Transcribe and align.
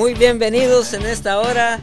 Muy 0.00 0.14
bienvenidos 0.14 0.94
en 0.94 1.04
esta 1.04 1.38
hora. 1.40 1.78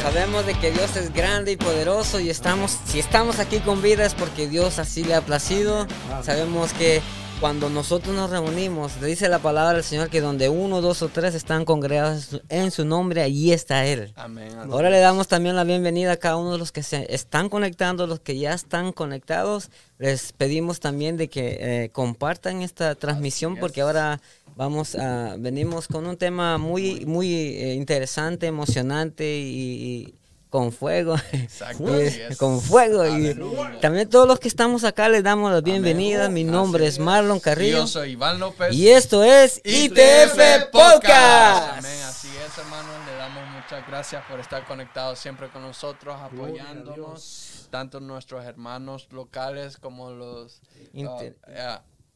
Sabemos 0.00 0.46
de 0.46 0.54
que 0.54 0.70
Dios 0.70 0.96
es 0.96 1.12
grande 1.12 1.52
y 1.52 1.56
poderoso 1.58 2.18
y 2.18 2.30
estamos, 2.30 2.78
si 2.86 2.98
estamos 2.98 3.38
aquí 3.38 3.58
con 3.58 3.82
vida 3.82 4.06
es 4.06 4.14
porque 4.14 4.48
Dios 4.48 4.78
así 4.78 5.04
le 5.04 5.14
ha 5.14 5.20
placido. 5.20 5.86
Sabemos 6.22 6.72
que 6.72 7.02
cuando 7.40 7.70
nosotros 7.70 8.14
nos 8.14 8.28
reunimos, 8.28 9.00
dice 9.00 9.28
la 9.30 9.38
palabra 9.38 9.72
del 9.72 9.82
Señor 9.82 10.10
que 10.10 10.20
donde 10.20 10.50
uno, 10.50 10.82
dos 10.82 11.00
o 11.00 11.08
tres 11.08 11.34
están 11.34 11.64
congregados 11.64 12.42
en 12.50 12.70
su 12.70 12.84
nombre, 12.84 13.22
allí 13.22 13.52
está 13.52 13.86
Él. 13.86 14.12
Amén. 14.14 14.52
Ahora 14.70 14.90
le 14.90 14.98
damos 14.98 15.26
también 15.26 15.56
la 15.56 15.64
bienvenida 15.64 16.12
a 16.12 16.16
cada 16.18 16.36
uno 16.36 16.52
de 16.52 16.58
los 16.58 16.70
que 16.70 16.82
se 16.82 17.12
están 17.12 17.48
conectando, 17.48 18.06
los 18.06 18.20
que 18.20 18.38
ya 18.38 18.52
están 18.52 18.92
conectados. 18.92 19.70
Les 19.98 20.32
pedimos 20.32 20.80
también 20.80 21.16
de 21.16 21.28
que 21.28 21.58
eh, 21.60 21.90
compartan 21.90 22.60
esta 22.60 22.94
transmisión 22.94 23.56
porque 23.56 23.80
ahora 23.80 24.20
vamos 24.56 24.94
a 24.94 25.36
venimos 25.38 25.88
con 25.88 26.06
un 26.06 26.18
tema 26.18 26.58
muy 26.58 27.06
muy 27.06 27.32
eh, 27.32 27.74
interesante, 27.74 28.46
emocionante 28.46 29.38
y, 29.38 30.14
con 30.50 30.72
fuego. 30.72 31.14
Exacto. 31.32 31.86
con 32.38 32.60
fuego. 32.60 33.06
Y 33.06 33.34
también 33.80 34.10
todos 34.10 34.26
los 34.26 34.38
que 34.40 34.48
estamos 34.48 34.84
acá 34.84 35.08
les 35.08 35.22
damos 35.22 35.50
la 35.52 35.60
bienvenida. 35.60 36.28
Mi 36.28 36.44
nombre 36.44 36.86
es 36.86 36.98
Marlon 36.98 37.40
Carrillo. 37.40 37.78
yo 37.78 37.86
soy 37.86 38.10
Iván 38.10 38.40
López. 38.40 38.74
Y 38.74 38.88
esto 38.88 39.22
es 39.24 39.60
ITF, 39.64 40.70
Podcast. 40.72 41.78
Amén. 41.78 42.02
Así 42.04 42.28
es, 42.28 42.58
hermanos. 42.58 42.94
Le 43.06 43.16
damos 43.16 43.42
muchas 43.50 43.86
gracias 43.86 44.24
por 44.28 44.40
estar 44.40 44.66
conectados 44.66 45.18
siempre 45.18 45.48
con 45.48 45.62
nosotros, 45.62 46.16
apoyándonos. 46.20 47.68
Tanto 47.70 48.00
nuestros 48.00 48.44
hermanos 48.44 49.06
locales 49.12 49.76
como 49.76 50.10
los 50.10 50.60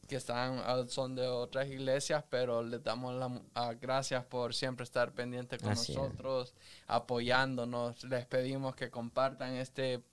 que 0.07 0.15
están 0.15 0.87
son 0.89 1.15
de 1.15 1.27
otras 1.27 1.67
iglesias, 1.67 2.23
pero 2.29 2.63
les 2.63 2.83
damos 2.83 3.15
las 3.15 3.79
gracias 3.79 4.23
por 4.25 4.53
siempre 4.53 4.83
estar 4.83 5.11
pendientes 5.13 5.61
con 5.61 5.71
nosotros, 5.71 6.53
apoyándonos. 6.87 8.03
Les 8.03 8.25
pedimos 8.25 8.75
que 8.75 8.89
compartan 8.89 9.53
este 9.55 10.03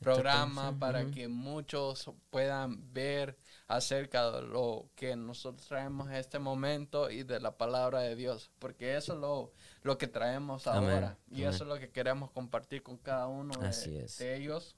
programa 0.00 0.78
para 0.78 1.04
que 1.10 1.28
muchos 1.28 2.10
puedan 2.30 2.92
ver 2.92 3.36
acerca 3.68 4.30
de 4.30 4.42
lo 4.42 4.88
que 4.96 5.14
nosotros 5.14 5.66
traemos 5.68 6.08
en 6.08 6.14
este 6.14 6.38
momento 6.38 7.10
y 7.10 7.22
de 7.22 7.38
la 7.38 7.56
palabra 7.56 8.00
de 8.00 8.16
Dios, 8.16 8.50
porque 8.58 8.96
eso 8.96 9.12
es 9.12 9.18
lo, 9.20 9.52
lo 9.82 9.98
que 9.98 10.08
traemos 10.08 10.66
ahora 10.66 11.18
y 11.30 11.42
eso 11.42 11.64
es 11.64 11.68
lo 11.68 11.78
que 11.78 11.90
queremos 11.90 12.30
compartir 12.30 12.82
con 12.82 12.96
cada 12.96 13.26
uno 13.26 13.54
de 13.54 14.36
ellos 14.36 14.76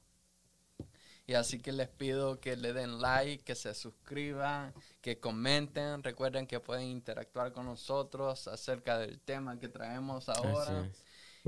y 1.27 1.35
así 1.35 1.61
que 1.61 1.73
les 1.73 1.89
pido 1.89 2.41
que 2.41 2.57
le 2.57 2.73
den 2.73 3.01
like, 3.01 3.45
que 3.45 3.55
se 3.55 3.75
suscriban, 3.75 4.75
que 5.01 5.21
comenten. 5.21 6.03
Recuerden 6.03 6.47
que 6.47 6.61
pueden 6.61 6.89
interactuar 6.89 7.53
con 7.53 7.67
nosotros 7.67 8.49
acerca 8.49 8.99
del 8.99 9.21
tema 9.21 9.59
que 9.59 9.69
traemos 9.69 10.29
ahora. 10.29 10.91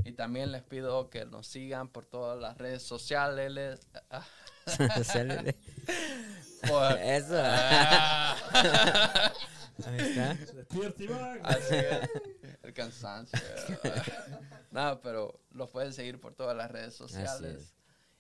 Y 0.05 0.13
también 0.13 0.53
les 0.53 0.63
pido 0.63 1.11
que 1.11 1.25
nos 1.25 1.47
sigan 1.47 1.89
por 1.89 2.07
todas 2.07 2.41
las 2.41 2.59
redes 2.59 2.83
sociales. 2.83 3.81
por, 6.69 6.99
Eso. 6.99 7.35
Ah. 7.37 9.33
Ahí 9.87 9.99
está. 9.99 10.37
Así 11.43 11.75
es. 11.75 12.09
El 12.63 12.73
cansancio. 12.73 13.41
no, 14.71 15.01
pero 15.01 15.41
los 15.51 15.69
pueden 15.71 15.93
seguir 15.93 16.21
por 16.21 16.35
todas 16.35 16.57
las 16.57 16.71
redes 16.71 16.95
sociales. 16.95 17.75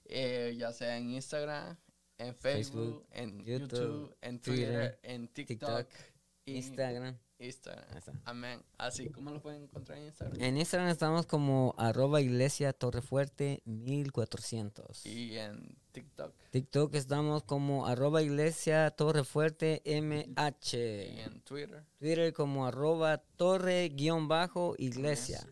Eh, 0.04 0.54
ya 0.58 0.72
sea 0.72 0.96
en 0.96 1.10
Instagram, 1.10 1.76
en 2.18 2.34
Facebook, 2.34 3.06
en 3.10 3.44
YouTube, 3.44 4.14
en 4.20 4.40
Twitter, 4.40 4.98
en 5.02 5.28
TikTok, 5.28 5.86
Instagram. 6.44 7.18
Instagram. 7.38 7.84
Amén. 8.24 8.62
Así, 8.78 9.08
¿cómo 9.10 9.30
lo 9.30 9.40
pueden 9.40 9.64
encontrar 9.64 9.98
en 9.98 10.04
Instagram? 10.06 10.40
En 10.40 10.56
Instagram 10.56 10.90
estamos 10.90 11.26
como 11.26 11.74
arroba 11.78 12.20
iglesia 12.20 12.72
torrefuerte 12.72 13.60
1400. 13.64 15.04
Y 15.04 15.36
en 15.36 15.76
TikTok. 15.92 16.32
TikTok 16.50 16.94
estamos 16.94 17.42
como 17.42 17.86
arroba 17.86 18.22
iglesia 18.22 18.90
torrefuerte 18.90 19.82
MH. 19.84 20.76
Y 20.76 21.20
en 21.20 21.40
Twitter. 21.42 21.84
Twitter 21.98 22.32
como 22.32 22.66
arroba 22.66 23.18
torre 23.18 23.88
guion 23.88 24.28
bajo 24.28 24.74
iglesia. 24.78 25.44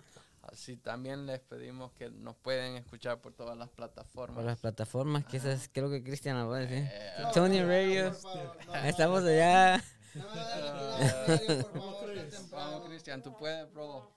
Así 0.52 0.76
también 0.76 1.25
les 1.25 1.40
pedimos 1.40 1.93
que 1.93 2.10
nos 2.10 2.37
pueden 2.37 2.76
escuchar 2.76 3.22
por 3.22 3.32
todas 3.32 3.56
las 3.56 3.70
plataformas. 3.70 4.37
Por 4.37 4.44
las 4.44 4.58
plataformas, 4.58 5.25
que 5.25 5.38
esas 5.38 5.70
creo 5.72 5.88
que 5.88 6.04
Cristian 6.04 6.38
lo 6.38 6.50
va 6.50 6.58
a 6.58 6.60
decir. 6.60 6.90
Tony 7.32 7.62
Radio. 7.62 8.12
Estamos 8.84 9.22
allá. 9.25 9.82
Vamos, 12.50 12.87
Cristian, 12.87 13.22
tú 13.22 13.34
puedes, 13.34 13.72
bro. 13.72 14.12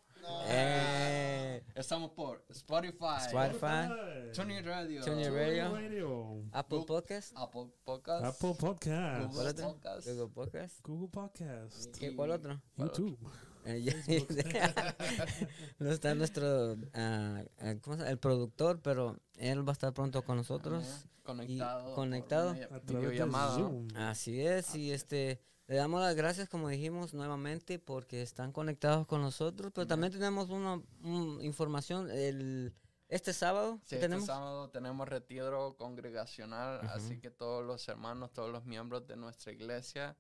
Eh. 0.48 1.64
Estamos 1.74 2.12
por 2.12 2.44
Spotify, 2.50 3.18
Spotify, 3.28 4.32
Tony 4.34 4.60
Radio, 4.62 5.06
Tony 5.06 5.30
Radio, 5.30 6.44
Apple 6.52 6.84
Podcast, 6.86 7.32
Apple 7.38 7.68
Podcast, 7.86 8.26
Apple 8.26 8.56
Podcast, 8.60 9.34
Google 9.34 9.54
Podcast, 9.54 10.08
Google 10.08 10.28
Podcast, 10.28 10.86
Google 10.86 11.08
Podcast, 11.10 11.98
¿Qué, 11.98 12.14
¿cuál 12.14 12.32
otro? 12.32 12.62
YouTube. 12.76 13.18
no 15.80 15.92
está 15.92 16.14
nuestro 16.14 16.74
uh, 16.74 17.80
¿cómo 17.82 17.98
se 17.98 18.10
El 18.10 18.20
productor, 18.20 18.82
pero 18.82 19.18
él 19.38 19.68
va 19.68 19.72
a 19.72 19.74
estar 19.74 19.94
pronto 19.94 20.24
con 20.24 20.38
nosotros. 20.38 21.08
Conectado. 21.24 21.96
conectado. 21.96 22.56
Así 23.96 24.42
es, 24.42 24.76
y 24.76 24.92
este 24.92 25.42
le 25.68 25.78
damos 25.78 26.00
las 26.00 26.16
gracias, 26.16 26.48
como 26.48 26.70
dijimos 26.70 27.16
nuevamente, 27.16 27.80
porque 27.80 28.22
están 28.22 28.52
conectados 28.52 29.08
con 29.08 29.22
nosotros, 29.22 29.72
pero 29.74 29.88
también 29.88 30.14
tenemos 30.14 30.50
una, 30.50 30.80
información. 31.42 32.12
El, 32.12 32.76
este 33.08 33.34
sábado, 33.34 33.80
sí, 33.84 33.96
este 33.96 34.22
sábado 34.22 34.70
tenemos 34.70 35.08
retiro 35.08 35.76
congregacional, 35.76 36.82
así 36.90 37.20
que 37.20 37.32
todos 37.32 37.66
los 37.66 37.88
hermanos, 37.88 38.32
todos 38.32 38.52
los 38.52 38.66
miembros 38.66 39.08
de 39.08 39.16
nuestra 39.16 39.52
iglesia 39.52 40.16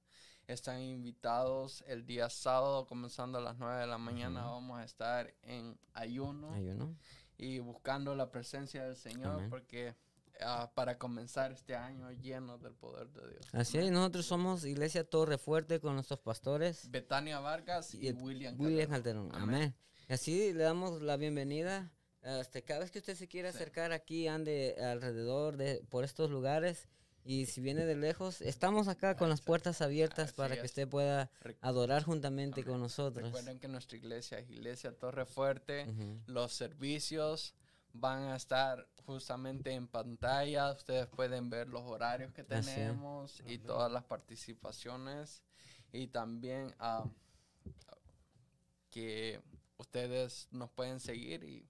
están 0.47 0.81
invitados 0.81 1.83
el 1.87 2.05
día 2.05 2.29
sábado, 2.29 2.85
comenzando 2.85 3.37
a 3.37 3.41
las 3.41 3.57
9 3.57 3.81
de 3.81 3.87
la 3.87 3.97
mañana. 3.97 4.45
Vamos 4.45 4.79
a 4.79 4.83
estar 4.83 5.33
en 5.43 5.77
ayuno, 5.93 6.51
ayuno, 6.53 6.95
y 7.37 7.59
buscando 7.59 8.15
la 8.15 8.31
presencia 8.31 8.83
del 8.83 8.95
Señor, 8.95 9.49
porque 9.49 9.95
ah, 10.41 10.71
para 10.75 10.97
comenzar 10.97 11.51
este 11.51 11.75
año 11.75 12.11
lleno 12.11 12.57
del 12.57 12.73
poder 12.73 13.09
de 13.09 13.29
Dios. 13.29 13.45
Así 13.53 13.77
es, 13.77 13.91
nosotros 13.91 14.25
somos 14.25 14.65
Iglesia 14.65 15.03
Torre 15.03 15.37
Fuerte 15.37 15.79
con 15.79 15.95
nuestros 15.95 16.19
pastores. 16.19 16.89
Betania 16.89 17.39
Vargas 17.39 17.93
y, 17.93 18.11
William, 18.11 18.59
William 18.59 18.89
Calderón. 18.89 19.29
Amén. 19.33 19.75
Y 20.07 20.13
así 20.13 20.53
le 20.53 20.63
damos 20.63 21.01
la 21.01 21.17
bienvenida. 21.17 21.91
Este, 22.21 22.63
cada 22.63 22.79
vez 22.79 22.91
que 22.91 22.99
usted 22.99 23.15
se 23.15 23.27
quiera 23.27 23.49
acercar 23.49 23.91
aquí, 23.91 24.27
ande 24.27 24.75
alrededor 24.79 25.57
de 25.57 25.83
por 25.89 26.03
estos 26.03 26.31
lugares 26.31 26.87
y 27.27 27.47
si 27.47 27.59
viene 27.59 27.85
de 27.85 27.95
lejos, 27.95 28.41
estamos 28.41 28.87
acá 28.87 29.17
con 29.17 29.29
las 29.29 29.41
puertas 29.41 29.81
abiertas 29.81 30.31
para 30.31 30.55
que 30.55 30.65
usted 30.67 30.87
pueda 30.87 31.31
adorar 31.59 32.03
juntamente 32.03 32.63
con 32.63 32.79
nosotros. 32.79 33.25
Recuerden 33.25 33.59
que 33.59 33.67
nuestra 33.67 33.97
iglesia 33.97 34.37
es 34.37 34.47
Iglesia 34.47 34.91
Torre 34.91 35.25
Fuerte. 35.25 35.87
Los 36.27 36.53
servicios 36.53 37.55
van 37.93 38.25
a 38.25 38.35
estar 38.35 38.87
justamente 39.05 39.71
en 39.71 39.87
pantalla. 39.87 40.71
Ustedes 40.71 41.07
pueden 41.07 41.49
ver 41.49 41.67
los 41.67 41.81
horarios 41.81 42.31
que 42.31 42.43
tenemos 42.43 43.41
y 43.47 43.57
todas 43.57 43.91
las 43.91 44.03
participaciones. 44.03 45.41
Y 45.91 46.07
también 46.07 46.75
ah, 46.77 47.09
que 48.91 49.41
ustedes 49.77 50.47
nos 50.51 50.69
pueden 50.69 50.99
seguir 50.99 51.43
y 51.43 51.67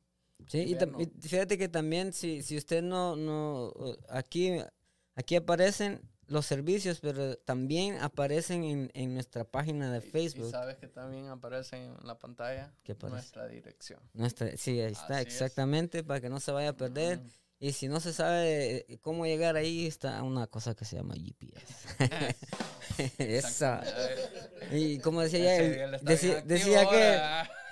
Sí, 0.48 0.76
y, 1.00 1.28
fíjate 1.28 1.58
que 1.58 1.70
también 1.70 2.14
si, 2.14 2.44
si 2.44 2.58
usted 2.58 2.84
no, 2.84 3.16
no, 3.16 3.74
aquí 4.10 4.52
Aquí 5.16 5.36
aparecen 5.36 6.02
los 6.28 6.46
servicios, 6.46 7.00
pero 7.00 7.38
también 7.38 7.98
aparecen 8.02 8.64
en, 8.64 8.92
en 8.94 9.14
nuestra 9.14 9.44
página 9.44 9.92
de 9.92 10.02
Facebook. 10.02 10.48
¿Y 10.48 10.52
sabes 10.52 10.78
que 10.78 10.88
también 10.88 11.28
aparece 11.28 11.78
en 11.78 11.96
la 12.04 12.18
pantalla? 12.18 12.74
Nuestra 13.10 13.48
dirección. 13.48 14.00
Nuestra, 14.14 14.56
sí, 14.58 14.80
ahí 14.82 14.92
está, 14.94 15.22
exactamente, 15.22 16.04
para 16.04 16.22
que 16.22 16.30
no 16.30 16.40
se 16.40 16.52
vaya 16.52 16.70
a 16.70 16.74
perder. 16.74 17.22
Y 17.58 17.72
si 17.72 17.88
no 17.88 18.00
se 18.00 18.12
sabe 18.12 18.86
eh, 18.90 19.00
cómo 19.00 19.26
llegar 19.26 19.56
ahí, 19.56 19.88
está 19.88 20.22
una 20.24 20.46
cosa 20.48 20.76
que 20.76 20.84
se 20.84 20.98
llama 20.98 21.16
GPS. 21.16 21.88
Esa. 23.18 23.84
Y 24.72 25.00
como 25.00 25.22
decía 25.22 25.58
ella, 25.58 25.98
decía, 26.02 26.42
decía 26.42 26.86
que 26.90 27.22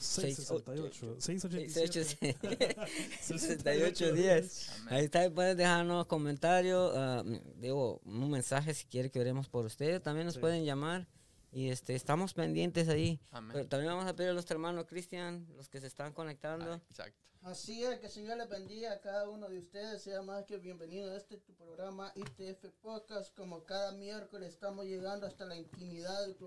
668. 0.00 1.20
687. 1.20 2.76
68 3.20 4.12
días. 4.12 4.70
Ahí 4.88 5.04
está, 5.04 5.30
pueden 5.30 5.56
dejarnos 5.56 6.06
comentarios, 6.06 6.92
ah, 6.96 7.22
digo, 7.56 8.00
un 8.04 8.30
mensaje 8.30 8.72
si 8.72 8.86
quiere 8.86 9.10
que 9.10 9.20
oremos 9.20 9.48
por 9.48 9.66
ustedes. 9.66 10.02
También 10.02 10.26
nos 10.26 10.38
pueden 10.38 10.64
llamar 10.64 11.06
y 11.52 11.68
este 11.68 11.94
estamos 11.94 12.32
pendientes 12.32 12.88
ahí. 12.88 13.20
Pero 13.52 13.68
también 13.68 13.92
vamos 13.92 14.10
a 14.10 14.16
pedir 14.16 14.30
a 14.30 14.32
los 14.32 14.50
hermanos 14.50 14.86
Cristian, 14.86 15.46
los 15.56 15.68
que 15.68 15.80
se 15.80 15.86
están 15.86 16.14
conectando. 16.14 16.72
Ah, 16.72 16.80
exacto. 16.88 17.20
Así 17.42 17.84
es, 17.84 17.98
que 18.00 18.06
el 18.06 18.12
Señor 18.12 18.36
les 18.38 18.48
bendiga 18.48 18.92
a 18.92 19.00
cada 19.00 19.28
uno 19.28 19.48
de 19.48 19.58
ustedes. 19.58 20.02
Sea 20.02 20.22
más 20.22 20.44
que 20.44 20.58
bienvenido 20.58 21.12
a 21.12 21.16
este 21.16 21.36
tu 21.36 21.54
programa 21.54 22.12
ITF 22.14 22.66
Podcast. 22.80 23.34
Como 23.36 23.64
cada 23.64 23.92
miércoles 23.92 24.54
estamos 24.54 24.86
llegando 24.86 25.26
hasta 25.26 25.44
la 25.44 25.56
intimidad 25.56 26.26
de 26.26 26.34
tu 26.34 26.46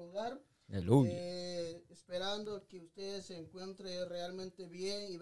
Eh, 1.11 1.83
esperando 1.89 2.67
que 2.67 2.79
ustedes 2.79 3.27
se 3.27 3.37
encuentren 3.37 4.09
realmente 4.09 4.67
bien 4.67 5.11
y. 5.11 5.17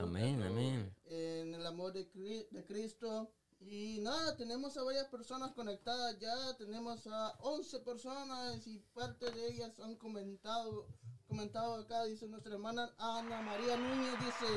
Amén, 0.00 0.42
amén. 0.42 0.94
En 1.06 1.54
el 1.54 1.66
amor 1.66 1.92
de, 1.92 2.04
de 2.50 2.64
Cristo. 2.64 3.30
Y 3.60 3.98
nada, 4.00 4.36
tenemos 4.36 4.76
a 4.76 4.82
varias 4.84 5.06
personas 5.08 5.52
conectadas 5.52 6.18
ya, 6.20 6.56
tenemos 6.58 7.06
a 7.06 7.34
11 7.40 7.80
personas 7.80 8.66
y 8.66 8.78
parte 8.94 9.30
de 9.30 9.48
ellas 9.48 9.80
han 9.80 9.96
comentado, 9.96 10.86
comentado 11.26 11.76
acá, 11.76 12.04
dice 12.04 12.28
nuestra 12.28 12.52
hermana 12.52 12.94
Ana 12.98 13.40
María 13.40 13.76
Núñez, 13.76 14.14
dice, 14.20 14.52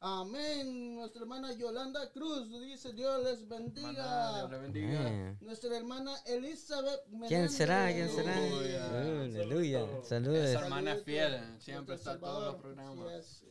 Amén. 0.00 0.94
Nuestra 0.94 1.22
hermana 1.22 1.52
Yolanda 1.54 2.10
Cruz 2.12 2.48
dice 2.60 2.92
Dios 2.92 3.24
les 3.24 3.48
bendiga. 3.48 4.38
Dios 4.38 4.50
les 4.50 4.60
bendiga. 4.60 5.36
Nuestra 5.40 5.76
hermana 5.76 6.14
Elizabeth 6.26 7.06
Menéndez. 7.08 7.28
¿Quién 7.28 7.50
será? 7.50 7.92
¿Quién 7.92 8.08
será? 8.08 8.36
Aleluya. 8.36 9.86
Saludos. 10.04 10.38
Esa 10.38 10.60
hermana 10.60 10.92
es 10.92 11.04
fiel. 11.04 11.40
Siempre 11.58 11.96
está 11.96 12.12
en 12.12 12.20
todos 12.20 12.44
los 12.44 12.56
programas. 12.62 13.42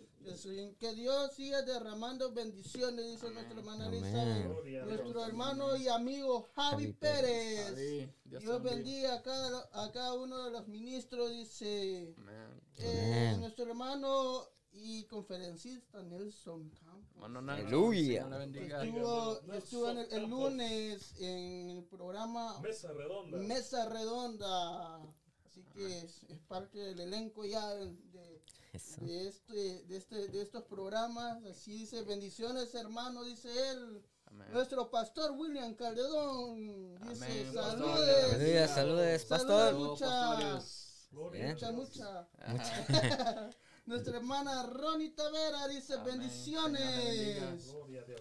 Que 0.79 0.93
Dios 0.93 1.33
siga 1.35 1.61
derramando 1.61 2.33
bendiciones, 2.33 3.05
dice 3.05 3.29
nuestra 3.31 3.57
hermana 3.57 3.87
Elizabeth. 3.87 4.85
Nuestro 4.85 5.25
hermano 5.25 5.75
y 5.77 5.87
amigo 5.87 6.49
Javi, 6.55 6.93
Pérez. 6.93 8.09
Dios, 8.25 8.63
bendiga 8.63 9.15
a 9.15 9.21
cada, 9.21 9.69
a 9.73 9.91
cada 9.91 10.13
uno 10.13 10.45
de 10.45 10.51
los 10.51 10.67
ministros, 10.67 11.31
dice. 11.31 12.13
Amén. 12.17 12.61
Eh, 12.77 13.35
nuestro 13.39 13.65
hermano 13.65 14.47
y 14.79 15.03
conferencista 15.05 16.01
Nelson 16.03 16.69
Campos. 16.69 17.23
Aleluya. 17.23 18.27
Estuvo, 18.83 19.41
estuvo 19.53 19.89
el, 19.89 20.07
el, 20.11 20.29
lunes 20.29 21.13
en 21.19 21.69
el 21.69 21.83
programa 21.83 22.59
Mesa 22.61 22.93
Redonda. 22.93 23.37
Mesa 23.37 23.89
Redonda. 23.89 24.95
Así 25.45 25.63
que 25.73 25.99
es, 25.99 26.23
es 26.29 26.39
parte 26.47 26.79
del 26.79 26.99
elenco 26.99 27.45
ya 27.45 27.67
de, 27.75 27.93
de, 29.01 29.27
este, 29.27 29.83
de, 29.85 29.97
este, 29.97 30.27
de 30.27 30.41
estos 30.41 30.63
programas. 30.63 31.43
Así 31.45 31.79
dice, 31.79 32.03
bendiciones 32.03 32.73
hermano, 32.75 33.23
dice 33.23 33.49
él. 33.71 34.03
Nuestro 34.51 34.89
pastor 34.91 35.31
William 35.31 35.73
Calderón 35.73 36.95
dice, 37.09 37.51
saludes. 37.51 38.69
Saludes, 38.69 39.25
pastor. 39.25 39.73
Muchas, 39.73 41.09
mucha, 41.11 41.71
mucha. 41.71 42.27
Nuestra 43.87 44.17
hermana 44.17 44.63
Ronnie 44.63 45.11
Tavera 45.11 45.65
dice 45.69 45.95
bendiciones. 46.05 47.73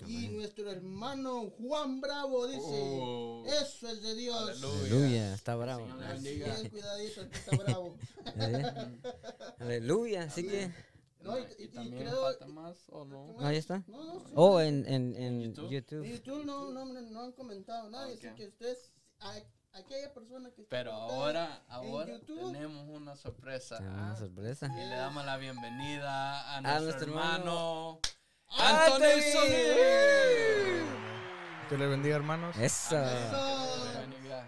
Y 0.07 0.29
nuestro 0.29 0.71
hermano 0.71 1.51
Juan 1.59 2.01
Bravo 2.01 2.47
dice, 2.47 2.61
oh. 2.63 3.45
eso 3.47 3.89
es 3.89 4.01
de 4.01 4.15
Dios. 4.15 4.63
Aleluya, 4.63 5.35
está 5.35 5.57
bravo. 5.57 5.85
Bien 6.21 6.71
cuidadito, 6.71 7.23
está 7.23 7.57
bravo. 7.57 7.97
Aleluya, 9.59 10.23
así 10.23 10.47
que... 10.47 10.73
No, 11.21 11.37
y, 11.37 11.45
y, 11.59 11.69
también 11.69 12.05
creo, 12.05 12.23
falta 12.23 12.47
más 12.47 12.77
o 12.91 13.05
no. 13.05 13.35
Ahí 13.41 13.57
está. 13.57 13.83
No, 13.89 14.05
no, 14.05 14.21
sí. 14.21 14.33
Oh, 14.37 14.61
en, 14.61 14.87
en, 14.87 15.17
en 15.17 15.41
YouTube. 15.41 15.69
YouTube. 15.69 16.05
En 16.05 16.13
YouTube 16.13 16.45
no, 16.45 16.71
no, 16.71 16.85
no 16.87 17.21
han 17.23 17.33
comentado 17.33 17.91
nada, 17.91 18.07
okay. 18.07 18.29
así 18.29 18.37
que 18.37 18.47
ustedes 18.47 18.93
aquella 19.77 20.13
persona 20.13 20.51
que 20.51 20.63
Pero 20.65 20.93
ahora, 20.93 21.63
ahora 21.69 22.19
tenemos 22.27 22.89
una 22.89 23.17
sorpresa. 23.17 23.79
Una 23.79 24.17
sorpresa. 24.17 24.67
Y 24.67 24.89
le 24.89 24.97
damos 24.97 25.25
la 25.25 25.37
bienvenida 25.37 26.57
a, 26.57 26.61
nuestro, 26.61 27.09
hermano, 27.09 28.01
Anthony 28.49 29.21
Solís. 29.33 30.87
Que 31.69 31.77
le 31.77 31.87
bendiga, 31.89 32.15
hermanos. 32.15 32.57
Eso. 32.59 32.97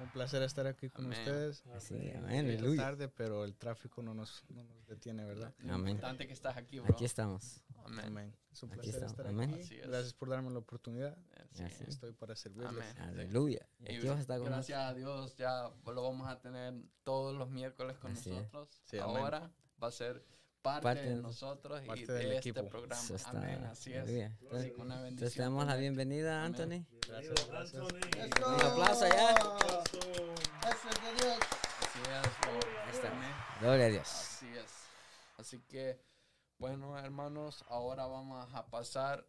Un 0.01 0.09
placer 0.13 0.43
estar 0.43 0.67
aquí 0.69 0.89
con 0.89 1.07
ustedes. 1.07 1.65
Sí, 1.81 2.13
amén. 2.17 2.77
tarde, 2.77 3.09
pero 3.09 3.45
el 3.45 3.57
tráfico 3.57 4.03
no 4.03 4.15
nos, 4.15 4.45
no 4.49 4.63
nos 4.63 4.87
detiene, 4.87 5.25
¿verdad? 5.25 5.53
Amén. 5.69 5.97
importante 5.97 6.27
que 6.27 6.33
estás 6.33 6.57
aquí, 6.57 6.79
bro. 6.79 6.93
Aquí 6.93 7.05
estamos. 7.05 7.65
Amén. 7.85 8.35
Es 8.53 8.63
un 8.63 8.71
placer 8.71 9.03
estar 9.03 9.27
aquí. 9.27 9.77
Gracias 9.81 10.15
por 10.15 10.29
darme 10.29 10.51
la 10.51 10.59
oportunidad. 10.59 11.17
Estoy 11.89 12.13
para 12.13 12.37
servirles. 12.37 12.85
Aleluya. 12.99 13.67
gracias 13.81 14.79
a 14.79 14.95
Dios, 14.95 15.37
ya 15.37 15.71
lo 15.85 16.03
vamos 16.03 16.29
a 16.29 16.41
tener 16.41 16.75
todos 17.03 17.37
los 17.37 17.51
miércoles 17.51 17.99
con 17.99 18.15
nosotros. 18.15 18.81
Ahora 19.01 19.51
va 19.83 19.89
a 19.89 19.93
ser 19.93 20.25
parte, 20.63 21.03
de 21.03 21.17
nosotros 21.17 21.83
y 21.97 22.05
de 22.05 22.37
este 22.37 22.53
programa. 22.53 23.03
Amén. 23.27 23.65
Así 23.65 23.93
es. 23.93 24.09
Entonces, 24.09 24.73
una 24.77 25.03
bendición. 25.03 25.07
Entonces 25.07 25.35
te 25.35 25.43
damos 25.43 25.67
la 25.67 25.77
bienvenida, 25.77 26.45
Anthony. 26.45 26.87
Gracias, 27.07 27.49
gracias. 27.49 27.83
Un 27.83 28.61
aplauso 28.61 29.05
allá. 29.05 29.35
Gracias 30.63 30.99
a 30.99 31.13
Dios. 31.21 31.39
Así 31.81 32.01
es. 32.99 33.61
Gloria 33.61 33.87
a 33.87 33.89
Dios. 33.89 34.09
Así 34.09 34.47
es. 34.49 34.73
Así 35.37 35.61
que, 35.69 36.01
bueno, 36.59 36.99
hermanos, 36.99 37.65
ahora 37.69 38.07
vamos 38.07 38.49
a 38.53 38.67
pasar 38.67 39.27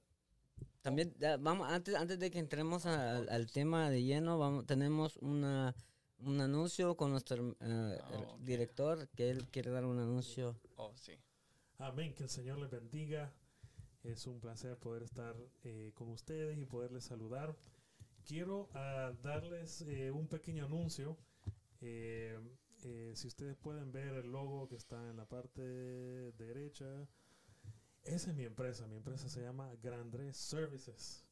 también, 0.81 1.13
vamos, 1.39 1.69
antes, 1.69 1.93
antes 1.95 2.19
de 2.19 2.31
que 2.31 2.39
entremos 2.39 2.85
al 2.85 3.51
tema 3.51 3.89
de 3.89 4.03
lleno, 4.03 4.39
vamos, 4.39 4.65
tenemos 4.65 5.17
una, 5.17 5.75
un 6.21 6.41
anuncio 6.41 6.95
con 6.95 7.11
nuestro 7.11 7.43
uh, 7.43 7.55
oh, 7.59 8.33
okay. 8.33 8.45
director, 8.45 9.07
que 9.09 9.29
él 9.29 9.47
quiere 9.49 9.71
dar 9.71 9.85
un 9.85 9.99
anuncio. 9.99 10.59
Oh, 10.75 10.93
sí. 10.95 11.13
Amén, 11.77 12.13
que 12.13 12.23
el 12.23 12.29
Señor 12.29 12.59
les 12.59 12.69
bendiga. 12.69 13.33
Es 14.03 14.27
un 14.27 14.39
placer 14.39 14.77
poder 14.77 15.03
estar 15.03 15.35
eh, 15.63 15.91
con 15.93 16.09
ustedes 16.09 16.57
y 16.57 16.65
poderles 16.65 17.03
saludar. 17.05 17.55
Quiero 18.25 18.69
uh, 18.73 19.13
darles 19.21 19.81
eh, 19.81 20.11
un 20.11 20.27
pequeño 20.27 20.65
anuncio. 20.65 21.17
Eh, 21.81 22.37
si 23.13 23.27
ustedes 23.27 23.57
pueden 23.57 23.91
ver 23.91 24.13
el 24.13 24.31
logo 24.31 24.67
que 24.69 24.75
está 24.75 25.09
en 25.09 25.17
la 25.17 25.25
parte 25.25 25.61
derecha, 26.37 27.07
esa 28.03 28.29
es 28.29 28.35
mi 28.35 28.45
empresa. 28.45 28.87
Mi 28.87 28.95
empresa 28.95 29.27
se 29.27 29.41
llama 29.41 29.73
Grandre 29.81 30.33
Services. 30.33 31.25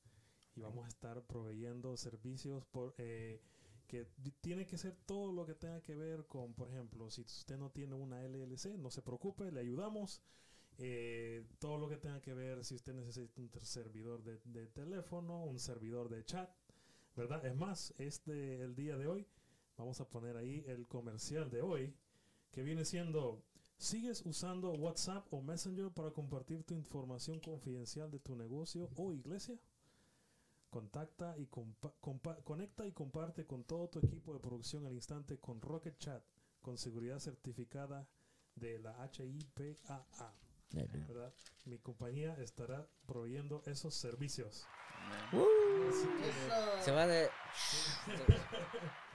Y 0.56 0.62
vamos 0.62 0.86
a 0.86 0.90
estar 0.90 1.22
proveyendo 1.24 1.96
servicios 1.98 2.66
por, 2.66 2.96
eh, 2.98 3.42
que 3.88 4.06
tiene 4.42 4.66
que 4.66 4.78
ser 4.78 4.96
todo 5.06 5.32
lo 5.32 5.46
que 5.46 5.56
tenga 5.56 5.82
que 5.82 5.96
ver 5.96 6.26
con, 6.26 6.54
por 6.54 6.70
ejemplo, 6.70 7.10
si 7.10 7.22
usted 7.22 7.58
no 7.58 7.72
tiene 7.72 7.96
una 7.96 8.22
LLC, 8.22 8.78
no 8.78 8.92
se 8.92 9.02
preocupe, 9.02 9.52
le 9.52 9.62
ayudamos. 9.62 10.22
Eh, 10.80 11.44
todo 11.58 11.80
lo 11.80 11.90
que 11.90 11.98
tenga 11.98 12.22
que 12.22 12.36
ver, 12.36 12.64
si 12.64 12.76
usted 12.76 12.94
necesita 12.94 13.42
un 13.42 13.50
servidor 13.62 14.24
de, 14.24 14.40
de, 14.46 14.68
teléfono, 14.68 15.44
un 15.44 15.58
servidor 15.58 16.08
de 16.08 16.24
chat, 16.24 16.50
¿verdad? 17.16 17.44
Es 17.46 17.56
más, 17.56 17.96
este, 17.98 18.62
el 18.62 18.76
día 18.76 18.96
de 18.96 19.08
hoy, 19.08 19.26
vamos 19.76 20.00
a 20.02 20.10
poner 20.10 20.38
ahí 20.38 20.64
el 20.68 20.88
comercial 20.88 21.50
de 21.50 21.64
hoy, 21.64 21.96
que 22.52 22.62
viene 22.62 22.86
siendo 22.86 23.42
¿Sigues 23.78 24.24
usando 24.26 24.72
WhatsApp 24.72 25.32
o 25.32 25.40
Messenger 25.40 25.92
para 25.92 26.10
compartir 26.10 26.64
tu 26.64 26.74
información 26.74 27.40
confidencial 27.40 28.10
de 28.10 28.18
tu 28.20 28.36
negocio 28.36 28.90
o 28.96 29.14
iglesia? 29.14 29.56
Contacta 30.70 31.38
y 31.38 31.48
conecta 31.48 32.86
y 32.86 32.92
comparte 32.92 33.46
con 33.46 33.64
todo 33.64 33.88
tu 33.88 34.00
equipo 34.00 34.34
de 34.34 34.40
producción 34.40 34.86
al 34.86 34.94
instante 34.94 35.40
con 35.40 35.62
Rocket 35.62 35.98
Chat 35.98 36.24
con 36.62 36.78
seguridad 36.78 37.20
certificada 37.20 38.08
de 38.56 38.80
la 38.80 39.10
HIPAA. 39.14 40.34
Mi 41.66 41.80
compañía 41.80 42.36
estará 42.42 42.86
proveyendo 43.06 43.64
esos 43.66 43.96
servicios. 43.96 44.68
se 46.82 46.92
va 46.92 47.08
de, 47.08 47.30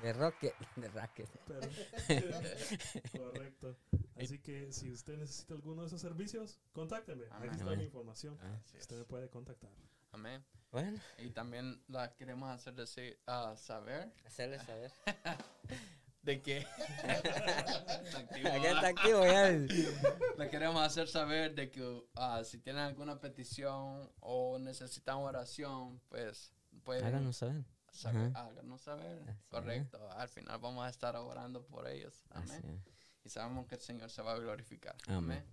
de, 0.02 0.12
rocket, 0.14 0.54
de 0.76 0.88
racket. 0.88 1.28
correcto. 3.18 3.76
Así 4.16 4.38
que 4.38 4.72
si 4.72 4.90
usted 4.90 5.18
necesita 5.18 5.54
alguno 5.54 5.82
de 5.82 5.88
esos 5.88 6.00
servicios, 6.00 6.58
contácteme. 6.72 7.26
Aquí 7.32 7.48
está 7.48 7.76
mi 7.76 7.84
información. 7.84 8.38
usted 8.78 8.96
me 8.96 9.04
puede 9.04 9.28
contactar. 9.28 9.70
Amén. 10.12 10.42
Bueno. 10.72 10.98
Y 11.18 11.28
también 11.30 11.82
la 11.86 12.14
queremos 12.14 12.50
hacer 12.50 12.74
decir, 12.74 13.20
uh, 13.28 13.56
saber. 13.56 14.10
Hacerle 14.26 14.58
saber. 14.58 14.90
de 16.22 16.40
que 16.40 16.58
está 17.04 18.18
activo, 18.18 18.48
está 18.48 18.86
activo 18.88 19.26
ya. 19.26 19.50
Le 19.50 20.48
queremos 20.50 20.82
hacer 20.82 21.08
saber 21.08 21.54
de 21.54 21.70
que 21.70 21.82
uh, 21.82 22.44
si 22.44 22.58
tienen 22.58 22.82
alguna 22.82 23.20
petición 23.20 24.10
o 24.20 24.58
necesitan 24.58 25.16
oración, 25.16 26.00
pues 26.08 26.54
pueden 26.84 27.04
háganos 27.04 27.36
saber. 27.36 27.64
saber 27.90 28.32
háganos 28.34 28.80
saber. 28.80 29.22
Así 29.28 29.38
Correcto. 29.48 29.98
Es. 30.08 30.16
Al 30.16 30.28
final 30.28 30.58
vamos 30.58 30.86
a 30.86 30.88
estar 30.88 31.14
orando 31.16 31.66
por 31.66 31.86
ellos. 31.86 32.24
Amén. 32.30 32.82
Y 33.24 33.28
sabemos 33.28 33.66
que 33.66 33.74
el 33.74 33.80
Señor 33.80 34.10
se 34.10 34.22
va 34.22 34.32
a 34.32 34.38
glorificar. 34.38 34.96
Amén. 35.08 35.44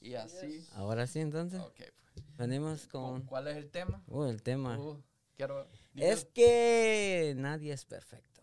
Y 0.00 0.14
así. 0.14 0.66
Ahora 0.74 1.06
sí, 1.06 1.20
entonces. 1.20 1.60
Okay, 1.60 1.88
pues. 1.96 2.36
Venimos 2.36 2.86
con... 2.86 3.22
¿Cuál 3.22 3.48
es 3.48 3.56
el 3.56 3.70
tema? 3.70 4.02
Uh, 4.06 4.24
el 4.24 4.42
tema. 4.42 4.78
Uh, 4.78 5.02
quiero... 5.36 5.66
Es 5.94 6.24
que 6.26 7.34
nadie 7.36 7.72
es 7.72 7.84
perfecto. 7.84 8.42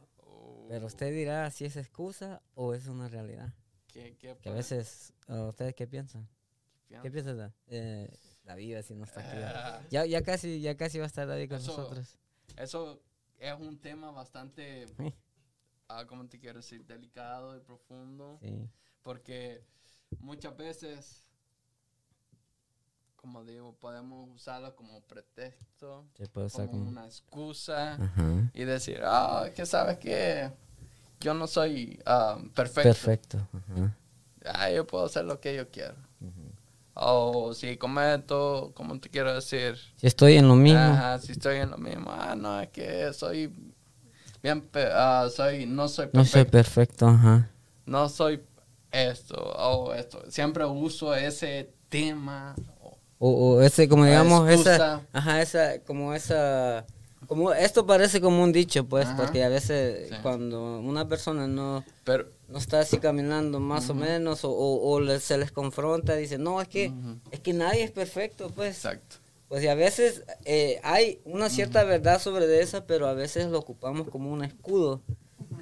Pero 0.70 0.88
usted 0.88 1.12
dirá 1.12 1.52
si 1.52 1.66
es 1.66 1.76
excusa 1.76 2.42
o 2.56 2.74
es 2.74 2.88
una 2.88 3.08
realidad. 3.08 3.54
¿Qué, 3.88 4.16
qué 4.18 4.36
que 4.42 4.50
a 4.50 4.54
veces, 4.54 5.14
¿ustedes 5.28 5.76
qué 5.76 5.86
piensan? 5.86 6.28
¿Qué 7.02 7.12
piensan? 7.12 7.54
Eh, 7.68 8.10
la 8.44 8.56
vida 8.56 8.82
si 8.82 8.96
no 8.96 9.04
está 9.04 9.20
aquí. 9.20 9.38
Ah. 9.44 9.82
Ya, 9.92 10.06
ya, 10.06 10.24
casi, 10.24 10.62
ya 10.62 10.76
casi 10.76 10.98
va 10.98 11.04
a 11.04 11.08
estar 11.08 11.28
David 11.28 11.50
con 11.50 11.64
nosotros. 11.64 12.18
Eso 12.58 13.04
es 13.38 13.54
un 13.60 13.80
tema 13.80 14.12
bastante, 14.12 14.86
ah, 15.90 16.06
¿cómo 16.08 16.28
te 16.28 16.40
quiero 16.40 16.60
decir? 16.60 16.86
Delicado 16.86 17.56
y 17.56 17.60
profundo. 17.60 18.40
Sí. 18.42 18.70
Porque 19.02 19.64
muchas 20.20 20.56
veces, 20.56 21.24
como 23.24 23.46
digo, 23.46 23.74
podemos 23.80 24.28
usarlo 24.36 24.76
como 24.76 25.00
pretexto, 25.04 26.04
como, 26.68 26.90
una 26.90 27.06
excusa 27.06 27.98
y 28.54 28.66
decir, 28.66 29.00
ah, 29.02 29.46
que 29.56 29.66
sabes 29.66 29.98
que 29.98 30.52
yo 31.22 31.34
no 31.34 31.48
soy 31.48 32.02
ah, 32.06 32.38
perfecto. 32.54 32.90
Perfecto. 32.90 33.48
Ah, 34.44 34.70
yo 34.70 34.86
puedo 34.86 35.06
hacer 35.06 35.24
lo 35.24 35.40
que 35.40 35.56
yo 35.56 35.72
quiero. 35.72 35.96
O 36.96 37.54
si 37.54 37.78
cometo, 37.78 38.74
¿cómo 38.76 39.00
te 39.00 39.08
quiero 39.08 39.34
decir? 39.34 39.78
Si 39.96 40.06
estoy 40.06 40.36
en 40.36 40.50
lo 40.50 40.58
mismo. 40.58 40.82
Ajá, 40.82 41.18
si 41.20 41.32
estoy 41.32 41.60
en 41.60 41.72
lo 41.72 41.78
mismo. 41.78 42.12
Ah, 42.12 42.36
no, 42.36 42.60
es 42.60 42.68
que 42.72 43.14
soy 43.14 43.54
bien, 44.44 44.70
uh, 44.76 45.30
soy, 45.30 45.66
no 45.66 45.88
soy 45.88 46.08
perfecto. 46.08 46.18
No 46.18 46.26
soy 46.26 46.44
perfecto, 46.44 47.08
ajá. 47.08 47.50
No 47.86 48.10
soy 48.10 48.44
esto 48.92 49.36
o 49.38 49.94
esto. 49.94 50.30
Siempre 50.30 50.66
uso 50.66 51.16
ese 51.16 51.74
tema. 51.88 52.54
O, 53.26 53.30
o 53.30 53.62
ese, 53.62 53.88
como 53.88 54.04
digamos, 54.04 54.50
esa, 54.50 55.02
ajá, 55.14 55.42
esa, 55.42 55.80
como 55.80 56.14
esa 56.14 56.86
como 57.26 57.54
esto 57.54 57.86
parece 57.86 58.20
como 58.20 58.44
un 58.44 58.52
dicho, 58.52 58.86
pues, 58.86 59.08
porque 59.16 59.46
a 59.46 59.50
veces 59.50 60.12
cuando 60.22 60.80
una 60.82 61.08
persona 61.08 61.48
no, 61.48 61.86
Pero, 62.04 62.28
no 62.50 62.58
está 62.58 62.82
así 62.82 62.98
caminando 62.98 63.62
más 63.62 63.90
o 63.90 63.96
menos 63.96 64.44
o, 64.44 64.52
o, 64.52 65.20
se 65.20 65.38
les 65.38 65.54
confronta, 65.54 66.18
dice, 66.18 66.38
no, 66.38 66.60
es 66.62 66.68
que, 66.68 66.92
es 67.32 67.40
que 67.40 67.54
nadie 67.54 67.84
es 67.84 67.92
perfecto, 67.92 68.52
pues. 68.54 68.76
Exacto. 68.76 69.16
Pues 69.48 69.64
y 69.64 69.68
a 69.68 69.76
veces 69.76 70.24
eh, 70.44 70.82
hay 70.84 71.22
una 71.24 71.50
cierta 71.50 71.86
verdad 71.86 72.20
sobre 72.20 72.60
eso, 72.60 72.84
pero 72.86 73.08
a 73.08 73.14
veces 73.14 73.48
lo 73.48 73.60
ocupamos 73.60 74.10
como 74.10 74.34
un 74.34 74.44
escudo 74.44 75.02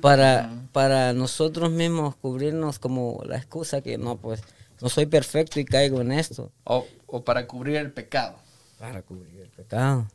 para, 0.01 0.51
para 0.72 1.13
nosotros 1.13 1.70
mismos 1.70 2.15
cubrirnos 2.15 2.80
como 2.80 3.22
la 3.25 3.38
excusa 3.38 3.82
que 3.82 4.00
no, 4.00 4.15
pues 4.18 4.41
no 4.81 4.89
soy 4.89 5.05
perfecto 5.05 5.59
y 5.59 5.65
caigo 5.65 6.01
en 6.01 6.11
esto. 6.11 6.51
O, 6.63 6.88
o 7.07 7.23
para 7.23 7.47
cubrir 7.47 7.77
el 7.77 7.91
pecado. 7.91 8.38
Para 8.79 9.01
cubrir 9.01 9.41
el 9.41 9.50
pecado. 9.50 10.07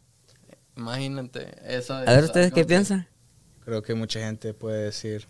Imagínate, 0.76 1.54
eso. 1.64 1.94
A 1.94 2.02
ver, 2.02 2.24
¿ustedes 2.24 2.52
qué 2.52 2.64
piensan? 2.64 3.08
Creo 3.64 3.82
que 3.82 3.94
mucha 3.94 4.20
gente 4.20 4.52
puede 4.54 4.84
decir, 4.84 5.26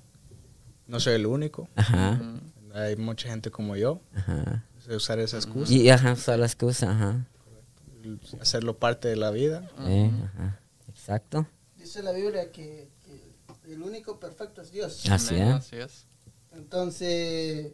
no 0.87 1.01
soy 1.01 1.15
el 1.15 1.27
único. 1.27 1.69
Ajá. 1.77 2.21
Hay 2.75 2.97
mucha 2.97 3.29
gente 3.29 3.51
como 3.51 3.77
yo. 3.77 4.01
Ajá. 4.15 4.65
Usar 4.89 5.19
esa 5.19 5.37
excusa. 5.37 5.73
Y 5.73 5.89
ajá, 5.89 6.13
usar 6.13 6.39
la 6.39 6.47
excusa, 6.47 6.91
ajá. 6.93 7.27
Hacerlo 8.41 8.79
parte 8.79 9.09
de 9.09 9.17
la 9.17 9.31
vida. 9.31 9.71
Sí, 9.85 10.11
ajá. 10.25 10.61
Exacto. 10.89 11.47
Dice 11.77 12.03
la 12.03 12.13
Biblia 12.13 12.51
que, 12.53 12.89
el 13.67 13.83
único 13.83 14.21
perfecto 14.21 14.63
es 14.63 14.71
Dios. 14.71 15.09
Así 15.11 15.35
es. 15.35 15.55
Así 15.55 15.77
es. 15.77 16.07
Entonces, 16.53 17.73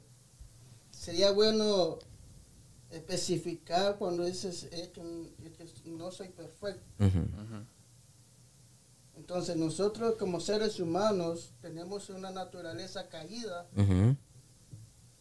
sería 1.02 1.32
bueno 1.32 1.98
especificar 2.90 3.96
cuando 3.98 4.24
dices 4.24 4.68
que, 4.70 5.90
no 5.90 6.12
soy 6.12 6.28
perfecto. 6.28 6.84
Entonces 9.16 9.56
nosotros 9.56 10.14
como 10.16 10.38
seres 10.38 10.78
humanos 10.78 11.50
tenemos 11.60 12.08
una 12.08 12.30
naturaleza 12.30 13.08
caída 13.08 13.66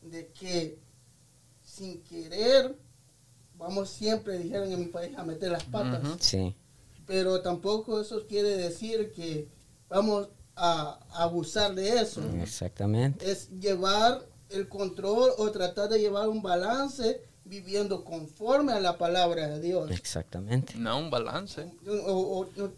de 0.04 0.28
que 0.28 0.78
sin 1.64 2.04
querer 2.04 2.78
vamos 3.58 3.90
siempre, 3.90 4.38
dijeron 4.38 4.72
en 4.72 4.80
mi 4.82 4.86
país, 4.86 5.18
a 5.18 5.24
meter 5.24 5.52
las 5.52 5.64
patas. 5.64 6.04
Pero 7.08 7.42
tampoco 7.42 8.00
eso 8.00 8.28
quiere 8.28 8.56
decir 8.56 9.12
que 9.14 9.48
vamos 9.90 10.30
a 10.56 11.00
abusar 11.12 11.74
de 11.74 12.02
eso. 12.02 12.24
Exactamente. 12.40 13.32
Es 13.32 13.50
llevar 13.50 14.31
el 14.54 14.68
control 14.68 15.32
o 15.38 15.52
tratar 15.52 15.90
de 15.90 16.00
llevar 16.00 16.30
un 16.30 16.42
balance 16.42 17.22
viviendo 17.44 18.06
conforme 18.06 18.72
a 18.72 18.80
la 18.80 18.98
palabra 18.98 19.48
de 19.48 19.60
Dios. 19.60 19.92
Exactamente. 19.92 20.74
No 20.78 21.00
un 21.00 21.10
balance. 21.10 21.66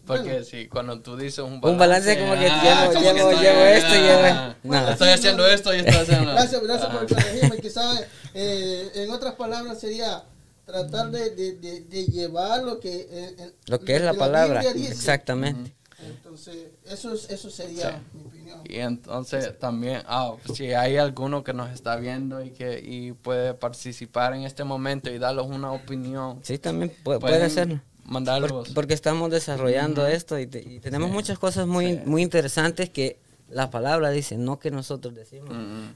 Porque 0.06 0.42
si 0.44 0.66
cuando 0.68 1.00
tú 1.00 1.16
dices 1.16 1.38
un 1.38 1.60
balance. 1.60 1.72
Un 1.72 1.78
balance 1.78 2.18
como 2.18 2.32
que 2.34 2.48
ah, 2.48 2.90
llevo, 2.92 3.00
llevo, 3.00 3.30
llevo 3.40 3.60
esto 3.60 3.94
y 3.94 3.98
llevo. 3.98 4.54
No. 4.64 4.88
Estoy 4.88 5.08
haciendo 5.10 5.46
esto 5.46 5.74
y 5.74 5.78
estoy 5.78 5.94
haciendo. 5.94 6.32
gracias, 6.32 6.62
gracias 6.62 6.90
por 6.90 7.08
corregirme. 7.08 7.58
Quizás, 7.58 8.04
eh, 8.34 8.90
en 8.94 9.10
otras 9.10 9.34
palabras, 9.34 9.78
sería 9.78 10.24
tratar 10.64 11.10
de, 11.10 11.30
de, 11.30 11.52
de, 11.82 12.04
llevar 12.06 12.62
lo 12.62 12.80
que. 12.80 13.06
Eh, 13.10 13.52
lo 13.66 13.80
que 13.80 13.96
es 13.96 14.02
la, 14.02 14.14
palabra. 14.14 14.62
Exactamente. 14.62 15.74
Entonces, 16.06 16.68
eso, 16.84 17.14
eso 17.14 17.50
sería 17.50 18.02
mi 18.12 18.22
opinión. 18.22 18.60
Y 18.64 18.76
entonces 18.76 19.58
también, 19.58 20.02
ah, 20.06 20.34
si 20.54 20.72
hay 20.72 20.96
alguno 20.96 21.44
que 21.44 21.52
nos 21.52 21.70
está 21.70 21.96
viendo 21.96 22.42
y 22.42 22.50
que 22.50 22.80
y 22.80 23.12
puede 23.12 23.54
participar 23.54 24.34
en 24.34 24.42
este 24.42 24.64
momento 24.64 25.10
y 25.10 25.18
darles 25.18 25.46
una 25.46 25.72
opinión. 25.72 26.40
Sí, 26.42 26.58
también 26.58 26.92
puede, 27.02 27.20
puede 27.20 27.42
hacerlo. 27.42 27.80
Mandarlos. 28.04 28.68
porque 28.74 28.92
estamos 28.92 29.30
desarrollando 29.30 30.06
esto 30.06 30.38
y, 30.38 30.46
tenemos 30.46 31.10
muchas 31.10 31.38
cosas 31.38 31.66
muy, 31.66 31.96
muy 32.04 32.22
interesantes 32.22 32.90
que 32.90 33.18
la 33.48 33.70
palabra 33.70 34.10
dice, 34.10 34.36
no 34.36 34.58
que 34.58 34.70
nosotros 34.70 35.14
decimos, 35.14 35.50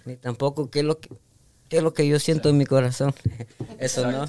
ni 0.06 0.16
tampoco 0.16 0.70
que 0.70 0.82
lo 0.82 1.00
que, 1.00 1.10
es 1.70 1.82
lo 1.82 1.92
que 1.92 2.08
yo 2.08 2.18
siento 2.18 2.48
en 2.48 2.56
mi 2.56 2.64
corazón. 2.64 3.14
Eso 3.78 4.10
no. 4.10 4.26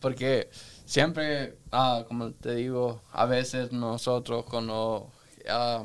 Porque 0.00 0.48
siempre, 0.90 1.56
ah, 1.70 2.04
como 2.08 2.32
te 2.32 2.56
digo, 2.56 3.00
a 3.12 3.24
veces 3.24 3.70
nosotros 3.70 4.44
cuando 4.44 5.12
ah, 5.48 5.84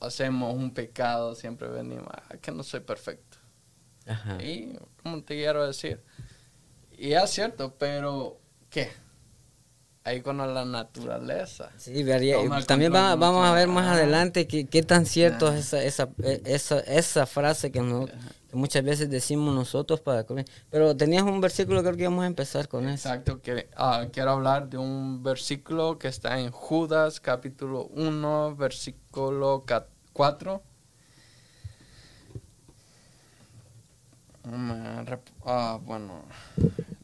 hacemos 0.00 0.54
un 0.54 0.72
pecado, 0.72 1.34
siempre 1.34 1.68
venimos, 1.68 2.08
ah, 2.10 2.36
que 2.40 2.50
no 2.50 2.62
soy 2.62 2.80
perfecto. 2.80 3.36
Y, 4.40 4.78
como 5.02 5.22
te 5.22 5.34
quiero 5.34 5.66
decir? 5.66 6.02
Y 6.96 7.12
es 7.12 7.30
cierto, 7.30 7.74
pero 7.78 8.40
¿qué? 8.70 8.90
Ahí 10.06 10.20
con 10.20 10.36
la 10.36 10.64
naturaleza. 10.66 11.70
Sí, 11.78 12.04
también 12.66 12.92
vamos 12.92 13.46
a 13.46 13.52
ver 13.52 13.68
más 13.68 13.86
adelante 13.86 14.46
qué, 14.46 14.66
qué 14.66 14.82
tan 14.82 15.06
cierto 15.06 15.50
es 15.50 15.72
esa, 15.72 15.82
esa, 15.82 16.08
esa, 16.44 16.80
esa 16.80 17.24
frase 17.24 17.72
que, 17.72 17.80
no, 17.80 18.06
muchas 18.52 18.84
veces 18.84 19.08
decimos 19.08 19.54
nosotros 19.54 20.02
para 20.02 20.24
comer. 20.24 20.44
Pero 20.68 20.94
tenías 20.94 21.22
un 21.22 21.40
versículo, 21.40 21.82
creo 21.82 21.96
que 21.96 22.04
vamos 22.04 22.24
a 22.24 22.26
empezar 22.26 22.68
con 22.68 22.86
eso. 22.86 23.08
Exacto, 23.08 23.40
que, 23.40 23.68
ah, 23.76 24.04
quiero 24.12 24.32
hablar 24.32 24.68
de 24.68 24.76
un 24.76 25.22
versículo 25.22 25.98
que 25.98 26.08
está 26.08 26.38
en 26.38 26.50
Judas 26.50 27.18
capítulo 27.18 27.86
1, 27.94 28.56
versículo 28.56 29.64
4. 30.12 30.62
Ah, 35.46 35.78
bueno, 35.82 36.24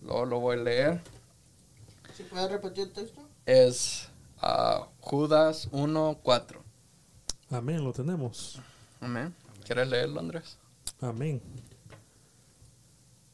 lo, 0.03 0.27
lo 0.27 0.41
voy 0.41 0.59
a 0.59 0.63
leer. 0.63 1.01
¿Si 2.21 2.27
puedes 2.27 2.51
repetir 2.51 2.85
el 2.85 2.93
texto? 2.93 3.23
Es 3.47 4.11
uh, 4.43 4.85
Judas 5.01 5.69
1, 5.73 6.19
4. 6.23 6.63
Amén, 7.49 7.83
lo 7.83 7.95
tenemos. 7.95 8.61
Amén. 9.01 9.35
¿Quieres 9.65 9.89
leerlo, 9.89 10.21
Andrés? 10.21 10.59
Amén. 11.01 11.41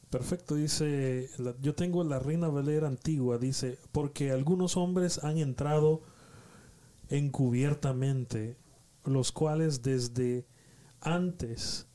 Perfecto, 0.09 0.55
dice, 0.55 1.29
yo 1.61 1.75
tengo 1.75 2.01
la 2.05 2.19
Reina 2.19 2.47
Valera 2.47 2.87
antigua, 2.87 3.37
dice, 3.37 3.77
porque 3.91 4.31
algunos 4.31 4.77
hombres 4.77 5.21
han 5.21 5.37
entrado 5.37 6.01
encubiertamente, 7.09 8.55
los 9.03 9.33
cuales 9.33 9.81
desde 9.81 10.45
antes 11.01 11.87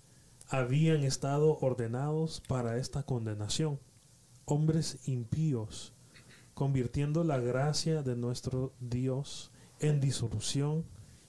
habían 0.50 1.04
estado 1.04 1.56
ordenados 1.58 2.42
para 2.46 2.76
esta 2.76 3.02
condenación, 3.04 3.80
hombres 4.44 4.98
impíos, 5.06 5.91
convirtiendo 6.54 7.24
la 7.24 7.38
gracia 7.38 8.02
de 8.02 8.16
nuestro 8.16 8.72
Dios 8.80 9.50
en 9.80 10.00
disolución 10.00 10.84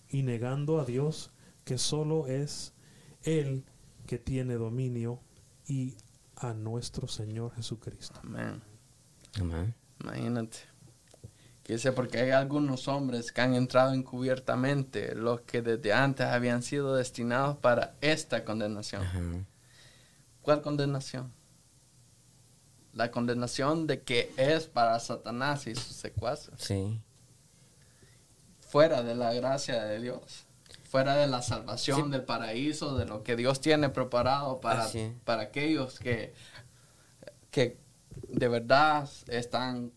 y 0.10 0.24
negando 0.24 0.80
a 0.80 0.86
Dios 0.86 1.32
que 1.66 1.78
solo 1.78 2.28
es 2.28 2.74
Él 3.24 3.64
que 4.06 4.20
tiene 4.20 4.56
dominio 4.56 5.20
y 5.68 5.96
a 6.36 6.54
nuestro 6.54 7.08
Señor 7.08 7.54
Jesucristo. 7.56 8.20
Amén. 8.24 8.62
Amén. 9.40 9.74
Imagínate. 10.02 10.58
Que 11.64 11.74
dice, 11.74 11.94
porque 11.94 12.20
hay 12.20 12.32
algunos 12.32 12.90
hombres 12.90 13.32
que 13.32 13.40
han 13.40 13.54
entrado 13.54 13.94
encubiertamente, 13.94 15.16
los 15.16 15.42
que 15.42 15.62
desde 15.62 15.94
antes 15.94 16.26
habían 16.26 16.62
sido 16.62 16.96
destinados 16.96 17.58
para 17.58 17.96
esta 18.02 18.44
condenación. 18.44 19.48
¿Cuál 20.42 20.62
condenación? 20.62 21.32
La 22.94 23.12
condenación 23.12 23.88
de 23.88 24.02
que 24.02 24.32
es 24.38 24.66
para 24.66 25.00
Satanás 25.00 25.68
y 25.68 25.76
sus 25.76 25.96
secuaces. 25.96 26.54
Sí. 26.58 27.00
Fuera 28.62 29.04
de 29.04 29.16
la 29.16 29.34
gracia 29.34 29.84
de 29.84 30.00
Dios. 30.00 30.46
Fuera 30.90 31.16
de 31.16 31.28
la 31.28 31.42
salvación 31.42 32.12
del 32.12 32.24
paraíso, 32.24 32.98
de 32.98 33.06
lo 33.06 33.24
que 33.24 33.36
Dios 33.36 33.62
tiene 33.62 33.90
preparado 33.90 34.62
para, 34.62 34.88
para 35.26 35.44
aquellos 35.44 36.00
que, 36.00 36.34
que 37.50 37.78
de 38.28 38.48
verdad 38.48 39.10
están 39.28 39.92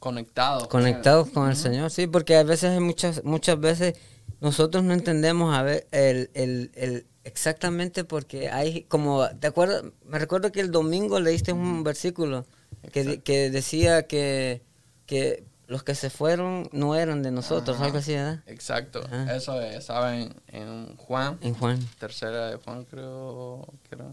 conectados. 0.00 0.66
Conectados 0.66 1.28
con 1.30 1.48
el, 1.48 1.56
Señor, 1.56 1.90
sí, 1.90 2.08
porque 2.08 2.36
a 2.36 2.42
veces, 2.42 2.80
muchas, 2.80 3.22
muchas 3.22 3.60
veces 3.60 3.94
nosotros 4.42 4.82
no 4.82 4.92
entendemos 4.92 5.54
a 5.54 5.62
ver 5.62 5.86
el, 5.92 6.28
el, 6.34 7.06
exactamente 7.22 8.02
porque 8.02 8.50
hay 8.50 8.82
como, 8.82 9.28
¿te 9.38 9.46
acuerdas? 9.46 9.84
Me 10.04 10.18
recuerdo 10.18 10.50
que 10.50 10.60
el 10.60 10.72
domingo 10.72 11.20
leíste 11.20 11.52
un 11.52 11.84
versículo 11.84 12.44
que, 12.92 13.20
que, 13.20 13.50
decía 13.50 14.08
que, 14.08 14.60
que 15.06 15.44
los 15.68 15.84
que 15.84 15.94
se 15.94 16.10
fueron 16.10 16.68
no 16.72 16.96
eran 16.96 17.22
de 17.22 17.30
nosotros, 17.30 17.80
algo 17.80 17.98
así, 17.98 18.14
¿verdad? 18.14 18.40
Exacto, 18.46 19.08
eso 19.30 19.60
estaba 19.62 20.16
en, 20.18 20.96
Juan. 20.96 21.38
En 21.40 21.54
Juan. 21.54 21.78
Tercera 22.00 22.48
de 22.50 22.56
Juan 22.56 22.84
creo 22.86 23.64
que 23.88 23.94
era. 23.94 24.08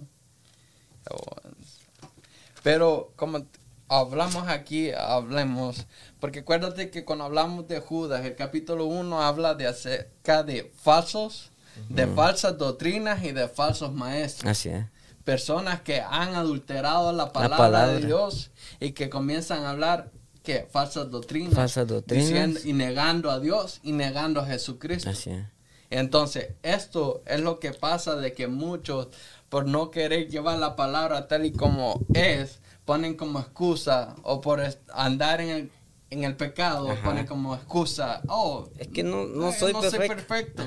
Pero 2.62 3.14
como 3.16 3.48
hablamos 3.90 4.48
aquí, 4.48 4.92
hablemos, 4.92 5.88
porque 6.20 6.40
acuérdate 6.40 6.90
que 6.90 7.04
cuando 7.04 7.26
hablamos 7.26 7.68
de 7.68 7.80
Judas, 7.80 8.24
el 8.24 8.36
capítulo 8.36 8.86
1 8.86 9.22
habla 9.22 9.56
de 9.56 9.68
acerca 9.68 10.44
de 10.44 10.72
falsos, 10.82 11.52
de 11.90 12.08
falsas 12.08 12.58
doctrinas 12.58 13.24
y 13.24 13.32
de 13.32 13.48
falsos 13.48 13.92
maestros. 13.94 14.52
Así 14.52 14.70
es. 14.70 14.86
Personas 15.24 15.82
que 15.82 16.02
han 16.02 16.36
adulterado 16.36 17.12
la 17.14 17.32
palabra, 17.32 17.88
de 17.88 18.06
Dios 18.06 18.52
y 18.80 18.92
que 18.92 19.10
comienzan 19.10 19.64
a 19.64 19.72
hablar 19.72 20.12
que 20.44 20.68
falsas 20.72 21.12
doctrinas, 21.12 21.54
falsas 21.54 21.88
doctrinas. 21.88 22.66
y 22.66 22.74
negando 22.74 23.30
a 23.30 23.40
Dios 23.40 23.80
y 23.84 23.92
negando 23.92 24.40
a 24.40 24.46
Jesucristo. 24.46 25.10
Así 25.10 25.32
es. 25.32 25.46
Entonces, 25.90 26.50
esto 26.62 27.24
es 27.26 27.42
lo 27.42 27.60
que 27.60 27.72
pasa 27.74 28.16
de 28.16 28.34
que 28.34 28.48
muchos 28.48 29.08
por 29.50 29.66
no 29.66 29.90
querer 29.90 30.30
llevar 30.30 30.60
la 30.60 30.76
palabra 30.76 31.28
tal 31.28 31.46
y 31.46 31.52
como 31.52 32.00
es, 32.14 32.60
ponen 32.90 33.14
como 33.14 33.40
excusa 33.40 34.16
o 34.24 34.42
por 34.42 34.60
andar 34.96 35.42
en 35.42 35.50
el, 35.50 35.72
en 36.10 36.24
el 36.24 36.36
pecado, 36.36 36.90
ponen 37.04 37.28
como 37.28 37.54
excusa, 37.54 38.24
oh, 38.28 38.68
es 38.80 38.88
que 38.88 39.04
no, 39.04 39.28
no, 39.28 39.52
soy, 39.52 39.74
perfecto. 39.74 40.64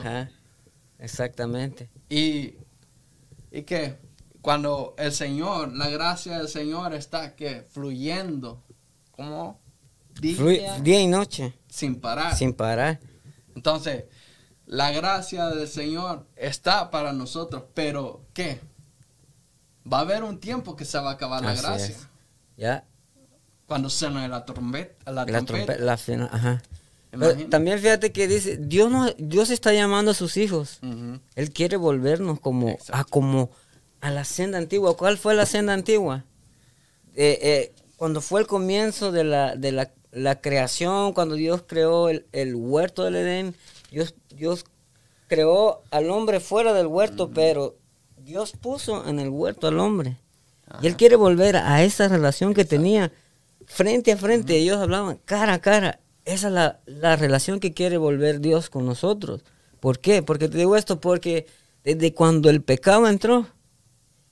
Exactamente. 1.01 1.91
Y, 2.09 2.55
y 3.51 3.63
que 3.63 3.97
cuando 4.41 4.95
el 4.99 5.13
Señor, 5.13 5.73
la 5.73 5.89
gracia 5.89 6.39
del 6.39 6.47
Señor 6.47 6.95
está 6.95 7.35
que 7.35 7.63
fluyendo, 7.63 8.63
como 9.11 9.59
día, 10.21 10.79
día 10.79 11.01
y 11.01 11.09
noche. 11.09 11.55
Sin 11.69 12.01
parar. 12.01 12.37
Sin 12.37 12.53
parar. 12.53 13.01
Entonces, 13.57 14.05
la 14.67 14.93
gracia 14.93 15.47
del 15.49 15.67
Señor 15.67 16.29
está 16.37 16.89
para 16.93 17.13
nosotros, 17.13 17.65
pero 17.75 18.25
¿qué? 18.33 18.61
va 19.91 19.99
a 19.99 20.01
haber 20.03 20.23
un 20.23 20.39
tiempo 20.39 20.77
que 20.77 20.85
se 20.85 20.99
va 20.99 21.11
a 21.11 21.13
acabar 21.15 21.43
la 21.43 21.55
gracia. 21.55 21.97
Ya. 22.57 22.85
Cuando 23.67 23.89
suena 23.91 24.29
la 24.29 24.45
trompeta. 24.45 25.11
La, 25.11 25.25
trompeta. 25.45 26.27
ajá. 26.31 26.63
también 27.49 27.79
fíjate 27.79 28.13
que 28.13 28.29
dice, 28.29 28.59
Dios 28.59 28.91
no, 28.91 29.11
Dios 29.19 29.51
está 29.51 29.73
llamando 29.73 30.11
a 30.11 30.15
sus 30.15 30.37
hijos. 30.37 30.81
Él 31.35 31.53
quiere 31.53 31.77
volvernos 31.77 32.41
como 32.41 32.77
a 32.93 33.05
como 33.05 33.51
a 34.01 34.11
la 34.11 34.25
senda 34.25 34.59
antigua. 34.59 34.97
¿Cuál 34.97 35.17
fue 35.17 35.35
la 35.35 35.47
senda 35.47 35.73
antigua? 35.73 36.25
Eh, 37.15 37.39
eh, 37.43 37.73
cuando 37.97 38.21
fue 38.21 38.41
el 38.41 38.47
comienzo 38.47 39.13
de 39.13 39.25
la, 39.25 39.55
de 39.57 39.73
la, 40.11 40.41
creación, 40.41 41.13
cuando 41.13 41.37
Dios 41.37 41.63
creó 41.67 42.09
el, 42.09 42.55
huerto 42.57 43.05
del 43.05 43.17
Edén, 43.17 43.55
Dios, 43.91 44.15
Dios 44.35 44.65
creó 45.29 45.83
al 45.91 46.11
hombre 46.11 46.41
fuera 46.41 46.73
del 46.73 46.89
huerto, 46.89 47.31
pero 47.31 47.77
Dios 48.17 48.53
puso 48.53 49.09
en 49.09 49.21
el 49.21 49.29
huerto 49.29 49.69
al 49.69 49.79
hombre. 49.79 50.19
Y 50.81 50.87
él 50.87 50.97
quiere 50.97 51.17
volver 51.17 51.57
a 51.57 51.83
esa 51.83 52.09
relación 52.09 52.55
que 52.55 52.65
tenía 52.65 53.13
frente 53.67 54.13
a 54.13 54.17
frente. 54.17 54.57
Ellos 54.57 54.79
hablaban 54.79 55.19
cara 55.25 55.55
a 55.55 55.61
cara. 55.61 56.01
Esa 56.25 56.49
es 56.49 56.53
la, 56.55 56.81
la, 56.87 57.17
relación 57.17 57.61
que 57.61 57.73
quiere 57.73 57.99
volver 57.99 58.41
Dios 58.41 58.71
con 58.71 58.87
nosotros. 58.87 59.45
¿Por 59.81 59.99
qué? 59.99 60.23
Porque 60.23 60.49
te 60.49 60.59
digo 60.59 60.77
esto, 60.77 61.01
porque 61.01 61.47
desde 61.83 62.15
cuando 62.15 62.49
el 62.49 62.63
pecado 62.63 63.09
entró, 63.09 63.49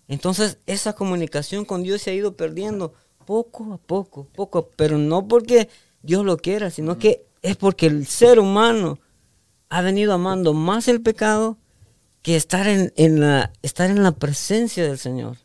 entonces 0.07 0.59
esa 0.67 0.93
comunicación 0.93 1.65
con 1.65 1.83
Dios 1.83 2.03
se 2.03 2.11
ha 2.11 2.15
ido 2.15 2.37
perdiendo 2.37 2.95
poco 3.27 3.73
a 3.73 3.79
poco, 3.79 4.25
poco, 4.25 4.71
pero 4.77 4.99
no 4.99 5.29
porque 5.29 5.69
Dios 6.03 6.25
lo 6.25 6.37
quiera, 6.37 6.71
sino 6.71 6.99
que 6.99 7.27
es 7.43 7.57
porque 7.57 7.87
el 7.87 8.07
ser 8.07 8.39
humano 8.39 8.99
ha 9.69 9.83
venido 9.83 10.13
amando 10.13 10.53
más 10.53 10.89
el 10.89 11.01
pecado 11.01 11.59
que 12.23 12.37
estar 12.37 12.67
en, 12.69 13.21
la, 13.21 13.53
estar 13.63 13.91
en 13.91 14.03
la 14.03 14.13
presencia 14.13 14.85
del 14.85 14.99
Señor. 14.99 15.37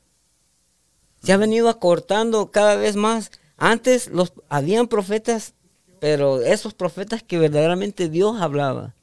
Se 1.25 1.33
ha 1.33 1.37
venido 1.37 1.69
acortando 1.69 2.51
cada 2.51 2.75
vez 2.75 2.95
más. 2.95 3.31
Antes 3.57 4.09
los, 4.09 4.33
habían 4.47 4.87
profetas, 4.87 5.53
pero 5.99 6.41
esos 6.41 6.73
profetas 6.73 7.23
que 7.23 7.39
verdaderamente 7.39 8.09
Dios 8.09 8.39
hablaba. 8.39 8.93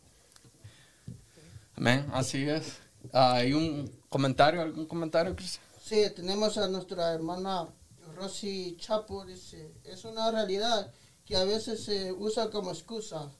Amén, 1.75 2.07
así 2.13 2.49
es. 2.49 2.79
¿Hay 3.13 3.55
un 3.55 3.91
comentario, 4.09 4.61
algún 4.63 4.87
comentario, 4.87 5.35
Cristian? 5.35 5.65
Sí, 5.83 6.05
tenemos 6.15 6.57
a 6.59 6.69
nuestra 6.69 7.13
hermana 7.13 7.67
Rosy 8.15 8.77
Chapo, 8.79 9.25
dice, 9.25 9.73
es 9.83 10.05
una 10.05 10.31
realidad 10.31 10.93
que 11.25 11.35
a 11.37 11.45
veces 11.45 11.85
se 11.85 12.13
usa 12.13 12.51
como 12.51 12.71
excusa. 12.71 13.31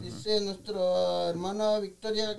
Dice 0.00 0.40
nuestra 0.42 1.30
hermana 1.30 1.78
Victoria 1.80 2.38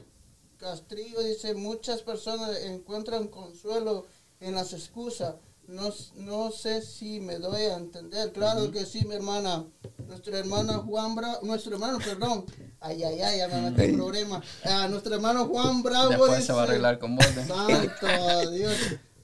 Castrillo 0.60 1.22
dice, 1.24 1.56
muchas 1.56 2.04
personas 2.04 2.58
encuentran 2.64 3.28
consuelo 3.28 4.06
en 4.40 4.56
las 4.56 4.72
excusas. 4.72 5.36
No, 5.70 5.94
no 6.16 6.52
sé 6.52 6.82
si 6.82 7.20
me 7.20 7.38
doy 7.38 7.62
a 7.62 7.76
entender. 7.76 8.32
Claro 8.32 8.72
que 8.72 8.88
sí, 8.88 9.06
mi 9.06 9.14
hermana. 9.14 9.66
Nuestra 10.08 10.40
hermana 10.40 10.80
Juan 10.80 11.14
Bravo, 11.14 11.42
nuestro 11.44 11.74
hermano, 11.74 12.00
perdón. 12.00 12.44
Ay, 12.80 13.04
ay, 13.04 13.22
ay, 13.22 13.38
ya 13.38 13.48
me 13.50 13.70
metí 13.70 13.96
problema. 13.96 14.42
Ah, 14.66 14.88
nuestro 14.90 15.14
hermano 15.14 15.46
Juan 15.46 15.84
Bravo 15.84 16.10
Después 16.10 16.44
se 16.44 16.54
va 16.54 16.62
a 16.62 16.64
arreglar 16.64 16.98
con 16.98 17.16
vos. 17.16 17.26
Santo 17.48 18.52
Dios. 18.52 18.74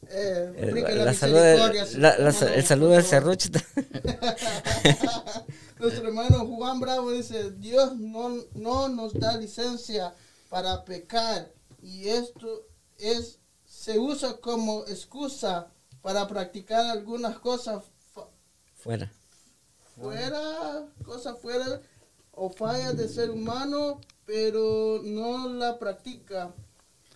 Eh, 0.07 0.53
eh 0.57 0.95
la, 1.03 1.15
salud 1.15 1.39
el 1.39 2.63
saludo 2.63 2.91
del 2.91 3.03
serrucho. 3.03 3.49
Nuestro 5.79 6.07
hermano 6.07 6.45
Juan 6.45 6.79
Bravo 6.79 7.11
dice, 7.11 7.53
Dios 7.53 7.97
no, 7.97 8.37
no 8.53 8.87
nos 8.87 9.15
da 9.15 9.35
licencia 9.35 10.13
para 10.49 10.85
pecar 10.85 11.51
y 11.81 12.07
esto 12.07 12.67
es 12.99 13.39
se 13.65 13.97
usa 13.97 14.37
como 14.37 14.85
excusa 14.87 15.71
para 16.05 16.27
practicar 16.27 16.85
algunas 16.85 17.39
cosas 17.39 17.83
fuera. 18.75 19.11
fuera 19.95 20.85
cosas 21.03 21.35
fuera 21.39 21.81
o 22.31 22.51
fallas 22.51 22.95
de 22.95 23.09
ser 23.09 23.31
humano 23.31 23.99
pero 24.23 25.01
no 25.03 25.49
la 25.49 25.79
practica. 25.79 26.53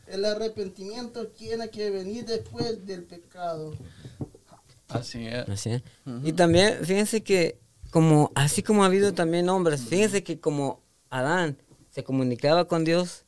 El 0.08 0.26
arrepentimiento 0.26 1.28
tiene 1.28 1.70
que 1.70 1.92
venir 1.92 2.26
después 2.26 2.84
del 2.88 3.04
pecado. 3.04 3.76
Así 4.88 5.28
es. 5.28 5.48
Así 5.48 5.70
es. 5.70 5.84
Y 6.24 6.34
también 6.34 6.84
fíjense 6.84 7.22
que 7.22 7.60
como 7.92 8.32
así 8.34 8.64
como 8.64 8.82
ha 8.82 8.88
habido 8.88 9.14
también 9.14 9.50
hombres 9.50 9.82
fíjense 9.82 10.24
que 10.24 10.40
como 10.40 10.82
Adán 11.12 11.60
se 11.92 12.04
comunicaba 12.04 12.68
con 12.68 12.86
Dios 12.86 13.26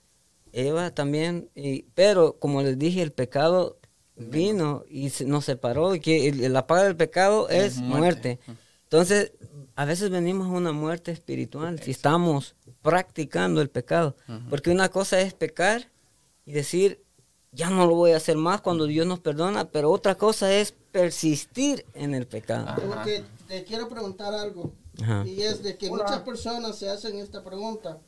Eva 0.54 0.90
también, 0.90 1.50
y, 1.56 1.84
pero 1.94 2.40
como 2.40 2.62
les 2.62 2.78
dije, 2.78 3.02
el 3.02 3.12
pecado 3.12 3.78
vino 4.16 4.84
y 4.90 5.12
nos 5.26 5.46
separó 5.46 5.96
y 5.96 6.00
que 6.00 6.32
la 6.50 6.68
paga 6.68 6.84
del 6.84 6.96
pecado 6.96 7.50
es 7.50 7.78
muerte. 7.78 8.40
Entonces, 8.84 9.34
a 9.76 9.86
veces 9.86 10.10
venimos 10.10 10.48
a 10.48 10.52
una 10.52 10.72
muerte 10.72 11.12
espiritual 11.12 11.80
si 11.80 11.92
estamos 11.92 12.56
practicando 12.82 13.62
el 13.62 13.70
pecado. 13.70 14.16
Porque 14.50 14.70
una 14.70 14.90
cosa 14.90 15.20
es 15.22 15.34
pecar 15.34 15.90
y 16.46 16.52
decir, 16.52 17.04
ya 17.52 17.70
no 17.70 17.86
lo 17.86 17.96
voy 17.96 18.12
a 18.12 18.18
hacer 18.18 18.38
más 18.38 18.62
cuando 18.62 18.86
Dios 18.86 19.06
nos 19.08 19.20
perdona, 19.20 19.70
pero 19.70 19.92
otra 19.92 20.16
cosa 20.16 20.54
es 20.54 20.74
persistir 20.92 21.86
en 21.94 22.14
el 22.14 22.28
pecado. 22.28 22.76
Porque 22.88 23.24
te 23.48 23.64
quiero 23.64 23.88
preguntar 23.88 24.34
algo. 24.34 24.74
Y 25.26 25.42
es 25.42 25.64
de 25.64 25.78
que 25.78 25.90
muchas 25.90 26.20
personas 26.20 26.78
se 26.78 26.90
hacen 26.90 27.18
esta 27.18 27.44
pregunta. 27.44 28.00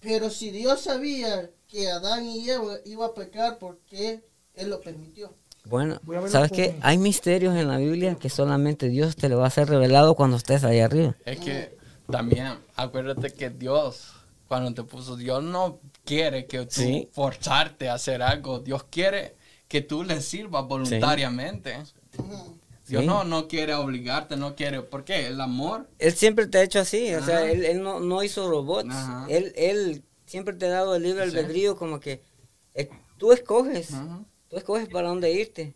Pero 0.00 0.30
si 0.30 0.50
Dios 0.50 0.80
sabía 0.82 1.50
que 1.66 1.88
Adán 1.88 2.24
y 2.24 2.48
Eva 2.48 2.76
iban 2.84 3.10
a 3.10 3.14
pecar, 3.14 3.58
¿por 3.58 3.78
qué 3.86 4.24
Él 4.54 4.70
lo 4.70 4.80
permitió? 4.80 5.34
Bueno, 5.64 6.00
¿sabes 6.28 6.50
qué? 6.50 6.76
Hay 6.80 6.96
misterios 6.96 7.54
en 7.54 7.68
la 7.68 7.76
Biblia 7.76 8.14
que 8.14 8.30
solamente 8.30 8.88
Dios 8.88 9.16
te 9.16 9.28
lo 9.28 9.38
va 9.38 9.44
a 9.44 9.48
hacer 9.48 9.68
revelado 9.68 10.14
cuando 10.14 10.36
estés 10.36 10.64
ahí 10.64 10.80
arriba. 10.80 11.14
Es 11.26 11.40
que 11.40 11.76
también, 12.10 12.54
acuérdate 12.74 13.32
que 13.32 13.50
Dios, 13.50 14.14
cuando 14.46 14.72
te 14.72 14.82
puso, 14.82 15.16
Dios 15.16 15.42
no 15.42 15.80
quiere 16.04 16.46
que 16.46 16.64
tú 16.64 17.08
forzarte 17.12 17.90
a 17.90 17.94
hacer 17.94 18.22
algo. 18.22 18.60
Dios 18.60 18.84
quiere 18.84 19.36
que 19.68 19.82
tú 19.82 20.04
le 20.04 20.22
sirvas 20.22 20.66
voluntariamente. 20.66 21.76
Dios 22.88 23.04
no, 23.04 23.24
no 23.24 23.48
quiere 23.48 23.74
obligarte, 23.74 24.36
no 24.36 24.56
quiere. 24.56 24.82
¿Por 24.82 25.04
qué? 25.04 25.26
El 25.26 25.40
amor. 25.40 25.88
Él 25.98 26.14
siempre 26.14 26.46
te 26.46 26.58
ha 26.58 26.62
hecho 26.62 26.80
así. 26.80 27.14
O 27.14 27.22
sea, 27.22 27.50
él, 27.50 27.64
él 27.64 27.82
no, 27.82 28.00
no, 28.00 28.22
hizo 28.22 28.48
robots. 28.48 28.94
Él, 29.28 29.52
él 29.56 30.02
siempre 30.26 30.54
te 30.54 30.66
ha 30.66 30.70
dado 30.70 30.96
el 30.96 31.02
libre 31.02 31.22
albedrío, 31.22 31.76
como 31.76 32.00
que 32.00 32.22
eh, 32.74 32.88
tú 33.18 33.32
escoges. 33.32 33.90
Tú 34.48 34.56
escoges 34.56 34.88
para 34.88 35.08
dónde 35.08 35.32
irte. 35.32 35.74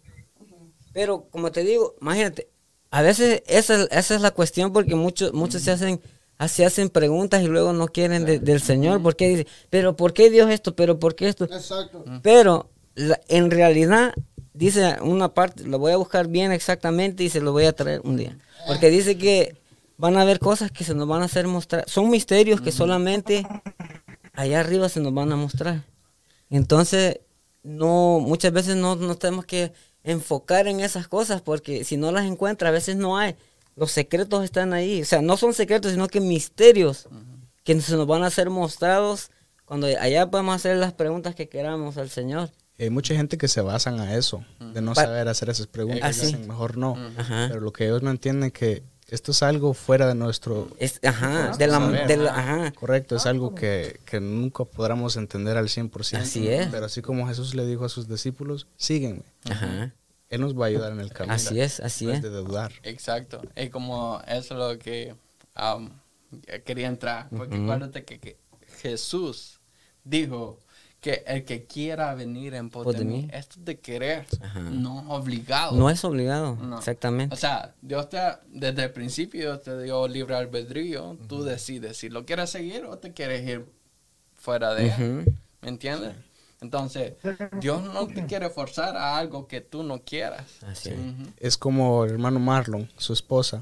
Pero, 0.93 1.29
como 1.31 1.53
te 1.53 1.63
digo, 1.63 1.95
imagínate, 2.01 2.49
a 2.91 3.03
veces 3.03 3.43
esa, 3.47 3.85
esa 3.85 4.15
es 4.15 4.21
la 4.21 4.33
cuestión 4.33 4.73
porque 4.73 4.95
muchos, 4.95 5.33
muchos 5.33 5.63
se 5.63 5.71
hacen 5.71 6.01
se 6.49 6.65
hacen 6.65 6.89
preguntas 6.89 7.43
y 7.43 7.47
luego 7.47 7.73
no 7.73 7.89
quieren 7.89 8.25
del 8.25 8.61
Señor. 8.61 9.03
porque 9.03 9.29
dice, 9.29 9.47
pero 9.71 9.97
¿por 9.97 10.13
qué 10.13 10.31
Dios 10.31 10.51
esto? 10.51 10.75
¿Pero 10.75 10.99
por 10.99 11.15
qué 11.15 11.29
esto? 11.29 11.45
Exacto. 11.45 12.05
Pero 12.23 12.71
en 13.29 13.51
realidad 13.51 14.13
dice 14.55 14.97
una 15.01 15.33
parte, 15.35 15.65
lo 15.65 15.79
voy 15.79 15.93
a 15.93 15.97
buscar 15.97 16.29
bien 16.29 16.53
exactamente 16.53 17.25
y 17.25 17.29
se 17.29 17.41
lo 17.41 17.53
voy 17.53 17.65
a 17.65 17.73
traer 17.73 18.01
un 18.05 18.17
día. 18.17 18.37
Porque 18.67 18.91
dice 18.91 19.19
que 19.19 19.57
van 19.97 20.17
a 20.17 20.23
haber 20.23 20.39
cosas 20.39 20.71
que 20.71 20.85
se 20.85 20.95
nos 20.95 21.09
van 21.09 21.23
a 21.23 21.27
hacer 21.27 21.47
mostrar. 21.47 21.85
Son 21.89 22.11
misterios 22.11 22.61
que 22.61 22.73
solamente 22.73 23.47
allá 24.33 24.61
arriba 24.61 24.89
se 24.89 25.01
nos 25.01 25.15
van 25.15 25.33
a 25.33 25.37
mostrar. 25.37 25.85
Entonces, 26.51 27.21
no, 27.63 28.21
muchas 28.21 28.53
veces 28.53 28.77
no, 28.77 28.97
no 28.97 29.17
tenemos 29.17 29.47
que 29.47 29.73
enfocar 30.05 30.67
en 30.67 30.81
esas 30.81 31.09
cosas 31.09 31.41
porque 31.41 31.85
si 31.85 31.97
no 31.97 32.13
las 32.13 32.27
encuentra, 32.27 32.69
a 32.69 32.73
veces 32.73 32.97
no 32.97 33.17
hay. 33.17 33.37
Los 33.77 33.93
secretos 33.93 34.45
están 34.45 34.73
ahí. 34.73 35.03
O 35.03 35.05
sea, 35.05 35.23
no 35.23 35.37
son 35.37 35.55
secretos, 35.55 35.93
sino 35.93 36.09
que 36.09 36.21
misterios 36.21 37.09
que 37.65 37.81
se 37.81 37.97
nos 37.97 38.07
van 38.07 38.25
a 38.25 38.31
ser 38.31 38.51
mostrados 38.51 39.31
cuando 39.65 39.87
allá 39.87 40.31
podemos 40.31 40.57
hacer 40.57 40.77
las 40.77 40.93
preguntas 40.93 41.35
que 41.35 41.49
queramos 41.49 41.97
al 41.97 42.11
Señor. 42.11 42.51
Hay 42.83 42.91
mucha 42.91 43.15
gente 43.15 43.39
que 43.39 43.47
se 43.47 43.61
basan 43.61 44.01
a 44.01 44.17
eso, 44.17 44.45
de 44.59 44.81
no 44.81 44.97
saber 44.97 45.29
hacer 45.29 45.49
esas 45.49 45.69
preguntas, 45.69 46.19
y 46.19 46.21
dicen 46.21 46.49
mejor 46.49 46.77
no. 46.77 46.97
Pero 47.29 47.61
lo 47.61 47.73
que 47.73 47.85
ellos 47.85 48.03
no 48.03 48.11
entienden 48.11 48.49
es 48.49 48.53
que 48.53 48.83
esto 49.07 49.31
es 49.31 49.43
algo 49.45 49.73
fuera 49.73 50.09
de 50.09 50.17
nuestro... 50.17 50.69
ajá, 51.05 51.57
de 51.57 51.67
la, 51.69 52.35
ajá. 52.35 52.73
Correcto, 52.73 53.15
es 53.15 53.27
algo 53.27 53.55
que, 53.55 54.01
que, 54.05 54.21
nunca 54.21 54.65
podremos 54.65 55.17
entender 55.17 55.57
al 55.57 55.69
100%. 55.69 56.17
Así 56.17 56.49
es. 56.49 56.69
Pero 56.73 56.87
así 56.87 57.03
como 57.03 57.29
Jesús 57.29 57.55
le 57.55 57.67
dijo 57.67 57.85
a 57.85 57.89
sus 57.89 58.09
discípulos, 58.09 58.67
síguenme. 58.77 59.23
Ajá. 59.49 59.93
Él 60.29 60.41
nos 60.41 60.59
va 60.59 60.65
a 60.65 60.69
ayudar 60.69 60.93
en 60.93 61.01
el 61.01 61.13
camino. 61.13 61.35
Así 61.35 61.61
es, 61.61 61.79
así 61.79 62.11
es. 62.11 62.21
De 62.21 62.31
dudar. 62.31 62.73
Exacto. 62.83 63.43
Es 63.55 63.71
como 63.71 64.21
eso 64.27 64.55
lo 64.55 64.77
que 64.79 65.15
um, 65.57 65.91
quería 66.65 66.89
entrar. 66.89 67.29
Porque 67.29 67.57
acuérdate 67.57 68.05
que 68.05 68.39
Jesús 68.81 69.61
dijo 70.03 70.59
que 71.03 71.25
el 71.27 71.45
que 71.45 71.65
quiera 71.67 72.15
venir 72.15 72.55
en 72.55 72.71
pos 72.71 72.97
de 72.97 73.05
mí, 73.05 73.29
esto 73.33 73.59
es 73.59 73.65
de 73.65 73.81
querer, 73.81 74.25
no 74.71 75.01
es 75.01 75.07
obligado. 75.09 75.77
No 75.77 75.91
es 75.91 76.05
obligado, 76.05 76.57
exactamente. 76.79 77.35
O 77.35 77.37
sea, 77.37 77.75
Dios 77.83 78.09
te, 78.09 78.19
desde 78.47 78.85
el 78.85 78.93
principio 78.93 79.59
te 79.59 79.83
dio 79.83 80.07
libre 80.07 80.37
albedrío, 80.37 81.19
tú 81.29 81.43
decides 81.43 81.97
si 81.97 82.09
lo 82.09 82.25
quieres 82.25 82.51
seguir 82.51 82.85
o 82.85 82.99
te 82.99 83.13
quieres 83.13 83.47
ir 83.47 83.67
fuera 84.37 84.75
de 84.75 84.91
él. 84.91 85.35
¿Me 85.61 85.71
entiendes? 85.71 86.15
Entonces, 86.61 87.15
Dios 87.61 87.83
no 87.83 88.07
te 88.07 88.25
quiere 88.27 88.49
forzar 88.49 88.97
a 88.97 89.19
algo 89.19 89.49
que 89.49 89.61
tú 89.61 89.83
no 89.83 90.03
quieras. 90.03 90.63
Así 90.65 90.93
Es 91.37 91.59
como 91.59 92.05
el 92.05 92.13
hermano 92.13 92.39
Marlon, 92.39 92.89
su 92.97 93.13
esposa. 93.13 93.61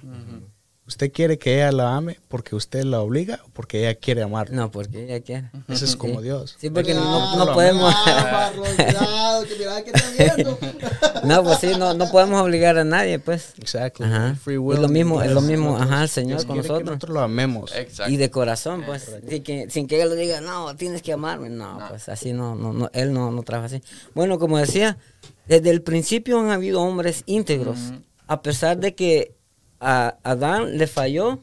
¿Usted 0.91 1.13
quiere 1.13 1.39
que 1.39 1.55
ella 1.55 1.71
la 1.71 1.95
ame 1.95 2.19
porque 2.27 2.57
usted 2.57 2.83
la 2.83 2.99
obliga 3.01 3.39
o 3.47 3.51
porque 3.51 3.79
ella 3.79 3.95
quiere 3.95 4.25
amarlo? 4.25 4.57
No, 4.57 4.73
porque 4.73 5.05
ella 5.05 5.21
quiere. 5.21 5.49
Eso 5.69 5.85
es 5.85 5.95
como 5.95 6.21
Dios. 6.21 6.57
Sí, 6.59 6.69
porque 6.69 6.95
no, 6.95 7.37
no, 7.37 7.53
podemos... 7.53 7.95
no, 11.23 11.45
pues 11.45 11.59
sí, 11.61 11.69
no, 11.79 11.95
no 11.95 12.11
podemos 12.11 12.43
obligar 12.43 12.77
a 12.77 12.83
nadie, 12.83 13.21
pues. 13.21 13.55
Exacto. 13.59 14.05
Free 14.43 14.59
will. 14.59 14.79
Es 14.79 14.83
lo 14.83 14.89
mismo, 14.89 15.23
es 15.23 15.31
lo 15.31 15.43
mismo, 15.43 15.77
ajá, 15.77 16.03
el 16.03 16.09
Señor 16.09 16.45
con 16.45 16.57
nosotros. 16.57 16.79
Que 16.81 16.85
nosotros 16.87 17.15
lo 17.15 17.21
amemos. 17.21 17.73
Exacto. 17.77 18.13
Y 18.13 18.17
de 18.17 18.29
corazón, 18.33 18.83
pues. 18.85 19.15
Sin 19.29 19.45
que, 19.45 19.71
sin 19.71 19.87
que 19.87 19.95
ella 19.95 20.07
lo 20.07 20.17
diga, 20.17 20.41
no, 20.41 20.75
tienes 20.75 21.03
que 21.03 21.13
amarme. 21.13 21.51
No, 21.51 21.79
pues 21.89 22.09
así 22.09 22.33
no, 22.33 22.57
no, 22.57 22.73
no 22.73 22.91
él 22.93 23.13
no, 23.13 23.31
no 23.31 23.45
trabaja 23.45 23.67
así. 23.67 23.81
Bueno, 24.13 24.41
como 24.41 24.59
decía, 24.59 24.99
desde 25.47 25.71
el 25.71 25.83
principio 25.83 26.41
han 26.41 26.51
habido 26.51 26.83
hombres 26.83 27.23
íntegros. 27.27 27.79
A 28.27 28.43
pesar 28.43 28.79
de 28.79 28.97
que 28.97 29.37
a 29.81 30.19
Adán 30.23 30.79
le 30.79 30.87
falló, 30.87 31.41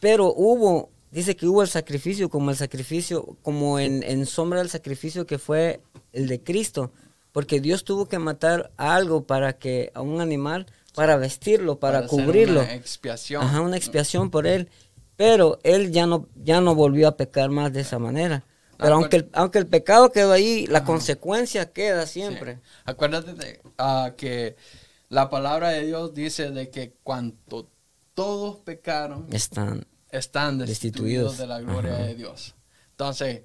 pero 0.00 0.32
hubo, 0.34 0.90
dice 1.10 1.36
que 1.36 1.46
hubo 1.46 1.62
el 1.62 1.68
sacrificio 1.68 2.28
como 2.28 2.50
el 2.50 2.56
sacrificio, 2.56 3.36
como 3.42 3.78
en, 3.78 4.26
sombra 4.26 4.58
del 4.58 4.68
sacrificio 4.68 5.26
que 5.26 5.38
fue 5.38 5.80
el 6.12 6.26
de 6.26 6.42
Cristo, 6.42 6.92
porque 7.30 7.60
Dios 7.60 7.84
tuvo 7.84 8.06
que 8.06 8.18
matar 8.18 8.72
algo 8.76 9.24
para 9.24 9.54
que, 9.54 9.90
a 9.94 10.02
un 10.02 10.20
animal, 10.20 10.66
para 10.94 11.16
vestirlo, 11.16 11.78
para, 11.78 12.06
cubrirlo. 12.06 12.60
Una 12.60 12.74
expiación. 12.74 13.42
Ajá, 13.42 13.60
una 13.62 13.76
expiación 13.76 14.30
por 14.30 14.46
él. 14.46 14.68
Pero 15.16 15.58
él 15.62 15.92
ya 15.92 16.06
no, 16.06 16.26
ya 16.34 16.60
no 16.60 16.74
volvió 16.74 17.06
a 17.08 17.16
pecar 17.16 17.48
más 17.50 17.72
de 17.72 17.82
esa 17.82 17.98
manera. 17.98 18.44
Pero 18.76 18.94
aunque 18.96 19.16
el, 19.18 19.28
aunque 19.32 19.58
el 19.58 19.66
pecado 19.66 20.10
quedó 20.10 20.32
ahí, 20.32 20.66
la 20.66 20.84
consecuencia 20.84 21.70
queda 21.70 22.06
siempre. 22.06 22.58
Acuérdate 22.84 23.32
de, 23.34 23.60
uh, 23.78 24.14
que 24.16 24.56
la 25.12 25.28
palabra 25.28 25.68
de 25.68 25.84
Dios 25.84 26.14
dice 26.14 26.50
de 26.52 26.70
que 26.70 26.94
cuando 27.02 27.68
todos 28.14 28.56
pecaron, 28.60 29.26
están, 29.30 29.86
están 30.10 30.56
destituidos, 30.56 31.36
de 31.36 31.46
la 31.46 31.60
gloria 31.60 31.96
de 31.96 32.14
Dios. 32.14 32.54
Entonces, 32.92 33.42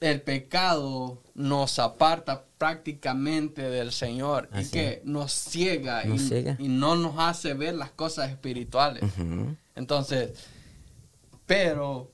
el 0.00 0.22
pecado 0.22 1.22
nos 1.34 1.78
aparta 1.78 2.46
prácticamente 2.58 3.62
del 3.62 3.92
Señor 3.92 4.48
y 4.58 4.68
que 4.68 5.02
nos 5.04 5.30
ciega, 5.32 6.02
y, 6.04 6.66
no 6.66 6.96
nos 6.96 7.14
hace 7.16 7.54
ver 7.54 7.76
las 7.76 7.92
cosas 7.92 8.30
espirituales. 8.30 9.04
Entonces, 9.76 10.32
pero 11.46 12.10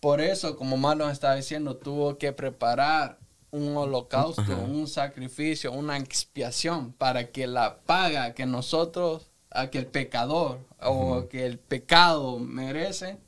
por 0.00 0.20
eso, 0.20 0.56
como 0.56 0.76
Marlon 0.76 1.12
estaba 1.12 1.36
diciendo, 1.36 1.76
tuvo 1.76 2.18
que 2.18 2.32
preparar 2.32 3.21
un 3.52 3.76
holocausto, 3.76 4.42
un 4.66 4.88
sacrificio, 4.88 5.72
una 5.72 5.98
expiación 5.98 6.92
para 6.92 7.30
que 7.30 7.46
la 7.46 7.80
paga 7.80 8.34
que 8.34 8.46
nosotros, 8.46 9.30
a 9.50 9.68
que 9.68 9.78
el 9.78 9.86
pecador 9.86 10.58
o 10.80 11.28
que 11.28 11.46
el 11.46 11.58
pecado 11.58 12.38
merece, 12.38 13.18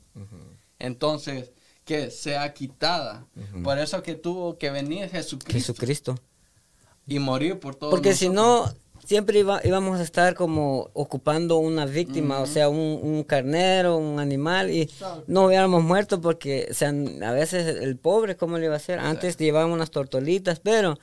entonces 0.78 1.52
que 1.84 2.10
sea 2.10 2.54
quitada. 2.54 3.26
Por 3.62 3.78
eso 3.78 4.02
que 4.02 4.14
tuvo 4.14 4.58
que 4.58 4.70
venir 4.70 5.10
Jesucristo. 5.10 5.52
Jesucristo. 5.52 6.18
Y 7.06 7.18
morir 7.18 7.60
por 7.60 7.74
todo. 7.74 7.90
Porque 7.90 8.14
si 8.14 8.30
no, 8.30 8.72
siempre 9.04 9.40
íbamos 9.40 10.00
a 10.00 10.02
estar 10.02 10.34
como 10.34 10.90
ocupando 10.94 11.58
una 11.58 11.86
víctima, 11.86 12.40
o 12.40 12.46
sea, 12.46 12.68
un, 12.68 13.22
carnero, 13.24 13.96
un 13.96 14.18
animal, 14.18 14.70
y 14.70 14.90
no 15.26 15.46
hubiéramos 15.46 15.82
muerto 15.82 16.20
porque, 16.20 16.68
o 16.70 16.74
sea, 16.74 16.88
a 16.88 17.32
veces 17.32 17.82
el 17.82 17.96
pobre, 17.96 18.36
¿cómo 18.36 18.58
le 18.58 18.66
iba 18.66 18.74
a 18.74 18.78
hacer? 18.78 18.98
Antes 18.98 19.36
llevábamos 19.36 19.76
unas 19.76 19.90
tortolitas, 19.90 20.60
pero 20.60 20.98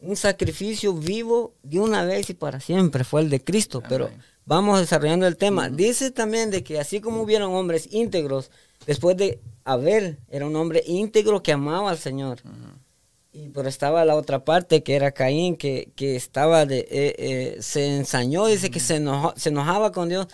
un 0.00 0.16
sacrificio 0.16 0.92
vivo 0.92 1.54
de 1.62 1.80
una 1.80 2.04
vez 2.04 2.30
y 2.30 2.34
para 2.34 2.60
siempre 2.60 3.04
fue 3.04 3.22
el 3.22 3.30
de 3.30 3.42
Cristo, 3.42 3.82
pero 3.88 4.10
vamos 4.44 4.80
desarrollando 4.80 5.26
el 5.26 5.36
tema. 5.36 5.68
Dice 5.70 6.10
también 6.10 6.50
de 6.50 6.62
que 6.62 6.78
así 6.78 7.00
como 7.00 7.22
hubieron 7.22 7.54
hombres 7.54 7.88
íntegros, 7.92 8.50
después 8.86 9.16
de 9.16 9.40
Abel, 9.64 10.18
era 10.28 10.46
un 10.46 10.54
hombre 10.56 10.82
íntegro 10.86 11.42
que 11.42 11.52
amaba 11.52 11.90
al 11.90 11.98
Señor. 11.98 12.40
Y 13.36 13.50
pero 13.50 13.68
estaba 13.68 14.06
la 14.06 14.16
otra 14.16 14.46
parte 14.46 14.82
que 14.82 14.94
era 14.94 15.12
Caín, 15.12 15.56
que, 15.56 15.92
estaba 15.98 16.64
de, 16.64 16.78
eh, 16.78 17.14
eh, 17.18 17.56
se 17.60 17.94
ensañó, 17.94 18.46
dice 18.46 18.70
que 18.70 18.80
se, 18.80 19.04
se 19.36 19.48
enojaba 19.50 19.92
con 19.92 20.08
Dios. 20.08 20.26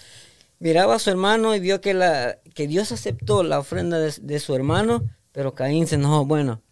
Miraba 0.60 0.94
a 0.94 0.98
su 1.00 1.10
hermano 1.10 1.56
y 1.56 1.58
vio 1.58 1.80
que, 1.80 1.94
la, 1.94 2.38
que 2.54 2.68
Dios 2.68 2.92
aceptó 2.92 3.42
la 3.42 3.58
ofrenda 3.58 3.98
de, 3.98 4.38
su 4.38 4.54
hermano, 4.54 5.02
pero 5.32 5.52
Caín 5.52 5.88
se 5.88 5.96
enojó. 5.96 6.24
Bueno, 6.24 6.62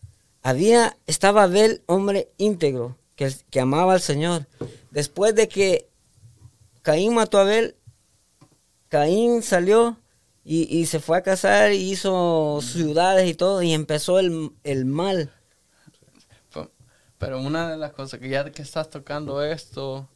había, 0.41 0.97
estaba 1.09 1.43
Abel, 1.43 1.83
hombre 1.87 2.31
íntegro, 2.37 2.97
que, 3.17 3.35
que 3.51 3.59
amaba 3.59 3.95
al 3.95 4.01
Señor. 4.01 4.47
Después 4.93 5.35
de 5.35 5.49
que 5.49 5.89
Caín 6.83 7.15
mató 7.15 7.39
a 7.39 7.41
Abel, 7.41 7.75
Caín 8.89 9.43
salió 9.43 9.99
y, 10.45 10.87
se 10.87 11.01
fue 11.01 11.19
a 11.19 11.23
casar 11.23 11.73
y 11.73 11.91
hizo 11.91 12.61
ciudades 12.63 13.29
y 13.29 13.35
todo, 13.35 13.63
y 13.63 13.73
empezó 13.73 14.21
el, 14.21 14.53
el 14.63 14.85
mal 14.85 15.33
pero 17.21 17.39
una 17.39 17.71
de 17.71 17.77
las 17.77 17.93
cosas 17.93 18.19
que 18.19 18.31
ya 18.31 18.51
que 18.51 18.63
estás 18.63 18.89
tocando 18.89 19.43
esto, 19.43 20.09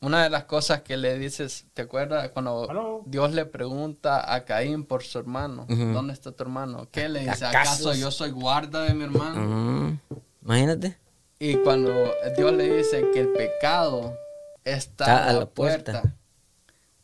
una 0.00 0.24
de 0.24 0.30
las 0.30 0.44
cosas 0.44 0.82
que 0.82 0.96
le 0.96 1.16
dices, 1.16 1.66
¿te 1.74 1.82
acuerdas 1.82 2.28
cuando 2.30 3.04
Dios 3.06 3.32
le 3.32 3.46
pregunta 3.46 4.34
a 4.34 4.44
Caín 4.44 4.84
por 4.84 5.04
su 5.04 5.20
hermano? 5.20 5.64
¿Dónde 5.68 6.12
está 6.12 6.32
tu 6.32 6.42
hermano? 6.42 6.88
¿Qué 6.90 7.08
le 7.08 7.20
dice? 7.20 7.46
¿Acaso 7.46 7.94
yo 7.94 8.10
soy 8.10 8.32
guarda 8.32 8.82
de 8.82 8.94
mi 8.94 9.04
hermano? 9.04 10.00
Imagínate. 10.42 10.98
Y 11.38 11.54
cuando 11.58 11.92
Dios 12.36 12.52
le 12.52 12.78
dice 12.78 13.04
que 13.12 13.20
el 13.20 13.28
pecado 13.28 14.18
está, 14.64 15.28
a 15.28 15.32
la 15.34 15.46
puerta, 15.46 16.02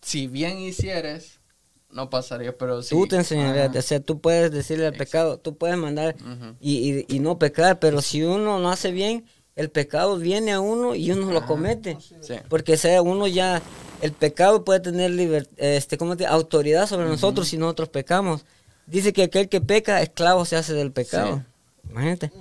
si 0.03 0.27
bien 0.27 0.59
hicieres, 0.59 1.40
no 1.93 2.11
pasaría, 2.11 2.57
pero 2.57 2.83
sí. 2.83 2.95
Tú 2.95 3.07
te 3.07 3.17
enseñarías, 3.17 3.75
o 3.75 3.83
sea, 3.83 4.01
tú 4.01 4.21
puedes 4.21 4.51
decirle 4.51 4.87
al 4.87 4.95
pecado, 4.95 5.39
tú 5.39 5.57
puedes 5.57 5.77
mandar 5.77 6.17
y, 6.61 7.05
y, 7.15 7.19
no 7.21 7.39
pecar, 7.39 7.79
pero 7.79 8.01
si 8.03 8.23
uno 8.23 8.59
no 8.59 8.71
hace 8.71 8.93
bien, 8.93 9.25
el 9.57 9.71
pecado 9.71 10.17
viene 10.17 10.53
a 10.53 10.61
uno 10.61 10.95
y 10.95 11.11
uno 11.11 11.33
lo 11.33 11.45
comete. 11.47 11.99
Porque 12.49 12.77
sea 12.77 13.03
uno 13.03 13.27
ya 13.27 13.61
el 14.01 14.13
pecado 14.13 14.65
puede 14.65 14.81
tener 14.81 15.47
este, 15.57 15.99
¿cómo 15.99 16.17
te, 16.17 16.27
autoridad 16.27 16.87
sobre 16.87 17.07
nosotros 17.07 17.49
si 17.49 17.59
nosotros 17.59 17.89
pecamos. 17.89 18.45
Dice 18.87 19.13
que 19.13 19.25
aquel 19.25 19.49
que 19.49 19.61
peca, 19.61 20.03
esclavo 20.03 20.45
se 20.45 20.57
hace 20.57 20.73
del 20.73 20.93
pecado. 20.93 21.45
Imagínate. 21.91 22.33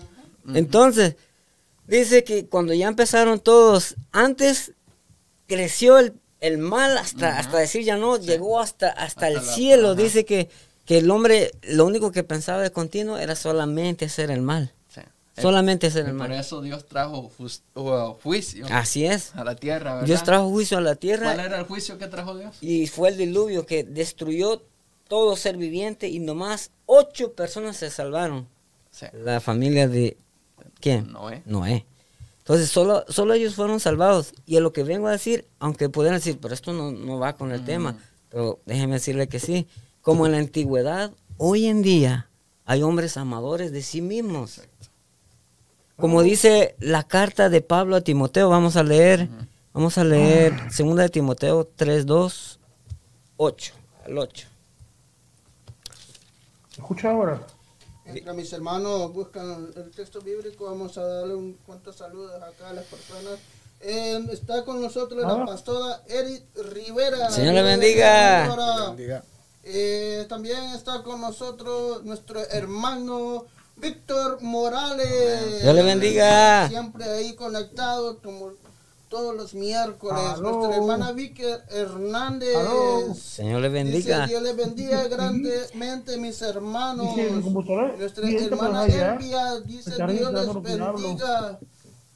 Entonces, 0.54 1.16
dice 1.88 2.24
que 2.24 2.46
cuando 2.46 2.74
ya 2.74 2.88
empezaron 2.88 3.40
todos, 3.40 3.96
antes 4.12 4.74
creció 5.48 6.00
el, 6.00 6.14
el 6.42 6.58
mal 6.58 6.98
hasta, 6.98 7.38
hasta 7.38 7.58
decir 7.58 7.84
ya 7.84 7.98
no, 7.98 8.18
llegó 8.18 8.60
hasta, 8.60 8.90
hasta, 8.90 9.28
el 9.28 9.42
cielo. 9.42 9.96
Dice 9.96 10.26
que, 10.26 10.50
que 10.86 11.00
el 11.00 11.12
hombre 11.12 11.52
lo 11.64 11.86
único 11.86 12.12
que 12.12 12.24
pensaba 12.24 12.62
de 12.62 12.72
continuo 12.72 13.18
era 13.18 13.36
solamente 13.36 14.06
hacer 14.06 14.32
el 14.32 14.42
mal. 14.42 14.72
Solamente 15.42 15.88
hacer 15.88 16.06
el 16.06 16.14
mal. 16.14 16.28
Por 16.28 16.38
eso 16.38 16.62
Dios 16.62 16.86
trajo 16.86 17.32
juicio. 18.22 18.66
Así 18.70 19.06
es. 19.06 19.34
A 19.36 19.44
la 19.44 19.56
tierra, 19.56 19.94
¿verdad? 19.94 20.08
Dios 20.08 20.24
trajo 20.24 20.50
juicio 20.50 20.78
a 20.78 20.82
la 20.82 20.96
tierra. 20.96 21.34
¿Cuál 21.34 21.46
era 21.46 21.60
el 21.60 21.66
juicio 21.66 21.98
que 21.98 22.08
trajo 22.08 22.38
Dios? 22.38 22.58
Y 22.62 22.88
fue 22.88 23.10
el 23.10 23.18
diluvio 23.18 23.66
que 23.66 23.84
destruyó 23.84 24.62
todo 25.08 25.36
ser 25.36 25.58
viviente 25.58 26.08
y 26.10 26.20
nomás 26.20 26.72
ocho 26.86 27.34
personas 27.34 27.78
se 27.78 27.90
salvaron. 27.90 28.48
La 29.14 29.40
familia 29.40 29.88
de... 29.88 30.18
¿Quién? 30.82 31.12
Noé. 31.12 31.42
Noé. 31.46 31.86
Entonces, 32.50 32.72
solo, 32.72 33.06
solo 33.10 33.36
ellos 33.36 33.54
fueron 33.54 33.80
salvados. 33.80 34.34
Y 34.48 34.58
a 34.58 34.60
lo 34.60 34.74
que 34.74 34.82
vengo 34.82 35.08
a 35.08 35.12
decir, 35.12 35.46
aunque 35.60 35.88
pueden 35.88 36.14
decir, 36.14 36.40
pero 36.42 36.56
esto 36.56 36.74
no, 36.74 37.20
va 37.20 37.34
con 37.34 37.52
el 37.52 37.64
tema, 37.64 37.96
pero 38.32 38.58
déjeme 38.66 38.96
decirle 38.96 39.28
que 39.28 39.40
sí. 39.40 39.68
Como 40.02 40.26
en 40.26 40.32
la 40.32 40.40
antigüedad, 40.40 41.12
hoy 41.38 41.68
en 41.68 41.84
día 41.84 42.28
hay 42.66 42.82
hombres 42.82 43.18
amadores 43.18 43.72
de 43.72 43.84
sí 43.84 44.02
mismos. 44.02 44.62
Como 45.96 46.24
dice 46.24 46.76
la 46.80 47.04
carta 47.04 47.50
de 47.50 47.62
Pablo 47.62 47.98
a 47.98 48.02
Timoteo, 48.02 48.50
vamos 48.50 48.78
a 48.78 48.84
leer, 48.84 49.30
vamos 49.72 50.00
a 50.00 50.04
leer 50.04 50.72
segunda 50.72 51.04
de 51.04 51.10
Timoteo 51.10 51.70
3, 51.76 52.08
2, 52.08 52.60
8, 53.38 53.74
al 54.08 54.18
8. 54.18 54.48
Escucha 56.72 57.12
ahora. 57.12 57.46
Mientras 58.12 58.36
mis 58.36 58.52
hermanos 58.54 59.14
buscan 59.14 59.72
el 59.76 59.92
texto 59.92 60.22
bíblico, 60.22 60.66
vamos 60.66 60.98
a 60.98 61.04
darle 61.04 61.36
un 61.36 61.54
cuantos 61.66 61.96
saludos 61.96 62.42
acá 62.42 62.70
a 62.70 62.74
las 62.74 62.86
personas. 62.86 63.40
Eh, 63.82 64.20
está 64.32 64.66
con 64.66 64.82
nosotros 64.82 65.22
la 65.22 65.30
ah. 65.30 65.46
pastora 65.46 66.04
Eric 66.08 66.44
Rivera. 66.74 67.30
Señor 67.32 67.54
le 67.54 67.62
bendiga. 67.62 68.96
Eh, 69.64 70.26
también 70.28 70.60
está 70.76 71.04
con 71.04 71.22
nosotros 71.22 72.04
nuestro 72.04 72.40
hermano 72.40 73.46
Víctor 73.78 74.42
Morales. 74.42 75.62
Dios 75.62 75.76
le 75.76 75.84
bendiga. 75.84 76.68
Siempre 76.68 77.06
ahí 77.06 77.36
conectado 77.36 78.20
como 78.22 78.54
todos 79.10 79.36
los 79.36 79.54
miércoles. 79.54 80.40
Nuestra 80.40 80.76
hermana 80.78 81.12
Vicky 81.12 81.44
Hernández. 81.70 82.56
Señor 83.18 83.62
le 83.62 83.70
bendiga. 83.70 84.28
Dios 84.28 84.42
le 84.42 84.54
bendiga 84.54 85.08
grandemente, 85.08 86.18
mis 86.18 86.42
hermanos. 86.42 87.16
Nuestra 87.98 88.30
hermana 88.30 88.86
Elvia 88.86 89.60
dice 89.62 89.92
Dios 90.08 90.34
les 90.34 90.62
bendiga. 90.62 91.60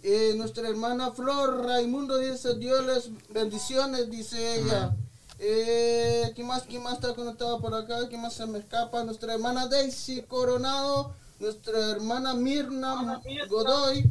Eh, 0.05 0.33
nuestra 0.35 0.67
hermana 0.67 1.11
Flor 1.11 1.65
Raimundo 1.65 2.17
dice 2.17 2.55
Dios 2.55 2.85
les 2.85 3.09
bendiciones, 3.33 4.09
dice 4.11 4.59
ella. 4.59 4.95
Eh, 5.39 6.31
¿Quién 6.35 6.47
más, 6.47 6.63
quién 6.63 6.83
más 6.83 6.95
está 6.95 7.13
conectado 7.15 7.59
por 7.59 7.73
acá? 7.73 8.07
¿Quién 8.09 8.21
más 8.21 8.33
se 8.33 8.45
me 8.45 8.59
escapa? 8.59 9.03
Nuestra 9.03 9.33
hermana 9.33 9.67
Daisy 9.67 10.21
Coronado. 10.21 11.13
Nuestra 11.39 11.91
hermana 11.91 12.33
Mirna 12.33 13.21
Godoy. 13.49 14.05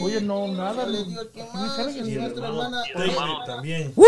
Oye, 0.00 0.20
no, 0.20 0.48
nada. 0.48 0.86
Le 0.86 1.04
dio 1.04 2.20
nuestra 2.20 2.48
hermana 2.48 2.82
David 2.94 3.46
también. 3.46 3.92
Uh, 3.96 4.04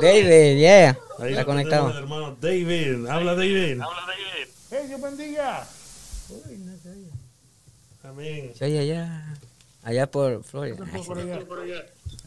David, 0.00 0.58
yeah. 0.58 0.98
Ahí 1.18 1.30
está 1.32 1.44
conectado. 1.44 1.96
hermano 1.96 2.36
David. 2.40 3.06
Habla 3.06 3.34
David. 3.34 3.80
Habla 3.80 4.02
David. 4.06 4.48
Hey, 4.70 4.88
Dios 4.88 5.00
bendiga. 5.00 5.66
Amén. 8.02 8.52
Sí, 8.54 8.64
allá. 8.64 9.38
Allá 9.82 10.10
por 10.10 10.42
Florida. 10.42 10.84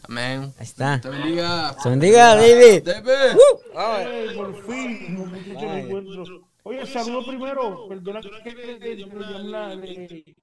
Amén. 0.02 0.52
Ahí 0.58 0.64
está. 0.64 1.00
Te 1.00 1.08
bendiga. 1.08 1.76
Se 1.82 1.88
bendiga, 1.90 2.34
David. 2.36 2.82
David. 2.84 3.36
Uh. 3.36 3.78
Hey, 3.78 4.28
por 4.36 4.66
fin. 4.66 6.40
Oye, 6.62 6.86
saludo 6.86 7.26
primero. 7.26 7.88
Perdona 7.88 8.20
que 8.20 8.54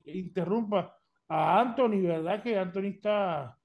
le 0.05 0.17
interrumpa 0.17 0.97
a 1.29 1.59
Anthony, 1.59 2.01
¿verdad? 2.01 2.41
Que 2.41 2.57
Anthony 2.57 2.87
está 2.95 3.57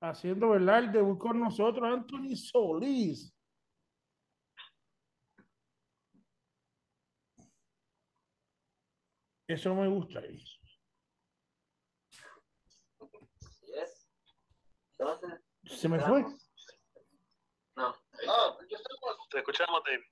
haciendo, 0.00 0.50
¿verdad? 0.50 0.80
El 0.80 0.92
debut 0.92 1.18
con 1.18 1.40
nosotros, 1.40 1.84
Anthony 1.84 2.36
Solís. 2.36 3.32
Eso 9.48 9.68
no 9.70 9.82
me 9.82 9.88
gusta. 9.88 10.20
¿Se 15.64 15.88
me 15.88 16.00
fue? 16.00 16.24
No. 17.76 17.94
Te 19.30 19.38
escuchamos, 19.38 19.82
David. 19.84 20.04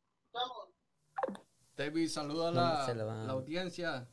David, 1.76 2.08
saluda 2.08 2.48
a 2.48 2.52
la, 2.52 2.94
la 2.94 3.32
audiencia. 3.32 4.08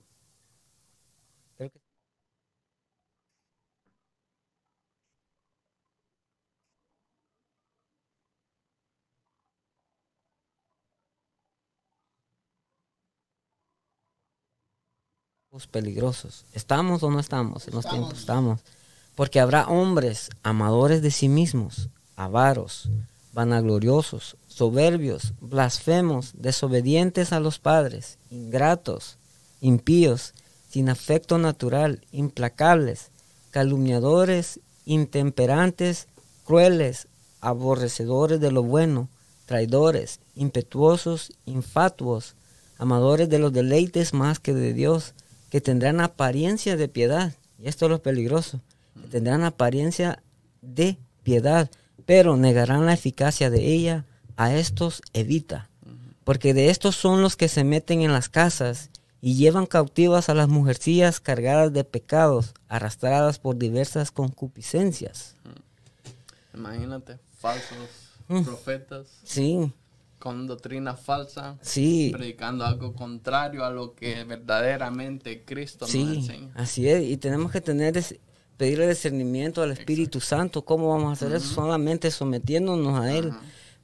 Peligrosos. 15.68 16.46
¿Estamos 16.54 17.04
o 17.04 17.12
no 17.12 17.20
estamos 17.20 17.68
en 17.68 17.76
los 17.76 17.86
tiempos? 17.86 18.20
Estamos. 18.20 18.62
Porque 19.16 19.42
habrá 19.42 19.68
hombres 19.68 20.30
amadores 20.44 21.02
de 21.02 21.12
sí 21.12 21.28
mismos, 21.28 21.90
avaros, 22.16 22.90
vanagloriosos, 23.34 24.38
soberbios, 24.48 25.34
blasfemos, 25.42 26.32
desobedientes 26.36 27.34
a 27.34 27.42
los 27.42 27.60
padres, 27.60 28.18
ingratos, 28.30 29.18
impíos, 29.60 30.34
sin 30.70 30.88
afecto 30.88 31.38
natural, 31.38 32.00
implacables, 32.14 33.10
calumniadores, 33.52 34.62
intemperantes, 34.86 36.08
crueles, 36.46 37.10
aborrecedores 37.42 38.40
de 38.40 38.52
lo 38.52 38.64
bueno, 38.64 39.10
traidores, 39.46 40.22
impetuosos, 40.34 41.34
infatuos, 41.46 42.36
amadores 42.78 43.28
de 43.28 43.40
los 43.40 43.52
deleites 43.52 44.14
más 44.14 44.40
que 44.40 44.54
de 44.54 44.74
Dios, 44.74 45.14
que 45.52 45.62
tendrán 45.62 46.00
apariencia 46.00 46.78
de 46.78 46.88
piedad, 46.88 47.34
y 47.60 47.68
esto 47.68 47.86
es 47.86 47.92
lo 47.92 48.02
peligroso, 48.02 48.62
que 49.00 49.08
tendrán 49.10 49.44
apariencia 49.44 50.24
de 50.62 50.98
piedad, 51.24 51.70
pero 52.06 52.38
negarán 52.38 52.86
la 52.86 52.94
eficacia 52.94 53.50
de 53.50 53.68
ella, 53.68 54.06
a 54.38 54.56
estos 54.56 55.04
evita, 55.14 55.70
porque 56.24 56.54
de 56.54 56.70
estos 56.70 56.96
son 56.96 57.22
los 57.22 57.36
que 57.36 57.50
se 57.50 57.66
meten 57.66 58.02
en 58.02 58.14
las 58.14 58.30
casas 58.30 58.90
y 59.20 59.36
llevan 59.36 59.66
cautivas 59.66 60.30
a 60.30 60.34
las 60.34 60.48
mujercillas 60.48 61.20
cargadas 61.20 61.74
de 61.74 61.84
pecados, 61.84 62.54
arrastradas 62.70 63.38
por 63.38 63.58
diversas 63.58 64.10
concupiscencias. 64.10 65.36
Imagínate, 66.54 67.20
falsos 67.38 67.90
mm. 68.30 68.44
profetas. 68.44 69.08
Sí 69.24 69.74
con 70.22 70.48
doctrina 70.48 70.96
falsa, 70.96 71.58
sí. 71.62 72.12
predicando 72.16 72.64
algo 72.64 72.94
contrario 72.94 73.66
a 73.66 73.72
lo 73.72 73.96
que 73.96 74.24
verdaderamente 74.24 75.44
Cristo 75.44 75.88
sí, 75.88 76.06
nos 76.06 76.18
enseña. 76.18 76.52
Así 76.56 76.88
es, 76.88 77.04
y 77.04 77.18
tenemos 77.18 77.52
que 77.52 77.60
tener 77.60 78.02
pedirle 78.56 78.88
discernimiento 78.88 79.64
al 79.64 79.72
Espíritu 79.72 80.22
Santo. 80.22 80.64
¿Cómo 80.64 80.90
vamos 80.90 81.10
a 81.10 81.14
hacer 81.14 81.36
eso? 81.36 81.48
Solamente 81.48 82.12
sometiéndonos 82.12 83.00
a 83.00 83.12
Él, 83.12 83.34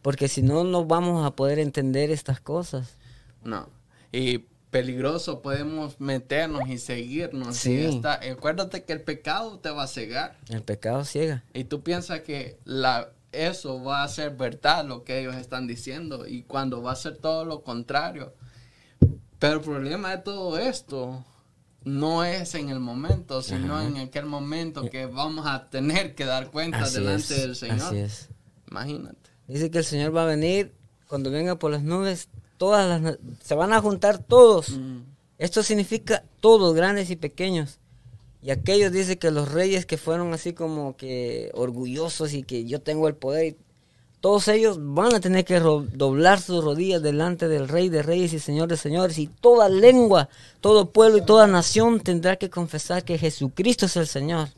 porque 0.03 0.27
si 0.27 0.43
no, 0.43 0.63
no 0.63 0.85
vamos 0.85 1.25
a 1.25 1.35
poder 1.35 1.57
entender 1.57 2.11
estas 2.11 2.39
cosas. 2.39 2.95
No, 3.43 3.67
y 4.11 4.45
peligroso 4.69 5.41
podemos 5.41 5.99
meternos 5.99 6.69
y 6.69 6.77
seguirnos. 6.77 7.57
Sí. 7.57 7.85
está, 7.85 8.19
acuérdate 8.31 8.83
que 8.83 8.93
el 8.93 9.01
pecado 9.01 9.57
te 9.57 9.71
va 9.71 9.83
a 9.83 9.87
cegar. 9.87 10.37
El 10.49 10.61
pecado 10.61 11.03
ciega. 11.03 11.43
Y 11.55 11.63
tú 11.63 11.81
piensas 11.81 12.21
que 12.21 12.59
la 12.63 13.09
eso 13.45 13.83
va 13.83 14.03
a 14.03 14.07
ser 14.07 14.35
verdad 14.35 14.85
lo 14.85 15.03
que 15.03 15.19
ellos 15.19 15.35
están 15.35 15.67
diciendo 15.67 16.27
y 16.27 16.43
cuando 16.43 16.81
va 16.81 16.93
a 16.93 16.95
ser 16.95 17.17
todo 17.17 17.45
lo 17.45 17.63
contrario. 17.63 18.33
Pero 19.39 19.55
el 19.55 19.61
problema 19.61 20.11
de 20.11 20.23
todo 20.23 20.57
esto 20.57 21.23
no 21.83 22.23
es 22.23 22.55
en 22.55 22.69
el 22.69 22.79
momento, 22.79 23.41
sino 23.41 23.81
en 23.81 23.97
aquel 23.97 24.25
momento 24.25 24.89
que 24.89 25.05
vamos 25.05 25.45
a 25.47 25.69
tener 25.69 26.15
que 26.15 26.25
dar 26.25 26.51
cuenta 26.51 26.89
delante 26.89 27.33
del 27.35 27.55
Señor. 27.55 27.81
Así 27.81 27.97
es. 27.97 28.29
Imagínate. 28.69 29.29
Dice 29.47 29.71
que 29.71 29.77
el 29.77 29.85
Señor 29.85 30.15
va 30.15 30.23
a 30.23 30.25
venir 30.25 30.73
cuando 31.07 31.31
venga 31.31 31.57
por 31.57 31.71
las 31.71 31.83
nubes, 31.83 32.29
todas 32.57 33.01
las 33.01 33.17
se 33.41 33.55
van 33.55 33.71
a 33.71 33.81
juntar 33.81 34.19
todos. 34.19 34.71
Mm. 34.71 35.03
Esto 35.37 35.63
significa 35.63 36.23
todos, 36.41 36.75
grandes 36.75 37.09
y 37.09 37.15
pequeños. 37.15 37.79
Y 38.41 38.51
aquellos 38.51 38.91
dicen 38.91 39.17
que 39.17 39.31
los 39.31 39.51
reyes 39.51 39.85
que 39.85 39.97
fueron 39.97 40.33
así 40.33 40.53
como 40.53 40.95
que 40.95 41.51
orgullosos 41.53 42.33
y 42.33 42.43
que 42.43 42.65
yo 42.65 42.81
tengo 42.81 43.07
el 43.07 43.15
poder, 43.15 43.57
todos 44.19 44.47
ellos 44.47 44.77
van 44.79 45.13
a 45.13 45.19
tener 45.19 45.45
que 45.45 45.59
doblar 45.59 46.41
sus 46.41 46.63
rodillas 46.63 47.01
delante 47.01 47.47
del 47.47 47.67
Rey 47.67 47.89
de 47.89 48.01
Reyes 48.01 48.33
y 48.33 48.39
Señor 48.39 48.67
de 48.67 48.77
Señores. 48.77 49.17
Y 49.19 49.27
toda 49.27 49.69
lengua, 49.69 50.29
todo 50.59 50.91
pueblo 50.91 51.19
y 51.19 51.25
toda 51.25 51.47
nación 51.47 51.99
tendrá 51.99 52.35
que 52.35 52.49
confesar 52.49 53.03
que 53.03 53.17
Jesucristo 53.17 53.85
es 53.85 53.95
el 53.95 54.07
Señor. 54.07 54.49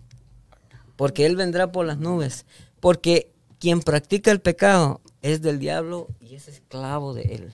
Porque 0.95 1.25
Él 1.25 1.35
vendrá 1.35 1.71
por 1.71 1.85
las 1.85 1.97
nubes. 1.97 2.45
Porque 2.79 3.31
quien 3.59 3.81
practica 3.81 4.31
el 4.31 4.39
pecado 4.39 5.01
es 5.21 5.41
del 5.41 5.59
diablo 5.59 6.07
y 6.21 6.35
es 6.35 6.47
esclavo 6.47 7.13
de 7.13 7.23
Él. 7.23 7.53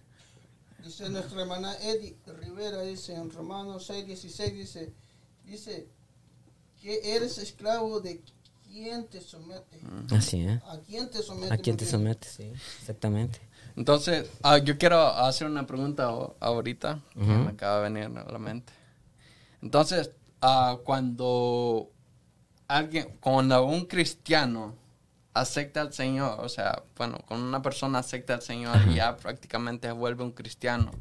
Dice 0.84 1.09
nuestra 1.09 1.41
hermana 1.41 1.76
Eddie 1.82 2.15
Rivera, 2.39 2.84
dice 2.84 3.15
en 3.15 3.32
Romanos 3.32 3.88
6, 3.88 4.05
16, 4.05 4.53
dice, 4.53 4.93
dice 5.43 5.88
que 6.86 7.15
eres 7.15 7.39
esclavo 7.39 7.99
de 7.99 8.21
quién 8.67 9.07
te 9.07 9.19
somete. 9.19 9.79
Así 10.11 10.41
es. 10.41 10.61
A 10.65 10.79
quién 10.86 11.09
te 11.09 11.23
somete. 11.23 11.51
A 11.51 11.57
quién 11.57 11.77
te 11.77 11.83
somete, 11.83 12.27
sí, 12.27 12.53
exactamente. 12.79 13.41
Entonces, 13.75 14.29
ah, 14.43 14.59
yo 14.59 14.77
quiero 14.77 15.01
hacer 15.01 15.47
una 15.47 15.65
pregunta 15.65 16.11
ahorita 16.39 17.01
que 17.15 17.19
me 17.19 17.49
acaba 17.49 17.77
de 17.77 17.89
venir 17.89 18.15
a 18.19 18.31
la 18.31 18.38
mente. 18.38 18.71
Entonces, 19.63 20.11
uh, 20.43 20.77
cuando 20.83 21.89
alguien, 22.67 23.17
cuando 23.19 23.65
un 23.65 23.86
cristiano 23.86 24.75
acepta 25.33 25.81
al 25.81 25.91
Señor, 25.91 26.39
o 26.39 26.49
sea, 26.49 26.83
bueno, 26.97 27.17
cuando 27.27 27.47
una 27.47 27.63
persona 27.63 27.97
acepta 27.97 28.36
al 28.36 28.43
Señor 28.43 28.77
y 28.91 28.95
ya 28.95 29.17
prácticamente 29.17 29.91
vuelve 29.91 30.23
un 30.23 30.33
cristiano, 30.33 30.91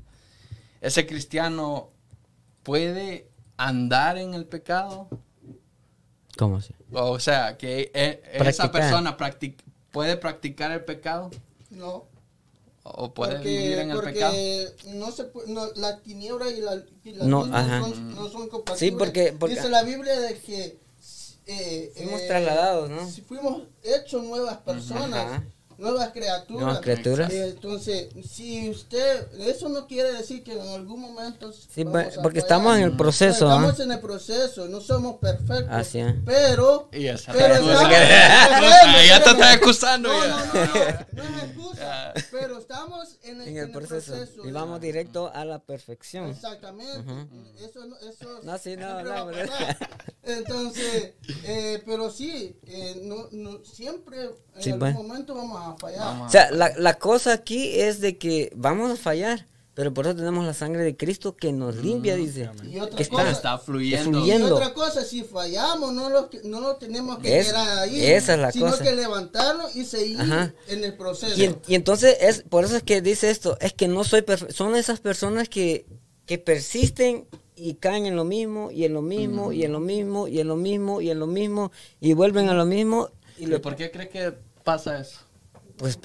ese 0.80 1.06
cristiano 1.06 1.90
puede 2.62 3.28
andar 3.58 4.16
en 4.16 4.32
el 4.32 4.46
pecado 4.46 5.10
¿Cómo 6.36 6.56
así? 6.56 6.74
O 6.92 7.18
sea, 7.18 7.56
que 7.56 7.90
e, 7.94 8.22
esa 8.46 8.70
persona 8.70 9.16
puede 9.90 10.16
practicar 10.16 10.72
el 10.72 10.84
pecado. 10.84 11.30
No. 11.70 12.06
O 12.82 13.14
puede 13.14 13.38
vivir 13.38 13.78
en 13.78 13.90
el 13.90 14.00
pecado. 14.00 14.34
No 14.88 15.10
se 15.10 15.30
no, 15.46 15.72
la 15.76 16.00
tiniebla 16.00 16.50
y 16.50 16.60
la, 16.60 16.84
no, 17.24 17.46
no, 17.46 18.28
son, 18.28 18.48
compatibles. 18.48 18.78
Sí, 18.78 18.90
porque, 18.90 19.34
Dice 19.48 19.70
la 19.70 19.82
Biblia 19.82 20.20
de 20.20 20.38
que 20.38 20.78
eh, 21.46 21.92
fuimos 21.96 22.20
eh, 22.20 22.26
trasladados, 22.26 22.90
¿no? 22.90 23.08
Si 23.10 23.22
fuimos 23.22 23.62
hechos 23.82 24.22
nuevas 24.24 24.58
personas 24.58 25.42
nuevas 25.78 26.10
criaturas. 26.10 26.62
Nuevas 26.62 26.80
criaturas. 26.80 27.32
Entonces, 27.32 28.08
si 28.28 28.68
usted, 28.70 29.28
eso 29.40 29.68
no 29.68 29.86
quiere 29.86 30.12
decir 30.12 30.42
que 30.42 30.52
en 30.52 30.68
algún 30.68 31.00
momento... 31.00 31.52
Sí, 31.52 31.84
porque 32.22 32.38
estamos 32.38 32.76
en 32.76 32.84
el 32.84 32.96
proceso. 32.96 33.46
Estamos 33.46 33.80
en 33.80 33.92
el 33.92 34.00
proceso, 34.00 34.68
no 34.68 34.80
somos 34.80 35.18
perfectos. 35.18 35.68
Así 35.70 36.00
es. 36.00 36.14
Pero... 36.24 36.88
ya 36.92 37.16
te 37.16 37.32
estás 39.30 39.54
excusando. 39.54 40.08
No, 40.08 40.26
no, 40.26 40.36
no, 40.36 40.44
no, 41.12 41.22
es 41.22 41.44
excusa. 41.44 42.14
pero 42.30 42.58
estamos 42.58 43.18
en 43.22 43.40
el, 43.40 43.48
en 43.48 43.56
el, 43.58 43.70
proceso. 43.70 44.14
Y 44.44 44.50
vamos 44.50 44.80
directo 44.80 45.30
a 45.32 45.44
la 45.44 45.58
perfección. 45.58 46.30
Exactamente. 46.30 47.04
Eso, 47.58 47.80
eso... 48.08 48.40
No, 48.42 48.58
sí, 48.58 48.76
no, 48.76 49.02
no. 49.02 49.30
Entonces, 50.22 51.12
eh, 51.44 51.82
pero 51.84 52.10
sí, 52.10 52.56
eh, 52.66 53.02
no, 53.04 53.28
no, 53.32 53.64
siempre 53.64 54.30
en 54.56 54.82
algún 54.82 55.06
momento 55.06 55.34
vamos 55.34 55.62
a 55.62 55.63
fallar. 55.78 56.22
O 56.22 56.28
sea, 56.28 56.50
la, 56.50 56.72
la, 56.76 56.94
cosa 56.94 57.32
aquí 57.32 57.80
es 57.80 58.00
de 58.00 58.18
que 58.18 58.52
vamos 58.54 58.90
a 58.90 58.96
fallar. 58.96 59.46
Pero 59.74 59.92
por 59.92 60.06
eso 60.06 60.14
tenemos 60.14 60.44
la 60.46 60.54
sangre 60.54 60.84
de 60.84 60.96
Cristo 60.96 61.36
que 61.36 61.52
nos 61.52 61.74
limpia, 61.74 62.14
dice. 62.14 62.48
Y 62.62 62.78
otra 62.78 62.96
que 62.96 63.08
cosa, 63.08 63.30
está, 63.30 63.58
fluyendo. 63.58 64.24
Y 64.24 64.30
otra 64.32 64.72
cosa, 64.72 65.02
si 65.02 65.24
fallamos, 65.24 65.92
no 65.92 66.08
lo, 66.10 66.30
no 66.44 66.60
lo 66.60 66.76
tenemos 66.76 67.18
que 67.18 67.28
quedar 67.28 67.80
ahí. 67.80 68.04
Esa 68.04 68.34
es 68.34 68.40
la 68.40 68.52
sino 68.52 68.70
cosa. 68.70 68.84
que 68.84 68.94
levantarlo 68.94 69.64
y 69.74 69.84
seguir 69.84 70.20
en 70.68 70.84
el 70.84 70.94
proceso. 70.94 71.34
Y, 71.36 71.56
y, 71.66 71.74
entonces, 71.74 72.16
es 72.20 72.44
por 72.44 72.64
eso 72.64 72.76
es 72.76 72.84
que 72.84 73.02
dice 73.02 73.30
esto, 73.30 73.58
es 73.60 73.72
que 73.72 73.88
no 73.88 74.04
soy 74.04 74.22
perfecto. 74.22 74.54
Son 74.54 74.76
esas 74.76 75.00
personas 75.00 75.48
que, 75.48 75.86
que 76.24 76.38
persisten 76.38 77.26
y 77.56 77.74
caen 77.74 78.06
en 78.06 78.14
lo 78.14 78.24
mismo, 78.24 78.70
y 78.70 78.84
en 78.84 78.94
lo 78.94 79.02
mismo, 79.02 79.52
y 79.52 79.64
en 79.64 79.72
lo 79.72 79.80
mismo, 79.80 80.28
y 80.28 80.38
en 80.38 80.48
lo 80.48 80.56
mismo, 80.56 81.00
y 81.00 81.10
en 81.10 81.18
lo 81.18 81.26
mismo, 81.26 81.72
y 82.00 82.12
vuelven 82.12 82.48
a 82.48 82.54
lo 82.54 82.64
mismo. 82.64 83.08
¿Y, 83.38 83.46
por 83.58 83.74
qué 83.74 83.90
crees 83.90 84.10
que 84.10 84.34
pasa 84.62 85.00
eso? 85.00 85.18
Pues 85.76 85.98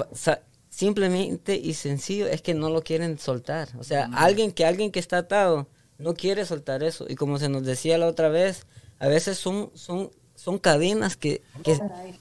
simplemente 0.70 1.56
y 1.56 1.74
sencillo 1.74 2.28
es 2.28 2.42
que 2.42 2.54
no 2.54 2.70
lo 2.70 2.84
quieren 2.84 3.20
soltar. 3.20 3.70
O 3.78 3.84
sea, 3.84 4.10
alguien 4.14 4.52
que 4.52 4.66
alguien 4.66 4.92
que 4.92 5.00
está 5.00 5.20
atado 5.20 5.68
no 5.98 6.14
quiere 6.14 6.46
soltar 6.46 6.82
eso. 6.84 7.06
Y 7.08 7.16
como 7.16 7.38
se 7.38 7.50
nos 7.50 7.64
decía 7.64 7.98
la 7.98 8.08
otra 8.08 8.30
vez, 8.30 8.66
a 9.00 9.08
veces 9.08 9.38
son, 9.38 9.72
son, 9.76 10.12
son 10.36 10.58
cadenas 10.58 11.18
que, 11.18 11.42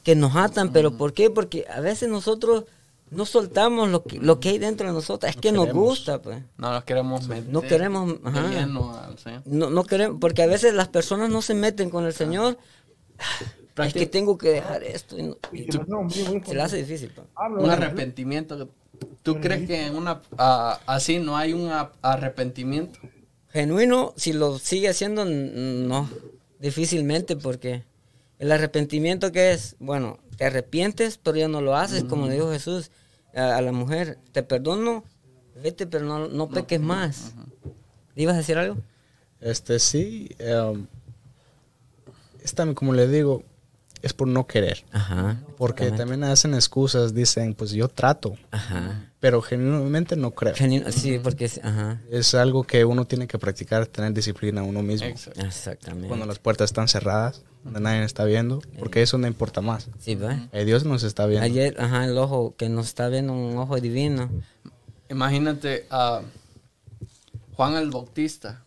que, 0.03 0.17
nos 0.17 0.37
atan. 0.37 0.73
¿Pero 0.73 0.97
por 0.97 1.13
qué? 1.13 1.31
Porque 1.31 1.65
a 1.71 1.81
veces 1.81 2.09
nosotros 2.09 2.65
no 3.11 3.25
soltamos 3.25 3.89
lo 3.89 4.03
que, 4.03 4.19
lo 4.19 4.41
que 4.41 4.51
hay 4.51 4.59
dentro 4.59 4.89
de 4.89 4.93
nosotros. 4.93 5.31
Es 5.31 5.37
que 5.37 5.53
nos 5.53 5.73
gusta, 5.73 6.21
pues. 6.21 6.43
No 6.57 6.73
nos 6.73 6.85
queremos 6.85 7.27
meter. 7.29 7.53
No 7.53 7.63
queremos. 7.63 8.21
No, 9.47 9.71
no 9.71 9.85
queremos. 9.85 10.19
Porque 10.21 10.43
a 10.43 10.47
veces 10.47 10.75
las 10.75 10.89
personas 10.89 11.31
no 11.31 11.41
se 11.41 11.55
meten 11.55 11.91
con 11.91 12.05
el 12.05 12.13
Señor. 12.13 12.59
Es 13.87 13.95
que 13.95 14.07
tengo 14.07 14.37
que 14.39 14.51
dejar 14.51 14.83
esto. 14.83 15.17
se 15.17 16.55
le 16.55 16.63
hace 16.63 16.77
difícil. 16.79 17.13
Un 17.59 17.71
arrepentimiento. 17.71 18.69
¿Tú 19.23 19.41
crees 19.41 19.67
que 19.67 19.87
en 19.87 19.97
una 19.97 20.23
así 20.87 21.19
no 21.19 21.37
hay 21.37 21.53
un 21.53 21.71
arrepentimiento? 22.03 22.99
Genuino, 23.51 24.13
si 24.17 24.33
lo 24.33 24.59
sigue 24.59 24.89
haciendo, 24.89 25.25
no. 25.25 26.09
Difícilmente, 26.59 27.37
porque 27.37 27.85
el 28.39 28.51
arrepentimiento 28.51 29.31
que 29.33 29.53
es, 29.53 29.77
bueno, 29.79 30.19
te 30.37 30.45
arrepientes, 30.45 31.19
pero 31.19 31.37
ya 31.37 31.49
no 31.49 31.61
lo 31.61 31.77
haces, 31.77 32.05
como 32.05 32.27
le 32.27 32.35
dijo 32.35 32.51
Jesús 32.51 32.91
a, 33.35 33.61
la 33.61 33.73
mujer, 33.73 34.19
te 34.33 34.43
perdono, 34.43 35.05
vete, 35.63 35.87
pero 35.87 36.05
no, 36.05 36.29
no 36.29 36.49
peques 36.49 36.81
más. 36.81 37.35
¿Ibas 38.17 38.35
a 38.35 38.39
decir 38.39 38.59
algo? 38.59 38.77
Este 39.41 39.79
sí, 39.79 40.31
um, 40.41 40.87
como 42.75 42.93
le 42.93 43.07
digo, 43.07 43.45
es 44.03 44.13
por 44.13 44.29
no 44.29 44.47
querer. 44.47 44.85
Ajá, 44.93 45.41
Porque 45.57 45.91
también 45.91 46.25
hacen 46.25 46.55
excusas, 46.55 47.15
dicen, 47.15 47.55
pues 47.55 47.73
yo 47.73 47.89
trato. 47.89 48.37
Ajá. 48.51 49.05
Pero 49.21 49.43
genuinamente 49.43 50.15
no 50.17 50.31
creo. 50.31 50.55
sí, 50.91 51.19
porque 51.23 51.47
es, 51.47 51.61
ajá. 51.63 52.01
es 52.11 52.35
algo 52.35 52.63
que 52.63 52.85
uno 52.85 53.05
tiene 53.05 53.27
que 53.27 53.39
practicar, 53.39 53.87
tener 53.87 54.13
disciplina 54.13 54.63
uno 54.63 54.83
mismo. 54.83 55.09
Exactamente. 55.09 56.09
Cuando 56.09 56.27
las 56.27 56.39
puertas 56.39 56.71
están 56.71 56.87
cerradas, 56.87 57.43
donde 57.65 57.81
nadie 57.81 58.05
está 58.05 58.25
viendo, 58.25 58.63
porque 58.79 59.03
eso 59.03 59.19
no 59.19 59.27
importa 59.27 59.61
más. 59.61 59.89
Sí, 59.99 60.15
¿va? 60.15 60.49
Eh, 60.53 60.65
Dios 60.65 60.85
nos 60.85 61.03
está 61.03 61.27
viendo. 61.27 61.45
Ayer, 61.45 61.77
ajá, 61.81 62.05
el 62.05 62.17
ojo, 62.17 62.55
que 62.57 62.69
nos 62.69 62.87
está 62.87 63.09
viendo 63.09 63.33
un 63.33 63.57
ojo 63.59 63.81
divino. 63.81 64.31
Imagínate 65.11 65.87
a 65.91 66.23
Juan 67.55 67.75
el 67.75 67.91
Bautista, 67.91 68.63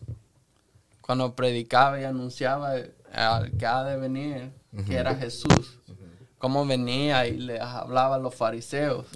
cuando 1.00 1.34
predicaba 1.34 2.00
y 2.00 2.04
anunciaba 2.04 2.74
al 3.12 3.52
que 3.52 3.66
ha 3.66 3.84
de 3.84 3.96
venir 3.96 4.61
que 4.86 4.94
era 4.94 5.14
Jesús, 5.14 5.78
cómo 6.38 6.66
venía 6.66 7.26
y 7.26 7.36
les 7.36 7.60
hablaba 7.60 8.16
a 8.16 8.18
los 8.18 8.34
fariseos 8.34 9.06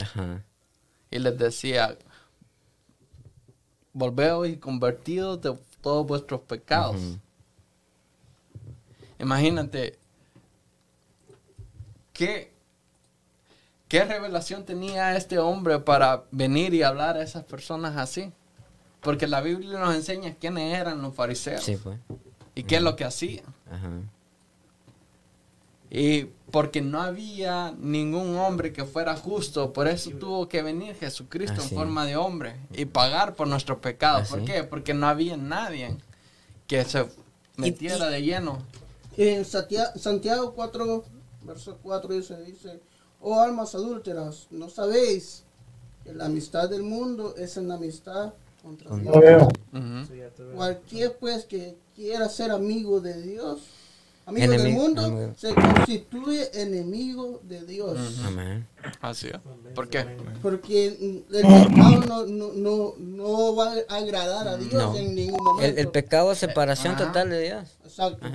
y 1.11 1.19
les 1.19 1.39
decía, 1.39 1.97
volveos 3.93 4.49
y 4.49 4.57
convertidos 4.59 5.41
de 5.41 5.57
todos 5.81 6.07
vuestros 6.07 6.43
pecados. 6.43 7.01
Imagínate, 9.19 9.99
¿qué, 12.13 12.53
¿qué 13.89 14.05
revelación 14.05 14.65
tenía 14.65 15.17
este 15.17 15.39
hombre 15.39 15.79
para 15.79 16.25
venir 16.31 16.75
y 16.75 16.83
hablar 16.83 17.17
a 17.17 17.23
esas 17.23 17.45
personas 17.45 17.97
así? 17.97 18.33
Porque 19.01 19.27
la 19.27 19.41
Biblia 19.41 19.79
nos 19.79 19.95
enseña 19.95 20.35
quiénes 20.35 20.75
eran 20.79 21.01
los 21.01 21.15
fariseos. 21.15 21.65
Pues. 21.83 21.99
Y 22.55 22.65
qué 22.65 22.77
es 22.77 22.83
lo 22.83 22.97
que 22.97 23.05
hacían. 23.05 23.45
Y 25.91 26.25
porque 26.51 26.81
no 26.81 27.01
había 27.01 27.75
ningún 27.79 28.37
hombre 28.37 28.73
que 28.73 28.85
fuera 28.85 29.17
justo, 29.17 29.73
por 29.73 29.89
eso 29.89 30.11
tuvo 30.11 30.49
que 30.49 30.63
venir 30.63 30.95
Jesucristo 30.95 31.61
en 31.63 31.69
forma 31.69 32.07
de 32.07 32.17
hombre 32.17 32.57
y 32.73 32.85
pagar 32.85 33.35
por 33.35 33.49
nuestros 33.49 33.79
pecados. 33.79 34.29
¿Por 34.29 34.45
qué? 34.45 34.65
Porque 34.65 34.95
no 34.95 35.07
había 35.07 35.37
nadie 35.37 35.97
que 36.67 36.85
se 36.85 37.07
metiera 37.57 38.09
de 38.09 38.23
lleno. 38.23 38.59
En 39.17 39.45
Santiago 39.45 40.53
4, 40.55 41.05
verso 41.43 41.79
4 41.83 42.15
dice, 42.15 42.41
dice, 42.43 42.81
oh 43.21 43.41
almas 43.41 43.75
adúlteras, 43.75 44.47
¿no 44.51 44.69
sabéis 44.69 45.45
que 46.05 46.13
la 46.13 46.27
amistad 46.27 46.69
del 46.69 46.83
mundo 46.83 47.35
es 47.37 47.57
una 47.57 47.75
amistad 47.75 48.35
contra 48.63 48.95
Dios? 48.97 49.49
Cualquier 50.55 51.17
pues 51.17 51.45
que 51.45 51.77
quiera 51.95 52.29
ser 52.29 52.51
amigo 52.51 53.01
de 53.01 53.23
Dios, 53.23 53.61
amigo 54.27 54.53
del 54.53 54.73
mundo, 54.73 55.35
se 55.37 55.55
constituye 55.55 56.51
enemigo 56.61 57.41
de 57.45 57.65
Dios. 57.65 58.21
Amén. 58.25 58.67
Así 59.01 59.29
es. 59.29 59.39
¿Por 59.75 59.89
qué? 59.89 60.05
Porque 60.43 60.87
el 60.87 61.25
pecado 61.29 62.27
no, 62.27 62.53
no, 62.53 62.95
no, 62.99 63.57
va 63.57 63.73
a 63.89 63.97
agradar 63.97 64.49
a 64.49 64.57
Dios 64.57 64.99
en 64.99 65.15
ningún 65.15 65.43
momento. 65.43 65.81
El, 65.81 65.89
pecado 65.89 66.33
es 66.33 66.39
separación 66.39 66.97
total 66.97 67.31
de 67.31 67.43
Dios. 67.43 67.79
Exacto. 67.85 68.27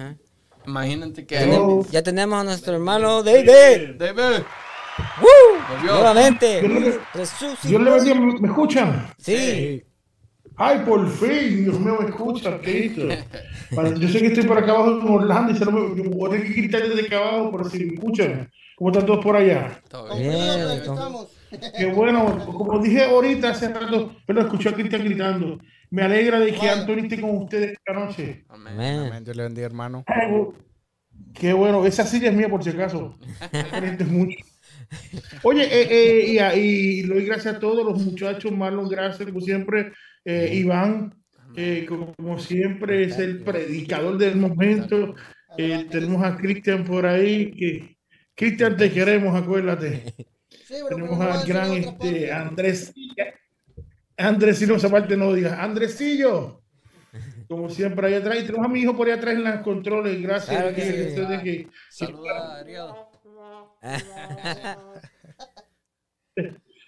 Imagínate 0.65 1.25
que... 1.25 1.83
Ya 1.91 2.03
tenemos, 2.03 2.39
a 2.39 2.43
nuestro 2.43 2.73
hermano 2.73 3.23
David. 3.23 3.95
David. 3.97 4.43
¡Woo! 5.21 5.83
Nuevamente. 5.83 6.61
Dios 7.63 7.81
le 7.81 7.91
bendiga. 7.91 8.15
¿Me 8.15 8.47
escuchan? 8.47 9.13
Sí. 9.17 9.83
Ay, 10.63 10.83
por 10.85 11.09
fin, 11.09 11.63
Dios 11.63 11.79
mío, 11.79 11.97
me 11.99 12.07
escucha, 12.07 12.59
Cristo. 12.61 13.07
Yo 13.97 14.07
sé 14.07 14.19
que 14.19 14.27
estoy 14.27 14.43
por 14.43 14.59
acá 14.59 14.73
abajo 14.73 15.01
en 15.01 15.07
Orlando 15.07 15.53
y 15.53 15.55
se 15.55 15.65
lo 15.65 15.71
me, 15.71 16.07
voy 16.07 16.29
a 16.29 16.31
tener 16.33 16.47
que 16.47 16.61
quitar 16.61 16.87
desde 16.87 17.07
acá 17.07 17.17
abajo, 17.17 17.51
pero 17.51 17.63
si 17.67 17.83
me 17.83 17.93
escuchan, 17.95 18.47
¿cómo 18.75 18.91
están 18.91 19.07
todos 19.07 19.23
por 19.23 19.35
allá? 19.35 19.81
Bien, 20.15 20.83
Qué 21.75 21.85
bueno, 21.87 22.45
como 22.45 22.77
dije 22.77 23.05
ahorita 23.05 23.49
hace 23.49 23.73
rato, 23.73 24.15
pero 24.27 24.41
escuché 24.41 24.69
a 24.69 24.73
Cristian 24.73 25.03
gritando. 25.03 25.57
Me 25.89 26.03
alegra 26.03 26.39
de 26.39 26.53
que 26.53 26.69
Anthony 26.69 26.99
esté 26.99 27.19
con 27.19 27.37
ustedes 27.37 27.71
esta 27.71 27.93
noche. 27.93 28.45
Amén. 28.47 28.79
Amén. 28.79 29.23
Dios 29.23 29.35
le 29.35 29.43
bendiga, 29.43 29.65
hermano. 29.65 30.05
Qué 31.33 31.53
bueno, 31.53 31.87
esa 31.87 32.05
silla 32.05 32.29
es 32.29 32.35
mía 32.35 32.49
por 32.49 32.63
si 32.63 32.69
acaso. 32.69 33.17
mucho. 34.07 34.37
Oye, 35.41 35.63
eh, 35.63 35.87
eh, 35.89 36.59
y, 36.59 36.99
y, 36.99 37.01
doy 37.03 37.25
gracias 37.25 37.55
a 37.55 37.59
todos 37.59 37.83
los 37.83 38.05
muchachos, 38.05 38.51
Marlon, 38.51 38.87
gracias 38.89 39.27
como 39.27 39.41
siempre. 39.41 39.91
Eh, 40.25 40.51
Iván, 40.53 41.15
como 41.87 42.39
siempre, 42.39 43.03
es 43.03 43.17
el 43.17 43.43
predicador 43.43 44.17
del 44.17 44.37
momento. 44.37 45.15
tenemos 45.57 46.23
a 46.23 46.37
Cristian 46.37 46.83
por 46.83 47.05
ahí. 47.05 47.51
que 47.51 47.97
Cristian, 48.35 48.77
te 48.77 48.91
queremos, 48.91 49.35
acuérdate. 49.35 50.13
tenemos 50.89 51.19
al 51.19 51.45
gran 51.45 51.73
este, 51.73 52.31
Andrés. 52.31 52.93
Andrés, 54.17 54.67
no, 54.67 54.75
esa 54.75 54.89
parte 54.89 55.17
no 55.17 55.33
diga. 55.33 55.61
Andresillo. 55.61 56.61
Como 57.47 57.69
siempre, 57.69 58.07
ahí 58.07 58.13
atrás. 58.13 58.37
Y 58.39 58.45
tenemos 58.45 58.65
a 58.65 58.69
mi 58.69 58.81
hijo 58.81 58.95
por 58.95 59.07
ahí 59.07 59.13
atrás 59.13 59.35
en 59.35 59.43
los 59.43 59.61
controles. 59.61 60.21
Gracias. 60.21 60.73
que, 60.73 61.67
Saluda, 61.89 62.59
Ariel. 62.59 62.87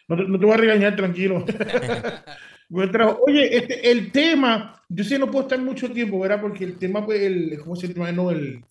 No 0.06 0.18
te, 0.18 0.24
no 0.24 0.38
te, 0.38 0.46
voy 0.46 0.54
a 0.54 0.58
regañar, 0.58 0.98
tranquilo. 0.98 1.46
Oye, 2.70 3.58
este, 3.58 3.92
el 3.92 4.12
tema, 4.12 4.82
yo 4.90 5.04
sí 5.04 5.18
no 5.18 5.30
puedo 5.30 5.44
estar 5.44 5.60
mucho 5.60 5.92
tiempo, 5.92 6.20
¿verdad? 6.20 6.42
Porque 6.42 6.64
el 6.64 6.78
tema, 6.78 7.06
pues, 7.06 7.22
el, 7.22 7.60
¿cómo 7.60 7.76
se 7.76 7.88
llama? 7.88 8.12
No, 8.12 8.32
el, 8.32 8.64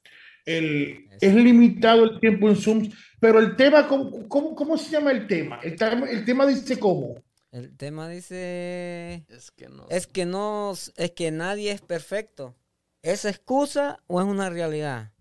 el, 0.44 1.08
es 1.20 1.34
limitado 1.34 2.04
el 2.04 2.20
tiempo 2.20 2.48
en 2.48 2.56
Zoom, 2.56 2.90
pero 3.20 3.38
el 3.38 3.56
tema, 3.56 3.86
¿cómo, 3.86 4.28
cómo, 4.28 4.54
cómo 4.54 4.76
se 4.76 4.90
llama 4.90 5.12
el 5.12 5.26
tema? 5.26 5.60
El, 5.62 5.76
el, 6.08 6.24
tema 6.24 6.46
dice 6.46 6.78
cómo. 6.78 7.22
El 7.52 7.76
tema 7.76 8.08
dice... 8.08 9.24
Es 9.28 9.50
que 9.50 9.68
no... 9.68 9.86
Es 9.90 10.06
que 10.06 10.24
no... 10.24 10.72
Es 10.96 11.10
que 11.10 11.30
nadie 11.30 11.70
es 11.70 11.82
perfecto. 11.82 12.56
¿Es 13.02 13.24
excusa 13.24 14.00
o 14.06 14.20
es 14.20 14.26
una 14.26 14.48
realidad? 14.48 15.12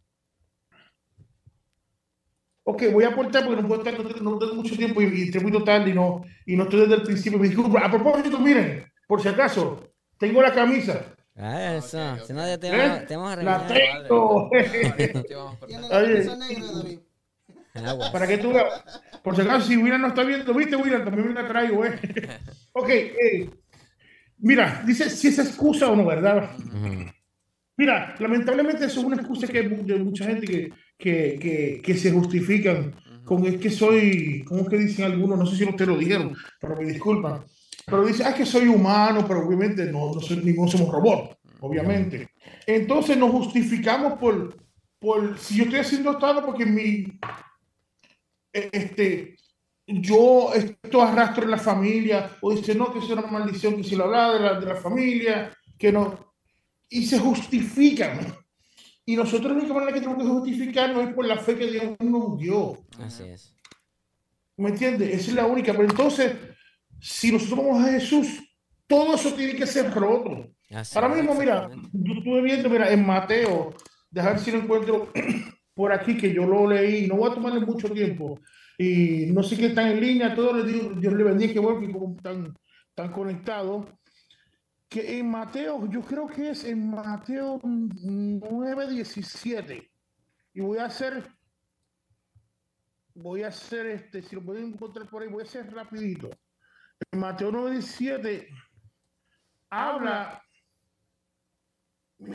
Ok, 2.64 2.84
voy 2.92 3.04
a 3.04 3.10
aportar 3.10 3.46
porque 3.46 3.62
no 3.62 3.68
puedo 3.68 3.82
estar, 3.84 4.22
no, 4.22 4.38
tengo 4.38 4.54
mucho 4.54 4.78
tiempo 4.78 5.02
y, 5.02 5.06
y, 5.06 5.24
estoy 5.24 5.42
muy 5.42 5.64
tarde 5.64 5.90
y 5.90 5.94
no, 5.94 6.24
y 6.46 6.56
no 6.56 6.64
estoy 6.64 6.82
desde 6.82 6.96
el 6.96 7.04
principio. 7.04 7.40
Me 7.40 7.48
disculpo. 7.48 7.78
A 7.78 7.90
propósito, 7.90 8.38
miren, 8.38 8.86
por 9.08 9.22
si 9.22 9.30
acaso, 9.30 9.92
tengo 10.18 10.42
la 10.42 10.54
camisa. 10.54 11.02
Ah, 11.36 11.76
eso. 11.76 11.98
Okay, 12.14 12.26
Si 12.28 12.34
no, 12.34 12.46
ya 12.46 12.60
te, 12.60 12.68
¿Eh? 12.68 12.78
vamos, 12.78 13.08
te 13.08 13.16
vamos 13.16 13.32
a 13.34 13.44
La 13.44 13.68
tengo. 13.68 14.50
Para 18.12 18.28
que 18.28 18.38
tú 18.38 18.54
Por 19.24 19.36
si 19.36 19.42
acaso, 19.42 19.68
si 19.68 19.78
William 19.78 20.02
no 20.02 20.10
está 20.10 20.24
viendo, 20.24 20.54
viste, 20.54 20.76
William, 20.76 21.04
también 21.04 21.30
me 21.30 21.42
la 21.42 21.48
traigo, 21.48 21.86
eh. 21.86 22.00
ok, 22.74 22.90
eh, 22.90 23.50
mira, 24.38 24.84
dice 24.86 25.10
si 25.10 25.30
es 25.30 25.40
excusa 25.40 25.90
o 25.90 25.96
no, 25.96 26.06
¿verdad? 26.06 26.52
Mira, 27.78 28.14
lamentablemente 28.20 28.86
eso 28.86 29.00
es 29.00 29.06
una 29.06 29.16
excusa 29.16 29.48
que 29.48 29.64
de 29.64 30.00
mucha 30.00 30.26
gente 30.26 30.46
que, 30.46 30.72
que, 31.02 31.38
que, 31.40 31.82
que 31.84 31.98
se 31.98 32.12
justifican 32.12 32.96
con 33.26 33.46
es 33.46 33.58
que 33.58 33.70
soy, 33.70 34.44
¿cómo 34.46 34.62
es 34.62 34.70
que 34.70 34.78
dicen 34.78 35.06
algunos? 35.06 35.40
No 35.40 35.46
sé 35.46 35.56
si 35.56 35.64
ustedes 35.64 35.88
lo 35.88 35.98
dijeron, 35.98 36.36
pero 36.60 36.76
me 36.76 36.86
disculpan. 36.86 37.44
Pero 37.86 38.06
dice, 38.06 38.24
ah, 38.26 38.34
que 38.34 38.46
soy 38.46 38.68
humano, 38.68 39.26
pero 39.28 39.46
obviamente 39.46 39.92
no, 39.92 40.14
no, 40.14 40.20
soy, 40.20 40.38
ninguno 40.38 40.70
somos 40.70 40.92
robots, 40.92 41.38
obviamente. 41.60 42.30
Entonces 42.68 43.18
nos 43.18 43.32
justificamos 43.32 44.20
por, 44.20 44.56
por 45.00 45.38
si 45.40 45.56
yo 45.56 45.64
estoy 45.64 45.80
haciendo 45.80 46.12
esto 46.12 46.46
porque 46.46 46.66
mi, 46.66 47.20
e, 48.54 48.70
este, 48.72 49.38
yo 49.88 50.54
esto 50.54 51.02
arrastro 51.02 51.46
en 51.46 51.52
la 51.52 51.58
familia, 51.58 52.38
o 52.42 52.54
dice, 52.54 52.76
no, 52.76 52.94
que 52.94 53.00
es 53.00 53.10
una 53.10 53.24
maldición, 53.24 53.78
que 53.78 53.84
si 53.84 53.96
lo 53.96 54.06
habla 54.06 54.34
de 54.34 54.40
la, 54.40 54.60
de 54.60 54.66
la 54.66 54.76
familia, 54.76 55.52
que 55.78 55.92
no, 55.92 56.34
y 56.90 57.06
se 57.06 57.18
justifican. 57.18 58.36
Y 59.06 59.16
nosotros 59.16 59.52
la 59.52 59.60
única 59.60 59.74
manera 59.74 59.94
que 59.94 60.02
tenemos 60.02 60.24
que 60.24 60.30
justificarnos 60.30 61.08
es 61.08 61.14
por 61.14 61.26
la 61.26 61.38
fe 61.38 61.58
que 61.58 61.72
Dios 61.72 61.96
nos 62.00 62.38
dio. 62.38 62.78
Así 63.00 63.24
es. 63.24 63.56
¿Me 64.58 64.70
entiendes? 64.70 65.10
Esa 65.10 65.30
es 65.30 65.34
la 65.34 65.48
única. 65.48 65.74
Pero 65.74 65.90
entonces, 65.90 66.36
si 67.00 67.32
nosotros 67.32 67.60
vamos 67.60 67.84
a 67.84 67.92
Jesús, 67.92 68.28
todo 68.88 69.16
eso 69.16 69.34
tiene 69.34 69.56
que 69.56 69.66
ser 69.66 69.92
roto. 69.92 70.52
Ahora 70.96 71.10
mismo, 71.10 71.34
mira, 71.34 71.70
yo 71.92 72.14
estuve 72.14 72.42
viendo, 72.42 72.70
mira, 72.70 72.92
en 72.92 73.06
Mateo, 73.06 73.74
dejar 74.10 74.40
si 74.40 74.52
lo 74.52 74.60
encuentro 74.60 75.12
por 75.74 75.92
aquí, 75.92 76.16
que 76.16 76.34
yo 76.34 76.46
lo 76.46 76.68
leí, 76.70 77.08
no 77.08 77.16
voy 77.16 77.32
a 77.32 77.34
tomarle 77.34 77.60
mucho 77.62 77.90
tiempo. 77.90 78.40
Y 78.78 79.28
no 79.28 79.44
sé 79.44 79.58
qué 79.58 79.68
están 79.68 79.88
en 79.88 80.02
línea, 80.02 80.34
todos 80.34 80.58
les 80.58 80.74
digo, 80.74 80.92
Dios 80.96 81.14
le 81.14 81.24
bendiga, 81.24 81.54
que 81.54 81.60
bueno, 81.60 81.80
que 81.80 81.92
como 81.92 82.16
están, 82.16 82.54
están 82.90 83.12
conectados 83.12 83.88
que 84.92 85.20
en 85.20 85.32
Mateo, 85.32 85.88
yo 85.90 86.02
creo 86.02 86.28
que 86.28 86.50
es 86.50 86.66
en 86.66 86.92
Mateo 86.92 87.62
9, 87.64 88.90
17. 88.90 89.90
Y 90.54 90.60
voy 90.60 90.80
a 90.80 90.86
hacer, 90.86 91.24
voy 93.14 93.44
a 93.44 93.48
hacer 93.48 93.86
este, 93.86 94.22
si 94.22 94.36
lo 94.36 94.44
pueden 94.44 94.74
encontrar 94.74 95.08
por 95.08 95.22
ahí, 95.22 95.30
voy 95.30 95.44
a 95.44 95.46
hacer 95.46 95.74
rapidito. 95.74 96.30
En 97.10 97.20
Mateo 97.22 97.54
9, 97.54 97.72
17 97.72 98.50
habla, 99.70 100.44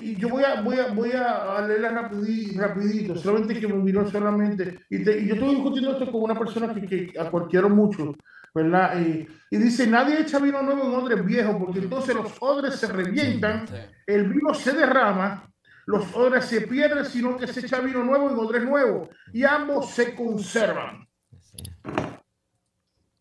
y 0.00 0.16
yo 0.16 0.30
voy 0.30 0.44
a, 0.44 0.62
voy 0.62 0.78
a, 0.78 0.86
voy 0.94 1.12
a 1.12 1.60
leerla 1.60 1.90
rapidito, 1.90 2.58
rapidito, 2.58 3.16
solamente 3.16 3.60
que 3.60 3.68
me 3.68 3.74
miró 3.74 4.10
solamente, 4.10 4.80
y, 4.88 5.04
yo 5.04 5.34
estoy 5.34 5.56
discutiendo 5.56 5.92
esto 5.92 6.10
con 6.10 6.22
una 6.22 6.38
persona 6.38 6.72
que, 6.72 6.86
que 6.86 7.12
cualquiera 7.30 7.68
mucho, 7.68 8.16
¿verdad? 8.56 8.98
Y, 8.98 9.28
dice, 9.54 9.86
nadie 9.86 10.22
echa 10.22 10.38
vino 10.38 10.62
nuevo 10.62 10.84
en 10.84 10.94
odres 10.94 11.24
viejos, 11.24 11.56
porque 11.58 11.80
entonces 11.80 12.14
los 12.14 12.32
odres 12.40 12.76
se 12.76 12.90
revientan, 12.90 13.66
el 14.06 14.32
vino 14.32 14.54
se 14.54 14.72
derrama, 14.72 15.52
los 15.84 16.14
odres 16.14 16.46
se 16.46 16.62
pierden, 16.62 17.04
sino 17.04 17.36
que 17.36 17.46
se 17.46 17.60
echa 17.60 17.80
vino 17.80 18.02
nuevo 18.02 18.30
en 18.30 18.36
odres 18.38 18.64
nuevos, 18.64 19.10
y 19.30 19.44
ambos 19.44 19.90
se 19.90 20.14
conservan. 20.14 21.06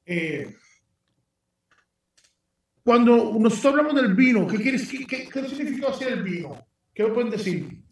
Eh, 0.05 0.55
cuando 2.81 3.36
nosotros 3.38 3.73
hablamos 3.73 3.95
del 3.95 4.13
vino, 4.13 4.47
¿qué, 4.47 4.57
quiere, 4.57 4.77
qué, 5.05 5.27
qué 5.27 5.49
significa 5.49 5.89
hacer 5.89 6.13
el 6.13 6.23
vino? 6.23 6.65
¿Qué 6.93 7.03
me 7.03 7.09
pueden 7.09 7.31
decir? 7.31 7.83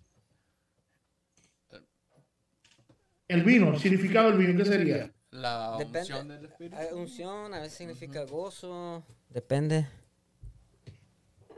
El 3.28 3.44
vino, 3.44 3.78
significado 3.78 4.30
del 4.30 4.38
vino, 4.38 4.58
¿qué 4.58 4.66
sería? 4.66 5.13
La 5.34 5.78
unción 5.78 6.28
del 6.28 6.46
Espíritu. 6.46 6.78
Unción 6.94 7.54
a 7.54 7.60
veces 7.60 7.74
significa 7.74 8.24
gozo, 8.24 9.04
depende. 9.30 9.88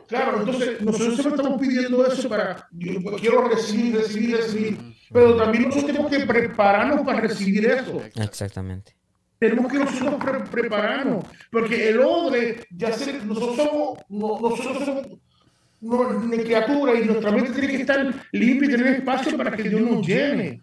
Claro, 0.08 0.40
entonces 0.40 0.82
nosotros 0.82 1.16
siempre 1.16 1.36
estamos 1.36 1.60
pidiendo 1.60 2.06
eso 2.06 2.30
para, 2.30 2.70
yo 2.72 2.94
quiero 3.20 3.48
recibir, 3.48 3.98
recibir, 3.98 4.38
recibir, 4.38 4.78
pero 5.12 5.36
también 5.36 5.64
nosotros 5.64 5.88
tenemos 5.88 6.12
que 6.12 6.26
prepararnos 6.26 7.06
para 7.06 7.22
recibir 7.22 7.66
eso. 7.66 8.02
Exactamente. 8.16 8.96
Tenemos 9.40 9.72
que 9.72 9.80
nosotros 9.80 10.50
prepararnos, 10.50 11.26
porque 11.52 11.90
el 11.90 12.00
odre, 12.00 12.66
ya 12.70 12.94
sé, 12.94 13.14
nosotros 13.26 13.56
somos, 13.58 14.00
nosotros 14.08 14.86
somos 14.86 15.20
una 15.82 16.38
criatura 16.38 17.00
y 17.00 17.06
nuestra 17.06 17.32
mente 17.32 17.52
tiene 17.52 17.68
que 17.68 17.82
estar 17.82 18.14
limpia 18.32 18.70
y 18.70 18.72
tener 18.72 18.88
espacio 18.96 19.36
para 19.36 19.56
que 19.56 19.64
Dios 19.64 19.82
nos 19.82 20.06
llene. 20.06 20.62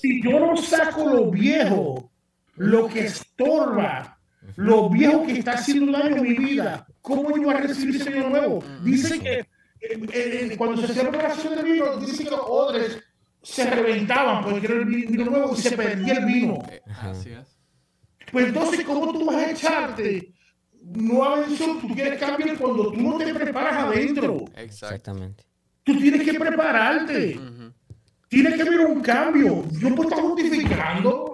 Si 0.00 0.22
yo 0.22 0.38
no 0.40 0.56
saco 0.56 1.08
lo 1.08 1.30
viejo, 1.30 2.10
lo 2.56 2.88
que 2.88 3.06
estorba, 3.06 4.18
lo 4.56 4.88
viejo 4.90 5.26
que 5.26 5.38
está 5.38 5.52
haciendo 5.52 5.92
daño 5.92 6.16
en 6.16 6.22
mi 6.22 6.34
vida, 6.34 6.86
¿cómo 7.00 7.36
yo 7.36 7.42
voy 7.42 7.54
a 7.54 7.58
recibir 7.58 7.96
ese 7.96 8.10
vino 8.10 8.28
nuevo? 8.28 8.62
Dice 8.82 9.18
que 9.20 9.38
eh, 9.38 9.48
eh, 10.12 10.54
cuando 10.56 10.80
se 10.80 10.92
hacía 10.92 11.04
la 11.04 11.10
operación 11.10 11.54
del 11.54 11.64
vino, 11.64 11.96
dice 11.98 12.24
que 12.24 12.30
los 12.30 12.40
odres 12.46 13.02
se 13.42 13.68
reventaban 13.70 14.44
porque 14.44 14.66
era 14.66 14.74
el 14.74 14.84
vino 14.84 15.24
nuevo 15.24 15.54
y 15.54 15.60
se 15.60 15.76
perdía 15.76 16.14
el 16.14 16.24
vino. 16.24 16.58
Así 17.00 17.30
es. 17.30 17.56
Pues 18.32 18.46
entonces, 18.48 18.84
¿cómo 18.84 19.12
tú 19.12 19.24
vas 19.24 19.36
a 19.36 19.50
echarte? 19.50 20.32
No 20.82 21.42
eso, 21.42 21.78
tú 21.80 21.88
quieres 21.94 22.18
cambiar 22.18 22.56
cuando 22.58 22.92
tú 22.92 23.00
no 23.00 23.18
te 23.18 23.32
preparas 23.32 23.84
adentro. 23.84 24.44
Exactamente. 24.56 25.44
Tú 25.82 25.96
tienes 25.98 26.22
que 26.28 26.38
prepararte. 26.38 27.40
Tienes 28.28 28.54
que 28.54 28.64
ver 28.64 28.80
un 28.80 29.00
cambio. 29.00 29.64
Yo 29.70 29.94
puedo 29.94 30.10
estar 30.10 30.24
justificando 30.24 31.25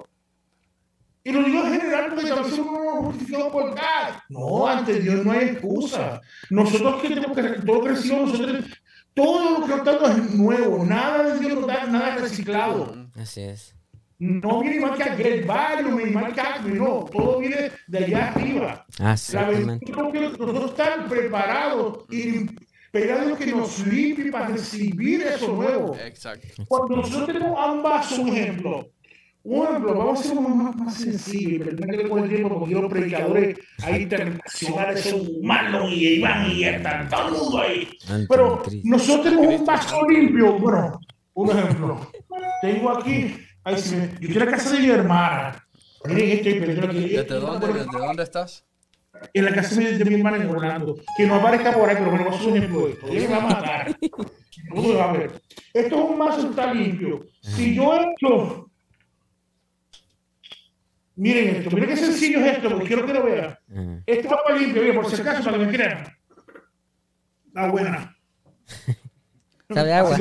y 1.24 1.30
lo 1.32 1.42
digo 1.44 1.64
en 1.66 1.80
general 1.80 2.12
porque 2.14 2.30
a 2.30 2.34
veces 2.36 2.58
uno 2.58 3.02
justificado 3.04 3.50
por 3.52 3.74
dar. 3.74 4.22
No, 4.28 4.66
ante 4.66 4.98
Dios 5.00 5.24
no 5.24 5.32
hay 5.32 5.48
excusa. 5.50 6.20
Nosotros 6.50 7.00
que 7.02 7.08
tenemos 7.08 7.36
que 7.36 7.42
todo 7.64 7.80
crecido, 7.82 8.26
nosotros, 8.26 8.64
todo 9.14 9.58
lo 9.60 9.66
que 9.66 9.74
estamos 9.74 10.10
es 10.10 10.34
nuevo. 10.34 10.84
Nada 10.84 11.22
de 11.34 11.38
Dios 11.40 11.54
nos 11.60 11.66
da 11.66 11.86
nada 11.86 12.16
reciclado. 12.16 12.94
Así 13.14 13.40
es. 13.42 13.74
no 14.18 14.60
viene 14.60 14.76
igual 14.76 14.94
que 14.96 15.02
aquel 15.04 15.44
barrio, 15.44 16.00
igual 16.06 16.32
que 16.34 16.40
Acme, 16.40 16.74
no, 16.74 17.04
todo 17.12 17.38
viene 17.38 17.70
de 17.86 17.98
allá 17.98 18.28
arriba. 18.28 18.86
Ah, 19.00 19.16
La 19.32 19.48
verdad 19.48 19.78
es 19.80 19.80
que 19.80 19.92
nosotros 20.20 20.70
estamos 20.70 21.08
preparados 21.10 22.04
y 22.10 22.46
esperando 22.92 23.36
que 23.36 23.46
nos 23.46 23.86
limpie 23.86 24.30
para 24.30 24.48
recibir 24.48 25.22
eso 25.22 25.48
nuevo. 25.52 25.96
Exacto. 25.96 26.48
Cuando 26.68 26.96
nosotros 26.96 27.26
tenemos 27.26 27.58
a 27.58 27.72
un 27.72 27.82
vaso, 27.82 28.22
un 28.22 28.28
ejemplo, 28.28 28.86
un 29.44 29.66
ejemplo, 29.66 29.94
vamos 29.94 30.18
a 30.18 30.22
hacer 30.22 30.38
uno 30.38 30.48
más, 30.48 30.76
más 30.76 30.94
sencillo, 30.94 31.64
perdón 31.64 31.90
que 31.90 32.08
con 32.08 32.22
el 32.22 32.28
tiempo, 32.28 32.58
porque 32.60 32.74
los 32.74 32.92
predicadores 32.92 33.58
ahí 33.82 34.02
internacionales 34.02 35.00
son 35.00 35.26
humanos 35.38 35.90
y 35.92 36.20
van 36.20 36.50
y 36.50 36.64
están 36.64 37.08
todo 37.08 37.60
ahí. 37.60 37.88
Pero 38.28 38.62
nosotros 38.84 39.24
tenemos 39.24 39.60
un 39.60 39.66
vaso 39.66 40.08
limpio, 40.08 40.58
bueno, 40.58 41.00
un 41.34 41.50
ejemplo. 41.50 42.10
Tengo 42.62 42.90
aquí 42.90 43.34
Ay, 43.64 43.78
si 43.78 43.94
me, 43.94 44.10
yo 44.20 44.28
en 44.28 44.38
la 44.38 44.46
casa 44.46 44.72
de 44.72 44.80
mi 44.80 44.88
hermana. 44.88 45.66
¿Desde 46.04 46.74
dónde, 46.74 47.00
¿Desde 47.00 47.98
dónde 47.98 48.22
estás? 48.24 48.64
En 49.32 49.44
la 49.44 49.54
casa 49.54 49.80
de, 49.80 50.04
mi 50.04 50.14
hermana 50.14 50.38
en 50.38 50.48
Orlando. 50.48 50.96
Que 51.16 51.26
no 51.26 51.36
aparezca 51.36 51.72
por 51.72 51.88
ahí, 51.88 51.96
pero 51.96 52.10
me 52.10 52.24
va 52.24 52.36
a 52.36 52.42
un 52.42 52.56
ejemplo 52.56 52.88
esto. 52.88 53.06
Ella 53.06 53.28
me 53.28 53.36
va 53.36 53.42
a 53.42 53.46
matar. 53.46 53.96
No 54.74 54.94
va 54.94 55.10
a 55.10 55.12
ver. 55.12 55.42
Esto 55.72 55.96
es 55.96 56.10
un 56.10 56.18
mazo 56.18 56.42
que 56.42 56.50
está 56.50 56.72
limpio. 56.72 57.26
Si 57.40 57.74
yo 57.74 57.94
esto. 57.94 58.70
Miren 61.14 61.56
esto, 61.56 61.70
miren 61.70 61.90
qué 61.90 61.96
sencillo 61.96 62.40
es 62.40 62.56
esto, 62.56 62.70
porque 62.70 62.86
quiero 62.86 63.06
que 63.06 63.12
lo 63.12 63.24
vean. 63.24 63.58
Esto 64.06 64.26
es 64.26 64.32
agua 64.32 64.52
limpia, 64.58 64.82
miren, 64.82 64.96
por 64.96 65.10
si 65.10 65.20
acaso, 65.20 65.44
para 65.44 65.58
que 65.58 65.66
me 65.66 65.72
crean. 65.72 66.04
Está 67.48 67.70
buena. 67.70 68.16
Sabe 69.72 69.92
agua. 69.92 70.16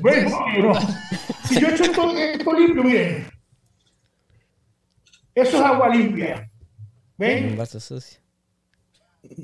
Bueno, 0.00 0.74
si 1.44 1.60
yo 1.60 1.68
echo 1.68 1.84
esto, 1.84 2.16
esto 2.16 2.52
limpio, 2.52 2.84
miren. 2.84 3.26
Eso 5.34 5.56
es 5.56 5.62
agua 5.62 5.88
limpia. 5.88 6.50
¿Ven? 7.16 7.50
Un 7.50 7.56
vaso 7.56 7.78
sucio. 7.78 8.18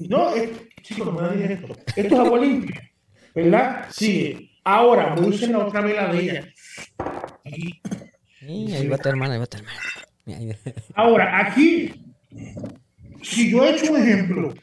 No, 0.09 0.35
es, 0.35 0.51
chicos, 0.83 1.07
no 1.07 1.13
me 1.13 1.53
esto. 1.53 1.77
Esto 1.95 2.15
es 2.15 2.21
agua 2.21 2.39
limpia. 2.39 2.91
¿Verdad? 3.35 3.87
Sí. 3.91 4.51
Ahora, 4.65 5.15
usar 5.15 5.51
la 5.51 5.59
otra 5.59 5.81
vela 5.83 6.13
de 6.13 6.21
ella. 6.21 6.53
Ahí 8.47 8.89
va 8.89 8.99
tu 8.99 9.09
hermana, 9.09 9.35
ahí 9.35 9.41
va 9.41 9.47
tu 9.47 9.57
hermana. 9.57 9.81
Ahora, 10.95 11.47
aquí, 11.47 11.95
si 13.23 13.51
yo 13.51 13.65
he 13.65 13.77
hecho 13.77 13.93
un 13.93 14.03
ejemplo, 14.03 14.55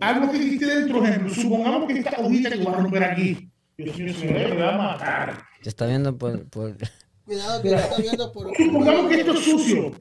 algo 0.00 0.30
que 0.30 0.36
existe 0.38 0.66
dentro, 0.66 1.04
ejemplo, 1.04 1.34
supongamos 1.34 1.86
que 1.86 1.98
esta 1.98 2.20
hojita 2.20 2.50
que 2.50 2.58
voy 2.58 2.72
a 2.72 2.76
romper 2.76 3.04
aquí, 3.04 3.50
Dios 3.76 3.98
mío, 3.98 4.14
me 4.22 4.54
va 4.54 4.74
a 4.74 4.78
matar. 4.78 5.42
Se 5.62 5.68
está 5.70 5.86
viendo 5.86 6.16
por... 6.16 6.48
por... 6.48 6.76
Cuidado, 7.24 7.62
que 7.62 7.74
está 7.74 7.96
viendo 7.98 8.32
por... 8.32 8.56
Supongamos 8.56 9.08
que 9.08 9.20
esto 9.20 9.34
es 9.34 9.40
sucio 9.40 9.92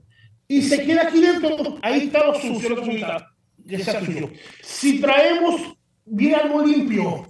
y 0.48 0.62
se 0.64 0.84
queda 0.84 1.04
aquí 1.04 1.22
dentro, 1.22 1.78
ahí 1.82 2.08
está 2.08 2.26
lo 2.26 2.34
sucio, 2.40 2.70
lo 2.70 2.84
está, 2.84 3.28
está 3.68 4.00
sucio. 4.00 4.32
Si 4.64 5.00
traemos 5.00 5.62
bien 6.06 6.36
algo 6.36 6.66
limpio, 6.66 7.28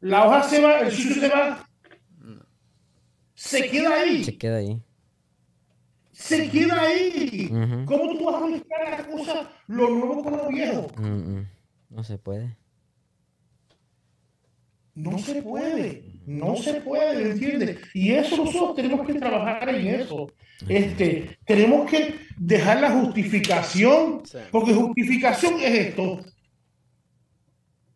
la 0.00 0.26
hoja 0.26 0.42
se 0.44 0.60
va, 0.62 0.80
el 0.80 0.90
sucio 0.92 1.20
se 1.20 1.28
va, 1.28 1.63
se 3.48 3.70
queda 3.70 4.00
ahí. 4.00 4.24
Se 4.24 4.36
queda 4.36 4.56
ahí 4.56 4.80
se 6.14 6.48
queda 6.48 6.80
ahí. 6.80 7.48
¿Cómo 7.84 8.16
tú 8.16 8.24
vas 8.24 8.42
a 8.42 8.46
mezclar 8.46 8.90
las 8.90 9.06
cosas, 9.06 9.48
lo 9.66 9.90
nuevo 9.90 10.22
con 10.22 10.36
lo 10.36 10.48
viejo? 10.48 10.86
No 11.90 12.04
se 12.04 12.18
puede. 12.18 12.56
No 14.94 15.18
se 15.18 15.42
puede, 15.42 16.04
no 16.24 16.54
se 16.54 16.74
puede, 16.74 17.32
¿entiendes? 17.32 17.80
Y 17.94 18.12
eso 18.12 18.36
nosotros 18.36 18.76
tenemos 18.76 19.04
que 19.04 19.14
trabajar 19.14 19.68
en 19.68 19.88
eso. 19.88 20.28
Este, 20.68 21.36
tenemos 21.44 21.90
que 21.90 22.14
dejar 22.38 22.80
la 22.80 22.92
justificación, 22.92 24.22
porque 24.52 24.72
justificación 24.72 25.54
es 25.54 25.88
esto. 25.88 26.20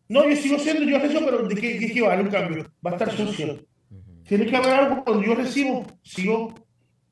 No, 0.09 0.29
yo 0.29 0.35
sigo 0.35 0.59
siendo 0.59 0.83
yo 0.83 0.97
eso, 0.97 1.21
pero 1.23 1.47
¿de 1.47 1.55
qué, 1.55 1.79
de 1.79 1.89
qué 1.89 2.01
vale 2.01 2.23
un 2.23 2.29
cambio? 2.29 2.69
Va 2.85 2.91
a 2.91 2.93
estar 2.95 3.15
sucio. 3.15 3.65
Tiene 4.29 4.45
que 4.45 4.55
haber 4.55 4.73
algo 4.73 5.03
cuando 5.03 5.23
yo 5.23 5.33
recibo, 5.33 5.87
sigo 6.03 6.53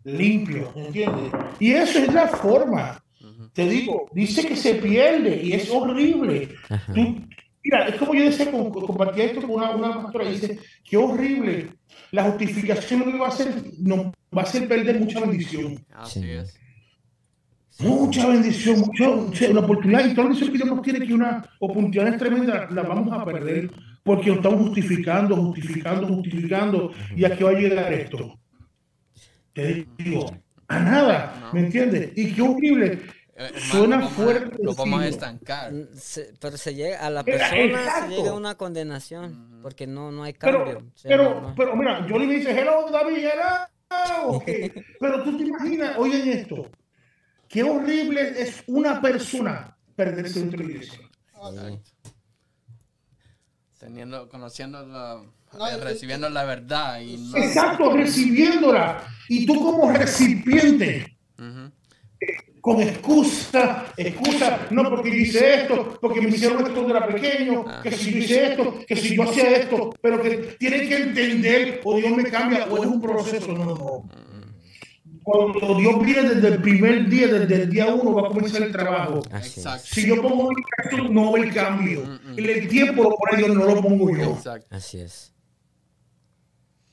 limpio, 0.03 0.71
¿entiendes? 0.75 1.31
Y 1.59 1.71
eso 1.71 1.97
es 1.97 2.13
la 2.13 2.27
forma. 2.27 3.03
Te 3.53 3.67
digo, 3.67 4.07
dice 4.13 4.47
que 4.47 4.55
se 4.55 4.75
pierde 4.75 5.41
y 5.43 5.53
es 5.53 5.71
horrible. 5.71 6.49
mira, 7.63 7.87
es 7.87 7.95
como 7.95 8.13
yo 8.13 8.23
decía, 8.23 8.51
compartía 8.51 9.25
esto 9.25 9.41
con 9.41 9.49
una, 9.49 9.71
una 9.71 10.03
pastora, 10.03 10.29
dice, 10.29 10.59
qué 10.83 10.95
horrible. 10.95 11.69
La 12.11 12.25
justificación 12.25 12.99
lo 12.99 13.07
que 13.07 13.17
va 13.17 13.25
a 13.25 13.29
hacer, 13.29 13.63
no, 13.79 14.13
va 14.35 14.43
a 14.43 14.45
hacer 14.45 14.67
perder 14.67 14.99
mucha 14.99 15.19
bendición. 15.19 15.83
Así 15.95 16.29
es. 16.29 16.55
Mucha 17.79 18.27
bendición, 18.27 18.79
mucha, 18.79 19.09
una 19.49 19.61
oportunidad. 19.61 20.05
Y 20.05 20.13
todo 20.13 20.29
eso 20.29 20.45
que 20.45 20.57
Dios 20.57 20.67
nos 20.67 20.83
tiene 20.83 21.05
que 21.05 21.15
una 21.15 21.43
oportunidad 21.59 22.15
tremenda, 22.17 22.67
la 22.69 22.83
vamos 22.83 23.11
a 23.11 23.25
perder 23.25 23.71
porque 24.07 24.29
lo 24.31 24.37
estamos 24.37 24.59
justificando, 24.61 25.35
justificando, 25.35 26.07
justificando. 26.07 26.91
Y 27.15 27.25
aquí 27.25 27.43
va 27.43 27.51
a 27.51 27.53
llegar 27.53 27.93
esto 27.93 28.39
te 29.57 29.87
digo, 29.97 30.31
a 30.67 30.79
nada, 30.79 31.49
¿me 31.51 31.61
entiendes? 31.61 32.11
Y 32.15 32.31
qué 32.31 32.43
horrible. 32.43 33.01
Eh, 33.35 33.49
Suena 33.57 34.07
fuerte. 34.07 34.55
Lo 34.61 34.75
vamos 34.75 35.01
a 35.01 35.07
estancar. 35.07 35.73
Mm, 35.73 35.87
pero 36.39 36.57
se 36.57 36.75
llega 36.75 36.99
a 36.99 37.09
la 37.09 37.23
persona, 37.23 38.07
se 38.07 38.07
llega 38.07 38.29
a 38.29 38.35
una 38.35 38.53
condenación, 38.53 39.59
porque 39.63 39.87
no, 39.87 40.11
no 40.11 40.23
hay 40.23 40.33
cambio. 40.33 40.83
Pero, 41.01 41.53
pero, 41.57 41.75
mira, 41.75 42.05
yo 42.05 42.19
le 42.19 42.27
dice, 42.27 42.51
hello, 42.51 42.87
David, 42.91 43.17
hello. 43.17 44.43
pero 44.99 45.23
tú 45.23 45.37
te 45.37 45.43
imaginas, 45.43 45.97
oigan 45.97 46.27
esto, 46.27 46.69
qué 47.47 47.63
horrible 47.63 48.39
es 48.39 48.63
una 48.67 49.01
persona 49.01 49.75
perderse 49.95 50.39
dentro 50.39 50.59
de 50.59 50.65
la 50.65 50.71
iglesia. 50.71 50.99
Teniendo, 53.87 54.27
conociendo 54.27 54.85
la 54.85 55.21
recibiendo 55.81 56.29
la 56.29 56.43
verdad. 56.43 56.99
Y 56.99 57.15
Exacto, 57.37 57.93
recibiéndola. 57.93 59.01
Y 59.29 59.45
tú 59.45 59.55
como 59.63 59.89
recipiente, 59.93 61.17
con 62.59 62.81
excusa, 62.81 63.85
excusa, 63.95 64.67
no 64.71 64.89
porque 64.89 65.09
yo 65.09 65.15
hice 65.15 65.61
esto, 65.61 65.97
porque 66.01 66.19
me 66.19 66.31
hicieron 66.31 66.57
esto 66.57 66.73
cuando 66.73 66.97
era 66.97 67.07
pequeño, 67.07 67.63
ah. 67.65 67.79
que 67.81 67.91
si 67.91 68.11
yo 68.11 68.17
hice 68.17 68.51
esto, 68.51 68.75
que 68.85 68.95
si 68.97 69.15
yo 69.15 69.23
hacía 69.23 69.51
esto, 69.51 69.93
pero 70.01 70.21
que 70.21 70.31
tienen 70.59 70.89
que 70.89 70.97
entender, 70.97 71.79
o 71.85 71.95
Dios 71.95 72.11
me 72.11 72.25
cambia, 72.25 72.65
o 72.65 72.83
es 72.83 72.89
un 72.89 73.01
proceso, 73.01 73.53
no, 73.53 73.63
no, 73.63 73.75
no. 73.75 74.09
Cuando 75.27 75.75
Dios 75.75 76.05
viene 76.05 76.29
desde 76.35 76.47
el 76.47 76.61
primer 76.61 77.09
día, 77.09 77.27
desde 77.27 77.63
el 77.63 77.69
día 77.69 77.93
uno, 77.93 78.13
va 78.13 78.29
a 78.29 78.31
comenzar 78.31 78.63
el 78.63 78.71
trabajo. 78.71 79.21
Si 79.83 80.07
yo 80.07 80.21
pongo 80.21 80.51
mi 80.51 80.63
acción, 80.77 81.13
no 81.13 81.33
ve 81.33 81.41
el 81.41 81.53
cambio. 81.53 82.17
El 82.37 82.65
tiempo 82.69 83.03
lo 83.03 83.17
pone 83.17 83.45
no 83.49 83.65
lo 83.65 83.81
pongo 83.81 84.15
yo. 84.15 84.37
Así 84.69 84.99
es. 84.99 85.33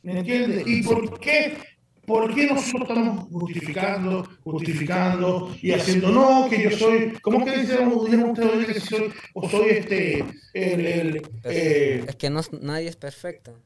¿Me 0.03 0.19
entiendes? 0.19 0.67
¿Y 0.67 0.83
por 0.83 1.21
qué? 1.21 1.59
¿Por 2.05 2.35
qué 2.35 2.49
nosotros 2.49 2.89
estamos 2.89 3.29
justificando, 3.31 4.29
justificando 4.43 5.55
y 5.63 5.71
haciendo 5.71 6.11
no, 6.11 6.49
que 6.51 6.65
yo 6.65 6.71
soy, 6.73 7.13
¿cómo 7.23 7.45
que 7.45 7.57
dicen 7.59 7.87
ustedes 7.87 8.67
que 8.67 8.81
soy, 8.81 9.13
o 9.33 9.49
soy 9.49 9.69
este, 9.71 10.25
el, 10.55 10.87
el 10.87 11.23
eh, 11.45 12.05
es 12.07 12.17
que 12.17 12.31
no, 12.31 12.41
nadie 12.61 12.89
es 12.89 12.97
perfecto. 12.97 13.57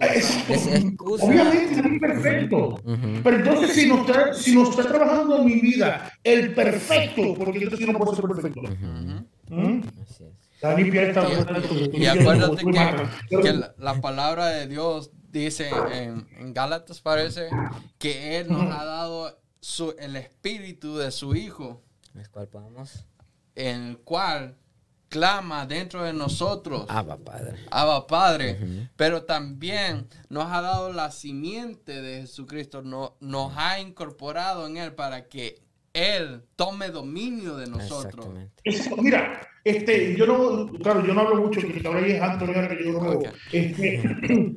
Es, 0.00 0.66
excusa. 0.66 1.24
Obviamente 1.24 1.80
es 1.80 2.00
perfecto. 2.00 2.80
Pero 3.22 3.36
entonces 3.36 3.72
si 3.74 3.88
nos, 3.88 4.08
está, 4.08 4.34
si 4.34 4.54
nos 4.54 4.70
está 4.70 4.86
trabajando 4.86 5.38
en 5.38 5.46
mi 5.46 5.60
vida 5.60 6.12
el 6.22 6.54
perfecto, 6.54 7.34
porque 7.34 7.60
yo 7.60 7.92
no 7.92 7.98
puedo 7.98 8.14
ser 8.14 8.24
perfecto. 8.26 8.62
¿Mm? 9.48 9.80
Así 10.02 10.24
es. 10.24 10.44
Y, 11.92 12.06
acuérdate 12.06 12.64
que, 13.28 13.52
la, 13.76 14.00
palabra 14.00 14.46
de 14.46 14.66
Dios 14.66 15.10
dice 15.30 15.68
en, 15.92 16.26
en 16.38 16.54
Gálatas, 16.54 17.02
parece, 17.02 17.48
que 17.98 18.38
Él 18.38 18.48
nos 18.48 18.72
ha 18.72 18.84
dado 18.84 19.38
su, 19.60 19.94
el 19.98 20.16
espíritu 20.16 20.96
de 20.96 21.10
su 21.10 21.34
Hijo. 21.34 21.82
El 22.14 22.30
cual 22.30 22.48
podamos. 22.48 23.04
En 23.54 23.82
el 23.82 23.98
cual 23.98 24.56
clama 25.14 25.64
dentro 25.64 26.02
de 26.02 26.12
nosotros. 26.12 26.86
Abba 26.88 27.16
Padre. 27.16 27.60
Abba 27.70 28.04
Padre. 28.04 28.88
Pero 28.96 29.22
también 29.22 30.08
nos 30.28 30.50
ha 30.50 30.60
dado 30.60 30.92
la 30.92 31.12
simiente 31.12 32.02
de 32.02 32.22
Jesucristo. 32.22 32.82
No, 32.82 33.16
nos 33.20 33.52
ha 33.56 33.78
incorporado 33.78 34.66
en 34.66 34.76
Él 34.76 34.92
para 34.94 35.28
que 35.28 35.62
Él 35.92 36.42
tome 36.56 36.88
dominio 36.88 37.54
de 37.54 37.68
nosotros. 37.68 38.26
Mira, 38.98 39.40
este, 39.62 40.16
yo 40.16 40.26
no, 40.26 40.66
claro, 40.82 41.06
yo 41.06 41.14
no 41.14 41.20
hablo 41.20 41.42
mucho, 41.42 41.60
que 41.60 41.86
ahora 41.86 42.04
es 42.04 42.20
Antonio 42.20 42.68
que 42.68 42.84
yo 42.84 43.00
no 43.00 43.20
este, 43.52 44.02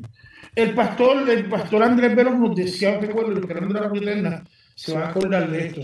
el 0.55 0.73
pastor, 0.73 1.29
el 1.29 1.47
pastor 1.47 1.83
Andrés 1.83 2.15
Velos 2.15 2.35
nos 2.35 2.55
decía, 2.55 2.97
recuerdo, 2.99 3.33
el 3.33 3.45
canal 3.45 3.67
de 3.67 3.73
la 3.75 3.81
Roca 3.81 3.99
Eterna, 3.99 4.43
se 4.73 4.95
va 4.95 5.05
a 5.05 5.09
acordar 5.09 5.51
de 5.51 5.67
esto. 5.67 5.81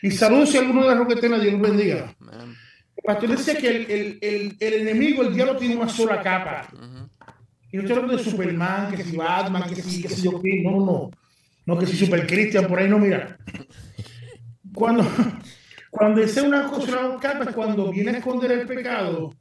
Y 0.00 0.12
saludos 0.12 0.50
si 0.50 0.58
alguno 0.58 0.82
de 0.82 0.88
la 0.90 0.94
Roca 0.94 1.14
Eterna, 1.14 1.40
Dios 1.40 1.60
bendiga. 1.60 2.14
El 2.20 2.56
pastor 3.02 3.30
decía 3.30 3.56
que 3.56 3.68
el, 3.68 3.90
el, 3.90 4.18
el, 4.20 4.56
el, 4.58 4.74
enemigo, 4.74 5.22
el 5.22 5.34
diablo, 5.34 5.56
tiene 5.56 5.76
una 5.76 5.88
sola 5.88 6.22
capa. 6.22 6.68
Y 7.70 7.76
no 7.76 7.82
estoy 7.82 7.96
hablando 7.96 8.16
de 8.16 8.30
Superman, 8.30 8.94
que 8.94 9.02
si 9.02 9.16
Batman, 9.16 9.68
que 9.68 9.76
si, 9.76 10.02
que 10.02 10.08
si 10.08 10.22
yo 10.22 10.40
qué, 10.40 10.62
no, 10.62 10.84
no. 10.84 11.10
No, 11.64 11.78
que 11.78 11.86
si 11.86 11.96
Super 11.96 12.26
Christian, 12.26 12.66
por 12.66 12.78
ahí 12.78 12.88
no, 12.88 12.98
mira. 12.98 13.38
Cuando, 14.74 15.04
cuando 15.90 16.20
desea 16.20 16.42
una 16.42 16.66
cosa, 16.66 17.06
una 17.06 17.18
capa, 17.18 17.44
es 17.44 17.54
cuando 17.54 17.90
viene 17.90 18.10
a 18.10 18.18
esconder 18.18 18.52
el 18.52 18.66
pecado, 18.66 19.32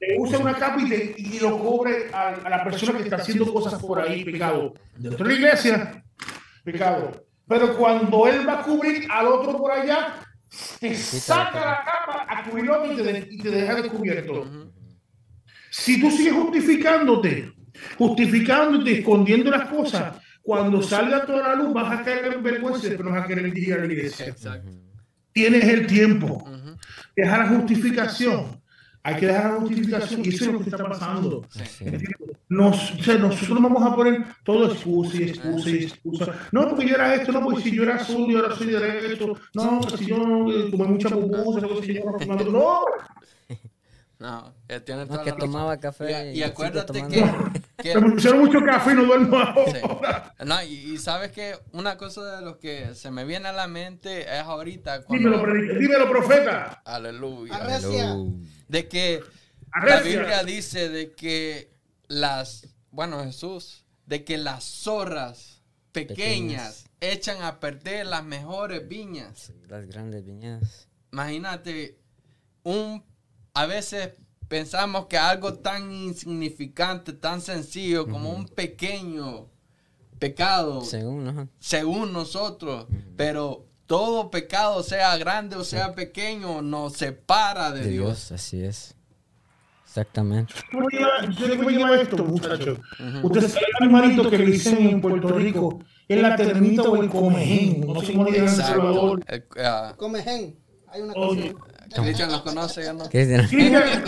le 0.00 0.18
usa 0.18 0.38
una 0.38 0.54
capa 0.54 0.80
y, 0.80 1.14
y 1.16 1.40
lo 1.40 1.58
cobre 1.58 2.10
a, 2.12 2.28
a, 2.28 2.50
la 2.50 2.64
persona 2.64 2.96
que 2.98 3.04
está 3.04 3.16
haciendo 3.16 3.52
cosas 3.52 3.80
por 3.80 4.00
ahí, 4.00 4.24
pecado. 4.24 4.74
Dentro 4.96 5.26
de 5.26 5.32
la 5.32 5.38
iglesia, 5.38 6.04
pecado. 6.64 7.26
Pero 7.46 7.76
cuando 7.76 8.26
él 8.28 8.48
va 8.48 8.60
a 8.60 8.62
cubrir 8.62 9.06
al 9.10 9.26
otro 9.26 9.58
por 9.58 9.72
allá, 9.72 10.14
te 10.80 10.94
saca 10.94 11.60
la 11.60 11.84
capa 11.84 12.26
a 12.28 12.44
cubrirlo 12.44 12.92
y 12.92 12.96
te, 12.96 13.28
y 13.30 13.38
te 13.38 13.50
deja 13.50 13.74
descubierto. 13.76 14.46
Si 15.70 16.00
tú 16.00 16.10
sigues 16.10 16.34
justificándote, 16.34 17.52
justificándote, 17.96 18.98
escondiendo 18.98 19.50
las 19.50 19.68
cosas, 19.68 20.16
cuando 20.42 20.82
salga 20.82 21.24
toda 21.24 21.48
la 21.48 21.54
luz 21.54 21.72
vas 21.72 22.00
a 22.00 22.04
caer 22.04 22.34
en 22.34 22.42
vergüenza, 22.42 22.88
pero 22.88 23.04
no 23.04 23.10
vas 23.12 23.24
a 23.24 23.26
querer 23.26 23.44
dirigir 23.44 23.74
a 23.74 23.78
la 23.78 23.86
iglesia. 23.86 24.26
Exacto. 24.26 24.70
Tienes 25.32 25.64
el 25.64 25.86
tiempo. 25.86 26.44
Dejar 27.16 27.40
la 27.40 27.58
justificación. 27.58 28.61
Hay 29.04 29.16
que 29.16 29.26
dejar 29.26 29.54
la 29.54 29.60
justificación 29.60 30.24
y 30.24 30.28
eso 30.28 30.44
es 30.44 30.52
lo 30.52 30.58
que 30.60 30.70
está 30.70 30.84
pasando. 30.84 31.44
Sí. 31.50 31.84
Nos, 32.48 32.92
o 32.92 33.02
sea, 33.02 33.16
nosotros 33.16 33.62
vamos 33.62 33.82
a 33.82 33.96
poner 33.96 34.24
todo 34.44 34.66
excusa 34.66 35.16
y 35.16 35.22
excusa 35.30 35.70
y 35.70 35.84
excusa. 35.84 36.32
No, 36.52 36.68
porque 36.68 36.86
yo 36.86 36.94
era 36.94 37.14
esto, 37.14 37.32
no, 37.32 37.42
porque 37.42 37.62
si 37.62 37.74
yo 37.74 37.82
era 37.82 37.96
azul, 37.96 38.30
yo 38.30 38.38
ahora 38.40 38.54
soy 38.54 38.66
derecho. 38.68 39.34
No, 39.54 39.82
si 39.82 40.06
yo 40.06 40.18
no 40.18 40.70
como 40.70 40.84
mucha 40.84 41.08
pupusa, 41.08 41.66
si 41.82 41.94
yo 41.94 42.04
no, 42.04 42.44
no. 42.44 42.84
No, 44.22 44.54
él 44.68 44.84
tiene 44.84 45.04
no, 45.04 45.20
que 45.24 45.32
tomaba 45.32 45.76
café. 45.78 46.32
Y, 46.32 46.38
y 46.38 46.42
acuérdate 46.44 47.04
que, 47.08 47.24
que... 47.76 47.96
Me 48.00 48.12
pusieron 48.12 48.38
mucho 48.38 48.64
café 48.64 48.92
y 48.92 48.94
no 48.94 49.04
duermo 49.04 49.36
ahora. 49.36 50.32
Sí. 50.38 50.44
No, 50.46 50.62
y, 50.62 50.92
y, 50.92 50.98
sabes 50.98 51.32
que 51.32 51.56
una 51.72 51.96
cosa 51.96 52.36
de 52.36 52.42
lo 52.44 52.60
que 52.60 52.94
se 52.94 53.10
me 53.10 53.24
viene 53.24 53.48
a 53.48 53.52
la 53.52 53.66
mente 53.66 54.22
es 54.22 54.44
ahorita. 54.44 55.02
Cuando... 55.02 55.28
Dímelo, 55.28 55.76
dímelo, 55.76 56.08
profeta. 56.08 56.82
Aleluya. 56.84 57.56
Arrecia. 57.56 58.14
De 58.68 58.86
que 58.86 59.24
Arrecia. 59.72 59.96
la 59.96 60.02
Biblia 60.02 60.44
dice 60.44 60.88
de 60.88 61.10
que 61.10 61.72
las, 62.06 62.68
bueno, 62.92 63.24
Jesús, 63.24 63.84
de 64.06 64.22
que 64.22 64.38
las 64.38 64.62
zorras 64.62 65.64
pequeñas, 65.90 66.14
pequeñas. 66.16 66.90
echan 67.00 67.42
a 67.42 67.58
perder 67.58 68.06
las 68.06 68.22
mejores 68.22 68.86
viñas. 68.86 69.36
Sí, 69.36 69.54
las 69.66 69.84
grandes 69.86 70.24
viñas. 70.24 70.86
Imagínate 71.10 71.98
un 72.62 73.02
a 73.54 73.66
veces 73.66 74.10
pensamos 74.48 75.06
que 75.06 75.18
algo 75.18 75.54
tan 75.54 75.92
insignificante, 75.92 77.12
tan 77.12 77.40
sencillo 77.40 78.06
como 78.06 78.30
uh 78.30 78.34
-huh. 78.34 78.38
un 78.38 78.48
pequeño 78.48 79.48
pecado, 80.18 80.82
según, 80.82 81.28
uh 81.28 81.32
-huh. 81.32 81.48
según 81.58 82.12
nosotros, 82.12 82.86
uh 82.88 82.92
-huh. 82.92 83.02
pero 83.16 83.66
todo 83.86 84.30
pecado, 84.30 84.82
sea 84.82 85.16
grande 85.18 85.56
o 85.56 85.64
sea 85.64 85.94
pequeño, 85.94 86.62
nos 86.62 86.94
separa 86.94 87.72
de, 87.72 87.80
de 87.80 87.90
Dios. 87.90 88.28
Dios. 88.28 88.32
Así 88.32 88.62
es. 88.62 88.94
Exactamente. 89.84 90.54
¿Cómo 90.72 90.88
se 90.88 90.98
llama 91.78 92.00
esto, 92.00 92.24
muchachos? 92.24 92.78
Ustedes 93.22 93.52
saben 93.52 93.68
el 93.78 93.84
animalito 93.84 94.30
que 94.30 94.38
le 94.38 94.46
dicen 94.46 94.88
en 94.88 95.00
Puerto 95.02 95.28
Rico, 95.28 95.80
es 96.08 96.22
la 96.22 96.34
termita 96.34 96.82
o 96.84 97.02
el 97.02 97.10
comején. 97.10 97.80
No 97.86 98.00
sé 98.00 98.14
cómo 98.14 98.24
le 98.24 98.40
dicen 98.40 98.44
en 98.44 98.48
El 98.48 98.64
Salvador. 98.64 99.24
El, 99.26 99.44
uh, 99.50 99.96
comején. 99.98 100.58
Hay 100.88 101.02
una 101.02 101.12
cosa. 101.12 101.42
Cristian 101.94 102.30
los 102.32 102.42
conoce, 102.42 102.92
¿no? 102.94 103.04
Cristian. 103.10 103.48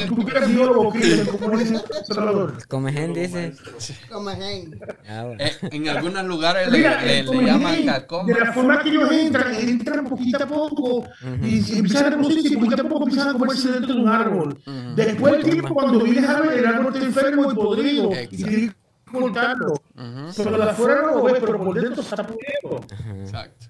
Tú 0.09 0.25
que 0.25 0.31
eres 0.37 0.49
biólogo, 0.49 0.91
Cristian, 0.93 1.27
¿cómo 1.27 1.59
dice 1.59 1.81
Salvador? 2.09 2.67
Comején 2.69 3.13
dice. 3.13 3.53
Comején. 4.11 4.79
Ah, 5.09 5.25
bueno. 5.25 5.45
eh, 5.45 5.53
en 5.73 5.89
algunos 5.89 6.25
lugares 6.25 6.71
le, 6.71 6.79
le, 6.81 7.23
le 7.25 7.45
llaman 7.45 7.85
calcoma. 7.85 8.33
De 8.33 8.41
la 8.41 8.53
forma 8.53 8.83
que 8.83 8.89
ellos 8.91 9.11
entran, 9.13 9.55
entran 9.55 10.05
poquito 10.07 10.45
a 10.45 10.47
poco 10.47 11.05
y 11.43 11.77
empiezan 11.79 12.07
a 12.07 12.11
reproducirse 12.11 12.55
y 12.55 12.57
poquito 12.57 12.83
a 12.83 12.89
poco 12.89 13.05
empiezan 13.05 13.29
a 13.29 13.39
comerse 13.39 13.73
dentro 13.73 13.95
de 13.95 14.01
un 14.01 14.09
árbol. 14.09 14.59
Después 14.97 15.35
el 15.35 15.43
tiempo, 15.51 15.75
cuando 15.75 16.01
vienes 16.01 16.29
a 16.29 16.41
ver, 16.41 16.59
el 16.59 16.67
árbol 16.67 16.95
está 16.95 17.07
enfermo 17.07 17.51
y 17.53 17.55
podrido 17.55 18.13
Exacto. 18.13 18.51
y 18.51 18.73
cortarlo. 19.13 19.73
Uh 19.97 20.01
-huh. 20.03 20.35
Pero 20.37 20.57
de 20.57 20.63
afuera 20.71 21.03
no 21.03 21.11
lo 21.17 21.23
ves, 21.25 21.37
pero 21.41 21.59
por 21.65 21.81
dentro 21.81 22.03
está 22.03 22.27
pudriendo. 22.27 22.81
Exacto. 23.21 23.67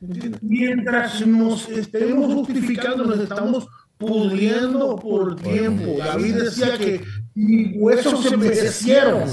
Mientras 0.00 1.26
nos 1.26 1.68
estemos 1.68 2.32
justificando, 2.34 3.04
nos 3.04 3.18
estamos 3.18 3.66
pudriendo 3.96 4.96
por 4.96 5.36
tiempo. 5.36 5.96
David 5.98 6.34
decía 6.34 6.76
que 6.76 7.02
mis 7.34 7.76
huesos 7.76 8.22
se 8.22 8.34
envejecieron 8.34 9.24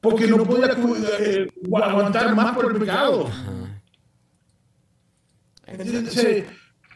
porque 0.00 0.26
no 0.26 0.44
podía 0.44 0.70
eh, 1.18 1.46
aguantar 1.74 2.34
más 2.34 2.54
por 2.54 2.72
el 2.72 2.78
pecado. 2.78 3.28
Entonces, 5.66 6.44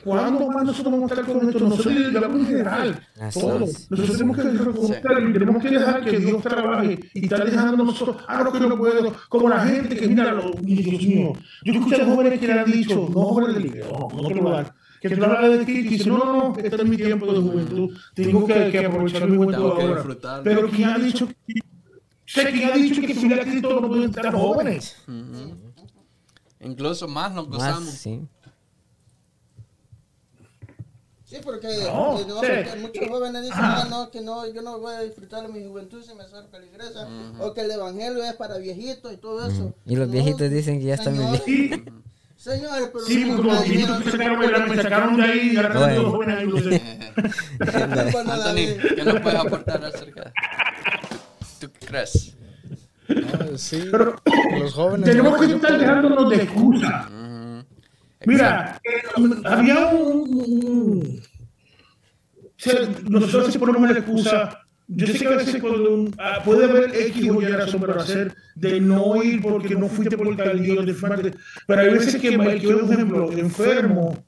¿cuándo 0.05 0.48
más 0.48 0.64
nosotros 0.64 0.92
vamos 0.92 1.11
a 1.11 1.14
estar 1.14 1.32
con 1.32 1.48
esto? 1.48 1.68
Nosotros 1.68 1.94
digamos 1.94 2.40
en 2.40 2.46
general, 2.46 3.09
todos. 3.32 3.90
Nosotros 3.90 4.18
tenemos 4.18 4.36
que 4.36 4.42
reconocer 4.42 5.28
y 5.28 5.32
tenemos 5.32 5.62
que 5.62 5.70
dejar 5.70 6.05
que 6.05 6.18
Dios 6.18 6.42
trabaje 6.42 6.98
y 7.14 7.24
estar 7.24 7.44
dejando 7.44 7.84
nosotros, 7.84 8.16
ah, 8.28 8.42
no, 8.44 8.53
que 8.53 8.61
no 8.61 8.76
puedo, 8.76 9.12
como 9.28 9.48
la 9.48 9.66
gente 9.66 9.96
que 9.96 10.09
mira, 10.09 10.32
los, 10.32 10.61
Dios 10.62 11.03
mío. 11.03 11.32
Yo 11.64 11.72
escucho 11.72 12.03
a 12.03 12.07
jóvenes 12.07 12.40
que 12.40 12.46
le 12.46 12.53
han 12.53 12.70
dicho, 12.70 13.09
no 13.12 13.22
jóvenes 13.22 13.55
de 13.55 13.61
la 13.61 13.66
iglesia, 13.66 13.92
no, 13.92 14.09
no 14.22 14.28
te 14.28 14.34
lo 14.34 14.50
dan. 14.50 14.72
Que 15.00 15.16
tú 15.16 15.24
hablas 15.24 15.59
de 15.59 15.64
ti 15.64 15.72
y 15.72 15.82
dices, 15.82 16.07
no, 16.07 16.18
no, 16.18 16.32
no, 16.32 16.57
este 16.57 16.76
es 16.76 16.84
mi 16.84 16.96
tiempo 16.96 17.26
de 17.26 17.40
juventud, 17.40 17.98
tengo 18.14 18.46
que, 18.46 18.70
que 18.70 18.86
aprovechar 18.86 19.28
mi 19.28 19.36
juventud 19.36 19.64
ahora. 19.64 20.05
Pero 20.44 20.70
quien 20.70 20.88
ha 20.88 20.98
dicho 20.98 21.26
que, 21.26 21.55
sé 22.24 22.53
quién 22.53 22.70
ha 22.70 22.74
dicho 22.74 23.00
que 23.00 23.14
si 23.14 23.26
hubiera 23.26 23.42
Cristo 23.42 23.80
no 23.80 23.88
pueden 23.88 24.11
estar 24.11 24.32
jóvenes. 24.32 24.96
Uh 25.09 25.11
-huh. 25.11 25.72
Incluso 26.61 27.09
más 27.09 27.32
nos 27.32 27.48
gozamos. 27.48 27.84
Más, 27.84 27.98
sí. 27.98 28.20
Sí, 31.33 31.39
porque, 31.43 31.66
no, 31.85 32.11
porque, 32.12 32.26
no, 32.28 32.41
sí. 32.41 32.47
porque 32.47 32.78
muchos 32.78 33.09
jóvenes 33.09 33.43
dicen, 33.43 33.59
ah, 33.59 33.87
no, 33.89 34.11
que 34.11 34.20
no, 34.20 34.47
yo 34.53 34.61
no 34.61 34.78
voy 34.80 34.95
a 34.95 35.01
disfrutar 35.01 35.47
de 35.47 35.49
mi 35.49 35.66
juventud 35.66 36.03
si 36.07 36.14
me 36.14 36.24
acerco 36.24 36.55
a 36.55 36.61
la 36.61 36.66
iglesia, 36.66 37.01
uh 37.01 37.09
-huh. 37.09 37.47
o 37.47 37.55
que 37.55 37.62
el 37.62 37.70
evangelio 37.70 38.22
es 38.22 38.35
para 38.35 38.59
viejitos 38.59 39.11
y 39.11 39.16
todo 39.16 39.49
eso. 39.49 39.62
Uh 39.62 39.68
-huh. 39.68 39.74
Y 39.87 39.97
los 39.97 40.09
no, 40.09 40.12
viejitos 40.12 40.51
dicen 40.51 40.78
que 40.78 40.85
ya 40.85 40.95
están 40.95 41.16
muy 41.16 41.41
viejos. 41.47 41.80
Señor, 42.37 42.91
pero 42.93 43.05
sí, 43.07 43.24
porque 43.35 43.49
los 43.49 43.64
viejitos 43.64 44.03
que 44.03 44.11
sacaron, 44.11 44.68
me 44.68 44.83
sacaron 44.83 45.16
de 45.16 45.22
ahí 45.22 45.53
y 45.55 45.57
ahora 45.57 45.68
están 45.68 45.95
todos 45.95 46.11
jóvenes 46.11 46.37
ahí. 46.37 46.47
Anthony, 48.30 48.95
¿qué 48.95 49.05
nos 49.05 49.20
puedes 49.20 49.41
aportar 49.41 49.85
acerca? 49.87 50.33
¿Tú 51.59 51.70
crees? 51.87 52.35
No, 53.09 53.57
sí, 53.57 53.89
pero 53.91 54.16
los 54.59 54.74
jóvenes. 54.74 55.09
Tenemos 55.09 55.41
que 55.41 55.47
estar 55.47 55.78
dejándonos 55.78 56.28
de 56.28 56.37
excusa. 56.37 57.11
Mira, 58.27 58.81
eh, 58.85 59.03
había 59.45 59.87
un, 59.87 61.20
nosotros 63.09 63.57
ponemos 63.57 63.91
la 63.91 63.99
excusa. 63.99 64.59
Yo 64.89 65.07
sé 65.07 65.18
que 65.18 65.27
a 65.27 65.37
veces 65.37 65.61
cuando 65.61 65.95
un, 65.95 66.14
ah, 66.18 66.43
puede 66.45 66.64
haber 66.64 66.95
X 66.95 67.31
o 67.31 67.41
Y 67.41 67.47
razón 67.47 67.81
para 67.81 68.03
hacer 68.03 68.35
de 68.55 68.81
no 68.81 69.23
ir 69.23 69.41
porque 69.41 69.75
no 69.75 69.89
fuiste 69.89 70.18
por 70.18 70.37
tal 70.37 70.62
día 70.62 70.83
de 70.83 70.91
enfermarte, 70.91 71.35
pero 71.66 71.81
hay 71.81 71.91
veces 71.91 72.20
que, 72.20 72.29
que 72.29 72.37
un 72.37 72.93
ejemplo, 72.93 73.33
enfermo, 73.33 74.25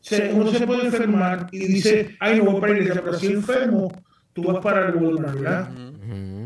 se, 0.00 0.32
uno 0.34 0.52
se 0.52 0.66
puede 0.66 0.86
enfermar 0.86 1.48
y 1.50 1.66
dice, 1.66 2.16
ay, 2.20 2.38
no 2.38 2.50
voy 2.50 2.60
para 2.60 2.72
la 2.74 2.78
iglesia, 2.80 3.02
pero 3.02 3.18
si 3.18 3.28
enfermo, 3.28 3.90
tú 4.32 4.42
vas 4.42 4.62
para 4.62 4.88
el 4.88 4.96
Walmart, 4.96 5.34
¿verdad? 5.40 5.70
Uh 5.72 5.92
-huh. 5.92 6.45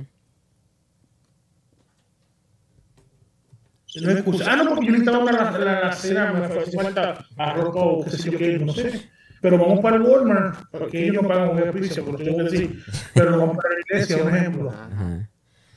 No 3.96 4.10
excusa. 4.10 4.44
Ah, 4.52 4.56
no, 4.56 4.68
porque 4.68 4.86
yo 4.86 4.92
necesitaba 4.92 5.18
una 5.18 5.32
la, 5.32 5.58
la, 5.58 5.80
la 5.80 5.92
cena, 5.92 6.32
me 6.32 6.44
hace 6.44 6.76
falta 6.76 7.26
arroz 7.36 7.74
o 7.74 8.04
qué 8.04 8.10
sé 8.10 8.30
yo 8.30 8.38
qué, 8.38 8.58
no 8.58 8.72
sé. 8.72 9.08
Pero 9.40 9.58
vamos 9.58 9.80
para 9.80 9.96
el 9.96 10.02
Walmart, 10.02 10.66
porque 10.70 11.04
ellos 11.04 11.22
no 11.22 11.28
pagan 11.28 11.50
un 11.50 11.58
ejercicio, 11.58 12.04
por 12.04 12.16
tengo 12.16 12.36
que 12.38 12.42
decir. 12.44 12.84
Pero 13.14 13.38
vamos 13.38 13.56
para 13.56 13.70
la 13.70 13.80
iglesia, 13.80 14.18
por 14.18 14.36
ejemplo. 14.36 14.70
Ajá. 14.70 15.30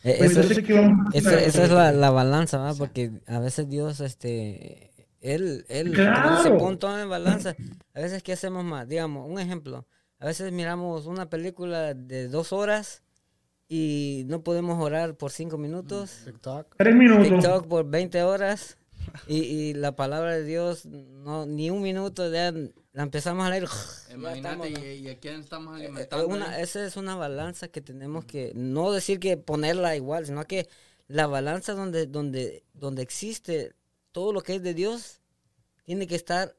Eso, 0.04 0.42
eso, 0.42 0.52
eso, 1.14 1.30
esa 1.30 1.64
es 1.64 1.72
la, 1.72 1.94
la 1.94 2.10
balanza, 2.10 2.58
¿verdad? 2.58 2.76
Porque 2.78 3.22
a 3.26 3.40
veces 3.40 3.70
Dios, 3.70 4.02
este, 4.02 4.92
Él, 5.22 5.66
él 5.70 5.94
claro. 5.94 6.44
se 6.44 6.52
pone 6.52 6.76
todo 6.76 7.00
en 7.00 7.10
balanza. 7.10 7.56
A 7.94 8.02
veces, 8.02 8.22
¿qué 8.22 8.34
hacemos 8.34 8.66
más? 8.66 8.86
Digamos, 8.86 9.30
un 9.30 9.40
ejemplo. 9.40 9.88
A 10.20 10.26
veces 10.26 10.52
miramos 10.52 11.06
una 11.06 11.30
película 11.30 11.94
de 11.94 12.28
dos 12.28 12.52
horas 12.52 13.03
y 13.68 14.24
no 14.28 14.44
podemos 14.44 14.80
orar 14.82 15.16
por 15.16 15.32
cinco 15.32 15.58
minutos. 15.58 16.22
TikTok. 16.26 16.76
Tres 16.78 16.96
minutos. 16.96 17.28
TikTok 17.28 17.68
por 17.68 17.90
20 17.90 18.24
horas. 18.24 18.78
Y, 19.28 19.40
y, 19.40 19.74
la 19.74 19.96
palabra 19.96 20.32
de 20.32 20.46
Dios, 20.46 20.86
no, 20.86 21.46
ni 21.46 21.70
un 21.70 21.82
minuto, 21.82 22.32
ya 22.32 22.54
la 22.94 23.04
empezamos 23.04 23.46
a 23.46 23.50
leer. 23.50 23.68
Imagínate, 24.14 24.70
¿y, 24.70 25.06
¿y, 25.06 25.10
a 25.10 25.20
quién 25.20 25.42
estamos 25.42 25.76
alimentando? 25.76 26.28
Una, 26.28 26.60
esa 26.60 26.86
es 26.86 26.96
una 26.96 27.16
balanza 27.16 27.68
que 27.68 27.82
tenemos 27.82 28.24
que, 28.26 28.54
no 28.56 28.92
decir 28.92 29.20
que 29.20 29.36
ponerla 29.36 29.96
igual, 29.96 30.26
sino 30.26 30.46
que 30.46 30.70
la 31.08 31.28
balanza 31.28 31.74
donde, 31.74 32.08
donde, 32.08 32.64
donde 32.74 33.02
existe 33.02 33.74
todo 34.12 34.32
lo 34.32 34.42
que 34.42 34.56
es 34.56 34.64
de 34.64 34.74
Dios, 34.74 35.22
tiene 35.84 36.08
que 36.08 36.16
estar 36.16 36.56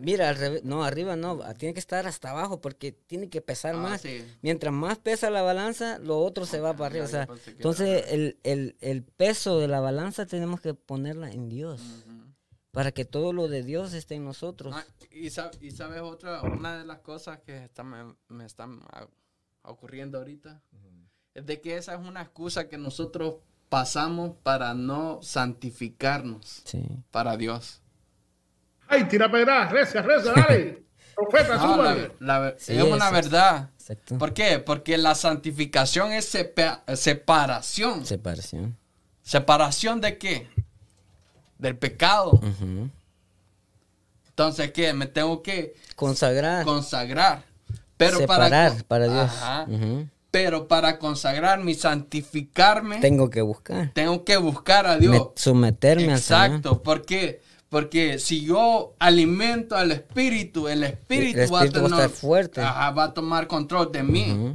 Mira, 0.00 0.28
al 0.28 0.36
revés, 0.36 0.64
no, 0.64 0.84
arriba 0.84 1.14
no, 1.14 1.38
tiene 1.54 1.74
que 1.74 1.80
estar 1.80 2.06
hasta 2.06 2.30
abajo 2.30 2.60
porque 2.60 2.92
tiene 2.92 3.28
que 3.28 3.40
pesar 3.40 3.76
ah, 3.76 3.78
más. 3.78 4.02
Mientras 4.42 4.72
más 4.74 4.98
pesa 4.98 5.30
la 5.30 5.42
balanza, 5.42 5.98
lo 6.00 6.18
otro 6.18 6.44
se 6.44 6.60
va 6.60 6.72
para 6.74 6.86
arriba. 6.86 7.04
O 7.04 7.08
sea, 7.08 7.28
entonces 7.46 8.04
el, 8.08 8.38
el, 8.42 8.76
el, 8.80 9.02
peso 9.04 9.58
de 9.60 9.68
la 9.68 9.80
balanza 9.80 10.26
tenemos 10.26 10.60
que 10.60 10.74
ponerla 10.74 11.30
en 11.30 11.48
Dios. 11.48 11.80
Para 12.72 12.92
que 12.92 13.04
todo 13.04 13.32
lo 13.32 13.48
de 13.48 13.64
Dios 13.64 13.94
esté 13.94 14.14
en 14.14 14.24
nosotros. 14.24 14.74
Ah, 14.76 14.84
y, 15.10 15.26
y, 15.26 15.30
sabes 15.30 16.00
otra, 16.02 16.42
una 16.42 16.78
de 16.78 16.84
las 16.84 17.00
cosas 17.00 17.40
que 17.40 17.68
me, 17.82 18.14
me, 18.28 18.46
están 18.46 18.80
ocurriendo 19.62 20.18
ahorita, 20.18 20.62
es 21.34 21.46
de 21.46 21.60
que 21.60 21.76
esa 21.76 21.94
es 21.94 22.00
una 22.00 22.22
excusa 22.22 22.68
que 22.68 22.78
nosotros 22.78 23.36
pasamos 23.68 24.32
para 24.42 24.74
no 24.74 25.20
santificarnos 25.22 26.64
para 27.10 27.36
Dios. 27.36 27.82
Ay, 28.90 29.04
tira 29.04 29.30
pedra, 29.30 29.68
reza, 29.68 30.02
reza, 30.02 30.32
dale. 30.34 30.82
Profeta, 31.14 31.56
no, 31.56 32.48
Es 32.48 32.82
una 32.82 33.10
verdad. 33.10 33.70
¿Por 34.18 34.32
qué? 34.32 34.58
Porque 34.58 34.98
la 34.98 35.14
santificación 35.14 36.12
es 36.12 36.36
separación. 36.94 38.04
Separación. 38.06 38.76
¿Separación 39.22 40.00
de 40.00 40.18
qué? 40.18 40.48
Del 41.58 41.76
pecado. 41.76 42.40
Entonces, 44.28 44.72
¿qué? 44.72 44.92
Me 44.92 45.06
tengo 45.06 45.42
que 45.42 45.74
consagrar. 45.94 46.64
Consagrar. 46.64 47.44
Pero 47.96 48.16
Separar 48.18 48.82
para, 48.84 49.08
Dios. 49.08 49.30
Pero 50.30 50.68
para 50.68 50.98
consagrarme 50.98 51.72
y 51.72 51.74
santificarme. 51.74 52.98
Tengo 53.00 53.28
que 53.28 53.42
buscar. 53.42 53.90
Tengo 53.92 54.24
que 54.24 54.38
buscar 54.38 54.86
a 54.86 54.96
Dios. 54.96 55.32
someterme 55.36 56.12
Exacto. 56.12 56.56
Exacto. 56.56 56.82
¿Por 56.82 57.04
qué? 57.04 57.42
Porque 57.70 58.18
si 58.18 58.44
yo 58.44 58.94
alimento 58.98 59.76
al 59.76 59.92
espíritu, 59.92 60.66
el 60.66 60.82
espíritu, 60.82 61.52
va, 61.52 61.62
a 61.62 61.64
estar 61.64 62.10
fuerte. 62.10 62.60
va 62.60 63.04
a 63.04 63.14
tomar 63.14 63.46
control 63.46 63.92
de 63.92 64.02
mí. 64.02 64.54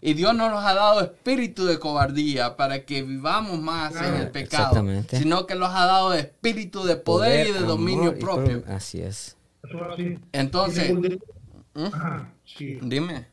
Y 0.00 0.14
Dios 0.14 0.34
no 0.34 0.50
nos 0.50 0.64
ha 0.64 0.74
dado 0.74 1.00
espíritu 1.00 1.64
de 1.64 1.78
cobardía 1.78 2.56
para 2.56 2.84
que 2.84 3.02
vivamos 3.02 3.60
más 3.60 3.94
en 3.96 4.14
el 4.14 4.30
pecado, 4.30 4.84
sino 5.10 5.46
que 5.46 5.54
nos 5.54 5.70
ha 5.70 5.86
dado 5.86 6.12
espíritu 6.12 6.84
de 6.84 6.96
poder, 6.96 7.48
y 7.48 7.52
de 7.52 7.60
dominio 7.60 8.18
propio. 8.18 8.64
Así 8.66 9.00
es. 9.00 9.36
Entonces, 10.32 10.92
¿Mm? 10.92 12.88
dime. 12.88 13.26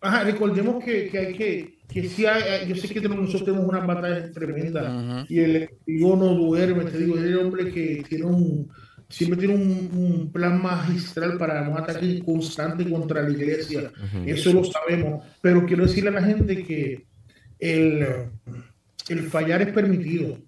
Ajá, 0.00 0.24
recordemos 0.24 0.82
que, 0.82 1.08
que 1.08 1.18
hay 1.18 1.34
que, 1.34 1.78
que 1.92 2.08
si 2.08 2.26
hay, 2.26 2.68
yo 2.68 2.76
sé 2.76 2.88
que 2.88 3.00
nosotros 3.00 3.44
tenemos 3.44 3.68
una 3.68 3.80
batalla 3.80 4.30
tremenda 4.32 5.26
y 5.28 5.40
el 5.40 5.68
enemigo 5.86 6.16
no 6.16 6.34
duerme, 6.34 6.84
te 6.84 6.98
digo, 6.98 7.16
es 7.16 7.24
el 7.24 7.38
hombre 7.38 7.70
que 7.70 8.04
tiene 8.08 8.24
un, 8.24 8.70
siempre 9.08 9.38
tiene 9.38 9.54
un, 9.54 10.30
plan 10.32 10.62
magistral 10.62 11.36
para 11.36 11.68
un 11.68 11.76
ataque 11.76 12.22
constante 12.24 12.88
contra 12.88 13.22
la 13.22 13.30
iglesia, 13.30 13.92
eso 14.24 14.52
lo 14.52 14.64
sabemos, 14.64 15.24
pero 15.40 15.66
quiero 15.66 15.84
decirle 15.84 16.10
a 16.10 16.14
la 16.14 16.22
gente 16.22 16.62
que 16.64 17.04
el, 17.58 18.06
el 19.08 19.22
fallar 19.28 19.62
es 19.62 19.72
permitido. 19.72 20.38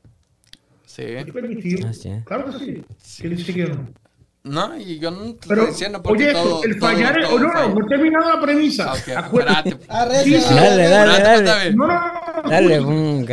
Sí. 0.86 1.02
Es 1.02 1.32
permitido. 1.32 1.88
Claro 2.24 2.46
que 2.46 2.58
sí. 2.58 2.84
sí. 2.98 3.28
dice 3.28 3.54
que 3.54 3.64
no? 3.64 3.88
No, 4.44 4.76
y 4.76 4.98
yo 4.98 5.12
no 5.12 5.24
estoy 5.26 5.48
Pero, 5.48 5.66
diciendo 5.66 6.02
porque 6.02 6.24
oye, 6.24 6.32
todo, 6.32 6.64
el 6.64 6.78
fallar 6.80 7.16
es, 7.16 7.30
no, 7.30 7.38
no, 7.38 7.68
no 7.68 7.86
he 7.86 7.88
terminado 7.88 8.34
la 8.34 8.40
premisa. 8.40 8.92
Okay, 8.92 9.14
espérate. 9.14 9.70
Sí, 10.24 10.40
sí, 10.40 10.54
dale, 10.54 10.88
dale, 10.88 11.42
dale. 11.42 11.74
No, 11.74 11.86
no, 11.86 12.42
no. 12.42 12.50
Dale, 12.50 12.80
un 12.80 13.24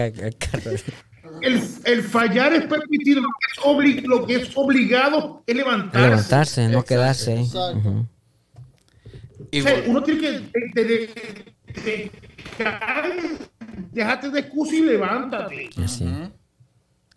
el, 1.42 1.62
el, 1.86 2.04
fallar 2.04 2.54
es 2.54 2.66
permitido, 2.66 3.22
lo 3.22 3.28
que 3.28 3.52
es, 3.52 3.60
obli 3.66 4.02
lo 4.02 4.26
que 4.26 4.36
es 4.36 4.52
obligado 4.56 5.44
es 5.48 5.56
levantarse. 5.56 6.10
Levantarse, 6.10 6.68
no 6.68 6.84
quedarse. 6.84 7.40
Exacto. 7.40 7.72
Uh 7.72 7.82
-huh. 7.82 9.60
o 9.60 9.64
sea, 9.64 9.84
uno 9.88 10.04
tiene 10.04 10.20
que 10.20 10.32
de, 10.32 10.84
de, 10.84 11.14
de, 11.86 12.12
dejarte 13.92 14.30
de 14.30 14.40
excusa 14.42 14.76
y 14.76 14.82
levántate. 14.82 15.70
Así. 15.84 16.04
Uh 16.04 16.08
-huh. 16.08 16.32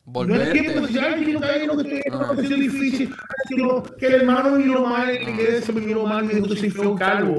Volverte. 0.05 0.45
No 0.45 0.69
es 0.69 0.73
que 0.73 0.81
pues, 0.81 0.93
ya 0.93 1.17
yo 1.17 1.41
caí 1.41 1.67
lo 1.67 1.77
que 1.77 1.83
estoy 1.83 2.03
en 2.05 2.15
una 2.15 2.29
posición 2.29 2.61
difícil, 2.61 3.15
sino 3.49 3.83
que 3.83 4.07
el 4.07 4.15
hermano 4.15 4.51
me 4.51 4.65
miró 4.65 4.85
mal 4.85 5.11
en 5.11 5.25
la 5.25 5.31
iglesia, 5.31 5.75
me 5.75 5.81
miró 5.81 6.07
mal, 6.07 6.25
me 6.25 6.35
dijo 6.35 6.49
que 6.49 6.57
soy 6.57 6.71
feo 6.71 6.97
calvo, 6.97 7.37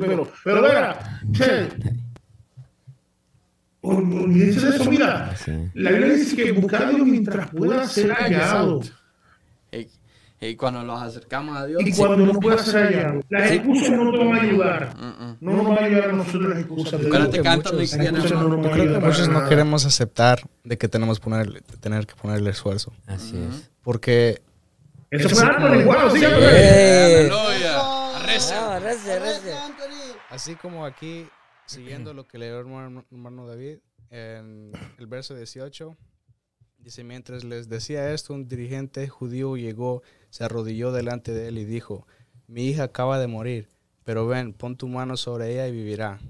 pero, 0.00 0.30
pero 0.42 0.62
verá, 0.62 1.20
olvídense 3.82 4.70
de 4.70 4.76
eso, 4.76 4.90
mira, 4.90 5.34
la 5.74 5.90
Biblia 5.90 6.14
dice 6.14 6.34
que 6.34 6.52
buscar 6.52 6.84
a 6.84 6.90
Dios 6.90 7.06
mientras 7.06 7.50
pueda 7.50 7.86
ser 7.86 8.10
hallado. 8.10 8.80
Y 10.38 10.54
cuando 10.54 10.82
nos 10.82 11.02
acercamos 11.02 11.56
a 11.56 11.66
Dios. 11.66 11.82
Y 11.84 11.92
cuando 11.92 12.26
no 12.26 12.38
pueda 12.38 12.58
ser 12.58 12.86
hallado. 12.86 13.20
Las 13.30 13.50
excusas 13.50 13.90
no 13.90 14.04
nos 14.04 14.18
van 14.18 14.34
a 14.34 14.42
ayudar. 14.42 14.94
No 15.40 15.52
nos 15.56 15.68
van 15.68 15.78
a 15.78 15.86
ayudar 15.86 16.10
a 16.10 16.12
nosotros 16.12 16.50
las 16.50 16.58
excusas. 16.58 17.00
De 17.00 17.10
Dios. 17.10 17.42
canto 17.42 17.72
no 17.72 18.70
creo 18.70 18.92
que 18.92 19.06
muchos 19.06 19.28
no 19.28 19.48
queremos 19.48 19.84
aceptar 19.84 20.40
de 20.64 20.78
que 20.78 20.88
tenemos 20.88 21.20
poner, 21.20 21.62
tener 21.80 22.06
que 22.06 22.14
poner 22.14 22.38
el 22.38 22.46
esfuerzo. 22.46 22.92
Así 23.06 23.36
es. 23.36 23.70
Porque. 23.82 24.42
Eso 25.10 25.28
fue 25.28 25.44
algo 25.44 25.74
igual, 25.80 26.10
sí, 26.12 26.24
Aleluya. 26.24 27.96
Reza. 28.26 28.78
Así 30.30 30.56
como 30.56 30.84
aquí, 30.84 31.26
siguiendo 31.66 32.12
lo 32.12 32.26
que 32.26 32.38
leyó 32.38 32.60
el 32.60 32.66
hermano 33.10 33.46
David, 33.46 33.78
en 34.10 34.72
el 34.98 35.06
verso 35.06 35.34
18. 35.34 35.96
Dice, 36.78 37.02
mientras 37.02 37.42
les 37.42 37.68
decía 37.68 38.12
esto, 38.12 38.32
un 38.32 38.46
dirigente 38.46 39.08
judío 39.08 39.56
llegó, 39.56 40.02
se 40.30 40.44
arrodilló 40.44 40.92
delante 40.92 41.32
de 41.32 41.48
él 41.48 41.58
y 41.58 41.64
dijo, 41.64 42.06
mi 42.46 42.68
hija 42.68 42.84
acaba 42.84 43.18
de 43.18 43.26
morir, 43.26 43.68
pero 44.06 44.24
ven, 44.24 44.52
pon 44.52 44.76
tu 44.76 44.86
mano 44.86 45.16
sobre 45.16 45.52
ella 45.52 45.66
y 45.66 45.72
vivirá. 45.72 46.20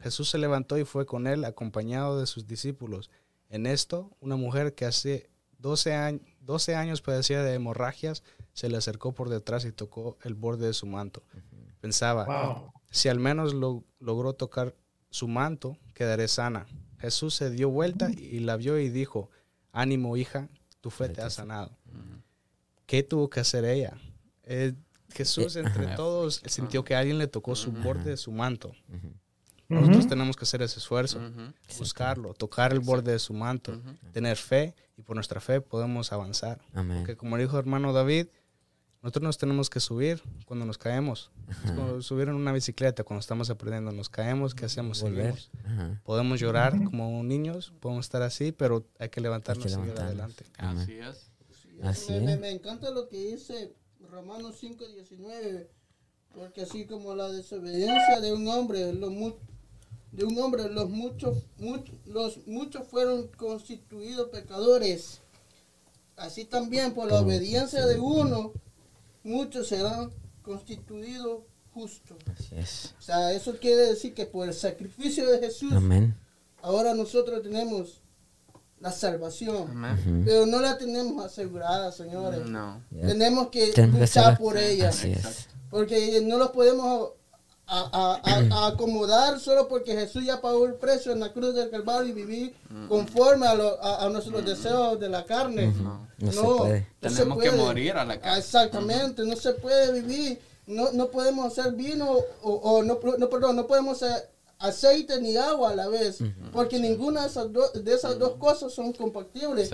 Jesús 0.00 0.30
se 0.30 0.38
levantó 0.38 0.78
y 0.78 0.84
fue 0.84 1.04
con 1.04 1.26
él, 1.26 1.44
acompañado 1.44 2.20
de 2.20 2.28
sus 2.28 2.46
discípulos. 2.46 3.10
En 3.48 3.66
esto, 3.66 4.16
una 4.20 4.36
mujer 4.36 4.76
que 4.76 4.84
hace 4.84 5.28
12, 5.58 5.94
años, 5.94 6.22
12 6.42 6.76
años 6.76 7.02
padecía 7.02 7.42
de 7.42 7.54
hemorragias, 7.54 8.22
se 8.52 8.68
le 8.68 8.76
acercó 8.76 9.14
por 9.14 9.30
detrás 9.30 9.64
y 9.64 9.72
tocó 9.72 10.16
el 10.22 10.34
borde 10.34 10.68
de 10.68 10.74
su 10.74 10.86
manto. 10.86 11.24
Pensaba, 11.80 12.70
si 12.92 13.08
al 13.08 13.18
menos 13.18 13.52
lo, 13.52 13.82
logró 13.98 14.34
tocar 14.34 14.76
su 15.10 15.26
manto, 15.26 15.76
quedaré 15.92 16.28
sana. 16.28 16.68
Jesús 17.00 17.34
se 17.34 17.50
dio 17.50 17.68
vuelta 17.68 18.12
y 18.12 18.38
la 18.38 18.56
vio 18.56 18.78
y 18.78 18.90
dijo, 18.90 19.28
ánimo 19.72 20.16
hija, 20.16 20.48
tu 20.80 20.90
fe 20.90 21.08
te 21.08 21.20
ha 21.20 21.30
sanado. 21.30 21.76
¿Qué 22.86 23.02
tuvo 23.02 23.28
que 23.28 23.40
hacer 23.40 23.64
ella? 23.64 23.98
Eh, 24.44 24.74
Jesús 25.12 25.56
entre 25.56 25.88
todos 25.96 26.42
sintió 26.46 26.84
que 26.84 26.94
alguien 26.94 27.18
le 27.18 27.26
tocó 27.26 27.54
su 27.54 27.72
borde 27.72 28.10
de 28.10 28.16
su 28.16 28.32
manto. 28.32 28.72
Nosotros 29.68 30.06
tenemos 30.06 30.36
que 30.36 30.44
hacer 30.44 30.62
ese 30.62 30.78
esfuerzo, 30.78 31.20
buscarlo, 31.78 32.34
tocar 32.34 32.72
el 32.72 32.80
borde 32.80 33.12
de 33.12 33.18
su 33.18 33.32
manto, 33.32 33.80
tener 34.12 34.36
fe 34.36 34.74
y 34.96 35.02
por 35.02 35.16
nuestra 35.16 35.40
fe 35.40 35.60
podemos 35.60 36.12
avanzar. 36.12 36.60
Porque 36.72 37.16
como 37.16 37.36
dijo 37.36 37.58
hermano 37.58 37.92
David, 37.92 38.26
nosotros 39.04 39.24
nos 39.24 39.36
tenemos 39.36 39.68
que 39.68 39.80
subir 39.80 40.22
cuando 40.46 40.64
nos 40.64 40.78
caemos. 40.78 41.30
subir 42.00 42.28
en 42.28 42.36
una 42.36 42.52
bicicleta 42.52 43.04
cuando 43.04 43.20
estamos 43.20 43.50
aprendiendo, 43.50 43.92
nos 43.92 44.08
caemos, 44.08 44.54
¿qué 44.54 44.64
hacemos? 44.64 44.98
Seguimos. 44.98 45.50
Podemos 46.04 46.40
llorar 46.40 46.82
como 46.84 47.22
niños, 47.22 47.74
podemos 47.80 48.06
estar 48.06 48.22
así, 48.22 48.52
pero 48.52 48.86
hay 48.98 49.10
que 49.10 49.20
levantarnos 49.20 49.66
y 49.66 49.68
seguir 49.68 49.92
adelante. 49.98 50.46
Así 50.56 50.94
es. 50.94 51.30
Así 51.82 52.12
me, 52.20 52.36
me, 52.36 52.50
encanta 52.50 52.90
lo 52.92 53.08
que 53.08 53.32
dice 53.32 53.74
Romanos 54.14 54.54
5, 54.60 54.84
19, 54.86 55.68
porque 56.36 56.62
así 56.62 56.86
como 56.86 57.16
la 57.16 57.32
desobediencia 57.32 58.20
de 58.20 58.32
un 58.32 58.46
hombre, 58.46 58.92
los 58.92 59.12
de 60.12 60.24
un 60.24 60.38
hombre, 60.38 60.68
los 60.68 60.88
muchos, 60.88 61.38
muchos, 61.58 61.96
los 62.06 62.46
muchos 62.46 62.86
fueron 62.86 63.26
constituidos 63.36 64.28
pecadores. 64.28 65.20
Así 66.16 66.44
también 66.44 66.94
por 66.94 67.10
la 67.10 67.20
obediencia 67.20 67.84
de 67.86 67.98
uno, 67.98 68.52
muchos 69.24 69.66
serán 69.66 70.12
constituidos 70.42 71.42
justos. 71.72 72.16
Así 72.32 72.54
es. 72.54 72.94
O 73.00 73.02
sea, 73.02 73.32
eso 73.32 73.56
quiere 73.58 73.82
decir 73.82 74.14
que 74.14 74.26
por 74.26 74.46
el 74.46 74.54
sacrificio 74.54 75.28
de 75.28 75.40
Jesús, 75.40 75.74
ahora 76.62 76.94
nosotros 76.94 77.42
tenemos 77.42 78.00
la 78.84 78.92
salvación, 78.92 79.66
pero 80.26 80.44
no 80.44 80.60
la 80.60 80.76
tenemos 80.76 81.24
asegurada, 81.24 81.90
señores. 81.90 82.44
No. 82.44 82.82
Tenemos 82.90 83.48
que 83.48 83.72
luchar 83.86 84.36
por 84.36 84.58
ella. 84.58 84.90
Porque 85.70 86.20
no 86.22 86.36
los 86.36 86.50
podemos 86.50 87.12
a, 87.66 88.66
acomodar 88.66 89.40
solo 89.40 89.68
porque 89.68 89.94
Jesús 89.94 90.26
ya 90.26 90.42
pagó 90.42 90.66
el 90.66 90.74
precio 90.74 91.12
en 91.12 91.20
la 91.20 91.32
cruz 91.32 91.54
del 91.54 91.70
Calvario 91.70 92.10
y 92.10 92.12
vivir 92.12 92.54
conforme 92.86 93.46
a, 93.46 94.06
nuestros 94.12 94.44
deseos 94.44 95.00
de 95.00 95.08
la 95.08 95.24
carne. 95.24 95.68
No, 95.68 96.06
no, 96.18 96.30
se 96.30 96.40
puede. 96.42 96.86
Tenemos 97.00 97.42
que 97.42 97.52
morir 97.52 97.92
a 97.96 98.04
la 98.04 98.20
carne. 98.20 98.38
Exactamente, 98.38 99.24
no 99.24 99.34
se 99.34 99.54
puede 99.54 99.98
vivir. 99.98 100.42
No, 100.66 100.92
no 100.92 101.08
podemos 101.08 101.46
hacer 101.46 101.72
vino 101.72 102.18
o, 102.42 102.82
no, 102.82 102.98
no, 103.18 103.30
perdón, 103.30 103.56
no 103.56 103.66
podemos 103.66 104.02
hacer 104.02 104.28
aceite 104.64 105.20
ni 105.20 105.36
agua 105.36 105.70
a 105.70 105.76
la 105.76 105.88
vez, 105.88 106.18
porque 106.52 106.78
ninguna 106.78 107.22
de 107.22 107.28
esas, 107.28 107.48
de 107.52 107.94
esas 107.94 108.18
dos 108.18 108.36
cosas 108.36 108.72
son 108.72 108.92
compatibles. 108.92 109.70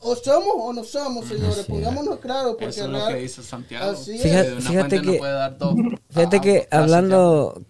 o 0.00 0.14
somos 0.14 0.54
o 0.56 0.72
no 0.72 0.84
somos, 0.84 1.26
señores. 1.26 1.66
Pongámonos 1.66 2.18
claro. 2.18 2.52
Porque 2.52 2.66
Eso 2.66 2.84
es 2.84 2.90
lo 2.90 3.06
que 3.08 3.14
dice 3.16 3.42
Santiago. 3.42 3.90
Así 3.90 4.18
fíjate, 4.18 4.60
fíjate 4.60 5.02
que, 5.02 5.20
fíjate 6.10 6.40
que 6.40 6.68
hablando, 6.70 7.60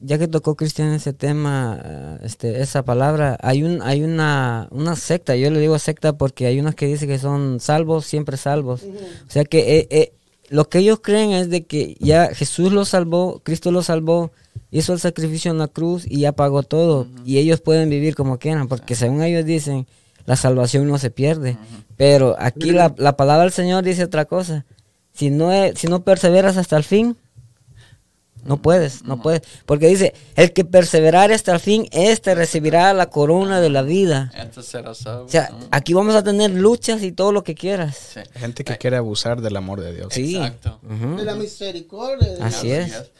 ya 0.00 0.18
que 0.18 0.28
tocó 0.28 0.54
Cristian 0.54 0.92
ese 0.92 1.12
tema, 1.12 1.80
eh, 1.84 2.18
este, 2.22 2.60
esa 2.60 2.84
palabra, 2.84 3.38
hay 3.42 3.64
un, 3.64 3.82
hay 3.82 4.02
una, 4.02 4.68
una 4.70 4.96
secta. 4.96 5.34
Yo 5.34 5.50
le 5.50 5.60
digo 5.60 5.78
secta 5.78 6.12
porque 6.12 6.46
hay 6.46 6.60
unos 6.60 6.74
que 6.74 6.86
dicen 6.86 7.08
que 7.08 7.18
son 7.18 7.58
salvos, 7.58 8.06
siempre 8.06 8.36
salvos. 8.36 8.82
O 8.82 9.30
sea 9.30 9.44
que 9.44 9.78
eh, 9.78 9.88
eh, 9.90 10.12
lo 10.50 10.68
que 10.68 10.78
ellos 10.78 11.00
creen 11.02 11.32
es 11.32 11.48
de 11.48 11.64
que 11.64 11.96
ya 11.98 12.34
Jesús 12.34 12.72
los 12.72 12.90
salvó, 12.90 13.40
Cristo 13.42 13.70
los 13.70 13.86
salvó, 13.86 14.30
hizo 14.72 14.92
el 14.94 14.98
sacrificio 14.98 15.52
en 15.52 15.58
la 15.58 15.68
cruz 15.68 16.04
y 16.08 16.20
ya 16.20 16.32
pagó 16.32 16.64
todo. 16.64 17.06
Y 17.24 17.38
ellos 17.38 17.60
pueden 17.60 17.88
vivir 17.90 18.16
como 18.16 18.38
quieran, 18.38 18.66
porque 18.66 18.96
según 18.96 19.22
ellos 19.22 19.44
dicen 19.44 19.86
la 20.24 20.34
salvación 20.34 20.88
no 20.88 20.98
se 20.98 21.10
pierde. 21.10 21.56
Pero 21.96 22.34
aquí 22.38 22.72
la, 22.72 22.92
la, 22.96 23.16
palabra 23.16 23.44
del 23.44 23.52
Señor 23.52 23.84
dice 23.84 24.02
otra 24.02 24.24
cosa. 24.24 24.64
Si 25.12 25.30
no, 25.30 25.50
si 25.76 25.86
no 25.86 26.02
perseveras 26.02 26.56
hasta 26.56 26.76
el 26.76 26.84
fin, 26.84 27.16
no 28.44 28.60
puedes, 28.60 29.04
no 29.04 29.20
puedes. 29.22 29.42
Porque 29.66 29.86
dice, 29.86 30.14
el 30.34 30.52
que 30.52 30.64
perseverar 30.64 31.30
hasta 31.30 31.52
el 31.52 31.60
fin, 31.60 31.86
este 31.92 32.34
recibirá 32.34 32.92
la 32.92 33.06
corona 33.06 33.60
de 33.60 33.70
la 33.70 33.82
vida. 33.82 34.32
O 34.56 35.28
sea, 35.28 35.50
aquí 35.70 35.92
vamos 35.92 36.14
a 36.14 36.24
tener 36.24 36.50
luchas 36.50 37.02
y 37.02 37.12
todo 37.12 37.30
lo 37.30 37.44
que 37.44 37.54
quieras. 37.54 38.18
Gente 38.34 38.64
que 38.64 38.78
quiere 38.78 38.96
abusar 38.96 39.40
del 39.40 39.56
amor 39.56 39.80
de 39.80 39.94
Dios. 39.94 40.08
Sí. 40.12 40.36
Exacto. 40.36 40.80
De 41.16 41.24
la 41.24 41.36
misericordia. 41.36 42.28
Así 42.40 42.72
es. 42.72 43.12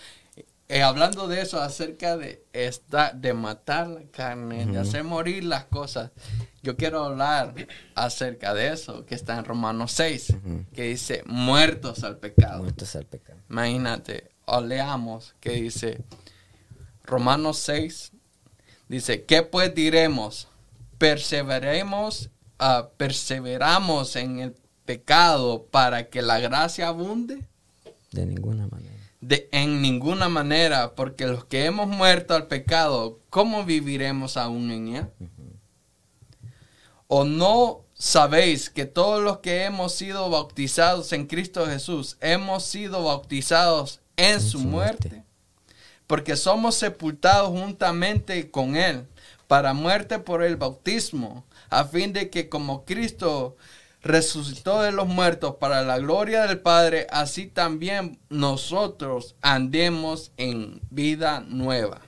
Eh, 0.72 0.80
hablando 0.80 1.28
de 1.28 1.42
eso, 1.42 1.60
acerca 1.60 2.16
de 2.16 2.46
esta, 2.54 3.12
de 3.12 3.34
matar 3.34 3.88
la 3.88 4.04
carne, 4.04 4.64
de 4.64 4.78
hacer 4.78 5.04
morir 5.04 5.44
las 5.44 5.66
cosas, 5.66 6.12
yo 6.62 6.78
quiero 6.78 7.04
hablar 7.04 7.54
acerca 7.94 8.54
de 8.54 8.72
eso, 8.72 9.04
que 9.04 9.14
está 9.14 9.36
en 9.36 9.44
Romanos 9.44 9.92
6, 9.92 10.34
que 10.72 10.84
dice, 10.84 11.24
muertos 11.26 12.04
al 12.04 12.16
pecado. 12.16 12.62
Muertos 12.62 12.96
al 12.96 13.04
pecado. 13.04 13.38
Imagínate, 13.50 14.30
o 14.46 14.62
leamos 14.62 15.34
que 15.40 15.50
dice, 15.50 16.02
Romanos 17.04 17.58
6, 17.58 18.12
dice, 18.88 19.24
¿qué 19.24 19.42
pues 19.42 19.74
diremos? 19.74 20.48
Perseveremos, 20.96 22.30
uh, 22.58 22.88
perseveramos 22.96 24.16
en 24.16 24.38
el 24.40 24.54
pecado 24.86 25.66
para 25.70 26.08
que 26.08 26.22
la 26.22 26.40
gracia 26.40 26.88
abunde. 26.88 27.46
De 28.10 28.24
ninguna 28.24 28.66
manera 28.68 28.91
de, 29.22 29.48
en 29.52 29.80
ninguna 29.80 30.28
manera, 30.28 30.94
porque 30.94 31.26
los 31.26 31.44
que 31.44 31.64
hemos 31.64 31.86
muerto 31.86 32.34
al 32.34 32.48
pecado, 32.48 33.20
¿cómo 33.30 33.64
viviremos 33.64 34.36
aún 34.36 34.70
en 34.72 34.96
él? 34.96 35.06
¿O 37.06 37.24
no 37.24 37.84
sabéis 37.94 38.68
que 38.68 38.84
todos 38.84 39.22
los 39.22 39.38
que 39.38 39.64
hemos 39.64 39.94
sido 39.94 40.28
bautizados 40.28 41.12
en 41.12 41.26
Cristo 41.26 41.66
Jesús, 41.66 42.16
hemos 42.20 42.64
sido 42.64 43.04
bautizados 43.04 44.00
en, 44.16 44.40
su, 44.40 44.58
muerte? 44.58 45.08
muerte? 45.08 45.26
Porque 46.08 46.34
somos 46.34 46.74
sepultados 46.74 47.50
juntamente 47.50 48.50
con 48.50 48.74
Él 48.74 49.06
para 49.46 49.72
muerte 49.72 50.18
por 50.18 50.42
el 50.42 50.56
bautismo, 50.56 51.44
a 51.70 51.84
fin 51.84 52.12
de 52.12 52.28
que 52.28 52.48
como 52.48 52.84
Cristo 52.84 53.56
resucitó 54.02 54.82
de 54.82 54.92
los 54.92 55.06
muertos 55.06 55.56
para 55.56 55.82
la 55.82 55.98
gloria 55.98 56.46
del 56.46 56.60
Padre, 56.60 57.06
así 57.10 57.46
también 57.46 58.18
nosotros 58.28 59.36
andemos 59.40 60.32
en 60.36 60.80
vida 60.90 61.40
nueva. 61.40 62.00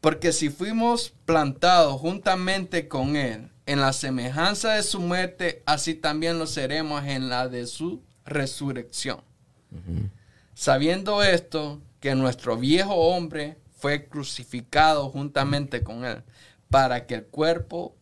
Porque 0.00 0.32
si 0.32 0.48
fuimos 0.48 1.12
plantados 1.24 2.00
juntamente 2.00 2.88
con 2.88 3.16
Él 3.16 3.50
en 3.66 3.80
la 3.80 3.92
semejanza 3.92 4.72
de 4.72 4.82
su 4.82 5.00
muerte, 5.00 5.62
así 5.66 5.94
también 5.94 6.38
lo 6.38 6.46
seremos 6.46 7.04
en 7.04 7.28
la 7.28 7.48
de 7.48 7.66
su 7.66 8.02
resurrección. 8.24 9.20
Sabiendo 10.54 11.22
esto, 11.22 11.80
que 12.00 12.14
nuestro 12.14 12.56
viejo 12.56 12.94
hombre 12.94 13.58
fue 13.78 14.06
crucificado 14.06 15.10
juntamente 15.10 15.82
con 15.82 16.04
Él, 16.04 16.22
para 16.70 17.06
que 17.06 17.16
el 17.16 17.24
cuerpo 17.26 17.94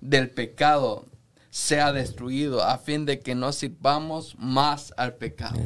del 0.00 0.30
pecado 0.30 1.04
sea 1.50 1.92
destruido 1.92 2.62
a 2.62 2.78
fin 2.78 3.04
de 3.04 3.20
que 3.20 3.34
no 3.34 3.52
sirvamos 3.52 4.36
más 4.38 4.94
al 4.96 5.14
pecado. 5.14 5.58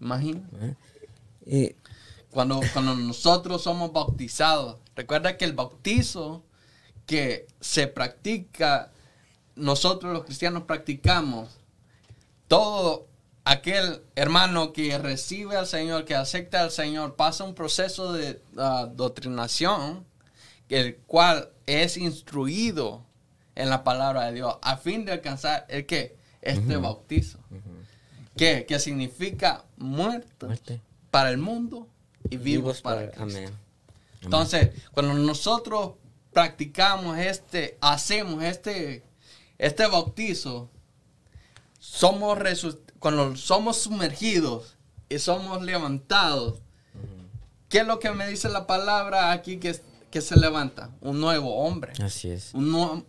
Imagina. 0.00 0.48
Y 1.46 1.74
cuando, 2.30 2.60
cuando 2.72 2.94
nosotros 2.94 3.62
somos 3.62 3.92
bautizados, 3.92 4.78
recuerda 4.96 5.36
que 5.36 5.44
el 5.44 5.52
bautizo 5.52 6.44
que 7.06 7.46
se 7.60 7.86
practica, 7.86 8.92
nosotros 9.54 10.12
los 10.12 10.24
cristianos 10.24 10.64
practicamos, 10.64 11.58
todo 12.48 13.06
aquel 13.44 14.02
hermano 14.14 14.72
que 14.72 14.96
recibe 14.98 15.56
al 15.56 15.66
Señor, 15.66 16.04
que 16.04 16.14
acepta 16.14 16.62
al 16.62 16.70
Señor, 16.70 17.16
pasa 17.16 17.44
un 17.44 17.54
proceso 17.54 18.12
de 18.12 18.42
uh, 18.56 18.86
doctrinación, 18.94 20.04
el 20.68 20.96
cual 21.06 21.50
es 21.66 21.96
instruido 21.96 23.07
en 23.58 23.68
la 23.68 23.82
palabra 23.84 24.26
de 24.26 24.34
Dios 24.34 24.56
a 24.62 24.76
fin 24.76 25.04
de 25.04 25.12
alcanzar 25.12 25.66
el 25.68 25.84
que 25.84 26.16
este 26.40 26.76
bautizo. 26.76 27.38
que 28.36 28.78
significa 28.78 29.64
muerto 29.76 30.48
para 31.10 31.30
el 31.30 31.38
mundo 31.38 31.88
y 32.30 32.36
vivos, 32.36 32.80
para, 32.80 33.10
Amén. 33.18 33.50
Entonces, 34.22 34.70
cuando 34.92 35.14
nosotros 35.14 35.94
practicamos 36.32 37.18
este, 37.18 37.78
hacemos 37.80 38.44
este, 38.44 39.02
este 39.58 39.86
bautizo, 39.86 40.70
somos 41.80 42.38
cuando 43.00 43.34
somos 43.36 43.78
sumergidos 43.78 44.76
y 45.08 45.18
somos 45.18 45.62
levantados, 45.62 46.60
¿qué 47.68 47.78
es 47.78 47.86
lo 47.86 47.98
que 47.98 48.10
me 48.10 48.28
dice 48.28 48.48
la 48.48 48.66
palabra 48.66 49.32
aquí 49.32 49.58
que 49.58 49.80
que 50.10 50.20
se 50.20 50.38
levanta? 50.38 50.90
Un 51.00 51.20
nuevo 51.20 51.64
hombre. 51.64 51.92
Así 52.02 52.30
es. 52.30 52.52
Un, 52.54 53.04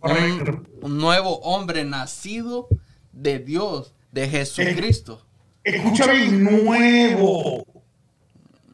nuevo 0.82 1.38
hombre 1.40 1.84
nacido 1.84 2.68
de 3.12 3.38
Dios, 3.38 3.94
de 4.12 4.28
Jesucristo. 4.28 5.26
escúchame, 5.64 6.28
nuevo. 6.28 7.64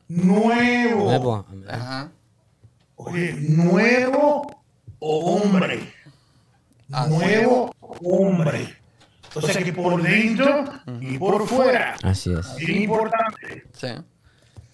Nuevo. 0.08 1.04
Nuevo. 1.04 1.46
Ajá. 1.68 2.12
Oye, 2.96 3.32
nuevo 3.34 4.46
hombre. 4.98 5.92
nuevo 7.08 7.70
hombre. 8.02 8.76
O 9.34 9.40
sea 9.42 9.62
que 9.62 9.72
por 9.72 10.02
dentro 10.02 10.64
y 11.00 11.18
por 11.18 11.46
fuera. 11.46 11.96
Así 12.02 12.32
es. 12.32 12.46
Es 12.58 12.68
importante. 12.68 13.64
Sí. 13.72 13.88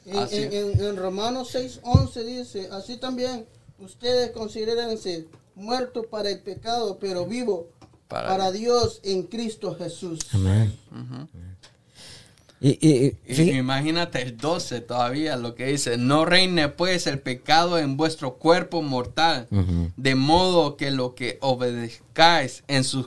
En, 0.05 0.81
en, 0.81 0.97
Romanos 0.97 1.55
6:11 1.55 2.25
dice, 2.25 2.69
así 2.73 2.97
también 2.97 3.47
ustedes 3.79 4.31
considérense 4.33 5.27
muertos 5.55 6.07
para 6.07 6.31
el 6.31 6.41
pecado, 6.41 6.99
pero 7.01 7.27
vivos 7.27 7.67
para, 8.09 8.51
Dios 8.51 9.01
en 9.05 9.23
Cristo 9.25 9.75
Jesús. 9.75 10.21
Amén. 10.33 10.73
y, 12.61 13.17
imagínate 13.57 14.23
el 14.23 14.37
12 14.37 14.83
todavía 14.83 15.37
lo 15.37 15.55
que 15.55 15.67
dice, 15.67 15.97
no 15.97 16.25
reine 16.25 16.69
pues 16.69 17.07
el 17.07 17.19
pecado 17.19 17.79
en 17.79 17.97
vuestro 17.97 18.35
cuerpo 18.35 18.83
mortal, 18.83 19.49
de 19.97 20.15
modo 20.15 20.77
que 20.77 20.91
lo 20.91 21.15
que 21.15 21.39
obedezcáis 21.41 22.65
en 22.69 22.85
sus 22.85 23.07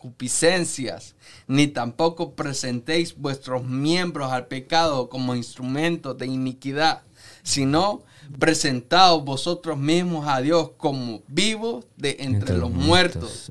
concupiscencias, 0.00 1.14
ni 1.46 1.66
tampoco 1.66 2.34
presentéis 2.34 3.16
vuestros 3.16 3.64
miembros 3.64 4.32
al 4.32 4.46
pecado 4.46 5.08
como 5.08 5.34
instrumentos 5.34 6.16
de 6.16 6.26
iniquidad, 6.26 7.02
sino 7.42 8.02
presentaos 8.38 9.24
vosotros 9.24 9.76
mismos 9.76 10.26
a 10.26 10.40
Dios 10.40 10.70
como 10.78 11.22
vivos 11.28 11.84
de 11.96 12.16
entre, 12.20 12.56
los, 12.56 12.70
muertos, 12.70 13.50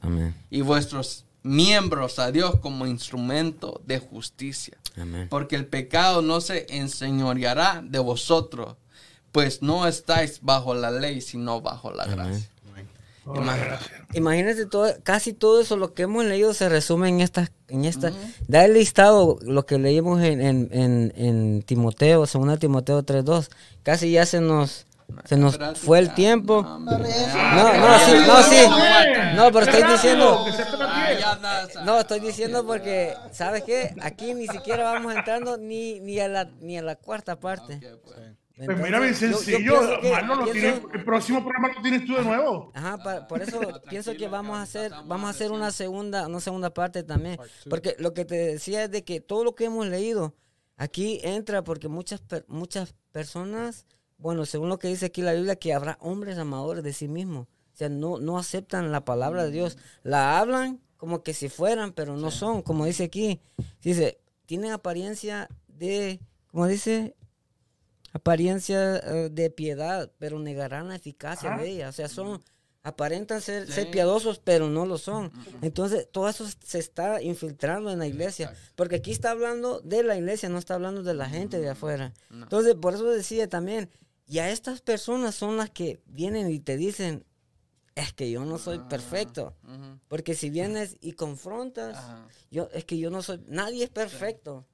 y 0.50 0.62
vuestros 0.62 1.26
miembros 1.44 2.18
a 2.18 2.32
Dios 2.32 2.58
como 2.60 2.88
instrumento 2.88 3.82
de 3.86 4.00
justicia. 4.00 4.78
Porque 5.30 5.56
el 5.56 5.68
pecado 5.68 6.22
no 6.22 6.42
se 6.42 6.66
enseñoreará 6.70 7.82
de 7.86 8.00
vosotros, 8.00 8.76
pues 9.32 9.62
no 9.62 9.88
estáis 9.88 10.40
bajo 10.42 10.74
la 10.74 10.90
ley, 10.90 11.22
sino 11.22 11.62
bajo 11.62 11.92
la 11.92 12.06
gracia. 12.06 12.50
Imagínense 14.14 14.66
todo, 14.66 14.92
casi 15.04 15.34
todo 15.34 15.62
eso 15.62 15.78
lo 15.78 15.94
que 15.94 16.04
hemos 16.04 16.26
leído 16.26 16.54
se 16.54 16.68
resume 16.70 17.10
en 17.10 17.22
esta, 17.22 17.52
en 17.68 17.86
esta, 17.86 18.12
da 18.48 18.66
el 18.66 18.74
listado 18.74 19.38
lo 19.42 19.66
que 19.66 19.78
leímos 19.78 20.22
en, 20.22 20.42
en, 20.42 20.70
en, 20.72 21.14
en 21.16 21.62
Timoteo, 21.64 22.26
segunda 22.26 22.58
Timoteo 22.58 23.04
3.2, 23.04 23.50
casi 23.84 24.12
ya 24.12 24.26
se 24.26 24.42
nos, 24.42 24.88
se 25.26 25.38
nos 25.38 25.58
fue 25.78 26.00
el 26.00 26.14
tiempo. 26.14 26.64
No, 26.64 26.80
no, 26.80 28.00
sí, 28.00 28.14
no, 28.28 28.44
sí. 28.44 28.66
No, 29.36 29.52
pero 29.52 29.66
estoy 29.66 29.84
diciendo. 29.92 30.46
No, 31.86 32.00
estoy 32.00 32.20
diciendo 32.20 32.66
porque, 32.66 33.14
¿sabes 33.32 33.64
qué? 33.64 33.94
Aquí 34.02 34.34
ni 34.34 34.48
siquiera 34.48 34.84
vamos 34.84 35.16
entrando 35.16 35.58
ni, 35.58 36.00
ni, 36.00 36.20
a, 36.20 36.28
la, 36.28 36.50
ni 36.62 36.78
a 36.78 36.82
la 36.82 36.96
cuarta 36.96 37.40
parte. 37.40 37.80
Pues 38.66 38.78
mira, 38.78 39.00
bien 39.00 39.16
sencillo, 39.16 40.02
el 40.94 41.04
próximo 41.06 41.40
programa 41.40 41.74
lo 41.74 41.82
tienes 41.82 42.06
tú 42.06 42.16
de 42.16 42.24
nuevo. 42.24 42.72
Ajá, 42.74 43.28
por 43.28 43.42
eso 43.42 43.62
pienso 43.90 44.14
que 44.16 44.28
vamos 44.28 44.58
a 44.58 44.64
hacer, 44.64 44.92
vamos 45.06 45.28
a 45.28 45.30
hacer 45.30 45.52
una 45.52 45.72
segunda, 45.72 46.28
una 46.28 46.42
segunda 46.42 46.74
parte 46.74 47.04
también. 47.04 47.38
Porque 47.70 47.96
lo 48.00 48.14
que 48.14 48.26
te 48.26 48.36
decía 48.36 48.84
es 48.84 48.92
de 48.92 49.06
que 49.06 49.22
todo 49.22 49.46
lo 49.46 49.56
que 49.56 49.66
hemos 49.66 49.88
leído 49.88 50.36
aquí 50.76 51.22
entra 51.24 51.64
porque 51.64 51.88
muchas, 51.88 52.22
muchas 52.48 52.96
personas, 53.12 53.86
bueno, 54.18 54.46
según 54.46 54.68
lo 54.68 54.78
que 54.78 54.90
dice 54.90 55.06
aquí 55.06 55.22
la 55.22 55.34
Biblia, 55.34 55.56
que 55.56 55.74
habrá 55.74 55.98
hombres 56.02 56.38
amadores 56.38 56.84
de 56.84 56.92
sí 56.92 57.08
mismos. 57.08 57.48
O 57.48 57.78
sea, 57.80 57.88
no, 57.88 58.20
no 58.20 58.38
aceptan 58.38 58.92
la 58.92 59.06
palabra 59.06 59.46
de 59.46 59.52
Dios. 59.52 59.78
La 60.04 60.38
hablan 60.38 60.82
como 60.98 61.24
que 61.24 61.34
si 61.34 61.48
fueran, 61.48 61.94
pero 61.94 62.18
no 62.18 62.30
son, 62.30 62.62
como 62.62 62.86
dice 62.86 63.06
aquí. 63.06 63.40
Dice, 63.82 64.20
tienen 64.46 64.72
apariencia 64.72 65.48
de, 65.68 66.20
como 66.52 66.68
dice, 66.68 67.16
apariencia 68.14 68.98
eh, 68.98 69.30
de 69.32 69.50
piedad, 69.50 70.12
pero 70.18 70.40
negarán 70.40 70.90
la 70.90 70.96
eficacia 70.96 71.58
de 71.58 71.70
ella. 71.70 71.90
O 71.90 71.92
sea, 71.92 72.08
son, 72.08 72.42
aparentan 72.84 73.42
ser, 73.42 73.72
ser, 73.72 73.92
piadosos, 73.92 74.40
pero 74.40 74.70
no 74.70 74.86
lo 74.86 74.98
son. 74.98 75.32
Entonces, 75.62 76.08
todo 76.12 76.30
eso 76.30 76.46
se 76.64 76.80
está 76.80 77.22
infiltrando 77.22 77.92
en 77.92 78.00
la 78.00 78.08
iglesia. 78.08 78.54
Porque 78.76 78.98
aquí 78.98 79.12
está 79.12 79.32
hablando 79.32 79.80
de 79.82 80.04
la 80.04 80.18
iglesia, 80.18 80.50
no 80.50 80.58
está 80.58 80.76
hablando 80.76 81.04
de 81.04 81.14
la 81.14 81.30
gente 81.30 81.60
de 81.60 81.70
afuera. 81.70 82.14
Entonces, 82.32 82.76
por 82.76 82.94
eso 82.94 83.06
decía 83.06 83.48
también, 83.48 83.90
y 84.28 84.40
a 84.40 84.50
estas 84.52 84.82
personas 84.82 85.36
son 85.36 85.58
las 85.58 85.70
que 85.70 86.00
vienen 86.06 86.52
y 86.52 86.60
te 86.60 86.78
dicen, 86.78 87.26
es 87.96 88.14
que 88.14 88.32
yo 88.32 88.46
no 88.46 88.58
soy 88.58 88.80
ah, 88.82 88.88
perfecto. 88.88 89.56
Porque 90.08 90.36
si 90.36 90.50
vienes 90.50 90.98
y 91.02 91.14
confrontas, 91.14 91.98
yo 92.50 92.70
es 92.74 92.86
que 92.86 92.98
yo 92.98 93.10
no 93.10 93.22
soy, 93.22 93.42
nadie 93.48 93.84
es 93.84 93.90
perfecto. 93.90 94.66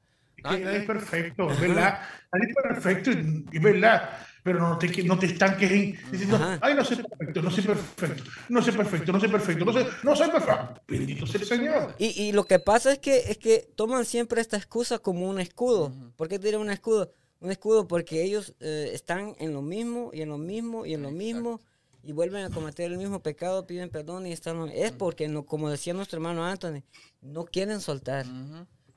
Nadie 0.52 0.78
es 0.78 0.86
perfecto, 0.86 1.52
es 1.52 1.60
verdad. 1.60 2.00
Nadie 2.32 2.50
es 2.50 2.56
perfecto, 2.56 3.12
es 3.12 3.62
verdad. 3.62 4.10
Pero 4.44 4.60
no 4.60 4.78
te, 4.78 5.04
no 5.04 5.18
te 5.18 5.26
estanques 5.26 5.72
diciendo, 6.12 6.40
ay, 6.62 6.76
no 6.76 6.86
soy 6.86 6.98
perfecto, 6.98 7.42
no 7.42 7.50
soy 7.50 7.64
perfecto, 7.64 8.24
no 8.50 8.62
soy 8.62 8.74
perfecto, 8.74 9.12
no 9.12 9.20
soy 9.20 9.30
perfecto, 9.30 9.66
no 9.66 9.74
soy, 9.74 9.88
no 10.04 10.16
soy 10.16 10.30
perfecto. 10.30 10.82
Bendito 10.88 11.26
sea 11.26 11.42
el 11.42 11.48
Señor. 11.48 11.96
Y, 11.98 12.22
y, 12.22 12.32
lo 12.32 12.44
que 12.44 12.60
pasa 12.60 12.92
es 12.92 13.00
que, 13.00 13.18
es 13.18 13.40
que 13.40 13.68
toman 13.76 14.06
siempre 14.06 14.42
esta 14.42 14.58
excusa 14.58 15.00
como 15.00 15.28
un 15.28 15.40
escudo. 15.40 15.92
¿Por 16.16 16.28
qué 16.28 16.38
tienen 16.38 16.62
un 16.62 16.70
escudo? 16.70 17.12
Un 17.40 17.50
escudo 17.50 17.88
porque 17.88 18.22
ellos 18.22 18.54
eh, 18.60 18.92
están 18.94 19.36
en 19.40 19.52
lo 19.52 19.64
mismo 19.64 20.12
y 20.14 20.22
en 20.22 20.30
lo 20.30 20.38
mismo 20.38 20.86
y 20.86 20.94
en 20.94 21.02
lo 21.02 21.10
mismo 21.10 21.60
y 22.06 22.12
vuelven 22.12 22.46
a 22.46 22.52
cometer 22.52 22.92
el 22.92 23.00
mismo 23.00 23.20
pecado, 23.22 23.66
piden 23.66 23.90
perdón 23.90 24.28
y 24.28 24.32
están... 24.32 24.70
Es 24.70 24.92
porque, 24.92 25.28
no, 25.28 25.44
como 25.44 25.72
decía 25.72 25.96
nuestro 25.96 26.18
hermano 26.18 26.46
Anthony, 26.46 26.84
no 27.22 27.46
quieren 27.46 27.82
soltar. 27.82 28.28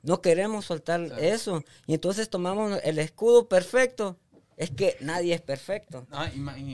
No 0.01 0.21
queremos 0.21 0.65
soltar 0.65 1.01
eso. 1.19 1.63
Y 1.85 1.93
entonces 1.93 2.29
tomamos 2.29 2.79
el 2.83 2.99
escudo 2.99 3.47
perfecto. 3.47 4.17
Es 4.57 4.71
que 4.71 4.97
nadie 5.01 5.33
es 5.33 5.41
perfecto. 5.41 6.05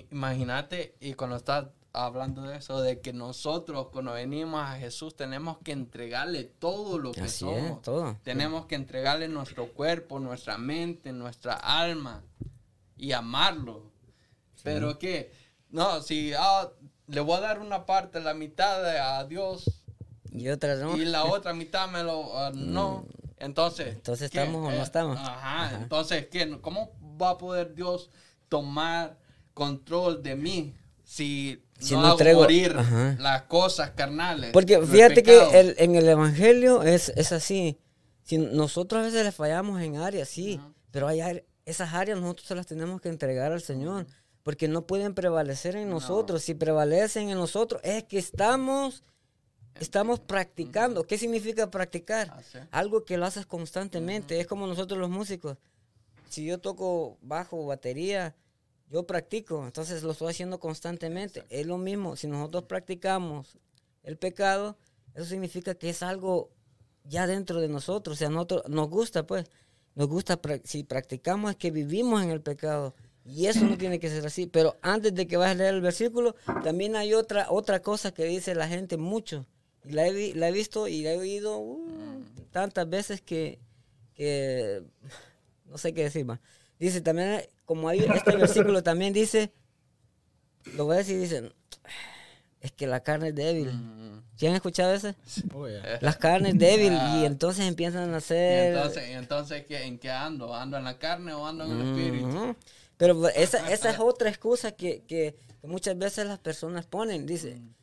imagínate, 0.09 0.95
y 0.99 1.13
cuando 1.13 1.35
estás 1.35 1.67
hablando 1.95 2.43
de 2.43 2.57
eso, 2.57 2.81
de 2.81 2.99
que 2.99 3.13
nosotros 3.13 3.87
cuando 3.91 4.13
venimos 4.13 4.61
a 4.61 4.75
Jesús 4.75 5.15
tenemos 5.15 5.59
que 5.59 5.71
entregarle 5.71 6.43
todo 6.43 6.97
lo 6.97 7.11
que 7.11 7.27
somos. 7.27 7.81
todo. 7.81 8.17
Tenemos 8.23 8.65
que 8.65 8.75
entregarle 8.75 9.27
nuestro 9.27 9.67
cuerpo, 9.67 10.19
nuestra 10.19 10.57
mente, 10.57 11.11
nuestra 11.13 11.53
alma 11.53 12.23
y 12.97 13.11
amarlo. 13.13 13.91
Pero 14.63 14.97
que 14.97 15.31
no, 15.69 16.01
si 16.01 16.33
ah, 16.37 16.69
le 17.07 17.21
voy 17.21 17.37
a 17.37 17.41
dar 17.41 17.59
una 17.59 17.85
parte, 17.85 18.19
la 18.19 18.33
mitad 18.33 18.83
a 18.85 19.23
Dios. 19.25 19.83
Y 20.35 20.49
otra 20.49 20.75
no. 20.75 20.97
Y 20.97 21.05
la 21.05 21.25
otra 21.31 21.53
mitad 21.53 21.87
me 21.89 22.03
lo. 22.03 22.37
Ah, 22.37 22.51
no. 22.53 23.05
Mm. 23.07 23.25
Entonces. 23.37 23.95
Entonces 23.95 24.25
estamos 24.25 24.67
o 24.67 24.71
no 24.71 24.77
eh, 24.77 24.83
estamos. 24.83 25.17
Ajá, 25.19 25.77
Entonces, 25.81 26.27
¿qué, 26.27 26.59
¿cómo 26.61 26.91
va 27.21 27.31
a 27.31 27.37
poder 27.37 27.73
Dios 27.73 28.09
tomar 28.49 29.17
control 29.53 30.21
de 30.23 30.35
mí 30.35 30.75
si, 31.03 31.61
no, 31.91 32.05
hago 32.05 32.23
morir 32.33 32.75
las 33.19 33.43
cosas 33.43 33.91
carnales? 33.91 34.51
Porque 34.51 34.79
fíjate 34.81 35.23
que 35.23 35.75
en 35.77 35.95
el 35.95 36.07
Evangelio 36.07 36.83
es, 36.83 37.09
es 37.15 37.31
así. 37.31 37.77
Si 38.23 38.37
nosotros 38.37 39.01
a 39.01 39.05
veces 39.05 39.23
le 39.23 39.31
fallamos 39.31 39.81
en 39.81 39.97
áreas, 39.97 40.29
sí. 40.29 40.59
Pero 40.91 41.07
hay 41.07 41.43
esas 41.65 41.93
áreas 41.93 42.19
nosotros 42.19 42.47
se 42.47 42.55
las 42.55 42.67
tenemos 42.67 43.01
que 43.01 43.09
entregar 43.09 43.51
al 43.51 43.61
Señor 43.61 44.05
porque 44.45 44.67
no 44.67 44.85
pueden 44.85 45.15
prevalecer 45.15 45.75
en 45.75 45.89
nosotros. 45.89 46.43
Si 46.43 46.53
prevalecen 46.53 47.29
en 47.29 47.37
nosotros, 47.37 47.81
es 47.83 48.03
que 48.03 48.19
estamos, 48.19 49.03
estamos 49.79 50.19
practicando. 50.19 51.05
¿Qué 51.05 51.17
significa 51.17 51.69
practicar? 51.69 52.29
Ah, 52.31 52.67
Algo 52.71 53.05
que 53.05 53.17
lo 53.17 53.25
haces 53.25 53.45
constantemente. 53.45 54.39
Es 54.39 54.47
como 54.47 54.67
nosotros 54.67 54.99
los 54.99 55.09
músicos. 55.09 55.57
Si 56.29 56.45
yo 56.45 56.59
toco 56.59 57.17
bajo 57.21 57.61
o 57.61 57.67
batería, 57.67 58.35
yo 58.89 59.03
practico, 59.03 59.65
entonces 59.65 60.03
lo 60.03 60.11
estoy 60.11 60.31
haciendo 60.31 60.59
constantemente. 60.59 61.43
Es 61.49 61.65
lo 61.65 61.77
mismo, 61.77 62.15
si 62.15 62.27
nosotros 62.27 62.63
practicamos 62.65 63.57
el 64.03 64.17
pecado, 64.17 64.77
eso 65.13 65.25
significa 65.25 65.75
que 65.75 65.89
es 65.89 66.03
algo 66.03 66.51
ya 67.03 67.27
dentro 67.27 67.61
de 67.61 67.67
nosotros, 67.67 68.17
o 68.17 68.19
sea, 68.19 68.29
nosotros, 68.29 68.63
nos 68.67 68.89
gusta, 68.89 69.25
pues, 69.25 69.45
nos 69.95 70.07
gusta, 70.07 70.39
si 70.63 70.83
practicamos 70.83 71.51
es 71.51 71.57
que 71.57 71.71
vivimos 71.71 72.23
en 72.23 72.31
el 72.31 72.41
pecado. 72.41 72.95
Y 73.23 73.47
eso 73.47 73.65
no 73.65 73.75
tiene 73.77 73.99
que 73.99 74.09
ser 74.09 74.25
así. 74.25 74.45
Pero 74.45 74.77
antes 74.81 75.15
de 75.15 75.25
que 75.25 75.37
vayas 75.37 75.55
a 75.55 75.57
leer 75.57 75.73
el 75.73 75.81
versículo, 75.81 76.35
también 76.63 76.95
hay 76.95 77.13
otra, 77.13 77.47
otra 77.49 77.81
cosa 77.81 78.13
que 78.13 78.25
dice 78.25 78.53
la 78.53 78.67
gente 78.67 78.97
mucho. 78.97 79.47
La 79.89 80.07
he, 80.07 80.33
la 80.35 80.49
he 80.49 80.51
visto 80.51 80.87
y 80.87 81.03
la 81.03 81.13
he 81.13 81.17
oído 81.17 81.59
uh, 81.59 82.23
tantas 82.51 82.89
veces 82.89 83.21
que, 83.21 83.59
no 85.65 85.77
sé 85.77 85.93
qué 85.93 86.03
decir 86.03 86.25
más. 86.25 86.39
Dice 86.79 87.01
también, 87.01 87.41
como 87.65 87.87
hay 87.87 87.99
este 87.99 88.35
versículo 88.35 88.83
también 88.83 89.13
dice, 89.13 89.51
lo 90.75 90.85
voy 90.85 90.95
a 90.95 90.97
decir, 90.99 91.19
dice, 91.19 91.51
es 92.61 92.71
que 92.71 92.87
la 92.87 93.01
carne 93.01 93.29
es 93.29 93.35
débil. 93.35 93.71
¿Sí 94.35 94.47
han 94.47 94.55
escuchado 94.55 94.93
ese? 94.93 95.15
Oh, 95.53 95.67
Las 96.01 96.17
carnes 96.17 96.57
débil 96.57 96.91
y 96.91 96.97
ah. 96.97 97.23
entonces 97.25 97.65
empiezan 97.65 98.13
a 98.13 98.17
hacer... 98.17 98.73
¿Y 98.73 98.77
entonces, 98.77 99.03
entonces 99.09 99.65
¿en 99.69 99.97
qué 99.97 100.11
ando? 100.11 100.53
¿Ando 100.53 100.77
en 100.77 100.83
la 100.83 100.97
carne 100.97 101.33
o 101.33 101.45
ando 101.45 101.63
en 101.63 101.71
el 101.71 101.87
espíritu? 101.87 102.55
Pero 102.97 103.27
esa, 103.29 103.71
esa 103.71 103.89
es 103.91 103.99
otra 103.99 104.29
excusa 104.29 104.71
que, 104.71 105.03
que, 105.03 105.35
muchas 105.63 105.97
veces 105.97 106.27
las 106.27 106.39
personas 106.39 106.85
ponen. 106.85 107.25
Dice, 107.25 107.55
mm. 107.55 107.73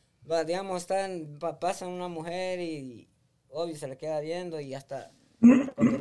Digamos, 0.47 0.83
están, 0.83 1.39
pasan 1.61 1.89
una 1.89 2.09
mujer 2.09 2.61
y 2.61 3.09
obvio 3.51 3.77
se 3.77 3.89
le 3.89 3.97
queda 3.97 4.21
viendo 4.21 4.61
y 4.61 4.75
hasta... 4.75 5.11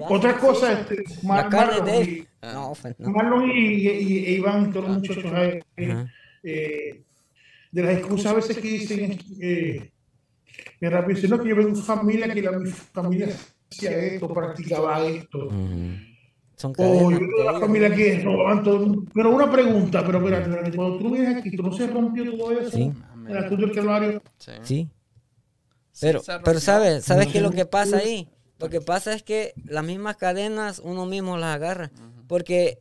Otra 0.08 0.38
cosa, 0.38 0.74
es 0.74 0.92
este, 0.92 1.28
Mar 1.28 1.50
Marlon, 1.52 1.90
y, 1.90 2.28
no, 2.44 2.74
Marlon 3.00 3.50
y, 3.50 3.88
y, 3.88 4.36
Iván, 4.36 4.72
todos 4.72 4.88
los 4.88 4.98
muchachos 5.00 5.32
eh, 6.44 7.04
de 7.72 7.84
las 7.84 7.98
excusas 7.98 8.32
a 8.32 8.36
veces 8.36 8.58
que 8.60 8.68
dicen 8.68 9.18
eh, 9.42 9.92
que 10.80 10.90
rápido 10.90 11.16
dicen, 11.16 11.32
no, 11.32 11.42
que 11.42 11.50
yo 11.50 11.56
vengo 11.56 11.70
de 11.70 11.76
una 11.76 11.84
familia 11.84 12.32
que 12.32 12.42
la, 12.42 12.52
mi 12.52 12.70
familia 12.70 13.30
hacía 13.72 13.98
esto, 13.98 14.32
practicaba 14.32 15.08
esto. 15.08 15.50
Son 16.56 16.74
oh, 16.78 17.10
la 17.10 17.60
familia 17.60 17.96
que 17.96 18.24
Pero 19.14 19.30
una 19.32 19.52
pregunta, 19.52 20.04
pero 20.06 20.20
espérate, 20.20 20.76
cuando 20.76 21.00
tú 21.00 21.10
vienes 21.10 21.38
aquí, 21.38 21.56
¿tú 21.56 21.64
no 21.64 21.72
se 21.72 21.88
rompió 21.88 22.38
todo 22.38 22.52
eso? 22.52 22.70
Sí. 22.70 22.92
Sí. 24.38 24.52
sí. 24.64 24.90
Pero, 26.00 26.22
pero 26.44 26.60
¿sabes? 26.60 27.06
¿Sabes 27.06 27.28
qué 27.28 27.38
es 27.38 27.44
lo 27.44 27.52
que 27.52 27.66
pasa 27.66 27.98
ahí? 27.98 28.30
Lo 28.60 28.70
que 28.70 28.82
pasa 28.82 29.14
es 29.14 29.24
que 29.24 29.54
las 29.66 29.84
mismas 29.84 30.18
cadenas 30.18 30.80
uno 30.80 31.06
mismo 31.06 31.38
las 31.38 31.56
agarra. 31.56 31.92
Porque 32.28 32.80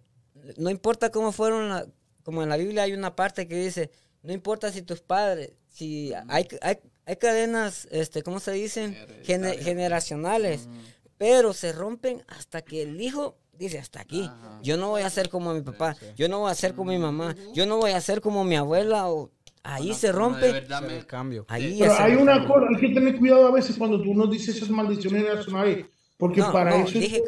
no 0.56 0.70
importa 0.70 1.10
cómo 1.10 1.32
fueron, 1.32 1.92
como 2.22 2.42
en 2.42 2.48
la 2.48 2.56
Biblia 2.56 2.82
hay 2.82 2.92
una 2.92 3.16
parte 3.16 3.48
que 3.48 3.56
dice, 3.56 3.90
no 4.22 4.32
importa 4.32 4.70
si 4.70 4.82
tus 4.82 5.00
padres, 5.00 5.52
si 5.68 6.12
hay, 6.28 6.46
hay, 6.60 6.78
hay 7.06 7.16
cadenas, 7.16 7.88
este, 7.90 8.22
¿cómo 8.22 8.40
se 8.40 8.52
dicen? 8.52 8.96
generacionales. 9.24 10.68
Pero 11.16 11.52
se 11.52 11.72
rompen 11.72 12.24
hasta 12.28 12.62
que 12.62 12.82
el 12.82 13.00
hijo 13.00 13.36
dice, 13.52 13.78
hasta 13.78 14.00
aquí. 14.00 14.28
Yo 14.62 14.76
no 14.76 14.88
voy 14.88 15.02
a 15.02 15.10
ser 15.10 15.28
como 15.28 15.52
mi 15.52 15.60
papá, 15.60 15.96
yo 16.16 16.28
no 16.28 16.40
voy 16.40 16.50
a 16.50 16.54
ser 16.54 16.74
como 16.74 16.92
mi 16.92 16.98
mamá, 16.98 17.34
yo 17.52 17.66
no 17.66 17.76
voy 17.76 17.92
a 17.92 18.00
ser 18.00 18.20
como 18.20 18.44
mi 18.44 18.56
abuela 18.56 19.10
o... 19.10 19.30
Ahí 19.62 19.92
se 19.94 20.12
rompe 20.12 20.48
el 20.48 21.06
cambio. 21.06 21.44
Ahí 21.48 21.76
Pero 21.78 21.94
hay 21.98 22.14
una 22.14 22.46
cosa, 22.46 22.66
hay 22.68 22.80
que 22.80 22.94
tener 22.94 23.16
cuidado 23.16 23.46
a 23.46 23.52
veces 23.52 23.76
cuando 23.76 24.00
tú 24.02 24.14
nos 24.14 24.30
dices 24.30 24.56
esas 24.56 24.70
maldiciones 24.70 25.22
nacionales, 25.22 25.86
porque 26.16 26.42
para 26.42 26.76
eso 26.76 26.98
dije 26.98 27.22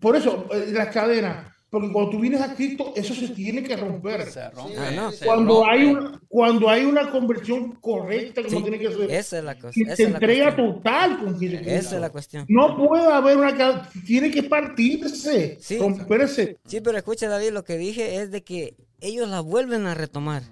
por 0.00 0.14
eso, 0.14 0.46
eh, 0.52 0.70
las 0.72 0.88
cadenas, 0.88 1.52
porque 1.70 1.90
cuando 1.90 2.10
tú 2.10 2.20
vienes 2.20 2.40
a 2.40 2.54
Cristo, 2.54 2.92
eso 2.94 3.14
se 3.14 3.28
tiene 3.28 3.62
que 3.62 3.76
romper. 3.76 4.30
Se 4.30 4.48
rompe. 4.50 4.78
Ah, 4.78 5.10
cuando, 5.24 5.66
Hay 5.66 5.84
una, 5.84 6.20
cuando 6.28 6.68
hay 6.70 6.84
una 6.84 7.10
conversión 7.10 7.72
correcta, 7.80 8.42
como 8.42 8.62
tiene 8.62 8.78
que 8.78 8.92
ser. 8.92 9.10
Esa 9.10 9.38
es 9.38 9.44
la 9.44 9.58
cosa. 9.58 9.96
se 9.96 10.02
entrega 10.04 10.54
total 10.54 11.18
con 11.18 11.38
Jesucristo. 11.38 11.70
Esa 11.70 11.94
es 11.96 12.00
la 12.00 12.10
cuestión. 12.10 12.46
No 12.48 12.76
puede 12.76 13.12
haber 13.12 13.36
una. 13.36 13.90
Tiene 14.06 14.30
que 14.30 14.44
partirse, 14.44 15.58
sí, 15.60 15.78
romperse. 15.78 16.56
Sí, 16.66 16.80
pero 16.80 16.98
escucha, 16.98 17.28
David, 17.28 17.50
lo 17.50 17.64
que 17.64 17.76
dije 17.76 18.16
es 18.22 18.30
de 18.30 18.44
que 18.44 18.76
ellos 19.00 19.28
la 19.28 19.40
vuelven 19.40 19.86
a 19.86 19.94
retomar. 19.94 20.42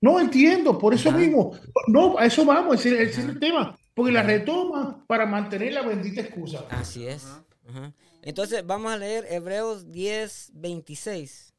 No 0.00 0.20
entiendo, 0.20 0.78
por 0.78 0.92
eso 0.92 1.10
mismo. 1.12 1.58
No, 1.86 2.18
a 2.18 2.26
eso 2.26 2.44
vamos, 2.44 2.84
ese, 2.84 3.02
es 3.02 3.18
el 3.18 3.38
tema. 3.38 3.78
Porque 3.94 4.12
la 4.12 4.22
retoman 4.22 5.06
para 5.06 5.24
mantener 5.24 5.72
la 5.72 5.82
bendita 5.82 6.20
excusa. 6.20 6.64
Así 6.70 7.06
es. 7.06 7.26
Entonces 8.22 8.66
vamos 8.66 8.92
a 8.92 8.98
leer 8.98 9.26
Hebreos 9.30 9.90
10, 9.90 10.50
26. 10.54 11.54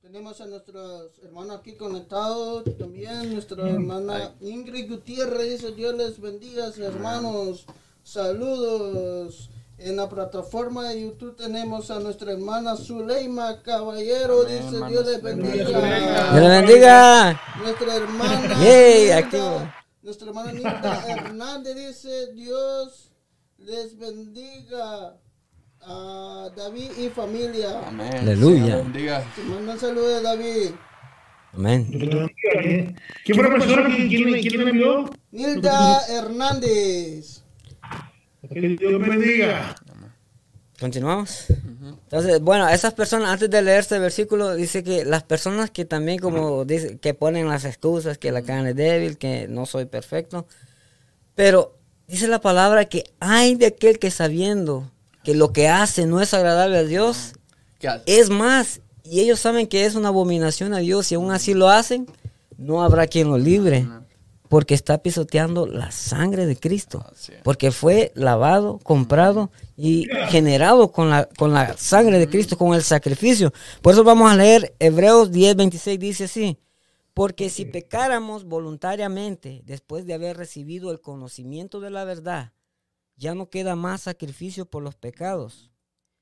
Tenemos 0.00 0.40
a 0.40 0.46
nuestros 0.46 1.18
hermanos 1.24 1.58
aquí 1.58 1.74
conectados, 1.74 2.64
también 2.78 3.32
nuestra 3.32 3.68
hermana 3.68 4.32
Ingrid 4.40 4.88
Gutiérrez 4.88 5.50
dice 5.50 5.72
Dios 5.72 5.94
les 5.96 6.20
bendiga, 6.20 6.68
hermanos, 6.68 7.66
saludos. 8.04 9.50
En 9.76 9.96
la 9.96 10.08
plataforma 10.08 10.88
de 10.88 11.02
YouTube 11.02 11.36
tenemos 11.36 11.90
a 11.90 11.98
nuestra 11.98 12.32
hermana 12.32 12.76
Zuleima 12.76 13.60
Caballero, 13.62 14.44
dice 14.44 14.78
Dios 14.88 15.06
les 15.06 15.20
bendiga. 15.20 15.54
Dios 15.54 16.42
les 16.42 16.48
bendiga. 16.48 17.40
Nuestra 17.58 17.96
hermana, 17.96 18.60
Yay, 18.64 19.10
activo. 19.10 19.68
nuestra 20.02 20.28
hermana 20.28 20.52
Nilda 20.52 21.04
Hernández 21.08 21.74
dice 21.74 22.32
Dios 22.34 23.10
les 23.58 23.98
bendiga 23.98 25.16
a 25.80 26.50
David 26.56 26.90
y 26.96 27.08
familia. 27.08 27.80
Amén. 27.88 28.14
Aleluya. 28.14 28.84
Te 28.92 29.42
mando 29.42 29.72
un 29.72 29.78
saludo 29.80 30.08
de 30.08 30.22
David. 30.22 30.70
Amén. 31.52 31.86
¿Quién 33.24 33.36
fue 33.36 33.42
la 33.42 33.50
persona 33.50 33.88
que 33.88 34.08
quién, 34.08 34.64
me 34.64 34.70
envió? 34.70 35.10
Nilda 35.32 36.00
Hernández. 36.08 37.43
Que 38.54 38.68
Dios 38.68 39.00
bendiga. 39.00 39.74
Continuamos. 40.78 41.46
Entonces, 42.04 42.40
bueno, 42.40 42.68
esas 42.68 42.94
personas, 42.94 43.30
antes 43.30 43.48
de 43.48 43.62
leer 43.62 43.80
este 43.80 43.98
versículo, 43.98 44.54
dice 44.54 44.82
que 44.82 45.04
las 45.04 45.22
personas 45.22 45.70
que 45.70 45.84
también, 45.84 46.18
como 46.18 46.64
dice, 46.64 46.98
que 46.98 47.14
ponen 47.14 47.48
las 47.48 47.64
excusas, 47.64 48.18
que 48.18 48.32
la 48.32 48.42
carne 48.42 48.70
es 48.70 48.76
débil, 48.76 49.16
que 49.16 49.46
no 49.48 49.66
soy 49.66 49.84
perfecto, 49.84 50.46
pero 51.34 51.76
dice 52.08 52.28
la 52.28 52.40
palabra 52.40 52.86
que 52.86 53.04
hay 53.20 53.54
de 53.54 53.66
aquel 53.66 53.98
que 53.98 54.10
sabiendo 54.10 54.90
que 55.22 55.34
lo 55.34 55.52
que 55.52 55.68
hace 55.68 56.06
no 56.06 56.20
es 56.20 56.34
agradable 56.34 56.78
a 56.78 56.84
Dios, 56.84 57.34
es 58.06 58.30
más, 58.30 58.80
y 59.04 59.20
ellos 59.20 59.40
saben 59.40 59.66
que 59.66 59.84
es 59.84 59.94
una 59.94 60.08
abominación 60.08 60.74
a 60.74 60.78
Dios 60.78 61.10
y 61.12 61.14
aún 61.14 61.30
así 61.30 61.54
lo 61.54 61.70
hacen, 61.70 62.06
no 62.56 62.82
habrá 62.82 63.06
quien 63.06 63.28
lo 63.28 63.38
libre, 63.38 63.86
porque 64.48 64.74
está 64.74 64.98
pisoteando 64.98 65.66
la 65.66 65.90
sangre 65.90 66.46
de 66.46 66.56
Cristo, 66.56 67.04
porque 67.42 67.70
fue 67.70 68.12
lavado, 68.14 68.78
comprado 68.78 69.50
y 69.76 70.06
generado 70.28 70.92
con 70.92 71.10
la, 71.10 71.28
con 71.38 71.52
la 71.52 71.76
sangre 71.76 72.18
de 72.18 72.28
Cristo, 72.28 72.58
con 72.58 72.74
el 72.74 72.82
sacrificio. 72.82 73.52
Por 73.82 73.94
eso 73.94 74.04
vamos 74.04 74.30
a 74.30 74.36
leer 74.36 74.74
Hebreos 74.78 75.32
10, 75.32 75.56
26, 75.56 75.98
dice 75.98 76.24
así. 76.24 76.58
Porque 77.14 77.48
si 77.48 77.64
pecáramos 77.64 78.44
voluntariamente 78.44 79.62
después 79.64 80.04
de 80.04 80.14
haber 80.14 80.36
recibido 80.36 80.90
el 80.90 81.00
conocimiento 81.00 81.80
de 81.80 81.90
la 81.90 82.04
verdad, 82.04 82.52
ya 83.16 83.34
no 83.36 83.48
queda 83.48 83.76
más 83.76 84.02
sacrificio 84.02 84.66
por 84.66 84.82
los 84.82 84.96
pecados, 84.96 85.70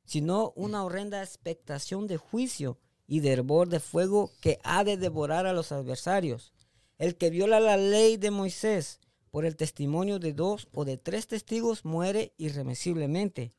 sino 0.04 0.52
una 0.54 0.84
horrenda 0.84 1.22
expectación 1.22 2.06
de 2.06 2.18
juicio 2.18 2.78
y 3.06 3.20
de 3.20 3.32
hervor 3.32 3.68
de 3.68 3.80
fuego 3.80 4.30
que 4.40 4.58
ha 4.62 4.84
de 4.84 4.98
devorar 4.98 5.46
a 5.46 5.54
los 5.54 5.72
adversarios. 5.72 6.52
El 7.02 7.16
que 7.16 7.30
viola 7.30 7.58
la 7.58 7.76
ley 7.76 8.16
de 8.16 8.30
Moisés 8.30 9.00
por 9.32 9.44
el 9.44 9.56
testimonio 9.56 10.20
de 10.20 10.34
dos 10.34 10.68
o 10.72 10.84
de 10.84 10.98
tres 10.98 11.26
testigos 11.26 11.84
muere 11.84 12.32
irremisiblemente. 12.36 13.50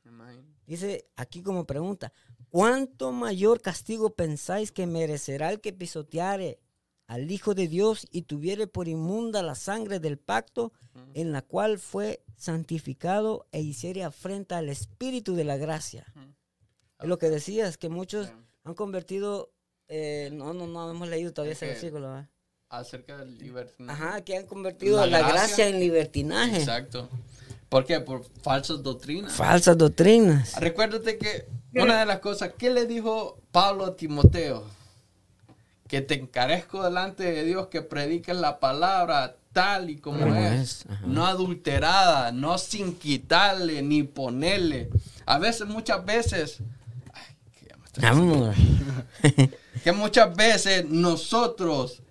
Dice 0.66 1.10
aquí 1.18 1.44
como 1.44 1.66
pregunta, 1.66 2.14
¿cuánto 2.48 3.12
mayor 3.12 3.60
castigo 3.60 4.12
pensáis 4.12 4.72
que 4.72 4.88
merecerá 4.88 5.52
el 5.52 5.60
que 5.60 5.74
pisoteare 5.74 6.62
al 7.06 7.30
Hijo 7.30 7.54
de 7.54 7.68
Dios 7.68 8.08
y 8.12 8.22
tuviere 8.22 8.66
por 8.66 8.88
inmunda 8.88 9.44
la 9.44 9.56
sangre 9.56 10.00
del 10.00 10.18
pacto 10.18 10.72
en 11.14 11.34
la 11.34 11.42
cual 11.42 11.80
fue 11.80 12.24
santificado 12.38 13.46
e 13.52 13.60
hiciere 13.60 14.06
afrenta 14.06 14.58
al 14.58 14.70
Espíritu 14.70 15.36
de 15.36 15.44
la 15.44 15.58
gracia. 15.58 16.06
Es 16.98 17.10
lo 17.10 17.18
que 17.18 17.30
decías, 17.30 17.78
que 17.78 17.90
muchos 17.90 18.32
han 18.64 18.74
convertido, 18.74 19.52
eh, 19.90 20.30
no, 20.32 20.54
no, 20.54 20.66
no 20.66 20.90
hemos 20.90 21.10
leído 21.10 21.34
todavía 21.34 21.52
ese 21.52 21.66
versículo. 21.66 22.26
Acerca 22.74 23.18
del 23.20 23.38
libertinaje. 23.38 24.04
Ajá, 24.04 24.22
que 24.22 24.36
han 24.36 24.48
convertido 24.48 25.06
la, 25.06 25.20
gracia, 25.20 25.68
en 25.68 25.80
libertinaje. 25.80 26.58
Exacto. 26.58 27.08
¿Por 27.70 27.86
qué? 27.86 28.00
Por 28.00 28.26
falsas 28.42 28.82
doctrinas. 28.82 29.34
Falsas 29.34 29.78
doctrinas. 29.78 30.60
Recuérdate 30.60 31.20
que 31.20 31.46
una 31.76 32.00
de 32.00 32.08
las 32.08 32.18
cosas, 32.18 32.54
¿qué 32.58 32.72
le 32.72 32.88
dijo 32.88 33.38
Pablo 33.52 33.86
a 33.86 33.96
Timoteo? 33.96 34.64
Que 35.88 36.02
te 36.02 36.16
encarezco 36.16 36.84
delante 36.84 37.24
de 37.24 37.44
Dios 37.44 37.68
que 37.68 37.84
prediques 37.84 38.36
la 38.36 38.60
palabra 38.60 39.36
tal 39.52 39.92
y 39.92 39.98
como, 39.98 40.26
es, 40.36 40.86
no 41.06 41.28
adulterada, 41.28 42.32
no 42.32 42.58
sin 42.58 42.96
quitarle 42.96 43.84
ni 43.84 44.02
ponerle. 44.02 44.90
A 45.28 45.38
veces, 45.38 45.68
muchas 45.68 46.04
veces, 46.04 46.58
que 49.84 49.92
muchas 49.92 50.36
veces 50.36 50.86
nosotros 50.90 52.03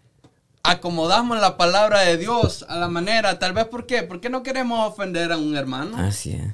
acomodamos 0.62 1.40
la 1.40 1.56
palabra 1.56 2.00
de 2.00 2.16
Dios 2.16 2.64
a 2.68 2.76
la 2.76 2.88
manera, 2.88 3.38
tal 3.38 3.52
vez, 3.52 3.66
¿por 3.66 3.86
qué? 3.86 4.02
Porque 4.02 4.30
no 4.30 4.42
queremos 4.42 4.88
ofender 4.88 5.32
a 5.32 5.38
un 5.38 5.56
hermano. 5.56 5.98
Así 5.98 6.32
es. 6.32 6.52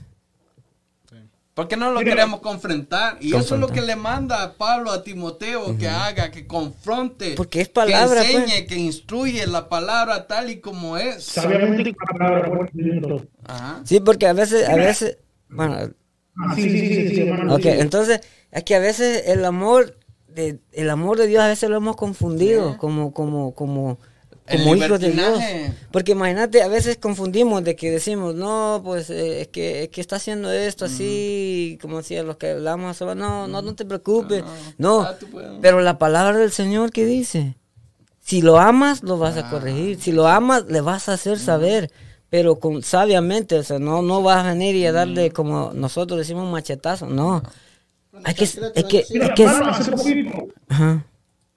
Porque 1.59 1.77
no 1.77 1.91
lo 1.91 1.99
queremos 1.99 2.39
confrontar. 2.39 3.19
Y 3.21 3.35
eso 3.35 3.57
es 3.57 3.61
lo 3.61 3.67
que 3.67 3.81
le 3.81 3.97
manda 3.97 4.55
Pablo 4.57 4.93
a 4.93 5.03
Timoteo 5.03 5.77
que 5.77 5.89
haga, 5.89 6.31
que 6.31 6.47
confronte. 6.47 7.35
Porque 7.37 7.61
es 7.61 7.69
palabra. 7.69 8.23
Que 8.23 8.33
enseñe, 8.37 8.67
que 8.69 8.77
instruye 8.77 9.45
la 9.45 9.69
palabra 9.69 10.29
tal 10.29 10.51
y 10.51 10.61
como 10.61 10.97
es. 10.97 11.25
Sabiamente 11.25 11.97
la 11.99 12.17
palabra. 12.17 13.81
Sí, 13.83 13.99
porque 13.99 14.29
a 14.29 14.35
veces, 14.35 14.69
a 14.69 14.77
veces, 14.77 15.19
bueno. 15.49 15.79
Ah, 16.37 16.55
sí, 16.55 16.63
sí, 16.63 17.09
sí, 17.09 17.15
sí, 17.17 17.31
Ok, 17.49 17.65
entonces, 17.65 18.21
es 18.53 18.63
que 18.63 18.77
a 18.77 18.79
veces 18.79 19.25
el 19.27 19.45
amor, 19.45 19.98
de, 20.29 20.59
el 20.73 20.91
amor 20.91 21.19
de 21.19 21.27
Dios 21.27 21.43
a 21.43 21.49
veces 21.49 21.69
lo 21.69 21.77
hemos 21.77 21.97
confundido 21.97 22.79
como, 22.79 23.13
como, 23.13 23.55
como 23.55 23.99
como 24.51 24.77
hijos 24.77 25.01
de 25.01 25.13
Dios. 25.13 25.41
Porque 25.91 26.13
imagínate, 26.13 26.63
a 26.63 26.69
veces 26.69 26.97
confundimos 26.99 27.63
de 27.65 27.77
que 27.77 27.91
decimos, 27.91 28.35
no, 28.35 28.81
pues 28.85 29.11
eh, 29.11 29.43
es, 29.43 29.49
que, 29.49 29.85
es 29.85 29.89
que 29.91 30.01
está 30.01 30.17
haciendo 30.17 30.51
esto 30.51 30.87
así, 30.87 31.79
como 31.81 31.99
decía 31.99 32.23
los 32.23 32.37
que 32.37 32.51
hablamos, 32.51 33.01
no, 33.01 33.47
no, 33.47 33.63
no 33.63 33.75
te 33.75 33.85
preocupes. 33.85 34.45
No, 34.79 35.03
ah, 35.03 35.17
pero 35.61 35.81
la 35.81 35.99
palabra 35.99 36.39
del 36.39 36.53
Señor 36.53 36.93
que 36.93 37.05
dice, 37.05 37.57
si 38.21 38.43
lo 38.43 38.59
amas, 38.59 39.03
lo 39.03 39.19
vas 39.19 39.37
a 39.37 39.49
ah. 39.49 39.51
corregir. 39.51 40.01
Si 40.01 40.13
lo 40.13 40.27
amas, 40.27 40.67
le 40.67 40.81
vas 40.81 41.09
a 41.09 41.15
hacer 41.15 41.39
saber. 41.39 41.91
Pero 42.31 42.57
con, 42.57 42.83
sabiamente, 42.83 43.59
o 43.59 43.63
sea, 43.63 43.79
no, 43.79 44.03
no 44.03 44.23
vas 44.23 44.45
a 44.45 44.51
venir 44.51 44.77
y 44.77 44.85
a 44.85 44.93
darle 44.93 45.31
como 45.31 45.73
nosotros 45.73 46.19
decimos 46.19 46.51
machetazo, 46.51 47.07
no. 47.07 47.43
Hay 48.25 48.35
que, 48.35 48.45
hay 48.75 48.85
que, 48.85 49.05
hay 49.21 49.35
que, 49.35 49.45
Ajá 50.69 51.07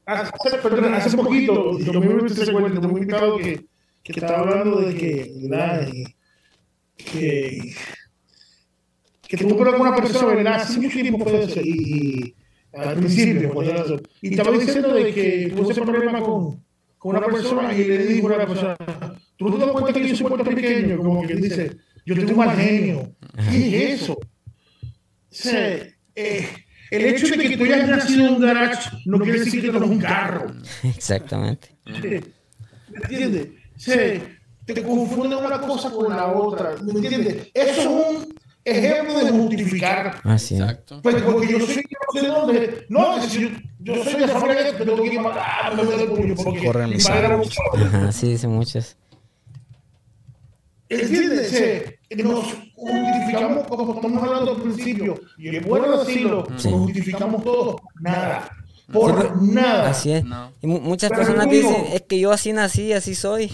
hace, 0.06 0.57
perdón, 0.57 0.94
hace 0.94 1.18
poquito, 1.18 1.80
yo 1.80 2.02
me 2.02 2.26
ese 2.26 2.52
cuento, 2.52 2.82
un 2.82 2.98
invitado 2.98 3.38
que, 3.38 3.65
que 4.03 4.11
estaba 4.11 4.40
hablando 4.40 4.82
de 4.82 4.95
que, 4.95 5.32
¿verdad? 5.44 5.88
que, 6.98 7.73
que 9.22 9.38
tuvo 9.38 9.57
con 9.57 9.68
alguna 9.68 9.95
persona, 9.95 10.36
¿verdad? 10.36 10.56
Hace 10.56 10.80
mucho 10.80 10.99
tiempo 10.99 11.26
fue 11.26 11.44
eso, 11.44 11.61
y, 11.61 12.36
al 12.73 12.95
principio, 12.98 13.52
pues, 13.52 13.69
y 14.22 14.32
estaba 14.32 14.57
diciendo 14.57 14.94
de 14.94 15.14
que 15.14 15.53
tuvo 15.56 15.72
ese 15.72 15.82
problema 15.82 16.22
con, 16.22 16.64
con 16.98 17.18
una 17.18 17.28
persona 17.28 17.73
y 17.73 17.84
le 17.84 18.06
dijo 18.06 18.30
a 18.30 18.36
una 18.36 18.48
persona, 18.48 18.78
¿tú 19.36 19.49
no 19.49 19.57
te 19.57 19.65
das 19.65 19.72
cuenta 19.72 19.94
que 19.94 20.07
yo 20.07 20.15
soy 20.15 20.28
puertorriqueño? 20.28 20.98
Como 20.98 21.28
que 21.28 21.36
dice, 21.36 21.78
yo 22.06 22.15
tengo 22.15 22.32
un 22.32 22.38
mal 22.38 22.56
genio. 22.56 23.14
¿Qué 23.49 23.94
es 23.94 24.02
eso? 24.02 24.14
O 24.14 24.19
sea, 25.30 25.86
eh, 26.22 26.49
el 26.91 27.06
hecho 27.06 27.27
de 27.27 27.49
que 27.49 27.57
tú 27.57 27.64
hayas 27.64 27.88
nacido 27.88 28.27
en 28.27 28.34
un 28.35 28.41
garage 28.41 28.89
no 29.06 29.19
quiere 29.19 29.39
decir 29.39 29.61
que 29.61 29.72
no 29.72 29.84
es 29.85 29.89
un 29.89 29.99
carro. 29.99 30.52
Exactamente. 30.84 31.69
¿Me 31.85 32.22
entiendes? 33.03 33.48
Se, 33.77 34.22
te 34.65 34.84
confunde 34.84 35.35
una 35.35 35.60
cosa 35.61 35.89
con 35.89 36.10
la 36.15 36.27
otra. 36.27 36.76
¿Me 36.84 36.91
entiendes? 36.91 37.49
Eso 37.53 37.81
es 37.81 37.88
un 37.88 38.35
ejemplo 38.64 39.23
de 39.23 39.31
justificar. 39.31 40.19
Así 40.23 40.56
es. 40.56 40.61
Exacto. 40.61 40.99
Pues 41.02 41.22
porque 41.22 41.52
yo 41.52 41.60
soy 41.65 41.84
no 42.14 42.22
sé 42.22 42.27
dónde. 42.27 42.85
No, 42.89 43.22
si 43.23 43.41
yo, 43.41 43.49
yo 43.80 44.03
soy 44.03 44.19
de 44.19 44.27
familia 44.27 44.77
que 44.77 44.85
tengo 44.85 45.02
que 45.02 45.14
ir 45.14 45.19
a 45.19 45.72
me 45.73 46.03
el 46.03 46.10
puño 46.10 46.35
porque 46.35 46.65
Corre 46.65 46.88
mi 46.88 46.98
padre 46.98 47.26
era 47.26 47.41
Ajá, 47.73 48.11
sí, 48.11 48.31
dicen 48.31 48.52
muchos. 48.52 48.98
¿Entiendes? 50.92 51.96
Nos 52.24 52.46
justificamos, 52.76 53.68
como 53.68 53.96
estamos 53.96 54.24
hablando 54.24 54.52
al 54.52 54.62
principio, 54.62 55.20
y 55.38 55.56
es 55.56 55.66
bueno 55.66 56.04
decirlo, 56.04 56.46
nos 56.50 56.64
justificamos 56.64 57.44
todos, 57.44 57.76
nada. 58.00 58.50
Por 58.92 59.42
nada. 59.42 59.90
Así 59.90 60.12
es. 60.12 60.26
Y 60.62 60.68
muchas 60.68 61.12
personas 61.12 61.50
dicen, 61.50 61.86
es 61.94 62.02
que 62.02 62.20
yo 62.20 62.32
así 62.32 62.52
nací, 62.52 62.92
así 62.92 63.16
soy. 63.16 63.50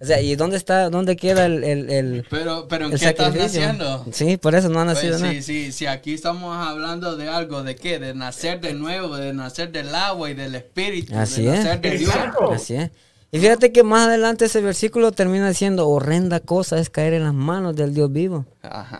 O 0.00 0.04
sea, 0.04 0.20
¿y 0.20 0.34
dónde 0.34 0.56
está, 0.56 0.90
dónde 0.90 1.14
queda 1.14 1.46
el, 1.46 1.62
el, 1.62 1.88
el 1.88 2.26
Pero, 2.28 2.66
pero 2.68 2.86
¿en 2.86 2.90
qué 2.98 3.08
estás 3.08 3.36
naciendo? 3.36 4.04
Sí, 4.10 4.36
por 4.36 4.56
eso 4.56 4.68
no 4.68 4.80
ha 4.80 4.84
nacido 4.84 5.12
pues, 5.12 5.22
nada. 5.22 5.34
Sí, 5.34 5.42
sí, 5.42 5.70
sí, 5.70 5.86
aquí 5.86 6.14
estamos 6.14 6.56
hablando 6.56 7.16
de 7.16 7.28
algo, 7.28 7.62
¿de 7.62 7.76
qué? 7.76 8.00
De 8.00 8.12
nacer 8.12 8.60
de 8.60 8.74
nuevo, 8.74 9.16
de 9.16 9.32
nacer 9.32 9.70
del 9.70 9.94
agua 9.94 10.28
y 10.28 10.34
del 10.34 10.56
espíritu, 10.56 11.16
así 11.16 11.42
de 11.44 11.50
es. 11.50 11.64
nacer 11.64 11.80
de 11.82 11.98
Dios. 11.98 12.14
Así 12.52 12.74
es. 12.74 12.90
Y 13.34 13.40
fíjate 13.40 13.72
que 13.72 13.82
más 13.82 14.08
adelante 14.08 14.44
ese 14.44 14.60
versículo 14.60 15.10
termina 15.10 15.48
diciendo, 15.48 15.88
horrenda 15.88 16.38
cosa 16.38 16.78
es 16.78 16.90
caer 16.90 17.14
en 17.14 17.24
las 17.24 17.32
manos 17.32 17.74
del 17.74 17.94
Dios 17.94 18.12
vivo. 18.12 18.44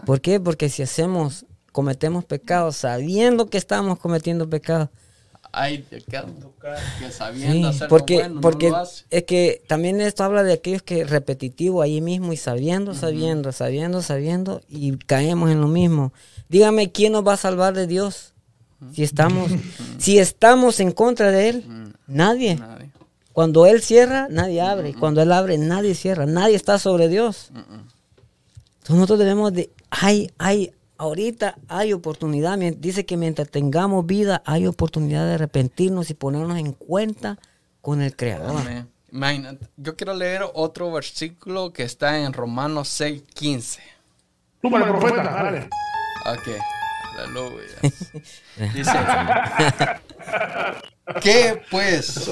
¿Por 0.07 0.23
qué? 0.23 0.41
Porque 0.41 0.71
si 0.71 0.83
hacemos, 0.83 1.45
cometemos 1.71 2.25
pecados 2.25 2.77
sabiendo 2.77 3.49
que 3.49 3.59
estamos 3.59 3.99
cometiendo 3.99 4.49
pecados. 4.49 4.89
Ay, 5.53 5.85
que, 5.91 5.99
que 5.99 7.11
sabiendo 7.11 7.75
sí, 7.75 7.81
porque, 7.91 8.31
porque 8.41 8.73
es 9.11 9.25
que 9.25 9.63
también 9.69 10.01
esto 10.01 10.25
habla 10.25 10.43
de 10.45 10.55
aquellos 10.55 10.83
que 10.83 11.05
repetitivo 11.05 11.83
ahí 11.83 12.01
mismo 12.01 12.33
y 12.33 12.39
sabiendo, 12.39 12.95
sabiendo, 12.95 13.53
sabiendo, 13.53 14.01
sabiendo 14.01 14.63
y 14.67 14.97
caemos 14.97 15.51
en 15.51 15.61
lo 15.61 15.69
mismo. 15.69 16.15
Dígame, 16.49 16.91
¿quién 16.91 17.13
nos 17.13 17.27
va 17.27 17.35
a 17.35 17.37
salvar 17.37 17.75
de 17.75 17.87
Dios? 17.87 18.33
Si 18.95 19.03
estamos, 19.03 19.51
si 19.99 20.19
estamos 20.19 20.81
en 20.81 20.93
contra 20.93 21.31
de 21.31 21.51
Él, 21.51 21.95
nadie. 22.07 22.57
nadie. 22.57 22.92
Cuando 23.33 23.67
Él 23.67 23.83
cierra, 23.83 24.29
nadie 24.31 24.61
abre. 24.61 24.95
Cuando 24.95 25.23
Él 25.23 25.33
abre, 25.33 25.59
nadie 25.59 25.95
cierra. 25.95 26.27
Nadie 26.27 26.57
está 26.57 26.79
sobre 26.79 27.09
Dios. 27.09 27.51
Entonces 27.51 28.97
nosotros 28.97 29.19
debemos 29.19 29.53
de... 29.53 29.71
Hay, 29.91 30.31
hay, 30.39 30.73
ahorita 30.99 31.57
hay 31.69 31.93
oportunidad. 31.93 32.59
Dice 32.59 33.07
que 33.07 33.17
mientras 33.17 33.49
tengamos 33.49 34.07
vida, 34.07 34.43
hay 34.45 34.67
oportunidad 34.67 35.27
de 35.27 35.35
arrepentirnos 35.35 36.11
y 36.11 36.15
ponernos 36.15 36.59
en 36.59 36.73
cuenta 36.73 37.39
con 37.81 38.03
el 38.03 38.17
Creador. 38.17 38.63
Yo 39.77 39.97
quiero 39.97 40.15
leer 40.15 40.43
otro 40.55 40.91
versículo 40.91 41.73
que 41.73 41.83
está 41.83 42.21
en 42.21 42.33
Romanos 42.33 42.89
6, 42.89 43.23
15. 43.35 43.83
Túmale, 44.63 44.87
profeta, 44.87 45.23
dale. 45.23 45.69
Ok, 46.25 46.49
aleluya. 47.19 47.67
Dice, 48.75 48.93
¿qué 51.21 51.61
pues? 51.71 52.31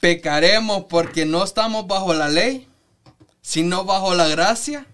¿Pecaremos 0.00 0.86
porque 0.88 1.26
no 1.26 1.44
estamos 1.44 1.86
bajo 1.86 2.14
la 2.14 2.30
ley, 2.30 2.66
sino 3.42 3.84
bajo 3.84 4.14
la 4.14 4.28
gracia? 4.28 4.86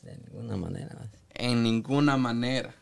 De 0.00 0.16
ninguna 0.16 0.56
manera. 0.56 1.10
En 1.34 1.62
ninguna 1.62 2.16
manera. 2.16 2.74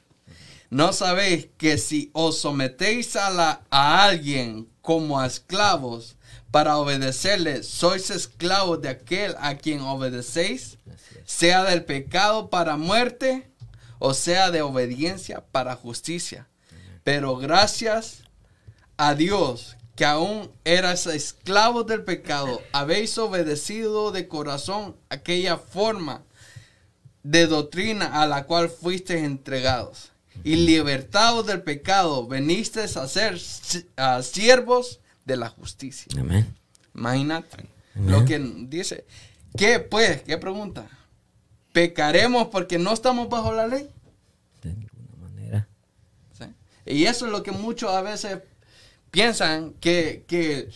¿No 0.71 0.93
sabéis 0.93 1.49
que 1.59 1.77
si 1.77 2.11
os 2.15 2.39
sometéis 2.39 3.17
a, 3.17 3.31
la, 3.31 3.63
a 3.69 4.05
alguien 4.05 4.69
como 4.81 5.19
a 5.19 5.27
esclavos 5.27 6.17
para 6.53 6.79
obedecerle, 6.79 7.65
sois 7.65 8.09
esclavos 8.11 8.81
de 8.81 8.89
aquel 8.91 9.35
a 9.41 9.57
quien 9.57 9.81
obedecéis, 9.81 10.79
sea 11.25 11.65
del 11.65 11.85
pecado 11.85 12.49
para 12.49 12.77
muerte 12.77 13.51
o 13.99 14.15
sea 14.15 14.53
de 14.53 14.63
obediencia 14.63 15.45
para 15.51 15.75
justicia? 15.75 16.49
Pero 17.03 17.37
gracias 17.37 18.23
a 18.97 19.15
Dios 19.15 19.77
que 19.95 20.05
aún 20.05 20.51
eras 20.65 21.07
esclavos 21.07 21.87
del 21.87 22.03
pecado, 22.05 22.63
habéis 22.73 23.19
obedecido 23.19 24.11
de 24.11 24.27
corazón 24.29 24.97
aquella 25.11 25.59
forma 25.59 26.23
de 27.23 27.47
doctrina 27.47 28.23
a 28.23 28.27
la 28.27 28.45
cual 28.45 28.69
fuisteis 28.69 29.23
entregados. 29.23 30.11
Y 30.45 30.57
libertados 30.57 31.47
del 31.47 31.63
pecado, 31.63 32.27
venisteis 32.27 32.97
a 32.97 33.07
ser 33.07 33.39
siervos 33.39 35.01
de 35.25 35.37
la 35.37 35.51
justicia. 35.51 36.11
Amén. 36.19 36.57
Imagínate 36.95 37.69
lo 37.95 38.25
que 38.25 38.39
dice. 38.39 39.05
¿Qué 39.57 39.79
pues? 39.79 40.23
¿Qué 40.23 40.39
pregunta? 40.39 40.89
¿Pecaremos 41.73 42.49
porque 42.49 42.79
no 42.79 42.93
estamos 42.93 43.29
bajo 43.29 43.53
la 43.53 43.67
ley? 43.67 43.89
De 44.63 44.71
ninguna 44.71 45.17
manera. 45.21 45.69
Y 46.87 47.05
eso 47.05 47.27
es 47.27 47.33
lo 47.33 47.43
que 47.43 47.53
muchos 47.53 47.91
a 47.91 48.01
veces 48.01 48.39
piensan 49.13 49.75
que, 49.75 50.69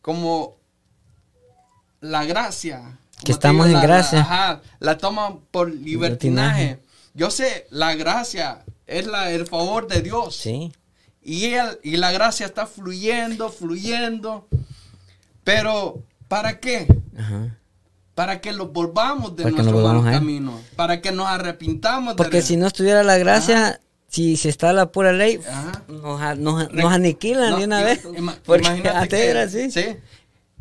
como 0.00 0.56
la 2.00 2.24
gracia. 2.24 3.00
Que 3.24 3.32
estamos 3.32 3.66
en 3.66 3.80
gracia. 3.80 4.20
ajá, 4.20 4.62
la 4.78 4.96
toman 4.98 5.40
por 5.50 5.74
libertinaje. 5.74 6.78
Yo 7.14 7.32
sé, 7.32 7.66
la 7.70 7.96
gracia 7.96 8.64
es 8.86 9.06
la, 9.06 9.32
el 9.32 9.48
favor 9.48 9.88
de 9.88 10.02
Dios. 10.02 10.36
Sí. 10.36 10.72
Y, 11.20 11.46
él, 11.46 11.80
y 11.82 11.96
la 11.96 12.12
gracia 12.12 12.46
está 12.46 12.66
fluyendo, 12.66 13.50
fluyendo. 13.50 14.46
Pero, 15.42 16.04
¿para 16.28 16.60
qué? 16.60 16.86
Para 18.14 18.40
que 18.40 18.52
lo 18.52 18.68
volvamos 18.68 19.34
de 19.34 19.50
nuestro 19.50 19.80
mal 19.80 20.04
camino. 20.12 20.60
Para 20.76 21.00
que 21.00 21.10
nos 21.10 21.26
arrepintamos. 21.26 22.14
Porque 22.14 22.42
si 22.42 22.56
no 22.56 22.68
estuviera 22.68 23.02
la 23.02 23.18
gracia, 23.18 23.80
si, 24.08 24.36
se 24.36 24.48
está 24.48 24.72
la 24.72 24.90
pura 24.90 25.12
ley, 25.12 25.38
nos, 25.88 26.38
nos, 26.38 26.72
nos, 26.72 26.92
aniquilan 26.92 27.58
de 27.58 27.64
una 27.66 27.82
vez. 27.82 28.06
porque 28.44 28.66
antes 28.66 29.20
era 29.20 29.42
así. 29.42 29.70
Sí, 29.70 29.96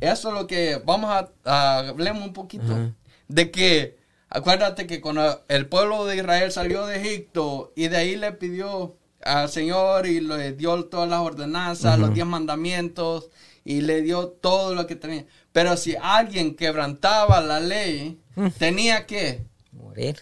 eso 0.01 0.29
es 0.29 0.33
lo 0.33 0.47
que 0.47 0.81
vamos 0.85 1.09
a, 1.45 1.79
hablemos 1.79 2.23
un 2.23 2.33
poquito. 2.33 2.93
De 3.27 3.49
que, 3.51 3.97
acuérdate 4.29 4.85
que 4.85 5.01
cuando 5.01 5.43
el 5.47 5.67
pueblo 5.67 6.05
de 6.05 6.17
Israel 6.17 6.51
salió 6.51 6.85
de 6.85 6.97
Egipto 6.97 7.71
y 7.75 7.87
de 7.87 7.97
ahí 7.97 8.15
le 8.15 8.33
pidió 8.33 8.97
al 9.23 9.49
Señor 9.49 10.07
y 10.07 10.19
le 10.19 10.53
dio 10.53 10.85
todas 10.85 11.09
las 11.09 11.21
ordenanzas, 11.21 11.97
los 11.97 12.13
diez 12.13 12.25
mandamientos 12.25 13.29
y 13.63 13.81
le 13.81 14.01
dio 14.01 14.27
todo 14.27 14.75
lo 14.75 14.87
que 14.87 14.95
tenía. 14.95 15.25
Pero 15.51 15.75
si 15.77 15.95
alguien 16.01 16.55
quebrantaba 16.55 17.41
la 17.41 17.59
ley, 17.59 18.19
mm. 18.35 18.47
tenía 18.57 19.05
que 19.05 19.45
morir. 19.71 20.21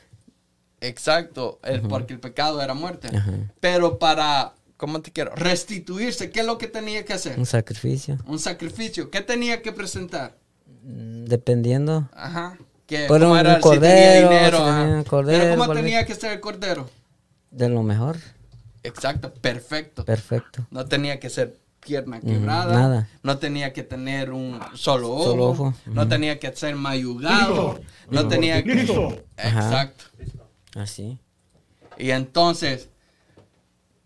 Exacto, 0.87 1.59
porque 1.89 2.13
el 2.13 2.19
pecado 2.19 2.61
era 2.61 2.73
muerte. 2.73 3.09
Pero 3.59 3.99
para, 3.99 4.53
¿cómo 4.77 5.01
te 5.01 5.11
quiero? 5.11 5.33
Restituirse, 5.35 6.29
¿qué 6.29 6.41
es 6.41 6.45
lo 6.45 6.57
que 6.57 6.67
tenía 6.67 7.03
que 7.05 7.13
hacer? 7.13 7.39
Un 7.39 7.45
sacrificio. 7.45 8.17
Un 8.25 8.39
sacrificio. 8.39 9.09
¿Qué 9.09 9.21
tenía 9.21 9.61
que 9.61 9.71
presentar? 9.71 10.37
Mm, 10.83 11.25
dependiendo. 11.25 12.09
Ajá. 12.13 12.57
Que, 12.85 13.07
¿cómo 13.07 13.35
era, 13.35 13.59
cordero, 13.59 14.29
dinero, 14.29 15.03
Pero 15.25 15.57
¿cómo 15.57 15.73
tenía 15.73 16.05
que 16.05 16.13
ser 16.13 16.33
el 16.33 16.39
cordero? 16.39 16.87
De 17.49 17.67
lo 17.67 17.81
mejor. 17.81 18.17
Exacto, 18.83 19.33
perfecto. 19.33 20.05
Perfecto. 20.05 20.67
No 20.69 20.85
tenía 20.85 21.19
que 21.19 21.31
ser 21.31 21.57
pierna 21.79 22.19
quebrada. 22.19 22.73
nada. 22.73 23.09
No 23.23 23.37
tenía 23.37 23.73
que 23.73 23.83
tener 23.83 24.31
un 24.31 24.59
solo 24.73 25.11
ojo. 25.11 25.73
No 25.85 26.07
tenía 26.07 26.39
que 26.39 26.51
ser 26.55 26.75
mayugado. 26.75 27.79
No 28.09 28.27
tenía 28.27 28.63
que... 28.63 28.81
Exacto. 29.37 30.05
Así. 30.75 31.17
Ah, 31.89 31.95
y 31.97 32.11
entonces, 32.11 32.89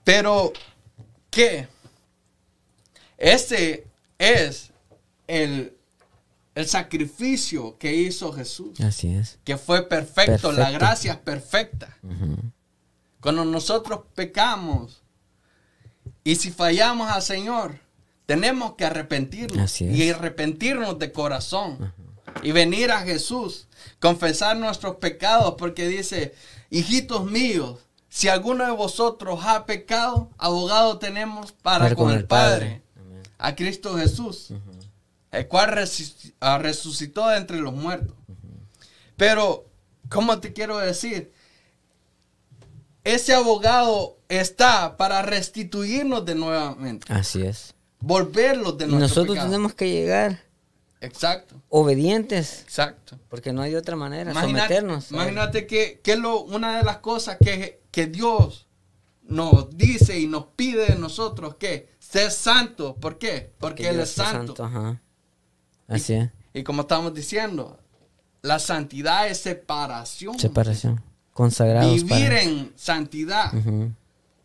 pero, 0.03 0.53
¿qué? 1.29 1.67
Ese 3.17 3.85
es 4.17 4.71
el, 5.27 5.75
sacrificio 6.65 7.77
que 7.77 7.95
hizo 7.95 8.33
Jesús. 8.33 8.81
Así 8.81 9.13
es. 9.13 9.39
Que 9.45 9.57
fue 9.57 9.87
perfecto, 9.87 10.51
la 10.51 10.71
gracia 10.71 11.13
es 11.13 11.17
perfecta. 11.19 11.97
Cuando 13.21 13.45
nosotros 13.45 14.01
pecamos 14.13 15.01
y 16.25 16.35
si 16.35 16.51
fallamos 16.51 17.09
al 17.09 17.21
Señor, 17.21 17.79
tenemos 18.25 18.73
que 18.73 18.83
arrepentirnos 18.83 19.79
y 19.79 20.09
arrepentirnos 20.09 20.99
de 20.99 21.13
corazón 21.13 21.93
y 22.43 22.51
venir 22.51 22.91
a 22.91 22.99
Jesús, 23.01 23.68
confesar 23.99 24.57
nuestros 24.57 24.95
pecados, 24.95 25.55
porque 25.57 25.87
dice, 25.87 26.33
hijitos 26.69 27.25
míos, 27.25 27.79
si 28.09 28.27
alguno 28.27 28.65
de 28.65 28.71
vosotros 28.71 29.39
ha 29.43 29.65
pecado, 29.65 30.29
abogado 30.37 30.97
tenemos 30.97 31.51
para, 31.51 31.93
con, 31.95 32.11
el 32.11 32.25
Padre, 32.25 32.81
a 33.37 33.55
Cristo 33.55 33.97
Jesús, 33.97 34.49
el 35.31 35.47
cual 35.47 35.87
ah, 36.39 36.57
resucitó 36.57 37.27
de 37.27 37.37
entre 37.37 37.57
los 37.57 37.73
muertos. 37.73 38.15
Pero, 39.15 39.65
¿cómo 40.09 40.39
te 40.39 40.53
quiero 40.53 40.79
decir? 40.79 41.31
Ese 43.03 43.33
abogado 43.33 44.17
está 44.27 44.97
para 44.97 45.21
restituirnos 45.21 46.25
de 46.25 46.35
nuevamente. 46.35 47.11
Así 47.11 47.43
es. 47.43 47.75
Volverlos 47.99 48.77
de 48.77 48.87
nuevo. 48.87 49.01
Nosotros 49.01 49.37
tenemos 49.37 49.73
que 49.73 49.89
llegar 49.91 50.48
Exacto. 51.01 51.61
Obedientes. 51.69 52.61
Exacto. 52.63 53.17
Porque 53.29 53.53
no 53.53 53.61
hay 53.61 53.75
otra 53.75 53.95
manera, 53.95 54.31
imagínate, 54.31 54.75
someternos. 54.75 55.11
Imagínate 55.11 55.65
que, 55.67 56.01
que 56.03 56.15
lo, 56.15 56.41
una 56.41 56.77
de 56.77 56.83
las 56.83 56.97
cosas 56.97 57.37
que, 57.41 57.81
que 57.91 58.07
Dios 58.07 58.67
nos 59.23 59.75
dice 59.77 60.19
y 60.19 60.27
nos 60.27 60.47
pide 60.55 60.87
de 60.87 60.95
nosotros 60.95 61.55
que 61.55 61.89
ser 61.99 62.31
santo. 62.31 62.95
¿Por 62.95 63.17
qué? 63.17 63.53
Porque, 63.59 63.87
Él 63.87 63.99
es 63.99 64.11
santo. 64.11 64.69
Así 65.87 66.13
es. 66.13 66.29
Y 66.53 66.63
como 66.63 66.81
estamos 66.81 67.13
diciendo, 67.13 67.79
la 68.41 68.59
santidad 68.59 69.27
es 69.27 69.39
separación. 69.39 70.37
Separación. 70.37 71.01
Consagrados. 71.33 71.93
Vivir 71.93 72.33
en 72.33 72.73
santidad. 72.75 73.53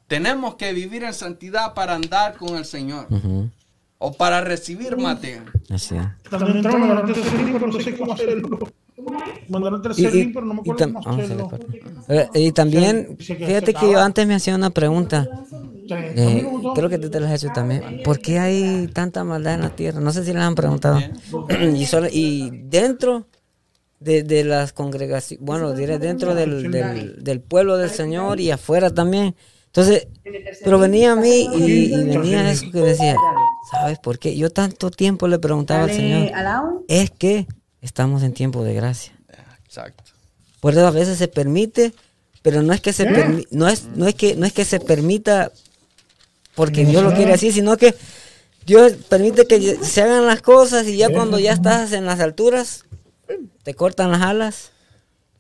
Tenemos 0.06 0.54
que 0.54 0.72
vivir 0.72 1.02
en 1.02 1.14
santidad 1.14 1.74
para 1.74 1.94
andar 1.94 2.36
con 2.36 2.56
el 2.56 2.64
Señor 2.64 3.08
o 4.04 4.12
para 4.12 4.40
recibir 4.42 4.96
mate. 4.96 5.40
Así 5.70 5.96
es. 5.96 6.30
También 6.30 6.58
entraron 6.58 6.90
a 6.90 7.04
tercer 7.04 7.50
pero 7.52 7.66
no 7.66 7.80
sé 7.80 7.96
cómo 7.96 8.12
hacerlo. 8.12 8.58
Mandaron 9.48 9.82
tercer 9.82 10.30
pero 10.32 10.46
no 10.46 10.54
me 10.54 10.60
acuerdo 10.60 10.92
cómo 10.92 11.10
hacerlo. 11.10 11.50
y 12.34 12.52
también, 12.52 13.16
fíjate 13.18 13.72
que 13.72 13.90
yo 13.90 14.00
antes 14.00 14.26
me 14.26 14.34
hacía 14.34 14.54
una 14.54 14.70
pregunta. 14.70 15.28
Eh, 15.90 16.46
creo 16.74 16.88
que 16.88 16.98
tú 16.98 17.10
te 17.10 17.20
lo 17.20 17.26
has 17.26 17.42
hecho 17.42 17.52
también. 17.54 18.02
¿Por 18.04 18.18
qué 18.18 18.38
hay 18.38 18.88
tanta 18.88 19.24
maldad 19.24 19.54
en 19.54 19.60
la 19.62 19.70
tierra? 19.70 20.00
No 20.00 20.12
sé 20.12 20.24
si 20.24 20.32
les 20.32 20.42
han 20.42 20.54
preguntado. 20.54 20.98
y, 21.74 21.86
solo, 21.86 22.08
y 22.10 22.50
dentro 22.64 23.26
de, 24.00 24.44
las 24.44 24.72
congregaciones, 24.72 25.44
bueno, 25.44 25.72
diré 25.72 25.98
dentro 25.98 26.34
del, 26.34 26.70
del, 26.70 27.40
pueblo 27.40 27.78
del 27.78 27.90
Señor 27.90 28.40
y 28.40 28.50
afuera 28.50 28.90
también. 28.90 29.34
Entonces, 29.76 30.06
pero 30.62 30.78
venía 30.78 31.12
a 31.12 31.16
mí 31.16 31.48
y, 31.52 31.90
venía 32.04 32.48
eso 32.48 32.70
que 32.70 32.78
decía, 32.78 33.16
¿sabes 33.72 33.98
por 33.98 34.20
qué? 34.20 34.36
Yo 34.36 34.50
tanto 34.50 34.92
tiempo 34.92 35.26
le 35.26 35.40
preguntaba 35.40 35.82
al 35.82 35.90
Señor, 35.90 36.30
es 36.86 37.10
que 37.10 37.48
estamos 37.80 38.22
en 38.22 38.34
tiempo 38.34 38.62
de 38.62 38.72
gracia. 38.72 39.18
Exacto. 39.64 40.04
Por 40.60 40.74
eso 40.74 40.86
a 40.86 40.92
veces 40.92 41.18
se 41.18 41.26
permite, 41.26 41.92
pero 42.42 42.62
no 42.62 42.72
es 42.72 42.80
que 42.80 42.92
se 42.92 43.04
no 43.50 43.66
es 43.66 43.86
no 43.96 44.06
es 44.06 44.14
que 44.14 44.36
no 44.36 44.46
es 44.46 44.52
que 44.52 44.64
se 44.64 44.78
permita 44.78 45.50
porque 46.54 46.84
Dios 46.84 47.02
lo 47.02 47.12
quiere 47.12 47.32
así, 47.32 47.50
sino 47.50 47.76
que 47.76 47.96
Dios 48.64 48.92
permite 49.08 49.44
que 49.48 49.60
se 49.84 50.02
hagan 50.02 50.24
las 50.24 50.40
cosas 50.40 50.86
y 50.86 50.98
ya 50.98 51.10
cuando 51.10 51.40
ya 51.40 51.52
estás 51.52 51.90
en 51.90 52.06
las 52.06 52.20
alturas 52.20 52.84
te 53.64 53.74
cortan 53.74 54.12
las 54.12 54.22
alas 54.22 54.70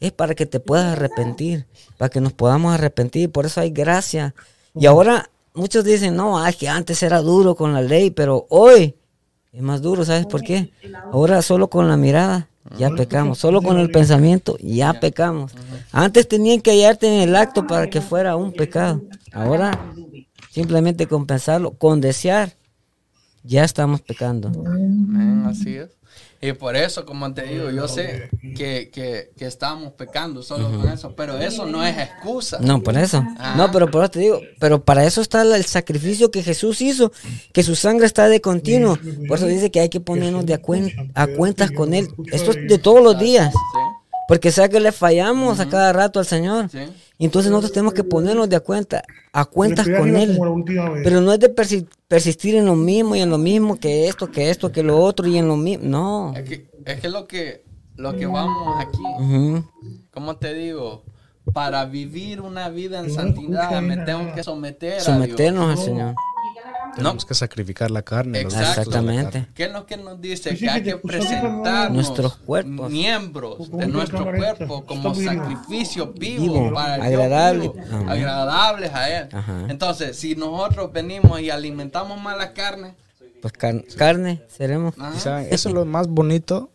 es 0.06 0.12
para 0.12 0.34
que 0.34 0.46
te 0.46 0.60
puedas 0.60 0.92
arrepentir, 0.92 1.66
para 1.96 2.08
que 2.08 2.20
nos 2.20 2.32
podamos 2.32 2.74
arrepentir, 2.74 3.30
por 3.30 3.46
eso 3.46 3.60
hay 3.60 3.70
gracia. 3.70 4.34
Y 4.74 4.86
ahora 4.86 5.30
muchos 5.54 5.84
dicen, 5.84 6.16
no, 6.16 6.44
es 6.46 6.56
que 6.56 6.68
antes 6.68 7.02
era 7.02 7.20
duro 7.20 7.54
con 7.54 7.72
la 7.72 7.80
ley, 7.80 8.10
pero 8.10 8.46
hoy 8.50 8.94
es 9.52 9.62
más 9.62 9.80
duro, 9.82 10.04
¿sabes 10.04 10.26
por 10.26 10.42
qué? 10.42 10.72
Ahora 11.12 11.40
solo 11.42 11.68
con 11.68 11.88
la 11.88 11.96
mirada 11.96 12.48
ya 12.76 12.90
pecamos, 12.90 13.38
solo 13.38 13.62
con 13.62 13.78
el 13.78 13.90
pensamiento 13.92 14.56
ya 14.60 14.94
pecamos. 15.00 15.52
Antes 15.92 16.26
tenían 16.26 16.60
que 16.60 16.72
hallarte 16.72 17.06
en 17.06 17.28
el 17.28 17.36
acto 17.36 17.66
para 17.66 17.88
que 17.88 18.00
fuera 18.00 18.36
un 18.36 18.52
pecado. 18.52 19.02
Ahora 19.32 19.92
simplemente 20.50 21.06
con 21.06 21.26
pensarlo, 21.26 21.72
con 21.72 22.00
desear, 22.00 22.52
ya 23.42 23.64
estamos 23.64 24.00
pecando. 24.00 24.50
Así 25.46 25.76
es. 25.76 25.90
Y 26.44 26.52
por 26.52 26.76
eso, 26.76 27.06
como 27.06 27.32
te 27.32 27.42
digo, 27.44 27.70
yo 27.70 27.88
sé 27.88 28.28
que, 28.54 28.90
que, 28.92 29.30
que 29.34 29.46
estamos 29.46 29.92
pecando 29.92 30.42
solo 30.42 30.70
con 30.70 30.86
eso, 30.90 31.14
pero 31.16 31.38
eso 31.38 31.64
no 31.64 31.82
es 31.82 31.96
excusa. 31.96 32.58
No, 32.60 32.82
por 32.82 32.98
eso. 32.98 33.24
Ah. 33.38 33.54
No, 33.56 33.72
pero 33.72 33.90
por 33.90 34.02
eso 34.02 34.10
te 34.10 34.18
digo, 34.18 34.42
pero 34.60 34.84
para 34.84 35.06
eso 35.06 35.22
está 35.22 35.40
el 35.40 35.64
sacrificio 35.64 36.30
que 36.30 36.42
Jesús 36.42 36.82
hizo, 36.82 37.12
que 37.54 37.62
su 37.62 37.74
sangre 37.74 38.04
está 38.04 38.28
de 38.28 38.42
continuo. 38.42 38.98
Por 39.26 39.38
eso 39.38 39.46
dice 39.46 39.70
que 39.70 39.80
hay 39.80 39.88
que 39.88 40.00
ponernos 40.00 40.44
de 40.44 40.52
a, 40.52 40.60
a 41.14 41.26
cuentas 41.28 41.70
con 41.70 41.94
Él. 41.94 42.08
Esto 42.30 42.50
es 42.50 42.68
de 42.68 42.76
todos 42.76 43.02
los 43.02 43.18
días. 43.18 43.50
Porque 44.26 44.50
sea 44.50 44.68
que 44.68 44.80
le 44.80 44.92
fallamos 44.92 45.60
a 45.60 45.68
cada 45.68 45.92
rato 45.92 46.18
al 46.18 46.26
Señor. 46.26 46.70
Y 47.18 47.24
entonces 47.26 47.50
nosotros 47.50 47.72
tenemos 47.72 47.94
que 47.94 48.04
ponernos 48.04 48.48
de 48.48 48.56
a 48.56 48.60
cuenta, 48.60 49.02
a 49.32 49.44
cuentas 49.44 49.86
con 49.88 50.16
Él. 50.16 50.38
Pero 51.02 51.20
no 51.20 51.32
es 51.32 51.40
de 51.40 51.48
persistir 51.48 52.54
en 52.54 52.66
lo 52.66 52.74
mismo 52.74 53.16
y 53.16 53.20
en 53.20 53.30
lo 53.30 53.38
mismo 53.38 53.78
que 53.78 54.08
esto, 54.08 54.30
que 54.30 54.50
esto, 54.50 54.72
que 54.72 54.82
lo 54.82 54.98
otro 54.98 55.26
y 55.26 55.36
en 55.36 55.46
lo 55.46 55.56
mismo. 55.56 55.84
No. 55.86 56.32
Es 56.34 56.48
que, 56.48 56.70
es 56.84 57.00
que 57.00 57.08
lo 57.08 57.26
que 57.26 57.64
lo 57.96 58.16
que 58.16 58.26
vamos 58.26 58.84
aquí, 58.84 59.02
como 60.10 60.36
te 60.36 60.54
digo? 60.54 61.04
Para 61.52 61.84
vivir 61.84 62.40
una 62.40 62.70
vida 62.70 63.00
en 63.00 63.10
santidad 63.12 63.80
me 63.82 63.98
tengo 63.98 64.34
que 64.34 64.42
someter 64.42 65.00
Someternos 65.00 65.78
al 65.78 65.84
Señor. 65.84 66.14
Tenemos 66.94 67.24
que 67.24 67.34
sacrificar 67.34 67.90
la 67.90 68.02
carne. 68.02 68.40
Exactamente. 68.40 69.46
¿Qué 69.54 69.64
es 69.64 69.72
lo 69.72 69.86
que 69.86 69.96
nos 69.96 70.20
dice? 70.20 70.56
Que 70.56 70.68
hay 70.70 70.82
que 70.82 70.96
presentar 70.96 71.90
nuestros 71.90 72.36
cuerpos, 72.36 72.90
miembros 72.90 73.70
de 73.70 73.86
nuestro 73.86 74.24
cuerpo 74.24 74.84
como 74.84 75.14
sacrificio 75.14 76.12
vivo, 76.12 76.72
para 76.72 76.94
agradable, 76.94 77.72
agradables 78.08 78.92
a 78.92 79.18
Él. 79.18 79.28
Entonces, 79.68 80.16
si 80.16 80.36
nosotros 80.36 80.92
venimos 80.92 81.40
y 81.40 81.50
alimentamos 81.50 82.20
más 82.20 82.36
la 82.36 82.52
carne, 82.52 82.94
pues 83.40 83.52
carne 83.96 84.42
seremos. 84.48 84.94
Eso 85.16 85.38
es 85.38 85.64
lo 85.66 85.84
más 85.84 86.08
bonito 86.08 86.70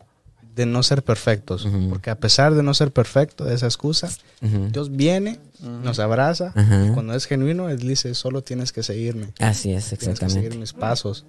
de 0.59 0.65
no 0.65 0.83
ser 0.83 1.03
perfectos. 1.03 1.65
Porque 1.89 2.09
a 2.09 2.19
pesar 2.19 2.53
de 2.53 2.63
no 2.63 2.73
ser 2.73 2.91
perfecto, 2.91 3.45
de 3.45 3.55
esa 3.55 3.65
excusa, 3.65 4.09
Dios 4.41 4.91
viene, 4.91 5.39
nos 5.61 5.99
abraza. 5.99 6.53
Y 6.85 6.89
cuando 6.89 7.13
es 7.13 7.27
genuino, 7.27 7.69
Él 7.69 7.79
dice, 7.79 8.13
solo 8.13 8.43
tienes 8.43 8.73
que 8.73 8.83
seguirme. 8.83 9.27
Así 9.39 9.71
es, 9.71 9.93
exactamente. 9.93 10.19
Tienes 10.19 10.35
que 10.35 10.41
seguir 10.41 10.59
mis 10.59 10.73
pasos 10.73 11.25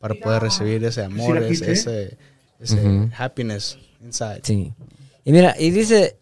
para 0.00 0.14
poder 0.14 0.40
recibir 0.40 0.82
ese 0.84 1.04
amor, 1.04 1.36
ese, 1.36 2.16
happiness 3.18 3.76
inside. 4.02 4.40
Sí. 4.42 4.72
Y 5.26 5.32
mira, 5.32 5.54
y 5.58 5.70
dice, 5.70 6.16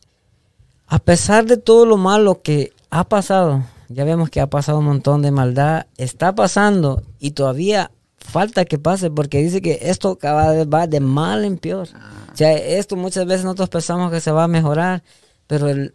a 0.88 0.98
pesar 0.98 1.46
de 1.46 1.56
todo 1.56 1.86
lo 1.86 1.98
malo 1.98 2.42
que 2.42 2.72
ha 2.90 3.08
pasado, 3.08 3.62
ya 3.88 4.02
vemos 4.02 4.28
que 4.28 4.40
ha 4.40 4.48
pasado 4.48 4.80
un 4.80 4.86
montón 4.86 5.22
de 5.22 5.30
maldad, 5.30 5.86
está 5.96 6.34
pasando 6.34 7.04
y 7.20 7.30
todavía 7.30 7.92
falta 8.18 8.64
que 8.64 8.78
pase 8.78 9.08
porque 9.08 9.38
dice 9.38 9.62
que 9.62 9.78
esto 9.82 10.16
cada 10.16 10.52
vez 10.52 10.66
va 10.66 10.88
de 10.88 10.98
mal 10.98 11.44
en 11.44 11.58
peor. 11.58 11.88
O 12.32 12.36
sea, 12.36 12.52
esto 12.52 12.96
muchas 12.96 13.26
veces 13.26 13.44
nosotros 13.44 13.68
pensamos 13.68 14.10
que 14.10 14.20
se 14.20 14.30
va 14.30 14.44
a 14.44 14.48
mejorar, 14.48 15.02
pero 15.46 15.68
el, 15.68 15.94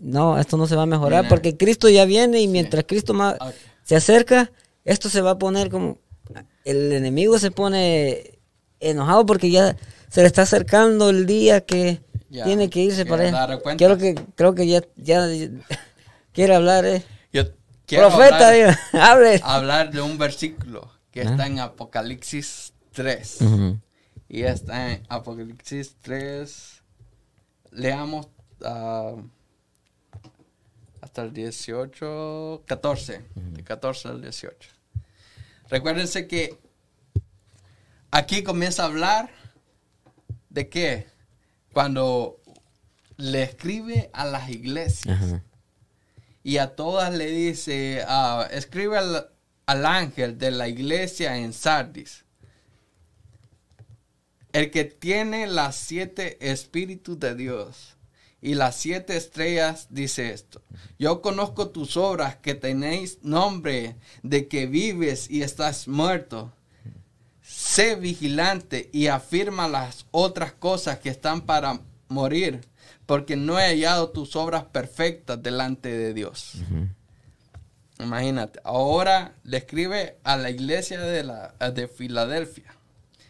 no, 0.00 0.38
esto 0.38 0.56
no 0.56 0.66
se 0.66 0.76
va 0.76 0.82
a 0.82 0.86
mejorar 0.86 1.28
porque 1.28 1.56
Cristo 1.56 1.88
ya 1.88 2.04
viene 2.04 2.40
y 2.40 2.48
mientras 2.48 2.84
Cristo 2.86 3.14
se 3.84 3.96
acerca, 3.96 4.50
esto 4.84 5.08
se 5.08 5.20
va 5.20 5.32
a 5.32 5.38
poner 5.38 5.70
como... 5.70 5.98
El 6.64 6.92
enemigo 6.92 7.38
se 7.38 7.50
pone 7.50 8.38
enojado 8.80 9.24
porque 9.24 9.50
ya 9.50 9.76
se 10.08 10.20
le 10.20 10.26
está 10.26 10.42
acercando 10.42 11.10
el 11.10 11.26
día 11.26 11.62
que 11.62 12.00
tiene 12.30 12.68
que 12.68 12.80
irse 12.80 13.06
para 13.06 13.28
él. 13.28 13.34
Creo 13.76 13.96
que, 13.96 14.14
creo 14.34 14.54
que 14.54 14.66
ya, 14.66 14.82
ya 14.96 15.26
quiere 16.32 16.54
hablar, 16.54 16.84
eh. 16.84 17.02
Profeta, 17.96 18.50
hable. 18.92 19.40
Hablar 19.42 19.90
de 19.90 20.02
un 20.02 20.18
versículo 20.18 20.90
que 21.10 21.22
está 21.22 21.46
en 21.46 21.60
Apocalipsis 21.60 22.74
3. 22.92 23.38
Y 24.28 24.42
está 24.42 24.92
en 24.92 25.02
Apocalipsis 25.08 25.96
3. 26.02 26.82
Leamos 27.72 28.28
ah, 28.62 29.16
hasta 31.00 31.22
el 31.22 31.32
18, 31.32 32.64
14. 32.66 33.24
De 33.34 33.64
14 33.64 34.08
al 34.08 34.20
18. 34.20 34.70
Recuérdense 35.70 36.26
que 36.26 36.58
aquí 38.10 38.42
comienza 38.42 38.82
a 38.82 38.86
hablar 38.86 39.30
de 40.50 40.68
qué? 40.68 41.06
Cuando 41.72 42.40
le 43.16 43.42
escribe 43.42 44.10
a 44.12 44.26
las 44.26 44.50
iglesias. 44.50 45.40
Y 46.42 46.58
a 46.58 46.76
todas 46.76 47.14
le 47.14 47.26
dice, 47.26 48.04
ah, 48.06 48.46
escribe 48.50 48.98
al, 48.98 49.30
al 49.64 49.86
ángel 49.86 50.38
de 50.38 50.50
la 50.50 50.68
iglesia 50.68 51.38
en 51.38 51.54
Sardis 51.54 52.24
el 54.58 54.72
que 54.72 54.84
tiene 54.84 55.46
las 55.46 55.76
siete 55.76 56.36
espíritus 56.40 57.20
de 57.20 57.36
Dios 57.36 57.96
y 58.42 58.54
las 58.54 58.74
siete 58.74 59.16
estrellas 59.16 59.86
dice 59.88 60.32
esto. 60.32 60.62
Yo 60.98 61.22
conozco 61.22 61.68
tus 61.68 61.96
obras 61.96 62.36
que 62.36 62.56
tenéis 62.56 63.18
nombre 63.22 63.94
de 64.24 64.48
que 64.48 64.66
vives 64.66 65.30
y 65.30 65.42
estás 65.42 65.86
muerto. 65.86 66.52
Sé 67.40 67.94
vigilante 67.94 68.90
y 68.92 69.06
afirma 69.06 69.68
las 69.68 70.06
otras 70.10 70.52
cosas 70.54 70.98
que 70.98 71.08
están 71.08 71.42
para 71.42 71.80
morir, 72.08 72.60
porque 73.06 73.36
no 73.36 73.60
he 73.60 73.66
hallado 73.68 74.10
tus 74.10 74.34
obras 74.34 74.64
perfectas 74.64 75.40
delante 75.40 75.88
de 75.88 76.14
Dios. 76.14 76.54
Imagínate, 78.00 78.58
ahora 78.64 79.36
le 79.44 79.58
escribe 79.58 80.18
a 80.24 80.36
la 80.36 80.50
iglesia 80.50 81.00
de, 81.00 81.22
la, 81.22 81.54
de 81.72 81.86
Filadelfia 81.86 82.77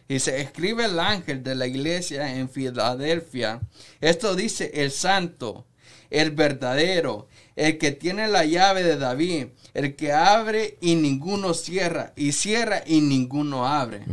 y 0.09 0.21
se 0.21 0.41
escribe 0.41 0.87
el 0.87 0.99
ángel 0.99 1.43
de 1.43 1.55
la 1.55 1.67
iglesia 1.67 2.35
en 2.35 2.49
Filadelfia. 2.49 3.61
Esto 4.01 4.35
dice 4.35 4.71
el 4.75 4.91
santo, 4.91 5.67
el 6.09 6.31
verdadero, 6.31 7.29
el 7.57 7.77
que 7.77 7.93
tiene 7.93 8.27
la 8.27 8.47
llave 8.47 8.83
de 8.83 8.97
David, 8.97 9.49
el 9.75 9.97
que 9.97 10.13
abre 10.13 10.79
y 10.81 10.95
ninguno 10.95 11.53
cierra, 11.53 12.15
y 12.17 12.33
cierra 12.33 12.83
y 12.87 13.03
ninguno 13.03 13.67
abre. 13.67 14.05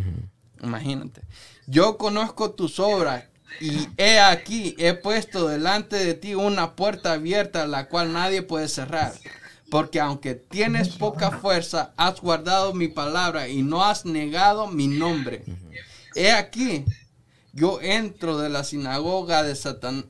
Imagínate. 0.62 1.22
Yo 1.68 1.98
conozco 1.98 2.52
tus 2.52 2.80
obras 2.80 3.24
y 3.62 3.88
he 3.98 4.20
aquí, 4.20 4.76
he 4.78 4.94
puesto 4.94 5.48
delante 5.48 5.96
de 5.96 6.14
ti 6.14 6.36
una 6.36 6.76
puerta 6.76 7.14
abierta 7.14 7.66
la 7.68 7.88
cual 7.88 8.12
nadie 8.12 8.42
puede 8.42 8.68
cerrar. 8.68 9.14
Porque 9.70 10.00
aunque 10.00 10.36
tienes 10.36 10.90
poca 10.90 11.32
fuerza, 11.32 11.94
has 11.98 12.22
guardado 12.22 12.74
mi 12.74 12.88
palabra 12.88 13.48
y 13.48 13.64
no 13.64 13.84
has 13.84 14.06
negado 14.06 14.68
mi 14.68 14.88
nombre. 14.88 15.44
He 16.16 16.32
aquí, 16.32 16.86
yo 17.52 17.82
entro 17.82 18.38
de 18.38 18.50
la 18.50 18.64
sinagoga 18.64 19.44
de 19.44 19.54
Satanás. 19.54 20.06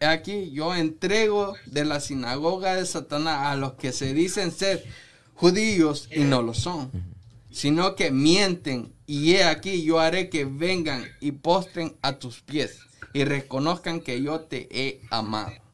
He 0.00 0.06
aquí, 0.06 0.50
yo 0.52 0.74
entrego 0.74 1.54
de 1.64 1.86
la 1.86 2.00
sinagoga 2.00 2.76
de 2.76 2.84
Satanás 2.84 3.46
a 3.46 3.56
los 3.56 3.72
que 3.72 3.92
se 3.92 4.12
dicen 4.12 4.52
ser 4.52 4.84
judíos 5.34 6.08
y 6.14 6.20
no 6.20 6.42
lo 6.42 6.52
son, 6.52 6.90
sino 7.50 7.94
que 7.94 8.10
mienten. 8.10 8.92
Y 9.06 9.32
he 9.32 9.44
aquí, 9.44 9.82
yo 9.82 9.98
haré 9.98 10.28
que 10.28 10.44
vengan 10.44 11.04
y 11.20 11.32
postren 11.32 11.96
a 12.02 12.18
tus 12.18 12.40
pies 12.42 12.80
y 13.14 13.24
reconozcan 13.24 14.00
que 14.00 14.22
yo 14.22 14.40
te 14.40 14.68
he 14.70 15.00
amado. 15.10 15.67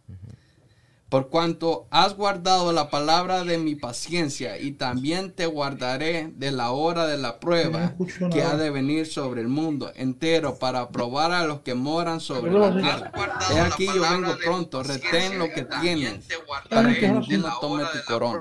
Por 1.15 1.29
cuanto 1.29 1.87
has 1.93 2.17
guardado 2.17 2.73
la 2.73 2.91
palabra 2.91 3.45
de 3.45 3.57
mi 3.57 3.77
paciencia, 3.77 4.59
y 4.59 4.73
también 4.73 5.31
te 5.31 5.47
guardaré 5.47 6.33
de 6.35 6.51
la 6.51 6.73
hora 6.73 7.07
de 7.07 7.17
la 7.17 7.39
prueba 7.39 7.95
que 8.33 8.43
ha 8.43 8.57
de 8.57 8.71
venir 8.71 9.07
sobre 9.07 9.41
el 9.41 9.47
mundo 9.47 9.93
entero 9.95 10.59
para 10.59 10.89
probar 10.89 11.31
a 11.31 11.45
los 11.45 11.61
que 11.61 11.75
moran 11.75 12.19
sobre 12.19 12.51
la 12.51 12.77
tierra. 12.77 13.13
He 13.53 13.61
aquí 13.61 13.87
yo 13.87 14.03
vengo 14.03 14.37
pronto, 14.45 14.83
retén 14.83 15.39
lo 15.39 15.49
que 15.51 15.63
tienes 15.81 16.25
para 16.69 16.93
que 16.93 17.07
ninguno 17.07 17.59
tome 17.61 17.85
tu 17.85 18.13
corona. 18.13 18.41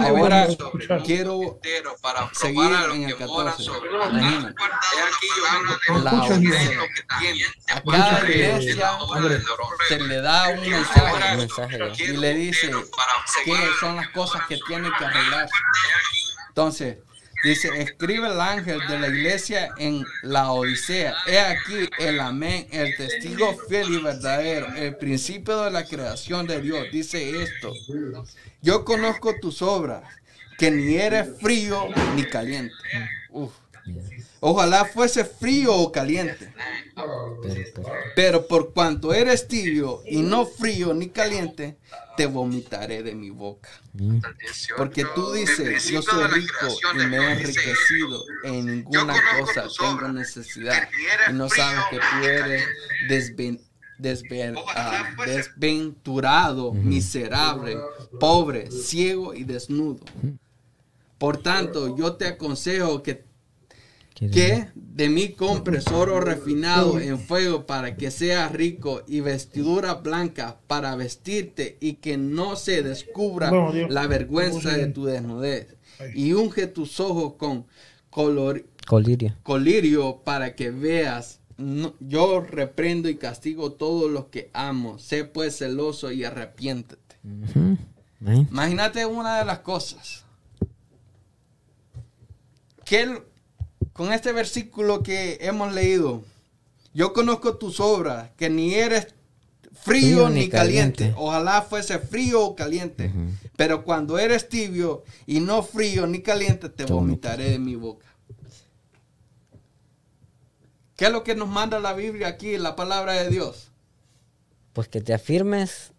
Ahora 0.00 0.48
quiero 1.04 1.60
seguir 2.32 2.72
en 2.94 3.04
el 3.04 3.16
14. 3.16 3.70
A 7.68 7.82
cada 7.82 8.28
iglesia 8.28 8.90
se 9.88 10.00
le 10.00 10.20
da 10.20 10.48
un 10.48 10.68
mensaje 10.68 11.59
y 11.98 12.16
le 12.16 12.34
dice 12.34 12.70
qué 13.44 13.54
son 13.80 13.96
las 13.96 14.08
cosas 14.08 14.42
que 14.48 14.58
tiene 14.66 14.88
que 14.98 15.04
arreglar. 15.04 15.48
Entonces, 16.48 16.98
dice, 17.42 17.70
escribe 17.80 18.28
el 18.28 18.40
ángel 18.40 18.80
de 18.88 18.98
la 18.98 19.08
iglesia 19.08 19.70
en 19.78 20.04
la 20.22 20.52
Odisea. 20.52 21.14
He 21.26 21.38
aquí 21.38 21.88
el 21.98 22.20
amén, 22.20 22.66
el 22.70 22.96
testigo 22.96 23.56
fiel 23.68 23.90
y 23.90 24.02
verdadero, 24.02 24.74
el 24.74 24.96
principio 24.96 25.62
de 25.62 25.70
la 25.70 25.84
creación 25.84 26.46
de 26.46 26.60
Dios. 26.60 26.86
Dice 26.92 27.42
esto, 27.42 27.72
yo 28.62 28.84
conozco 28.84 29.34
tus 29.40 29.62
obras, 29.62 30.02
que 30.58 30.70
ni 30.70 30.96
eres 30.96 31.28
frío 31.40 31.88
ni 32.14 32.24
caliente. 32.24 32.74
Ojalá 34.40 34.86
fuese 34.86 35.24
frío 35.24 35.74
o 35.74 35.92
caliente. 35.92 36.52
Pero 38.16 38.46
por 38.46 38.72
cuanto 38.72 39.12
eres 39.12 39.46
tibio 39.46 40.02
y 40.06 40.22
no 40.22 40.46
frío 40.46 40.94
ni 40.94 41.10
caliente, 41.10 41.76
te 42.16 42.24
vomitaré 42.26 43.02
de 43.02 43.14
mi 43.14 43.28
boca. 43.30 43.68
Porque 44.76 45.04
tú 45.14 45.32
dices, 45.32 45.88
yo 45.88 46.00
soy 46.00 46.26
rico 46.28 46.68
y 46.94 47.06
me 47.06 47.16
he 47.16 47.32
enriquecido, 47.32 48.24
en 48.44 48.66
ninguna 48.66 49.14
cosa 49.38 49.66
tengo 49.78 50.08
necesidad. 50.08 50.88
Y 51.28 51.32
no 51.34 51.48
sabes 51.50 51.84
que 51.90 51.98
tú 51.98 52.26
eres 52.26 52.64
ah, 54.74 55.04
desventurado, 55.26 56.72
miserable, 56.72 57.76
pobre, 58.18 58.70
ciego 58.70 59.34
y 59.34 59.44
desnudo. 59.44 60.00
Por 61.18 61.42
tanto, 61.42 61.94
yo 61.96 62.14
te 62.14 62.26
aconsejo 62.26 63.02
que 63.02 63.29
que 64.28 64.68
de 64.74 65.08
mí 65.08 65.30
compres 65.30 65.86
oro 65.88 66.20
refinado 66.20 67.00
en 67.00 67.18
fuego 67.18 67.64
para 67.64 67.96
que 67.96 68.10
seas 68.10 68.52
rico 68.52 69.02
y 69.06 69.20
vestidura 69.20 69.94
blanca 69.94 70.58
para 70.66 70.94
vestirte 70.94 71.78
y 71.80 71.94
que 71.94 72.18
no 72.18 72.56
se 72.56 72.82
descubra 72.82 73.50
la 73.88 74.06
vergüenza 74.06 74.76
de 74.76 74.88
tu 74.88 75.06
desnudez. 75.06 75.74
Y 76.14 76.34
unge 76.34 76.66
tus 76.66 77.00
ojos 77.00 77.34
con 77.34 77.66
color, 78.10 78.66
colirio. 78.86 79.36
colirio 79.42 80.20
para 80.22 80.54
que 80.54 80.70
veas. 80.70 81.40
yo 82.00 82.40
reprendo 82.40 83.08
y 83.08 83.16
castigo 83.16 83.72
todos 83.72 84.10
los 84.10 84.26
que 84.26 84.50
amo. 84.52 84.98
Sé 84.98 85.24
pues 85.24 85.56
celoso 85.56 86.12
y 86.12 86.24
arrepiéntete. 86.24 87.16
Imagínate 88.20 89.06
una 89.06 89.38
de 89.38 89.44
las 89.46 89.60
cosas. 89.60 90.24
Que 92.84 93.22
con 93.92 94.12
este 94.12 94.32
versículo 94.32 95.02
que 95.02 95.38
hemos 95.40 95.72
leído, 95.72 96.22
yo 96.92 97.12
conozco 97.12 97.56
tus 97.56 97.80
obras, 97.80 98.30
que 98.36 98.50
ni 98.50 98.74
eres 98.74 99.08
frío, 99.72 100.28
ni, 100.28 100.48
caliente. 100.48 101.14
Ojalá 101.16 101.62
fuese 101.62 101.98
frío 101.98 102.44
o 102.44 102.56
caliente. 102.56 103.12
Pero 103.56 103.84
cuando 103.84 104.18
eres 104.18 104.48
tibio 104.48 105.04
y 105.26 105.40
no 105.40 105.62
frío 105.62 106.06
ni 106.06 106.20
caliente, 106.20 106.68
te 106.68 106.84
vomitaré 106.84 107.50
de 107.50 107.58
mi 107.58 107.76
boca. 107.76 108.06
¿Qué 110.96 111.06
es 111.06 111.12
lo 111.12 111.24
que 111.24 111.34
nos 111.34 111.48
manda 111.48 111.80
la 111.80 111.94
Biblia 111.94 112.28
aquí, 112.28 112.58
la 112.58 112.76
palabra 112.76 113.14
de 113.14 113.30
Dios? 113.30 113.70
Pues 114.74 114.88
que 114.88 115.00
te 115.00 115.14
afirmes. 115.14 115.92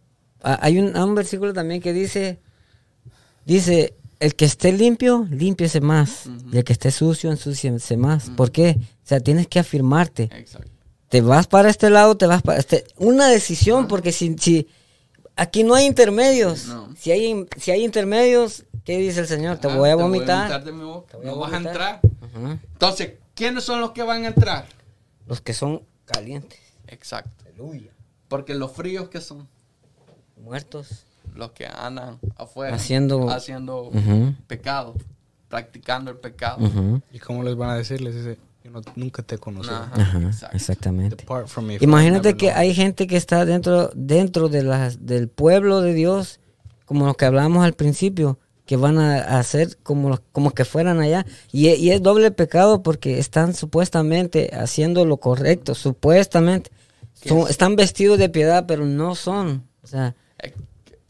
Ah, 0.43 0.59
hay 0.61 0.77
un, 0.79 0.95
hay 0.95 1.03
un 1.03 1.15
versículo 1.15 1.53
también 1.53 1.81
que 1.81 1.91
dice, 1.91 2.39
dice, 3.45 3.95
el 4.21 4.35
que 4.35 4.45
esté 4.45 4.71
limpio, 4.71 5.27
límpiese 5.31 5.81
más. 5.81 6.29
Y 6.53 6.57
el 6.59 6.63
que 6.63 6.73
esté 6.73 6.91
sucio, 6.91 7.31
ensúciese 7.31 7.97
más. 7.97 8.29
¿Por 8.29 8.51
qué? 8.51 8.77
O 8.79 9.07
sea, 9.07 9.19
tienes 9.19 9.47
que 9.47 9.57
afirmarte. 9.57 10.29
Exacto. 10.31 10.69
Te 11.09 11.21
vas 11.21 11.47
para 11.47 11.69
este 11.69 11.89
lado, 11.89 12.15
te 12.15 12.27
vas 12.27 12.43
para 12.43 12.59
este. 12.59 12.85
Una 12.97 13.27
decisión, 13.27 13.87
porque 13.87 14.11
si, 14.11 14.35
si 14.37 14.67
aquí 15.35 15.63
no 15.63 15.73
hay 15.73 15.87
intermedios. 15.87 16.67
Si 16.97 17.11
hay 17.11 17.47
si 17.57 17.71
hay 17.71 17.83
intermedios, 17.83 18.63
¿qué 18.85 18.99
dice 18.99 19.21
el 19.21 19.27
Señor? 19.27 19.57
te 19.57 19.67
voy 19.67 19.89
a 19.89 19.95
vomitar. 19.95 20.63
boca. 20.71 21.17
no 21.23 21.37
vas 21.37 21.53
a 21.53 21.57
entrar. 21.57 21.99
Entonces, 22.73 23.13
¿quiénes 23.33 23.63
son 23.63 23.81
los 23.81 23.91
que 23.91 24.03
van 24.03 24.23
a 24.25 24.27
entrar? 24.27 24.67
Los 25.25 25.41
que 25.41 25.53
son 25.55 25.81
calientes. 26.05 26.59
Exacto. 26.87 27.43
Aleluya. 27.47 27.91
Porque 28.27 28.53
los 28.53 28.71
fríos 28.71 29.09
que 29.09 29.19
son 29.19 29.49
muertos 30.37 31.05
los 31.35 31.51
que 31.51 31.65
andan 31.67 32.19
afuera 32.35 32.75
haciendo, 32.75 33.29
haciendo 33.29 33.91
pecado, 34.47 34.95
practicando 35.47 36.11
el 36.11 36.17
pecado. 36.17 37.01
¿Y 37.11 37.19
cómo 37.19 37.43
les 37.43 37.55
van 37.55 37.69
a 37.69 37.75
decir? 37.75 38.01
Les 38.01 38.15
dice, 38.15 38.37
yo 38.63 38.71
nunca 38.95 39.23
te 39.23 39.37
conocí. 39.37 39.71
exactamente. 40.53 41.25
Imagínate 41.79 42.35
que 42.35 42.51
hay 42.51 42.73
gente 42.73 43.07
que 43.07 43.17
está 43.17 43.45
dentro, 43.45 43.91
dentro 43.95 44.49
de 44.49 44.63
las, 44.63 45.05
del 45.05 45.27
pueblo 45.29 45.81
de 45.81 45.93
Dios, 45.93 46.39
como 46.85 47.05
los 47.05 47.15
que 47.15 47.25
hablamos 47.25 47.65
al 47.65 47.73
principio, 47.73 48.39
que 48.65 48.77
van 48.77 48.99
a 48.99 49.39
hacer 49.39 49.77
como, 49.83 50.19
como 50.31 50.51
que 50.51 50.65
fueran 50.65 50.99
allá. 50.99 51.25
Y, 51.51 51.69
y 51.69 51.91
es 51.91 52.01
doble 52.01 52.31
pecado 52.31 52.83
porque 52.83 53.19
están 53.19 53.53
supuestamente 53.53 54.51
haciendo 54.53 55.05
lo 55.05 55.17
correcto, 55.17 55.75
supuestamente. 55.75 56.71
están 57.49 57.75
vestidos 57.75 58.19
de 58.19 58.29
piedad, 58.29 58.65
pero 58.67 58.85
no 58.85 59.15
son. 59.15 59.67
O 59.83 59.87
sea, 59.87 60.15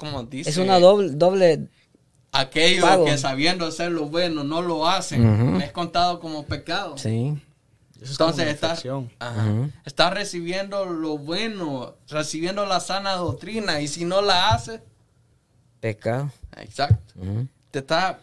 como 0.01 0.23
dice. 0.23 0.49
Es 0.49 0.57
una 0.57 0.79
doble. 0.79 1.11
doble 1.11 1.69
aquellos 2.31 3.05
que 3.05 3.17
sabiendo 3.19 3.67
hacer 3.67 3.91
lo 3.91 4.07
bueno 4.07 4.43
no 4.43 4.63
lo 4.63 4.87
hacen, 4.89 5.61
es 5.61 5.71
contado 5.71 6.19
como 6.19 6.45
pecado. 6.45 6.97
Sí. 6.97 7.39
Entonces 8.01 8.47
estás 8.47 8.83
está 9.85 10.09
recibiendo 10.09 10.85
lo 10.85 11.19
bueno, 11.19 11.97
recibiendo 12.09 12.65
la 12.65 12.79
sana 12.79 13.11
doctrina 13.11 13.79
y 13.79 13.87
si 13.87 14.05
no 14.05 14.23
la 14.23 14.49
haces, 14.49 14.81
pecado. 15.79 16.31
Exacto. 16.57 17.13
Te 17.69 17.79
está 17.79 18.19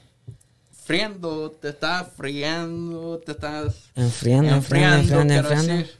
friendo, 0.85 1.53
te 1.53 1.69
está 1.69 2.05
friando, 2.05 3.19
te 3.25 3.33
estás 3.33 3.91
enfriando, 3.95 4.57
enfriando, 4.57 5.21
enfriando, 5.21 5.35
enfriando. 5.35 5.91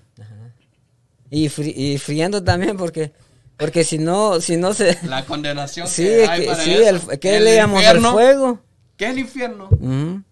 Y, 1.31 1.47
y 1.47 1.99
friendo 1.99 2.43
también 2.43 2.77
porque 2.77 3.13
porque 3.59 3.83
si 3.83 3.99
no, 3.99 4.41
si 4.41 4.57
no 4.57 4.73
se... 4.73 4.99
La 5.07 5.25
condenación 5.25 5.89
sí, 5.89 6.05
que 6.05 6.27
hay 6.27 6.47
para 6.47 6.63
sí, 6.63 6.73
El, 6.73 7.01
¿qué 7.19 7.41
le 7.41 7.57
llamamos 7.57 7.85
el 7.85 8.01
fuego? 8.01 8.61
¿Qué 8.97 9.07
es 9.07 9.11
el 9.11 9.19
infierno? 9.19 9.69
Va 9.71 10.23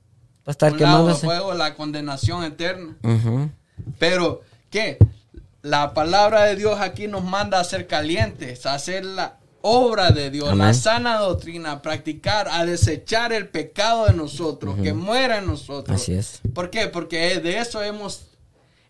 a 0.47 0.51
estar 0.53 0.77
quemando. 0.77 1.11
el 1.11 1.16
fuego, 1.16 1.53
la 1.53 1.74
condenación 1.74 2.44
eterna. 2.44 2.97
Pero, 3.98 4.43
¿qué? 4.70 4.98
La 5.62 5.93
palabra 5.93 6.44
de 6.44 6.55
Dios 6.55 6.81
aquí 6.81 7.09
nos 7.09 7.24
manda 7.24 7.59
a 7.59 7.65
ser 7.65 7.89
calientes, 7.89 8.65
a 8.65 8.74
hacer 8.74 9.05
la 9.05 9.39
obra 9.61 10.12
de 10.12 10.31
Dios, 10.31 10.57
la 10.57 10.73
sana 10.73 11.19
doctrina, 11.19 11.73
a 11.73 11.82
practicar, 11.82 12.47
a 12.48 12.65
desechar 12.65 13.32
el 13.32 13.48
pecado 13.48 14.07
de 14.07 14.12
nosotros, 14.12 14.77
que 14.81 14.93
muera 14.93 15.39
en 15.39 15.48
nosotros. 15.48 16.01
Así 16.01 16.15
es. 16.15 16.40
¿Por 16.55 16.70
qué? 16.70 16.86
Porque 16.86 17.40
de 17.40 17.59
eso 17.59 17.82
hemos, 17.82 18.28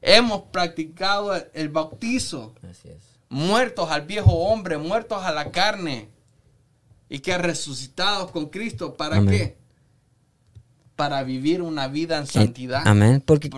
hemos 0.02 0.42
practicado 0.52 1.34
el 1.54 1.70
bautizo. 1.70 2.54
Así 2.62 2.90
es 2.90 3.15
muertos 3.28 3.90
al 3.90 4.02
viejo 4.02 4.32
hombre, 4.32 4.78
muertos 4.78 5.24
a 5.24 5.32
la 5.32 5.50
carne, 5.50 6.08
y 7.08 7.20
que 7.20 7.36
resucitados 7.38 8.30
con 8.30 8.46
Cristo. 8.46 8.96
¿Para 8.96 9.24
qué? 9.24 9.56
Para 10.96 11.22
vivir 11.22 11.62
una 11.62 11.88
vida 11.88 12.18
en 12.18 12.26
santidad. 12.26 12.82
Amén. 12.84 13.22
Porque, 13.24 13.50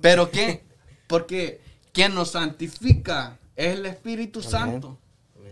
¿Pero 0.00 0.30
qué? 0.30 0.64
Porque 1.06 1.60
quien 1.92 2.14
nos 2.14 2.32
santifica 2.32 3.38
es 3.56 3.78
el 3.78 3.86
Espíritu 3.86 4.42
Santo, 4.42 4.98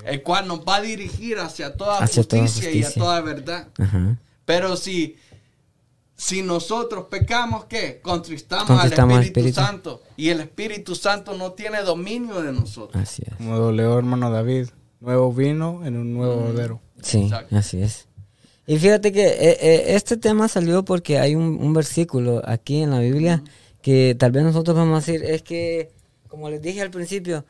el 0.04 0.22
cual 0.22 0.46
nos 0.46 0.60
va 0.60 0.76
a 0.76 0.80
dirigir 0.80 1.38
hacia 1.38 1.74
toda, 1.76 2.06
justicia, 2.06 2.70
y 2.70 2.84
a 2.84 2.92
toda 2.92 3.20
verdad. 3.20 3.68
Pero 4.44 4.76
si 4.76 5.16
si 6.16 6.42
nosotros 6.42 7.06
pecamos, 7.10 7.64
¿qué? 7.64 8.00
Contristamos, 8.00 8.70
al, 8.70 9.22
Espíritu 9.22 9.54
Santo. 9.54 10.02
Y 10.16 10.28
el 10.28 10.40
Espíritu 10.40 10.94
Santo 10.94 11.36
no 11.36 11.52
tiene 11.52 11.82
dominio 11.82 12.40
de 12.40 12.52
nosotros. 12.52 13.02
Así 13.02 13.22
es. 13.26 13.34
Como 13.36 13.58
doleó 13.58 13.98
hermano 13.98 14.30
David, 14.30 14.68
nuevo 15.00 15.32
vino 15.32 15.84
en 15.84 15.96
un 15.96 16.14
nuevo 16.14 16.52
mm. 16.52 16.78
Sí, 17.02 17.30
así 17.50 17.82
es. 17.82 18.06
Y 18.66 18.78
fíjate 18.78 19.12
que 19.12 19.26
eh, 19.26 19.58
eh, 19.60 19.84
este 19.88 20.16
tema 20.16 20.48
salió 20.48 20.84
porque 20.84 21.18
hay 21.18 21.34
un, 21.34 21.72
versículo 21.74 22.40
aquí 22.44 22.80
en 22.80 22.90
la 22.90 23.00
Biblia 23.00 23.42
que 23.82 24.16
tal 24.18 24.32
vez 24.32 24.42
nosotros 24.44 24.74
vamos 24.74 24.96
a 24.96 25.12
decir, 25.12 25.28
es 25.28 25.42
que, 25.42 25.90
como 26.28 26.48
les 26.48 26.62
dije 26.62 26.80
al 26.80 26.90
principio, 26.90 27.44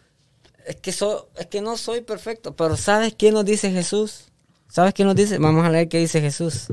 es 0.66 0.76
que, 0.76 0.90
es 0.90 1.46
que 1.48 1.60
no 1.60 1.76
soy 1.76 2.00
perfecto, 2.00 2.56
pero 2.56 2.76
¿sabes 2.76 3.14
qué 3.14 3.30
nos 3.30 3.44
dice 3.44 3.70
Jesús? 3.70 4.32
¿Sabes 4.68 4.92
qué 4.94 5.04
nos 5.04 5.14
dice? 5.14 5.38
Vamos 5.38 5.64
a 5.64 5.70
leer 5.70 5.88
qué 5.88 5.98
dice 5.98 6.20
Jesús. 6.20 6.66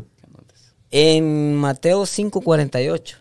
En 0.92 1.56
Mateo 1.56 2.04
5:48. 2.06 3.18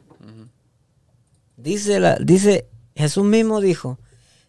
dice, 1.57 2.01
la, 2.01 2.17
dice, 2.17 2.67
Jesús 2.97 3.25
mismo 3.25 3.61
dijo, 3.61 3.99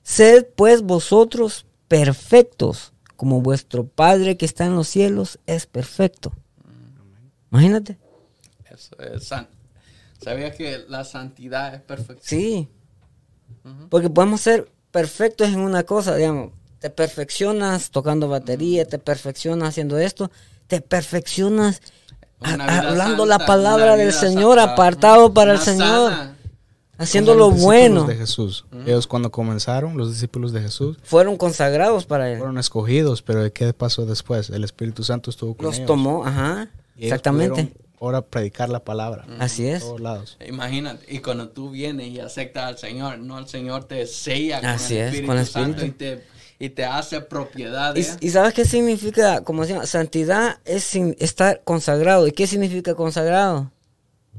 sed 0.04 0.48
pues 0.56 0.82
vosotros 0.82 1.66
perfectos, 1.88 2.94
como 3.16 3.42
vuestro 3.42 3.86
Padre 3.86 4.38
que 4.38 4.46
está 4.46 4.66
en 4.66 4.76
los 4.76 4.88
cielos 4.88 5.40
es 5.46 5.68
perfecto. 5.68 6.34
Imagínate. 7.52 7.98
Eso 8.66 8.98
es 9.00 9.30
¿Sabías 10.24 10.56
que 10.56 10.86
la 10.88 11.04
santidad 11.04 11.74
es 11.74 11.82
perfecta? 11.82 12.24
Sí. 12.24 12.68
Porque 13.90 14.10
podemos 14.10 14.42
ser 14.42 14.72
perfectos 14.92 15.50
en 15.50 15.60
una 15.60 15.84
cosa, 15.84 16.16
digamos. 16.16 16.54
Te 16.80 16.90
perfeccionas 16.90 17.92
tocando 17.92 18.28
batería, 18.28 18.86
te 18.86 18.98
perfeccionas 18.98 19.70
haciendo 19.70 19.98
esto, 20.00 20.32
te 20.68 20.82
perfeccionas 20.82 21.82
hablando 22.42 23.26
la 23.26 23.40
palabra 23.46 23.96
del 23.96 24.14
Señor, 24.14 24.60
apartado 24.60 25.34
para 25.34 25.54
el 25.54 25.60
Señor, 25.60 26.12
haciendo 26.98 27.36
lo 27.36 27.52
bueno. 27.52 28.06
de 28.06 28.16
Jesús. 28.16 28.66
Ellos 28.86 29.08
cuando 29.08 29.32
comenzaron, 29.32 29.98
los 29.98 30.12
discípulos 30.12 30.52
de 30.52 30.62
Jesús, 30.62 30.98
fueron 31.04 31.38
consagrados 31.38 32.06
para 32.06 32.32
él. 32.32 32.38
Fueron 32.38 32.58
escogidos, 32.58 33.22
pero 33.22 33.52
¿qué 33.54 33.74
pasó 33.74 34.06
después? 34.06 34.50
El 34.50 34.64
Espíritu 34.64 35.04
Santo 35.04 35.30
estuvo 35.30 35.56
con 35.56 35.68
ellos. 35.68 35.80
Los 35.80 35.88
tomó, 35.88 36.26
ajá, 36.26 36.70
exactamente 36.98 37.74
ahora 38.02 38.22
predicar 38.24 38.70
la 38.70 38.84
palabra. 38.84 39.26
Así 39.40 39.68
es. 39.68 39.82
todos 39.82 40.02
lados. 40.02 40.38
Imagínate, 40.46 41.06
y 41.14 41.20
cuando 41.20 41.50
tú 41.50 41.70
vienes 41.70 42.08
y 42.08 42.20
aceptas 42.20 42.64
al 42.64 42.78
Señor, 42.78 43.20
no 43.20 43.38
el 43.38 43.48
Señor 43.48 43.86
te 43.86 44.08
sella 44.08 44.60
con 44.60 44.70
el 44.70 44.76
Espíritu, 44.76 45.28
con 45.28 45.38
el 45.38 45.44
Espíritu. 45.44 45.86
y 45.86 45.92
te, 45.92 46.24
y 46.62 46.70
te 46.70 46.86
hace 46.86 47.22
propiedad. 47.22 47.96
¿Y, 47.96 48.30
sabes 48.30 48.54
qué 48.54 48.66
significa, 48.66 49.42
como 49.42 49.64
decía, 49.64 49.84
santidad 49.88 50.60
es 50.64 50.96
estar 50.96 51.62
consagrado. 51.64 52.28
¿Y 52.28 52.34
qué 52.34 52.46
significa 52.46 52.94
consagrado? 52.94 53.72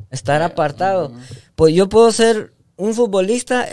Estar 0.08 0.40
apartado. 0.40 1.12
Pues 1.56 1.74
yo 1.74 1.88
puedo 1.88 2.12
ser 2.12 2.52
un 2.76 2.94
futbolista, 2.94 3.66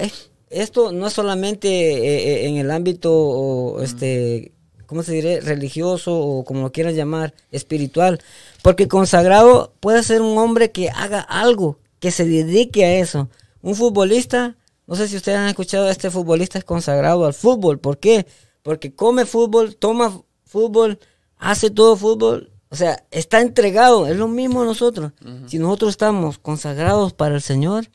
esto 0.49 0.91
no 0.91 1.05
es 1.05 1.13
solamente 1.13 1.67
eh, 1.69 2.45
eh, 2.45 2.47
en 2.47 2.57
el 2.57 2.71
ámbito 2.71 3.77
este 3.83 4.51
¿cómo 4.87 5.03
se 5.03 5.13
dice? 5.13 5.41
Religioso 5.41 6.17
o 6.17 6.43
como 6.43 6.63
lo 6.63 6.71
quieras 6.71 6.95
llamar, 6.95 7.35
espiritual. 7.51 8.19
Porque 8.63 8.87
consagrado 8.87 9.73
puede 9.79 10.01
ser 10.01 10.23
un 10.23 10.35
hombre 10.39 10.71
que 10.71 10.89
haga 10.89 11.19
algo, 11.19 11.77
que 11.99 12.09
se 12.09 12.25
dedique 12.25 12.83
a 12.83 12.95
eso. 12.95 13.29
Un 13.61 13.75
futbolista, 13.75 14.55
no 14.89 14.95
sé 14.95 15.07
si 15.07 15.17
ustedes 15.17 15.37
han 15.37 15.47
escuchado, 15.47 15.87
este 15.87 16.09
futbolista 16.09 16.57
es 16.57 16.63
consagrado 16.63 17.25
al 17.25 17.35
fútbol. 17.35 17.77
¿Por 17.77 17.99
qué? 17.99 18.25
Porque 18.63 18.95
come 18.95 19.27
fútbol, 19.27 19.75
toma 19.75 20.19
fútbol, 20.45 20.99
hace 21.37 21.69
todo 21.69 21.95
fútbol. 21.95 22.51
O 22.69 22.75
sea, 22.75 23.05
está 23.11 23.39
entregado. 23.39 24.07
Es 24.07 24.17
lo 24.17 24.27
mismo 24.27 24.65
nosotros. 24.65 25.11
Si 25.45 25.59
nosotros 25.59 25.91
estamos 25.91 26.39
consagrados 26.39 27.13
para 27.13 27.35
el 27.35 27.41
Señor, 27.43 27.85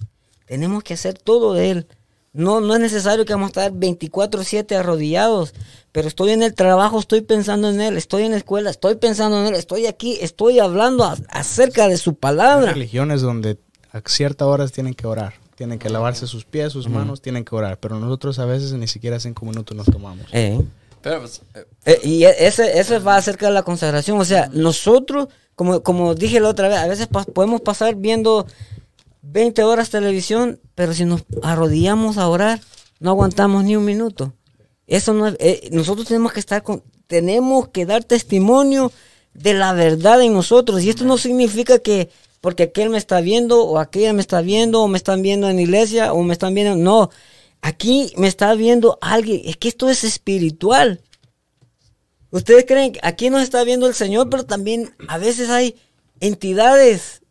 tenemos 0.46 0.84
que 0.84 0.94
hacer 0.94 1.18
todo 1.18 1.52
de 1.52 1.70
Él. 1.72 1.88
No, 2.32 2.60
no 2.60 2.74
es 2.74 2.80
necesario 2.80 3.24
que 3.24 3.32
vamos 3.32 3.46
a 3.46 3.48
estar 3.48 3.72
24/7 3.72 4.76
arrodillados, 4.76 5.52
pero 5.90 6.06
estoy 6.06 6.30
en 6.30 6.44
el 6.44 6.54
trabajo, 6.54 7.00
estoy 7.00 7.22
pensando 7.22 7.70
en 7.70 7.80
Él, 7.80 7.96
estoy 7.96 8.22
en 8.22 8.32
la 8.32 8.36
escuela, 8.36 8.70
estoy 8.70 8.94
pensando 8.96 9.40
en 9.40 9.46
Él, 9.46 9.54
estoy 9.54 9.86
aquí, 9.86 10.18
estoy 10.20 10.60
hablando 10.60 11.12
acerca 11.28 11.88
de 11.88 11.96
su 11.96 12.14
palabra. 12.14 12.68
Hay 12.68 12.74
religiones 12.74 13.20
donde 13.20 13.58
a 13.92 14.00
ciertas 14.04 14.46
horas 14.46 14.72
tienen 14.72 14.94
que 14.94 15.06
orar, 15.06 15.34
tienen 15.64 15.78
que 15.78 15.88
lavarse 15.88 16.26
sus 16.26 16.44
pies, 16.44 16.74
sus 16.74 16.90
manos, 16.90 17.22
tienen 17.22 17.42
que 17.42 17.54
orar, 17.54 17.78
pero 17.78 17.98
nosotros 17.98 18.38
a 18.38 18.44
veces 18.44 18.74
ni 18.74 18.86
siquiera 18.86 19.18
cinco 19.18 19.46
minutos 19.46 19.74
nos 19.74 19.86
tomamos. 19.86 20.26
Eh. 20.30 20.60
Pues, 21.02 21.40
eh, 21.54 21.66
eh, 21.86 22.00
y 22.04 22.24
ese, 22.24 22.78
eso 22.78 23.02
va 23.02 23.16
acerca 23.16 23.46
de 23.46 23.52
la 23.52 23.62
consagración, 23.62 24.20
o 24.20 24.26
sea, 24.26 24.50
nosotros, 24.52 25.28
como, 25.54 25.82
como 25.82 26.14
dije 26.14 26.38
la 26.38 26.50
otra 26.50 26.68
vez, 26.68 26.76
a 26.76 26.86
veces 26.86 27.08
podemos 27.32 27.62
pasar 27.62 27.94
viendo 27.94 28.46
20 29.22 29.62
horas 29.64 29.88
televisión, 29.88 30.60
pero 30.74 30.92
si 30.92 31.06
nos 31.06 31.24
arrodillamos 31.42 32.18
a 32.18 32.28
orar, 32.28 32.60
no 33.00 33.08
aguantamos 33.08 33.64
ni 33.64 33.74
un 33.74 33.86
minuto. 33.86 34.34
Eso 34.86 35.14
no 35.14 35.28
eh, 35.28 35.70
nosotros 35.72 36.06
tenemos 36.06 36.34
que 36.34 36.40
estar 36.40 36.62
con, 36.62 36.82
tenemos 37.06 37.68
que 37.68 37.86
dar 37.86 38.04
testimonio 38.04 38.92
de 39.32 39.54
la 39.54 39.72
verdad 39.72 40.20
en 40.20 40.34
nosotros. 40.34 40.82
Y 40.82 40.90
esto 40.90 41.04
no 41.04 41.16
significa 41.16 41.78
que 41.78 42.10
porque 42.44 42.64
aquel 42.64 42.90
me 42.90 42.98
está 42.98 43.22
viendo 43.22 43.64
o 43.64 43.78
aquella 43.78 44.12
me 44.12 44.20
está 44.20 44.42
viendo 44.42 44.82
o 44.82 44.86
me 44.86 44.98
están 44.98 45.22
viendo 45.22 45.48
en 45.48 45.58
iglesia 45.58 46.12
o 46.12 46.22
me 46.22 46.34
están 46.34 46.52
viendo. 46.52 46.76
No, 46.76 47.08
aquí 47.62 48.12
me 48.18 48.28
está 48.28 48.54
viendo 48.54 48.98
alguien. 49.00 49.40
Es 49.46 49.56
que 49.56 49.68
esto 49.68 49.88
es 49.88 50.04
espiritual. 50.04 51.00
Ustedes 52.30 52.66
creen 52.66 52.92
que 52.92 53.00
aquí 53.02 53.30
nos 53.30 53.42
está 53.42 53.64
viendo 53.64 53.86
el 53.86 53.94
Señor, 53.94 54.28
pero 54.28 54.44
también 54.44 54.94
a 55.08 55.16
veces 55.16 55.48
hay 55.48 55.76
entidades 56.20 57.22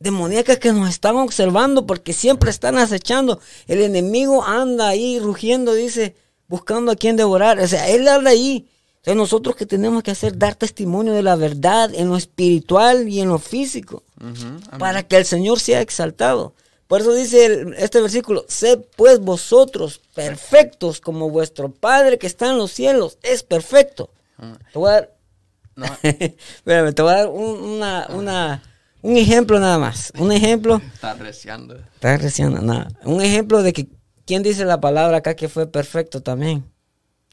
demoníacas 0.00 0.58
que 0.58 0.72
nos 0.72 0.88
están 0.88 1.14
observando 1.18 1.86
porque 1.86 2.12
siempre 2.12 2.50
están 2.50 2.78
acechando. 2.78 3.38
El 3.68 3.80
enemigo 3.80 4.42
anda 4.42 4.88
ahí 4.88 5.20
rugiendo, 5.20 5.72
dice, 5.72 6.16
buscando 6.48 6.90
a 6.90 6.96
quien 6.96 7.14
devorar. 7.14 7.60
O 7.60 7.68
sea, 7.68 7.88
él 7.90 8.08
anda 8.08 8.30
ahí. 8.30 8.68
Entonces 8.98 9.16
nosotros 9.16 9.56
que 9.56 9.64
tenemos 9.64 10.02
que 10.02 10.10
hacer, 10.10 10.36
dar 10.36 10.54
testimonio 10.54 11.12
de 11.12 11.22
la 11.22 11.36
verdad 11.36 11.90
en 11.94 12.08
lo 12.08 12.16
espiritual 12.16 13.08
y 13.08 13.20
en 13.20 13.28
lo 13.28 13.38
físico, 13.38 14.02
para 14.78 15.02
que 15.02 15.16
el 15.16 15.24
Señor 15.24 15.60
sea 15.60 15.80
exaltado. 15.80 16.54
Por 16.88 17.02
eso 17.02 17.12
dice 17.12 17.66
este 17.76 18.00
versículo, 18.00 18.44
sed 18.48 18.80
pues 18.96 19.20
vosotros 19.20 20.00
perfectos 20.14 21.00
como 21.00 21.30
vuestro 21.30 21.70
Padre 21.70 22.18
que 22.18 22.26
está 22.26 22.50
en 22.50 22.58
los 22.58 22.72
cielos 22.72 23.18
es 23.22 23.42
perfecto. 23.42 24.10
Te 24.72 24.78
voy 24.78 24.90
a 24.90 24.92
dar, 24.92 25.98
te 26.02 27.02
voy 27.02 27.12
a 27.12 27.16
dar 27.16 27.28
una, 27.28 28.06
una, 28.08 28.62
un 29.02 29.16
ejemplo 29.16 29.60
nada 29.60 29.78
más. 29.78 30.12
Un 30.18 30.32
ejemplo. 30.32 30.80
Está 30.94 31.14
reciando. 31.14 31.76
Está 31.76 32.16
reciando, 32.16 32.62
nada. 32.62 32.88
Un 33.04 33.20
ejemplo 33.20 33.62
de 33.62 33.72
que, 33.72 33.88
¿quién 34.26 34.42
dice 34.42 34.64
la 34.64 34.80
palabra 34.80 35.18
acá 35.18 35.36
que 35.36 35.48
fue 35.48 35.66
perfecto 35.66 36.22
también? 36.22 36.64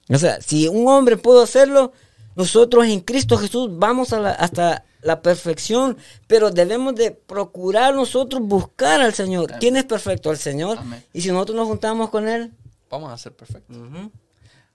O 0.10 0.18
sea, 0.18 0.42
si 0.42 0.68
un 0.68 0.88
hombre 0.88 1.18
pudo 1.18 1.42
hacerlo, 1.42 1.92
nosotros 2.36 2.86
en 2.86 3.00
Cristo 3.00 3.38
Jesús 3.38 3.70
vamos 3.72 4.14
a 4.14 4.32
hasta 4.32 4.86
la 5.02 5.22
perfección, 5.22 5.98
pero 6.28 6.52
debemos 6.52 6.96
de 6.96 7.12
procurar 7.12 7.94
nosotros 7.94 8.42
buscar 8.42 9.02
al 9.02 9.14
Señor. 9.14 9.54
¿Quién 9.60 9.78
es 9.78 9.86
perfecto? 9.86 10.32
El 10.32 10.38
Señor. 10.38 10.80
Y 11.14 11.22
si 11.22 11.32
nosotros 11.32 11.56
nos 11.56 11.68
juntamos 11.68 12.10
con 12.10 12.28
Él, 12.28 12.52
vamos 12.90 13.12
a 13.12 13.18
ser 13.18 13.34
perfectos. 13.34 13.78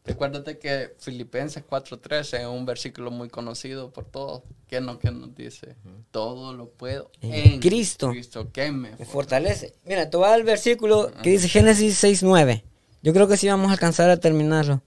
Recuérdate 0.04 0.58
que 0.58 0.94
Filipenses 0.98 1.62
4.13 1.68 2.40
es 2.40 2.46
un 2.46 2.64
versículo 2.64 3.10
muy 3.10 3.28
conocido 3.28 3.92
por 3.92 4.06
todos. 4.06 4.42
¿Qué 4.66 4.80
no 4.80 4.98
que 4.98 5.10
nos 5.10 5.34
dice? 5.34 5.76
Todo 6.10 6.54
lo 6.54 6.70
puedo 6.70 7.10
en, 7.20 7.60
Cristo, 7.60 8.12
que 8.52 8.72
me, 8.72 8.96
fortalece. 9.04 9.74
Mira, 9.84 10.08
te 10.08 10.16
voy 10.16 10.26
a 10.26 10.30
dar 10.30 10.38
el 10.38 10.46
versículo 10.46 11.10
que 11.22 11.30
dice 11.30 11.48
Génesis 11.48 12.02
6.9. 12.02 12.62
Yo 13.02 13.12
creo 13.12 13.28
que 13.28 13.36
sí 13.36 13.48
vamos 13.48 13.68
a 13.68 13.72
alcanzar 13.72 14.10
a 14.10 14.18
terminarlo. 14.18 14.82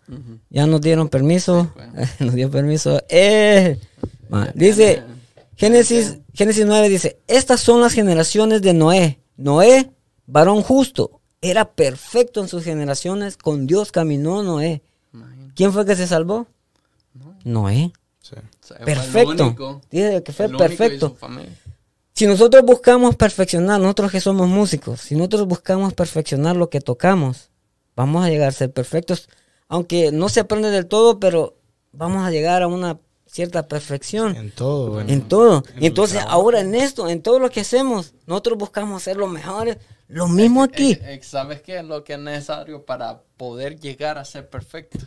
Ya 0.49 0.68
nos 0.68 0.81
dieron 0.81 1.10
permiso. 1.10 1.73
nos 2.19 2.34
dio 2.34 2.49
permiso. 2.52 3.02
Eh, 3.10 3.80
dice 4.53 5.03
Génesis, 5.56 6.19
Génesis 6.34 6.65
9 6.65 6.90
dice, 6.90 7.19
estas 7.27 7.61
son 7.61 7.81
las 7.81 7.94
generaciones 7.94 8.61
de 8.61 8.73
Noé. 8.73 9.19
Noé, 9.38 9.91
varón 10.27 10.61
justo, 10.61 11.22
era 11.41 11.72
perfecto 11.73 12.41
en 12.41 12.48
sus 12.48 12.64
generaciones. 12.64 13.38
Con 13.38 13.68
Dios 13.68 13.91
caminó 13.91 14.44
Noé 14.44 14.81
¿Quién 15.56 15.72
fue 15.72 15.85
que 15.85 15.95
se 15.95 16.07
salvó? 16.07 16.48
Noé. 17.44 17.91
Perfecto. 18.84 19.81
Dice 19.91 20.23
que 20.23 20.31
fue 20.31 20.49
perfecto. 20.49 21.15
Si 22.14 22.27
nosotros 22.27 22.64
buscamos 22.64 23.15
perfeccionar, 23.15 23.80
nosotros 23.81 24.11
que 24.11 24.22
somos 24.22 24.48
músicos, 24.48 25.02
si 25.02 25.15
nosotros 25.15 25.48
buscamos 25.48 25.94
perfeccionar 25.94 26.56
lo 26.56 26.69
que 26.69 26.80
tocamos, 26.80 27.49
vamos 27.95 28.26
a 28.26 28.30
llegar 28.30 28.49
a 28.49 28.52
ser 28.52 28.72
perfectos. 28.72 29.30
Aunque 29.68 30.11
no 30.11 30.30
se 30.30 30.40
aprende 30.40 30.70
del 30.70 30.88
todo, 30.88 31.20
pero 31.20 31.56
vamos 31.91 32.26
a 32.26 32.32
llegar 32.32 32.61
a 32.61 32.68
una 32.68 32.99
cierta 33.26 33.68
perfección. 33.68 34.36
En 34.36 34.52
todo. 34.52 35.02
En, 35.02 35.22
todo. 35.28 35.64
y 35.80 35.88
entonces 35.88 36.22
ahora 36.28 36.60
en 36.60 36.76
esto, 36.76 37.10
en 37.10 37.22
todo 37.22 37.40
lo 37.40 37.49
que 37.49 37.61
hacemos, 37.61 38.14
nosotros 38.28 38.57
buscamos 38.57 39.02
ser 39.03 39.18
los 39.18 39.30
mejores. 39.30 39.78
Lo 40.07 40.28
mismo 40.28 40.61
aquí. 40.64 40.99
¿Sabes 41.22 41.61
qué 41.61 41.80
es 41.80 41.86
lo 41.86 42.03
que 42.03 42.14
es 42.14 42.20
necesario 42.20 42.86
para 42.86 43.24
poder 43.38 43.80
llegar 43.80 44.20
a 44.20 44.26
ser 44.26 44.48
perfecto? 44.48 44.99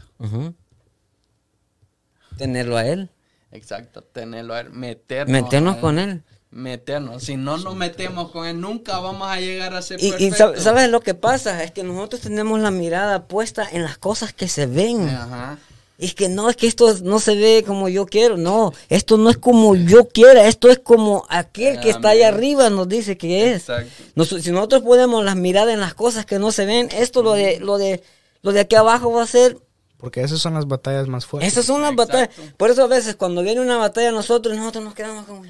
Tenerlo 2.37 2.77
a 2.77 2.87
Él. 2.87 3.11
Exacto, 3.53 4.03
tenerlo 4.03 4.55
a 4.55 4.61
Él, 4.61 4.71
meternos. 4.71 5.43
Meternos 5.43 5.77
con 5.77 5.99
Él. 6.01 6.25
Meternos. 6.57 7.23
Si 7.23 7.37
no 7.37 7.59
nos 7.59 7.77
metemos 7.77 8.31
con 8.31 8.47
Él, 8.47 8.61
nunca 8.61 8.99
vamos 8.99 9.29
a 9.29 9.39
llegar 9.39 9.75
a 9.75 9.83
ser 9.83 10.03
y, 10.03 10.11
perfectos. 10.11 10.59
Y 10.59 10.61
sabes 10.61 10.91
lo 10.91 11.01
que 11.01 11.15
pasa, 11.15 11.63
es 11.63 11.71
que 11.71 11.83
nosotros 11.83 12.23
tenemos 12.23 12.59
la 12.61 12.71
mirada 12.71 13.25
puesta 13.29 13.69
en 13.71 13.83
las 13.83 13.99
cosas 13.99 14.33
que 14.33 14.49
se 14.49 14.67
ven. 14.67 15.09
Ajá 15.09 15.59
es 15.99 16.15
que 16.15 16.29
no, 16.29 16.51
es 16.51 16.57
que 16.57 16.67
esto 16.67 16.95
no 17.03 17.21
se 17.21 17.35
ve 17.35 17.65
como 17.67 17.89
yo 17.89 18.07
quiero, 18.07 18.37
no, 18.37 18.73
esto 18.89 19.17
no 19.17 19.31
es 19.31 19.39
como 19.39 19.75
yo 19.75 20.09
quiera, 20.09 20.47
esto 20.47 20.69
es 20.69 20.79
como 20.79 21.25
aquel 21.29 21.81
que 21.81 21.91
está 21.91 22.11
allá 22.11 22.29
arriba 22.29 22.69
nos 22.69 22.89
dice 22.89 23.17
que 23.17 23.53
es. 23.53 23.65
si 23.65 24.51
nosotros 24.51 24.83
ponemos 24.83 25.25
las 25.25 25.37
miradas 25.37 25.73
en 25.73 25.81
las 25.81 25.95
cosas 25.95 26.27
que 26.27 26.39
no 26.39 26.53
se 26.53 26.67
ven, 26.67 26.89
esto 26.93 27.23
lo 27.23 27.33
de, 27.33 27.61
lo 27.61 27.79
de, 27.79 28.03
lo 28.43 28.53
de 28.53 28.61
aquí 28.61 28.77
abajo 28.77 29.11
va 29.11 29.23
a 29.23 29.27
ser 29.27 29.59
Porque 29.97 30.23
esas 30.23 30.39
son 30.41 30.55
las 30.55 30.69
batallas 30.69 31.09
más 31.09 31.25
fuertes. 31.25 31.51
Esas 31.51 31.65
son 31.65 31.81
las 31.81 31.95
batallas. 31.95 32.29
Por 32.59 32.71
eso 32.71 32.85
a 32.85 32.89
veces 32.89 33.17
cuando 33.17 33.43
viene 33.43 33.63
una 33.63 33.79
batalla 33.79 34.13
nosotros, 34.13 34.55
nosotros 34.55 34.85
nos 34.85 34.95
quedamos 34.95 35.25
como, 35.25 35.45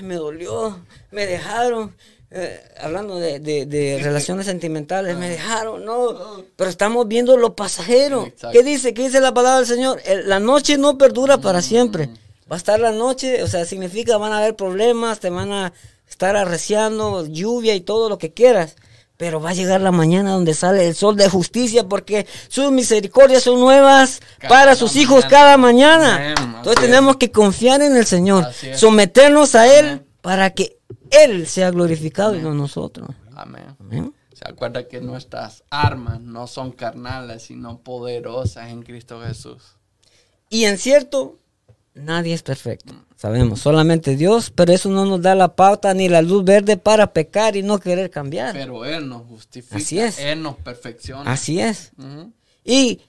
me 0.00 0.16
dolió, 0.16 0.80
me 1.10 1.26
dejaron. 1.26 1.94
Eh, 2.28 2.60
hablando 2.80 3.20
de, 3.20 3.38
de, 3.38 3.98
relaciones 4.02 4.46
sentimentales, 4.46 5.16
me 5.16 5.28
dejaron, 5.28 5.84
no, 5.84 6.44
pero 6.56 6.68
estamos 6.68 7.06
viendo 7.06 7.36
lo 7.36 7.54
pasajero. 7.54 8.32
¿Qué 8.52 8.62
dice? 8.62 8.92
¿Qué 8.94 9.04
dice 9.04 9.20
la 9.20 9.32
palabra 9.32 9.58
del 9.58 9.66
Señor? 9.66 10.00
la 10.24 10.40
noche 10.40 10.76
no 10.76 10.98
perdura 10.98 11.38
para 11.38 11.62
siempre. 11.62 12.08
Va 12.50 12.56
a 12.56 12.58
estar 12.58 12.78
la 12.78 12.92
noche, 12.92 13.42
o 13.42 13.46
sea, 13.46 13.64
significa 13.64 14.18
van 14.18 14.32
a 14.32 14.38
haber 14.38 14.54
problemas, 14.54 15.20
te 15.20 15.30
van 15.30 15.52
a 15.52 15.72
estar 16.08 16.36
arreciando, 16.36 17.26
lluvia 17.26 17.74
y 17.74 17.80
todo 17.80 18.08
lo 18.08 18.18
que 18.18 18.32
quieras. 18.32 18.76
Pero 19.16 19.40
va 19.40 19.50
a 19.50 19.54
llegar 19.54 19.80
la 19.80 19.92
mañana 19.92 20.32
donde 20.32 20.52
sale 20.52 20.86
el 20.88 20.94
sol 20.94 21.16
de 21.16 21.28
justicia 21.28 21.88
porque 21.88 22.26
sus 22.48 22.70
misericordias 22.70 23.42
son 23.42 23.60
nuevas 23.60 24.20
para 24.48 24.74
sus 24.74 24.96
hijos 24.96 25.24
cada 25.24 25.56
mañana. 25.56 26.30
Entonces 26.30 26.80
tenemos 26.80 27.16
que 27.16 27.30
confiar 27.30 27.80
en 27.82 27.96
el 27.96 28.06
Señor, 28.06 28.46
someternos 28.74 29.54
a 29.54 29.66
Él 29.78 30.02
para 30.20 30.50
que 30.50 30.78
Él 31.10 31.46
sea 31.46 31.70
glorificado 31.70 32.34
y 32.34 32.40
no 32.40 32.52
nosotros. 32.52 33.08
Amén. 33.34 34.12
Se 34.34 34.46
acuerda 34.46 34.86
que 34.86 35.00
nuestras 35.00 35.64
armas 35.70 36.20
no 36.20 36.46
son 36.46 36.72
carnales, 36.72 37.44
sino 37.44 37.78
poderosas 37.78 38.68
en 38.68 38.82
Cristo 38.82 39.22
Jesús. 39.22 39.76
Y 40.50 40.64
en 40.64 40.76
cierto, 40.76 41.38
nadie 41.96 42.34
es 42.34 42.42
perfecto. 42.42 42.94
Sabemos, 43.16 43.60
solamente 43.60 44.14
Dios, 44.14 44.50
pero 44.54 44.72
eso 44.72 44.90
no 44.90 45.06
nos 45.06 45.22
da 45.22 45.34
la 45.34 45.56
pauta 45.56 45.94
ni 45.94 46.08
la 46.08 46.20
luz 46.20 46.44
verde 46.44 46.76
para 46.76 47.12
pecar 47.12 47.56
y 47.56 47.62
no 47.62 47.78
querer 47.78 48.10
cambiar. 48.10 48.52
Pero 48.52 48.84
Él 48.84 49.08
nos 49.08 49.26
justifica, 49.26 49.76
Así 49.76 49.98
es. 49.98 50.18
Él 50.18 50.42
nos 50.42 50.56
perfecciona. 50.56 51.32
Así 51.32 51.58
es. 51.58 51.92
Y 52.62 53.00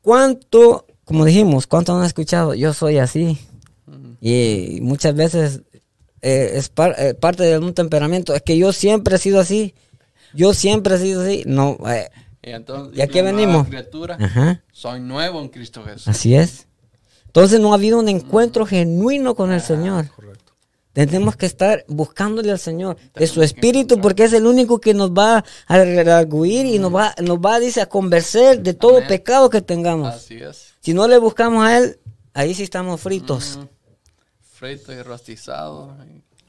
cuánto, 0.00 0.86
como 1.04 1.24
dijimos, 1.24 1.66
cuánto 1.66 1.96
han 1.96 2.04
escuchado, 2.04 2.54
yo 2.54 2.72
soy 2.72 2.98
así. 2.98 3.38
Y 4.20 4.78
muchas 4.80 5.14
veces 5.14 5.62
eh, 6.22 6.52
es 6.54 6.72
eh, 6.98 7.14
parte 7.14 7.42
de 7.42 7.58
un 7.58 7.74
temperamento, 7.74 8.34
es 8.34 8.42
que 8.42 8.56
yo 8.56 8.72
siempre 8.72 9.16
he 9.16 9.18
sido 9.18 9.40
así. 9.40 9.74
Yo 10.34 10.54
siempre 10.54 10.94
he 10.94 10.98
sido 10.98 11.22
así. 11.22 11.42
No, 11.46 11.78
eh, 11.88 12.08
y, 12.42 12.50
entonces, 12.50 13.00
aquí 13.00 13.20
venimos? 13.22 13.66
soy 14.72 15.00
nuevo 15.00 15.40
en 15.40 15.48
Cristo 15.48 15.82
Jesús. 15.84 16.06
Así 16.06 16.34
es. 16.36 16.67
Entonces 17.28 17.60
no 17.60 17.72
ha 17.72 17.76
habido 17.76 17.98
un 17.98 18.08
encuentro 18.08 18.66
genuino 18.66 19.34
con 19.34 19.52
el 19.52 19.60
ah, 19.60 19.64
Señor. 19.64 20.10
Tenemos 20.92 21.36
que 21.36 21.46
estar 21.46 21.84
buscándole 21.86 22.50
al 22.50 22.58
Señor 22.58 22.96
de 23.14 23.26
su 23.28 23.42
espíritu 23.42 24.00
porque 24.00 24.24
es 24.24 24.32
el 24.32 24.46
único 24.46 24.80
que 24.80 24.94
nos 24.94 25.10
va 25.10 25.44
a 25.66 25.76
redarguir 25.78 26.66
y 26.66 26.80
nos 26.80 26.92
va, 26.92 27.14
nos 27.22 27.38
va 27.38 27.60
dice, 27.60 27.80
a 27.80 27.86
convencer 27.86 28.62
de 28.62 28.74
todo 28.74 29.06
pecado 29.06 29.48
que 29.48 29.62
tengamos. 29.62 30.12
Así 30.12 30.38
es. 30.38 30.74
Si 30.80 30.94
no 30.94 31.06
le 31.06 31.18
buscamos 31.18 31.64
a 31.64 31.78
Él, 31.78 32.00
ahí 32.34 32.54
sí 32.54 32.64
estamos 32.64 33.00
fritos. 33.00 33.60
Fritos 34.54 34.94
y 34.94 35.02
rostizados. 35.02 35.90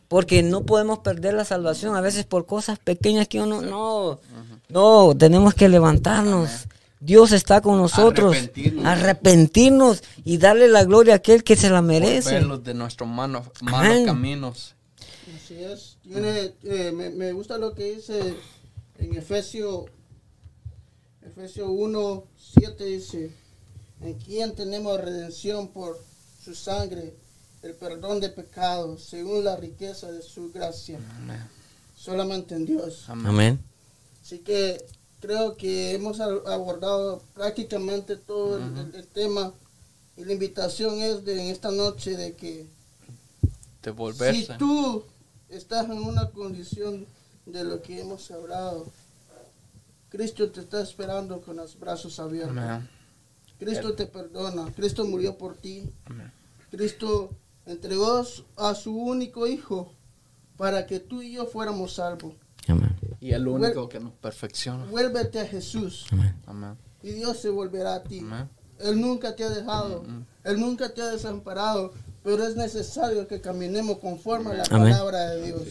Porque 0.08 0.42
no 0.42 0.64
podemos 0.64 1.00
perder 1.00 1.36
la 1.36 1.46
salvación 1.46 1.96
a 1.96 2.02
veces 2.02 2.26
por 2.26 2.48
cosas 2.48 2.80
pequeñas 2.80 3.28
que 3.28 3.42
uno 3.42 3.62
no, 3.62 4.20
no, 4.70 5.16
tenemos 5.16 5.54
que 5.54 5.70
levantarnos. 5.70 6.66
Dios 7.00 7.32
está 7.32 7.62
con 7.62 7.78
nosotros. 7.78 8.36
Arrepentirnos. 8.84 10.04
y 10.26 10.38
darle 10.38 10.68
la 10.68 10.84
gloria 10.84 11.14
a 11.14 11.18
aquel 11.18 11.44
que 11.44 11.56
se 11.56 11.70
la 11.70 11.82
merece. 11.82 12.40
de 12.40 12.74
nuestros 12.74 13.10
malos, 13.10 13.48
malos 13.62 14.06
caminos. 14.06 14.76
Así 15.36 15.64
es. 15.64 15.98
Eh, 16.12 16.92
me, 16.92 17.32
gusta 17.34 17.58
lo 17.58 17.74
que 17.74 17.96
dice 17.96 18.36
en 18.98 19.16
Efesios 19.16 19.86
Efesio 21.30 21.70
1, 21.70 22.24
7 22.60 22.86
dice, 22.86 23.32
en 24.02 24.14
quien 24.16 24.56
tenemos 24.56 25.00
redención 25.00 25.68
por 25.70 25.98
su 26.44 26.56
sangre, 26.56 27.14
el 27.62 27.76
perdón 27.76 28.20
de 28.20 28.30
pecados, 28.30 29.04
según 29.04 29.44
la 29.44 29.56
riqueza 29.56 30.12
de 30.12 30.22
su 30.22 30.52
gracia. 30.52 31.00
Solamente 31.96 32.56
en 32.56 32.66
Dios. 32.66 33.06
Amén. 33.08 33.60
Así 34.22 34.40
que 34.40 34.86
creo 35.20 35.56
que 35.58 35.94
hemos 35.94 36.20
abordado 36.20 37.22
prácticamente 37.34 38.16
todo 38.16 38.58
el, 38.58 39.08
tema 39.08 39.54
y 40.18 40.26
la 40.26 40.34
invitación 40.34 41.00
es 41.00 41.26
de 41.26 41.42
en 41.42 41.48
esta 41.50 41.72
noche 41.72 42.16
de 42.16 42.36
que 42.36 42.68
si 44.32 44.48
tú 44.58 45.04
estás 45.50 45.86
en 45.86 46.00
una 46.00 46.30
condición 46.30 47.06
de 47.46 47.64
lo 47.64 47.82
que 47.82 48.02
hemos 48.02 48.30
hablado, 48.32 48.88
Cristo 50.10 50.50
te 50.50 50.62
está 50.62 50.82
esperando 50.82 51.42
con 51.42 51.58
los 51.58 51.80
brazos 51.80 52.20
abiertos. 52.20 52.84
Cristo 53.58 53.94
te 53.94 54.06
perdona, 54.06 54.72
Cristo 54.74 55.06
murió 55.06 55.38
por 55.38 55.56
ti. 55.56 55.84
Cristo 56.72 57.30
entregó 57.66 58.24
a 58.58 58.76
su 58.76 58.96
único 58.96 59.48
hijo 59.48 59.92
para 60.58 60.86
que 60.86 61.00
tú 61.00 61.22
y 61.22 61.34
yo 61.34 61.46
fuéramos 61.46 61.96
salvos. 61.96 62.34
Y 63.22 63.32
el 63.34 63.48
único 63.48 63.90
que 63.90 64.00
nos 64.00 64.14
perfecciona. 64.14 64.86
Vuélvete 64.86 65.40
a 65.40 65.46
Jesús. 65.46 66.06
Amén. 66.46 66.78
Y 67.02 67.12
Dios 67.12 67.40
se 67.40 67.50
volverá 67.50 67.96
a 67.96 68.04
ti. 68.04 68.26
Él 68.80 69.02
nunca 69.02 69.36
te 69.36 69.44
ha 69.44 69.50
dejado. 69.50 70.04
Él 70.44 70.60
nunca 70.60 70.94
te 70.94 71.02
ha 71.02 71.08
desamparado. 71.08 71.94
Pero 72.22 72.46
es 72.46 72.56
necesario 72.58 73.28
que 73.28 73.40
caminemos 73.40 74.00
conforme 74.00 74.52
a 74.52 74.54
la 74.56 74.64
palabra 74.66 75.30
de 75.32 75.46
Dios. 75.46 75.62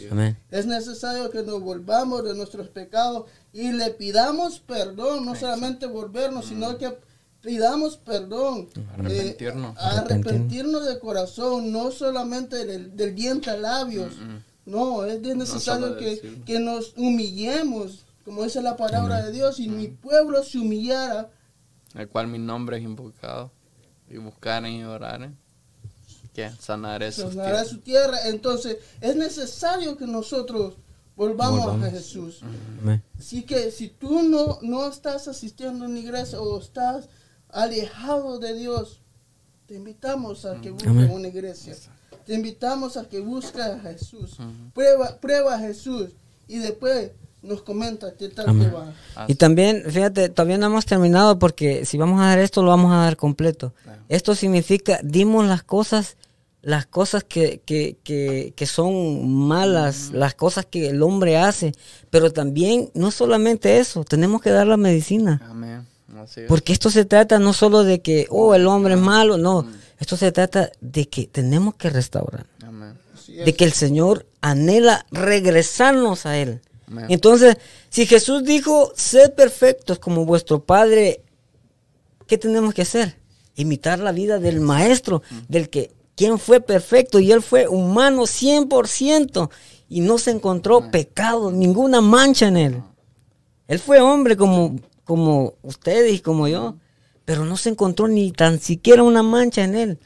Es 0.51 0.67
necesario 0.67 1.31
que 1.31 1.43
nos 1.43 1.61
volvamos 1.61 2.25
de 2.25 2.35
nuestros 2.35 2.69
pecados 2.69 3.27
y 3.53 3.73
le 3.73 3.91
pidamos 3.91 4.61
perdón. 4.61 5.27
No 5.27 5.35
solamente 5.35 5.87
volvernos, 5.87 6.47
sino 6.47 6.77
que 6.79 6.99
pidamos 7.43 7.97
perdón. 7.99 8.69
Arrepentirnos. 8.95 9.77
Eh, 9.77 9.81
arrepentirnos 9.81 10.87
de 10.87 10.99
corazón, 10.99 11.71
no 11.71 11.91
solamente 11.91 12.65
del, 12.65 12.97
del 12.97 13.15
diente 13.15 13.51
a 13.51 13.57
labios. 13.57 14.15
No, 14.69 15.05
es 15.07 15.21
necesario 15.23 15.97
que, 15.97 16.61
nos 16.61 16.93
humillemos, 16.97 18.05
como 18.25 18.45
dice 18.45 18.61
la 18.61 18.77
palabra 18.77 19.23
de 19.25 19.33
Dios, 19.33 19.59
y 19.61 19.69
mi 19.69 19.89
pueblo 19.89 20.45
se 20.45 20.59
humillara. 20.59 21.31
El 21.95 22.09
cual 22.09 22.29
mi 22.29 22.39
nombre 22.39 22.77
es 22.77 22.83
invocado, 22.83 23.51
y 24.11 24.19
buscaren 24.19 24.75
y 24.75 24.85
oraren, 24.85 25.39
que 26.35 26.51
sanaré, 26.61 27.13
su, 27.13 27.31
tierra. 27.31 27.65
su 27.65 27.79
tierra. 27.79 28.19
Entonces, 28.27 28.77
es 29.01 29.17
necesario 29.17 29.97
que 29.97 30.07
nosotros 30.07 30.75
volvamos, 31.17 31.83
a 31.83 31.91
Jesús. 31.91 32.43
Así 33.19 33.45
que 33.45 33.71
si 33.71 33.89
tú 33.89 34.23
no, 34.23 34.59
no 34.61 34.87
estás 34.87 35.29
asistiendo 35.29 35.87
a 35.87 35.89
una 35.89 35.99
iglesia 35.99 36.39
o 36.43 36.61
estás 36.61 37.09
alejado 37.49 38.39
de 38.39 38.53
Dios, 38.53 39.01
te 39.65 39.77
invitamos 39.77 40.45
a 40.45 40.61
que 40.61 40.71
busques 40.73 41.11
una 41.11 41.29
iglesia. 41.29 41.75
Te 42.29 42.35
invitamos 42.35 42.99
a 42.99 43.09
que 43.09 43.21
busques 43.21 43.63
a 43.63 43.79
Jesús. 43.81 44.37
prueba, 44.75 45.17
prueba 45.19 45.55
a 45.55 45.59
Jesús 45.59 46.11
y 46.47 46.59
después 46.59 47.13
nos 47.41 47.63
comenta 47.63 48.13
qué 48.19 48.29
tal 48.29 48.47
te 48.47 48.69
va. 48.69 48.93
Y 49.29 49.37
también, 49.37 49.83
fíjate, 49.89 50.29
todavía 50.29 50.59
no 50.59 50.67
hemos 50.67 50.85
terminado 50.85 51.39
porque 51.39 51.87
si 51.87 51.97
vamos 51.97 52.21
a 52.21 52.27
dar 52.27 52.39
esto, 52.39 52.63
lo 52.63 52.69
vamos 52.69 52.93
a 52.93 52.97
dar 52.97 53.17
completo. 53.17 53.73
Esto 54.11 54.35
significa, 54.35 55.01
dimos 55.03 55.47
las 55.47 55.63
cosas, 55.63 56.19
las 56.61 56.85
cosas 56.85 57.25
que, 57.25 57.63
que, 57.65 57.97
que, 58.05 58.53
que 58.55 58.67
son 58.67 59.27
malas, 59.27 60.11
las 60.13 60.35
cosas 60.35 60.67
que 60.67 60.91
el 60.91 61.03
hombre 61.03 61.39
hace, 61.39 61.73
pero 62.11 62.31
también, 62.31 62.91
no 62.93 63.11
solamente 63.11 63.79
eso, 63.79 64.05
tenemos 64.05 64.43
que 64.43 64.51
dar 64.51 64.67
la 64.67 64.77
medicina. 64.77 65.41
Porque 66.47 66.75
esto 66.75 66.91
se 66.91 67.07
trata 67.07 67.39
no 67.39 67.55
solo 67.55 67.85
de 67.85 68.03
que, 68.03 68.27
oh, 68.29 68.55
el 68.55 68.67
hombre 68.67 68.95
es 68.95 69.01
malo, 69.01 69.39
no. 69.39 69.67
Esto 69.99 70.17
se 70.17 70.33
trata 70.33 70.71
de 70.81 71.09
que 71.09 71.27
tenemos 71.27 71.75
que 71.75 71.91
restaurar. 71.91 72.47
De 73.27 73.55
que 73.55 73.65
el 73.65 73.73
Señor 73.73 74.27
anhela 74.41 75.05
regresarnos 75.11 76.25
a 76.25 76.39
Él. 76.39 76.61
Entonces, 77.09 77.59
si 77.91 78.07
Jesús 78.07 78.45
dijo, 78.45 78.93
sed 78.97 79.35
perfectos 79.35 79.99
como 79.99 80.25
vuestro 80.25 80.65
Padre, 80.65 81.23
¿qué 82.27 82.39
tenemos 82.39 82.73
que 82.73 82.83
hacer? 82.83 83.19
Imitar 83.57 83.99
la 83.99 84.13
vida 84.13 84.39
del 84.39 84.61
Maestro, 84.61 85.23
del 85.49 85.69
que 85.69 85.93
quien 86.17 86.39
fue 86.39 86.61
perfecto 86.61 87.19
y 87.19 87.31
Él 87.31 87.43
fue 87.43 87.69
humano 87.69 88.23
100% 88.23 89.51
y 89.89 90.01
no 90.01 90.19
se 90.19 90.31
encontró 90.31 90.91
pecado, 90.91 91.53
ninguna 91.53 92.01
mancha 92.01 92.49
en 92.49 92.57
Él. 92.57 92.83
Él 93.67 93.79
fue 93.79 94.01
hombre 94.01 94.37
como, 94.37 94.77
como 95.05 95.55
ustedes 95.63 96.15
y 96.15 96.21
como 96.21 96.49
yo 96.49 96.77
pero 97.29 97.45
no 97.45 97.59
se 97.59 97.69
encontró 97.69 98.09
ni 98.09 98.33
tan 98.33 98.59
siquiera 98.59 99.03
una 99.03 99.23
mancha 99.23 99.63
en 99.63 99.75
él. 99.75 99.99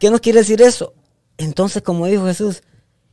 ¿Qué 0.00 0.10
nos 0.10 0.20
quiere 0.20 0.40
decir 0.40 0.60
eso? 0.60 0.92
Entonces, 1.38 1.84
como 1.84 2.04
dijo 2.06 2.26
Jesús, 2.26 2.64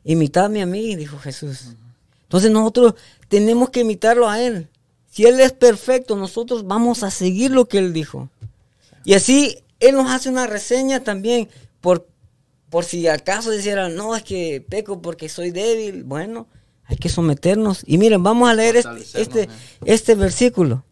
imitadme 0.03 0.63
a 0.63 0.65
mí, 0.65 0.95
dijo 0.95 1.19
Jesús. 1.19 1.75
Entonces 2.23 2.49
nosotros 2.49 2.95
tenemos 3.27 3.69
que 3.69 3.81
imitarlo 3.81 4.27
a 4.27 4.41
él. 4.41 4.67
Si 5.11 5.25
él 5.25 5.39
es 5.41 5.51
perfecto, 5.51 6.15
nosotros 6.15 6.65
vamos 6.65 7.03
a 7.03 7.11
seguir 7.11 7.51
lo 7.51 7.67
que 7.67 7.77
él 7.77 7.93
dijo. 7.93 8.29
Y 9.05 9.13
así 9.13 9.59
él 9.79 9.93
nos 9.93 10.09
hace 10.09 10.29
una 10.29 10.47
reseña 10.47 11.03
también 11.03 11.49
por, 11.81 12.07
por 12.71 12.83
si 12.83 13.07
acaso 13.07 13.51
dijera, 13.51 13.89
no, 13.89 14.15
es 14.15 14.23
que 14.23 14.65
peco 14.67 15.03
porque 15.03 15.29
soy 15.29 15.51
débil. 15.51 16.03
Bueno, 16.03 16.47
hay 16.85 16.97
que 16.97 17.09
someternos. 17.09 17.83
Y 17.85 17.99
miren, 17.99 18.23
vamos 18.23 18.49
a 18.49 18.55
leer 18.55 18.77
este, 18.77 19.21
este, 19.21 19.49
este 19.85 20.15
versículo. 20.15 20.83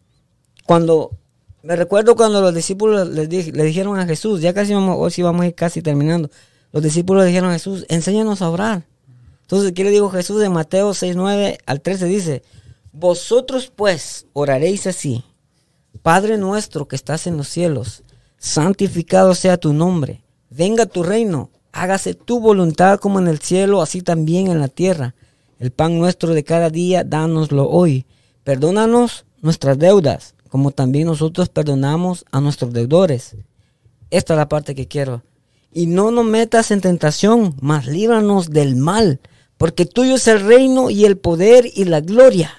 Cuando 0.64 1.18
me 1.62 1.76
recuerdo 1.76 2.16
cuando 2.16 2.40
los 2.40 2.54
discípulos 2.54 3.08
le, 3.08 3.26
dijeron 3.26 3.98
a 3.98 4.06
Jesús, 4.06 4.40
ya 4.40 4.52
casi 4.52 4.74
vamos, 4.74 4.96
hoy 4.98 5.22
vamos 5.22 5.42
a 5.42 5.46
ir 5.46 5.54
casi 5.54 5.80
terminando, 5.82 6.30
los 6.72 6.82
discípulos 6.82 7.22
le 7.22 7.28
dijeron 7.28 7.50
a 7.50 7.54
Jesús, 7.54 7.86
enséñanos 7.88 8.42
a 8.42 8.50
orar. 8.50 8.84
Entonces, 9.42 9.72
¿qué 9.72 9.84
le 9.84 9.90
dijo 9.90 10.10
Jesús 10.10 10.42
en 10.42 10.52
Mateo 10.52 10.94
6, 10.94 11.14
9 11.14 11.58
al 11.66 11.80
13? 11.80 12.06
Dice, 12.06 12.42
vosotros 12.92 13.70
pues 13.74 14.26
oraréis 14.32 14.86
así, 14.86 15.24
Padre 16.02 16.38
nuestro 16.38 16.88
que 16.88 16.96
estás 16.96 17.26
en 17.26 17.36
los 17.36 17.48
cielos, 17.48 18.02
santificado 18.38 19.34
sea 19.34 19.56
tu 19.56 19.72
nombre, 19.72 20.24
venga 20.50 20.86
tu 20.86 21.02
reino, 21.02 21.50
hágase 21.70 22.14
tu 22.14 22.40
voluntad 22.40 22.98
como 22.98 23.18
en 23.18 23.28
el 23.28 23.40
cielo, 23.40 23.82
así 23.82 24.02
también 24.02 24.48
en 24.48 24.60
la 24.60 24.68
tierra. 24.68 25.14
El 25.58 25.70
pan 25.70 25.98
nuestro 25.98 26.34
de 26.34 26.42
cada 26.42 26.70
día, 26.70 27.04
dánoslo 27.04 27.68
hoy. 27.68 28.04
Perdónanos 28.42 29.24
nuestras 29.40 29.78
deudas, 29.78 30.34
como 30.52 30.70
también 30.70 31.06
nosotros 31.06 31.48
perdonamos 31.48 32.26
a 32.30 32.42
nuestros 32.42 32.74
deudores. 32.74 33.36
Esta 34.10 34.34
es 34.34 34.36
la 34.36 34.50
parte 34.50 34.74
que 34.74 34.86
quiero. 34.86 35.22
Y 35.72 35.86
no 35.86 36.10
nos 36.10 36.26
metas 36.26 36.70
en 36.70 36.82
tentación, 36.82 37.56
mas 37.62 37.86
líbranos 37.86 38.50
del 38.50 38.76
mal, 38.76 39.20
porque 39.56 39.86
tuyo 39.86 40.16
es 40.16 40.28
el 40.28 40.40
reino 40.40 40.90
y 40.90 41.06
el 41.06 41.16
poder 41.16 41.70
y 41.74 41.86
la 41.86 42.02
gloria. 42.02 42.52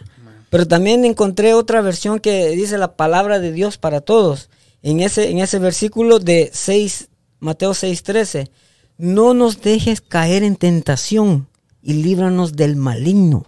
Pero 0.49 0.67
también 0.67 1.05
encontré 1.05 1.53
otra 1.53 1.81
versión 1.81 2.19
que 2.19 2.49
dice 2.55 2.79
la 2.79 2.95
palabra 2.95 3.37
de 3.37 3.51
Dios 3.51 3.77
para 3.77 4.01
todos. 4.01 4.49
En 4.81 4.99
ese, 4.99 5.29
en 5.29 5.37
ese 5.37 5.59
versículo 5.59 6.17
de 6.17 6.49
6, 6.51 7.09
Mateo 7.41 7.75
6:13, 7.75 8.49
no 8.97 9.35
nos 9.35 9.61
dejes 9.61 10.01
caer 10.01 10.41
en 10.41 10.55
tentación 10.55 11.47
y 11.83 11.93
líbranos 11.93 12.55
del 12.55 12.75
maligno. 12.75 13.45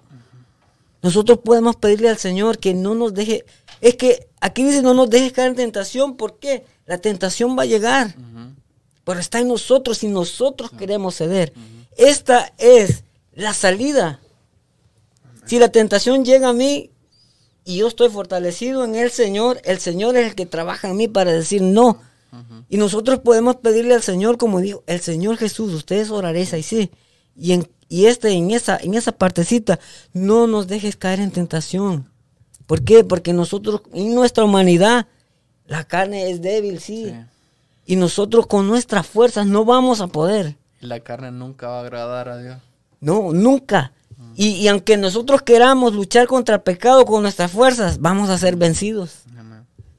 Nosotros 1.02 1.40
podemos 1.44 1.78
pedirle 1.78 2.10
al 2.10 2.20
Señor 2.20 2.60
que 2.60 2.76
no 2.76 2.94
nos 2.94 3.16
deje, 3.16 3.44
es 3.82 3.96
que 3.96 4.28
aquí 4.46 4.64
dice 4.64 4.82
no 4.82 4.94
nos 4.94 5.10
dejes 5.10 5.34
caer 5.34 5.50
en 5.50 5.56
tentación, 5.56 6.16
¿por 6.16 6.40
qué? 6.40 6.66
La 6.86 6.98
tentación 6.98 7.58
va 7.58 7.64
a 7.64 7.68
llegar, 7.68 8.16
pero 9.04 9.20
está 9.20 9.40
en 9.40 9.48
nosotros 9.48 10.04
y 10.04 10.08
nosotros 10.08 10.72
queremos 10.72 11.16
ceder. 11.16 11.54
Esta 11.98 12.54
es 12.58 13.04
la 13.34 13.54
salida. 13.54 14.20
Si 15.46 15.60
la 15.60 15.70
tentación 15.70 16.26
llega 16.26 16.50
a 16.50 16.54
mí 16.54 16.92
y 17.64 17.78
yo 17.78 17.88
estoy 17.88 18.10
fortalecido 18.10 18.84
en 18.84 18.96
el 18.96 19.12
Señor, 19.12 19.62
el 19.64 19.80
Señor 19.80 20.18
es 20.18 20.28
el 20.28 20.36
que 20.36 20.46
trabaja 20.46 20.90
en 20.90 20.98
mí 20.98 21.08
para 21.08 21.32
decir 21.32 21.62
no. 21.62 22.02
Y 22.70 22.78
nosotros 22.78 23.20
podemos 23.20 23.56
pedirle 23.58 23.94
al 23.94 24.04
Señor, 24.04 24.38
como 24.38 24.60
dijo, 24.60 24.84
el 24.88 25.00
Señor 25.00 25.38
Jesús, 25.38 25.74
ustedes 25.74 26.10
oraréis 26.10 26.54
ahí 26.54 26.64
sí. 26.64 26.92
Y 27.38 27.54
en 27.54 27.68
y 27.88 28.08
este, 28.08 28.32
en 28.32 28.52
esa, 28.52 28.78
en 28.78 28.94
esa 28.96 29.12
partecita, 29.12 29.80
no 30.14 30.48
nos 30.48 30.68
dejes 30.68 30.96
caer 30.96 31.20
en 31.20 31.32
tentación. 31.32 32.10
¿Por 32.68 32.84
qué? 32.84 33.04
Porque 33.04 33.34
nosotros, 33.34 33.82
en 33.94 34.16
nuestra 34.16 34.44
humanidad, 34.44 35.08
la 35.68 35.84
carne 35.84 36.30
es 36.30 36.42
débil, 36.42 36.80
sí. 36.80 37.14
Y 37.86 37.96
nosotros 37.96 38.48
con 38.48 38.68
nuestras 38.68 39.06
fuerzas 39.06 39.46
no 39.46 39.66
vamos 39.66 40.02
a 40.02 40.08
poder. 40.08 40.56
La 40.80 41.00
carne 41.00 41.32
nunca 41.32 41.68
va 41.68 41.78
a 41.78 41.82
agradar 41.82 42.30
a 42.30 42.38
Dios. 42.38 42.58
No, 43.00 43.32
nunca. 43.34 43.92
Y, 44.36 44.50
y, 44.50 44.68
aunque 44.68 44.98
nosotros 44.98 45.42
queramos 45.42 45.94
luchar 45.94 46.28
contra 46.28 46.56
el 46.56 46.62
pecado 46.62 47.06
con 47.06 47.22
nuestras 47.22 47.52
fuerzas, 47.52 48.00
vamos 48.00 48.30
a 48.30 48.38
ser 48.38 48.56
vencidos. 48.56 49.24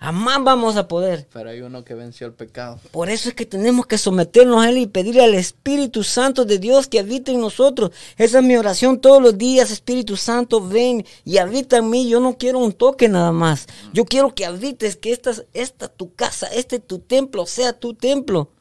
Jamás 0.07 0.45
vamos 0.45 0.77
a 0.77 0.87
poder. 0.87 1.27
Pero 1.33 1.51
hay 1.51 1.63
uno 1.63 1.85
que 1.85 1.95
venció 1.95 2.29
el 2.29 2.33
pecado. 2.33 2.79
Por 2.93 3.11
eso 3.11 3.29
es 3.29 3.35
que 3.35 3.45
tenemos 3.45 3.89
que 3.89 3.99
someternos 3.99 4.65
a 4.65 4.69
Él 4.71 4.79
y 4.79 4.87
pedirle 4.87 5.25
al 5.25 5.35
Espíritu 5.35 6.05
Santo 6.05 6.45
de 6.45 6.61
Dios 6.61 6.87
que 6.87 7.01
habite 7.01 7.33
en 7.33 7.41
nosotros. 7.41 7.91
Esa 8.17 8.39
es 8.39 8.45
mi 8.45 8.57
oración 8.57 9.01
todos 9.01 9.21
los 9.21 9.37
días. 9.37 9.73
Espíritu 9.73 10.17
Santo, 10.17 10.65
ven 10.65 11.05
y 11.25 11.39
habita 11.39 11.79
en 11.79 11.91
mí. 11.91 12.09
Yo 12.09 12.21
no 12.21 12.39
quiero 12.39 12.61
un 12.61 12.73
toque 12.73 13.09
nada 13.09 13.33
más. 13.33 13.67
Yo 13.93 14.05
quiero 14.05 14.33
que 14.33 14.47
habites, 14.47 14.95
que 14.95 15.11
esta, 15.11 15.33
esta 15.53 15.89
tu 15.89 16.15
casa, 16.15 16.47
este 16.55 16.79
tu 16.79 17.01
templo, 17.01 17.45
sea 17.45 17.73
tu 17.73 17.93
templo. 17.93 18.53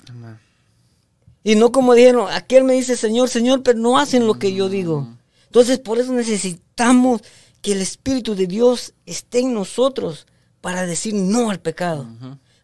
Y 1.43 1.53
no 1.53 1.71
como 1.71 1.93
dijeron, 1.93 2.27
aquel 2.31 2.63
me 2.63 2.73
dice 2.73 2.97
Señor, 2.97 3.29
Señor, 3.29 3.61
pero 3.61 3.77
no 3.77 3.99
hacen 3.99 4.25
lo 4.25 4.39
que 4.39 4.51
yo 4.55 4.67
digo. 4.67 5.09
Entonces 5.45 5.77
por 5.77 5.99
eso 5.99 6.11
necesitamos 6.11 7.21
que 7.61 7.73
el 7.73 7.81
Espíritu 7.81 8.33
de 8.33 8.47
Dios 8.47 8.95
esté 9.05 9.41
en 9.41 9.53
nosotros 9.53 10.25
para 10.65 10.87
decir 10.87 11.13
no 11.13 11.51
al 11.51 11.59
pecado, 11.59 12.07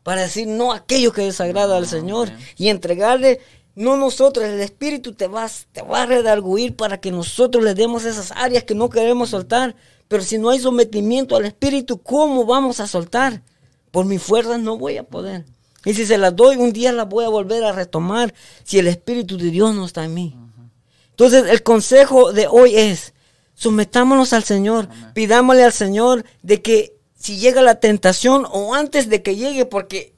para 0.02 0.22
decir 0.22 0.48
no 0.48 0.72
a 0.72 0.78
aquello 0.78 1.14
que 1.14 1.22
desagrada 1.22 1.78
al 1.78 1.86
Señor 1.86 2.32
y 2.57 2.69
entregarle, 2.69 3.40
no 3.76 3.95
nosotros, 3.95 4.44
el 4.44 4.60
Espíritu 4.60 5.14
te, 5.14 5.28
vas, 5.28 5.68
te 5.72 5.84
va 5.84 6.02
a 6.02 6.06
redarguir 6.07 6.76
para 6.76 6.99
que 6.99 7.11
nosotros 7.11 7.64
le 7.64 7.76
demos 7.76 8.03
esas 8.06 8.32
áreas 8.32 8.64
que 8.64 8.73
no 8.73 8.90
queremos 8.90 9.30
soltar. 9.30 9.76
Pero 10.07 10.23
si 10.23 10.40
no 10.40 10.49
hay 10.49 10.57
sometimiento 10.57 11.36
al 11.36 11.45
Espíritu, 11.45 11.99
¿cómo 12.02 12.44
vamos 12.44 12.80
a 12.80 12.88
soltar? 12.88 13.44
Por 13.91 14.07
mi 14.07 14.18
fuerza 14.18 14.57
no 14.57 14.80
voy 14.80 14.98
a 14.98 15.03
poder. 15.03 15.45
Y 15.86 15.94
si 15.94 16.07
se 16.07 16.18
las 16.18 16.36
doy, 16.36 16.56
un 16.56 16.73
día 16.73 16.91
las 16.91 17.07
voy 17.07 17.26
a 17.26 17.30
volver 17.30 17.64
a 17.64 17.72
retomar 17.72 18.34
si 18.64 18.80
el 18.80 18.88
Espíritu 18.88 19.38
de 19.38 19.52
Dios 19.52 19.76
no 19.76 19.86
está 19.86 20.06
en 20.06 20.15
mí. 20.15 20.36
Entonces, 21.11 21.45
el 21.48 21.61
consejo 21.61 22.34
de 22.34 22.48
hoy 22.48 22.78
es, 22.78 23.14
sometámonos 23.53 24.34
al 24.34 24.44
Señor, 24.44 24.90
pidámosle 25.14 25.64
al 25.64 25.72
Señor 25.72 26.26
de 26.41 26.64
que 26.64 26.99
si 27.22 27.38
llega 27.38 27.61
la 27.61 27.80
tentación 27.80 28.48
o 28.52 28.73
antes 28.73 29.07
de 29.07 29.22
que 29.22 29.35
llegue, 29.35 29.65
porque 29.65 30.15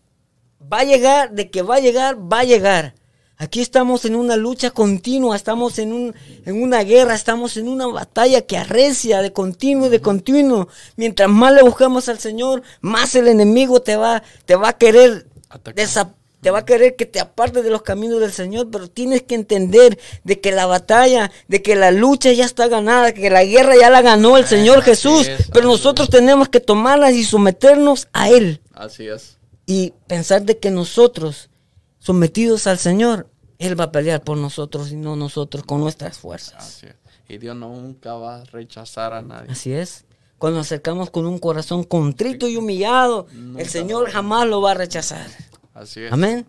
va 0.72 0.80
a 0.80 0.84
llegar, 0.86 1.32
de 1.32 1.50
que 1.50 1.62
va 1.62 1.76
a 1.76 1.80
llegar, 1.80 2.16
va 2.32 2.40
a 2.40 2.44
llegar. 2.46 2.96
Aquí 3.36 3.60
estamos 3.60 4.06
en 4.06 4.16
una 4.16 4.38
lucha 4.38 4.72
continua, 4.72 5.36
estamos 5.36 5.80
en, 5.80 5.92
un, 5.92 6.16
en 6.46 6.62
una 6.62 6.84
guerra, 6.84 7.14
estamos 7.14 7.58
en 7.58 7.68
una 7.68 7.88
batalla 7.88 8.42
que 8.42 8.58
arrecia 8.58 9.22
de 9.22 9.34
continuo 9.34 9.90
de 9.90 10.00
continuo. 10.00 10.70
Mientras 10.96 11.30
más 11.30 11.54
le 11.54 11.64
buscamos 11.64 12.08
al 12.08 12.20
Señor, 12.20 12.64
más 12.80 13.16
el 13.16 13.28
enemigo 13.28 13.82
te 13.82 13.98
va, 13.98 14.24
te 14.46 14.56
va 14.56 14.70
a 14.70 14.78
querer 14.78 15.28
desaparecer 15.76 16.23
te 16.44 16.52
va 16.52 16.60
a 16.60 16.66
querer 16.66 16.96
que 16.96 17.06
te 17.06 17.22
apartes 17.22 17.64
de 17.64 17.70
los 17.70 17.82
caminos 17.82 18.20
del 18.20 18.32
Señor, 18.32 18.70
pero 18.70 18.90
tienes 18.90 19.24
que 19.24 19.34
entender 19.34 19.98
de 20.24 20.42
que 20.42 20.52
la 20.52 20.66
batalla, 20.66 21.32
de 21.48 21.64
que 21.64 21.76
la 21.76 21.90
lucha 21.92 22.32
ya 22.34 22.46
está 22.46 22.68
ganada, 22.68 23.14
que 23.14 23.30
la 23.30 23.46
guerra 23.46 23.76
ya 23.80 23.90
la 23.90 24.02
ganó 24.02 24.38
el 24.38 24.46
Señor 24.46 24.82
Jesús, 24.82 25.32
pero 25.54 25.68
nosotros 25.68 26.10
tenemos 26.10 26.50
que 26.50 26.60
tomarlas 26.60 27.14
y 27.14 27.24
someternos 27.24 28.10
a 28.12 28.30
Él. 28.30 28.62
Así 28.74 29.08
es. 29.08 29.38
Y 29.66 29.94
pensar 30.08 30.44
de 30.44 30.60
que 30.60 30.70
nosotros, 30.70 31.50
sometidos 31.98 32.68
al 32.68 32.78
Señor, 32.78 33.30
Él 33.58 33.80
va 33.80 33.86
a 33.86 33.92
pelear 33.94 34.22
por 34.22 34.38
nosotros 34.38 34.92
y 34.92 34.98
no 34.98 35.16
nosotros 35.16 35.64
con 35.64 35.80
nuestras 35.80 36.18
fuerzas. 36.18 36.56
Así 36.58 36.88
es. 36.88 36.96
Y 37.30 37.38
Dios 37.38 37.56
nunca 37.56 38.16
va 38.16 38.42
a 38.42 38.44
rechazar 38.44 39.14
a 39.14 39.22
nadie. 39.22 39.50
Así 39.50 39.72
es. 39.72 40.04
Cuando 40.38 40.58
nos 40.60 40.68
acercamos 40.68 41.10
con 41.10 41.26
un 41.26 41.40
corazón 41.40 41.86
contrito 41.86 42.50
y 42.50 42.58
humillado, 42.58 43.28
el 43.58 43.70
Señor 43.70 44.10
jamás 44.12 44.46
lo 44.46 44.62
va 44.62 44.72
a 44.72 44.74
rechazar. 44.74 45.26
Así 45.74 46.04
es. 46.04 46.12
Amén. 46.12 46.46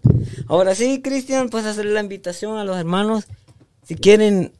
Ahora 0.48 0.74
sí, 0.74 1.00
Cristian, 1.02 1.48
puedes 1.48 1.66
hacerle 1.66 1.92
la 1.92 2.00
invitación 2.00 2.58
a 2.58 2.64
los 2.64 2.76
hermanos. 2.76 3.24
Si 3.82 3.94
quieren, 3.94 4.52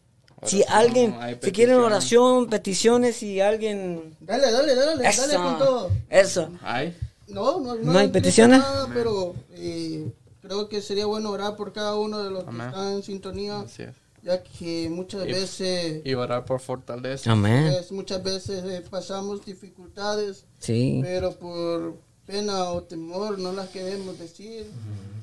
si 0.43 0.65
alguien, 0.69 1.15
si 1.43 1.53
quieren 1.53 1.77
oración, 1.77 2.49
peticiones, 2.49 3.17
si 3.17 3.41
alguien. 3.41 4.17
Dale, 4.21 4.51
dale, 4.51 4.75
dale, 4.75 5.03
dale 5.03 5.35
con 5.35 5.59
todo. 5.59 5.91
Eso. 6.09 6.51
¿Hay? 6.63 6.97
No, 7.29 7.61
no, 7.61 7.75
no, 7.75 7.99
hay 7.99 8.09
peticiones. 8.09 8.59
Nada, 8.61 8.89
pero 8.93 9.35
eh, 9.53 10.11
creo 10.43 10.69
que 10.69 10.81
sería 10.81 11.07
bueno 11.07 11.31
orar 11.31 11.57
por 11.57 11.73
cada 11.73 11.97
uno 11.97 12.23
de 12.23 12.31
los 12.31 12.45
que 12.45 12.51
están 12.51 12.93
en 12.93 13.03
sintonía. 13.03 13.61
Así 13.61 13.83
es. 13.83 13.95
Ya 14.23 14.43
que 14.43 14.89
muchas 14.91 15.27
veces. 15.27 16.01
Y 16.05 16.15
orar 16.15 16.47
por 16.47 16.61
fortaleza. 16.61 17.31
Amén. 17.31 17.71
Pues, 17.71 17.93
muchas 17.93 18.23
veces 18.23 18.65
eh, 18.65 18.83
pasamos 18.89 19.45
dificultades. 19.45 20.47
Sí. 20.59 21.01
Pero 21.03 21.33
por 21.33 21.97
pena 22.27 22.71
o 22.71 22.83
temor 22.83 23.39
no 23.39 23.53
las 23.53 23.69
queremos 23.71 24.19
decir. 24.19 24.67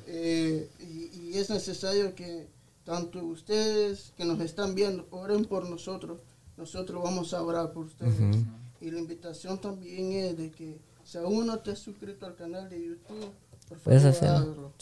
Eh, 0.07 0.69
y, 0.79 1.37
es 1.37 1.49
necesario 1.49 2.13
que 2.13 2.49
tanto 2.83 3.23
ustedes 3.23 4.11
que 4.17 4.25
nos 4.25 4.39
están 4.41 4.75
viendo 4.75 5.07
oren 5.11 5.45
por 5.45 5.69
nosotros. 5.69 6.19
Nosotros 6.57 7.01
vamos 7.01 7.33
a 7.33 7.41
orar 7.41 7.71
por 7.71 7.85
ustedes. 7.85 8.45
Y 8.81 8.91
la 8.91 8.99
invitación 8.99 9.59
también 9.59 10.11
es 10.11 10.37
de 10.37 10.51
que 10.51 10.79
si 11.03 11.17
aún 11.17 11.47
no 11.47 11.59
te 11.59 11.71
has 11.71 11.79
suscrito 11.79 12.25
al 12.25 12.35
canal 12.35 12.69
de 12.69 12.83
YouTube, 12.83 13.31
por 13.69 13.79
favor, 13.79 14.07
hacerlo. 14.07 14.73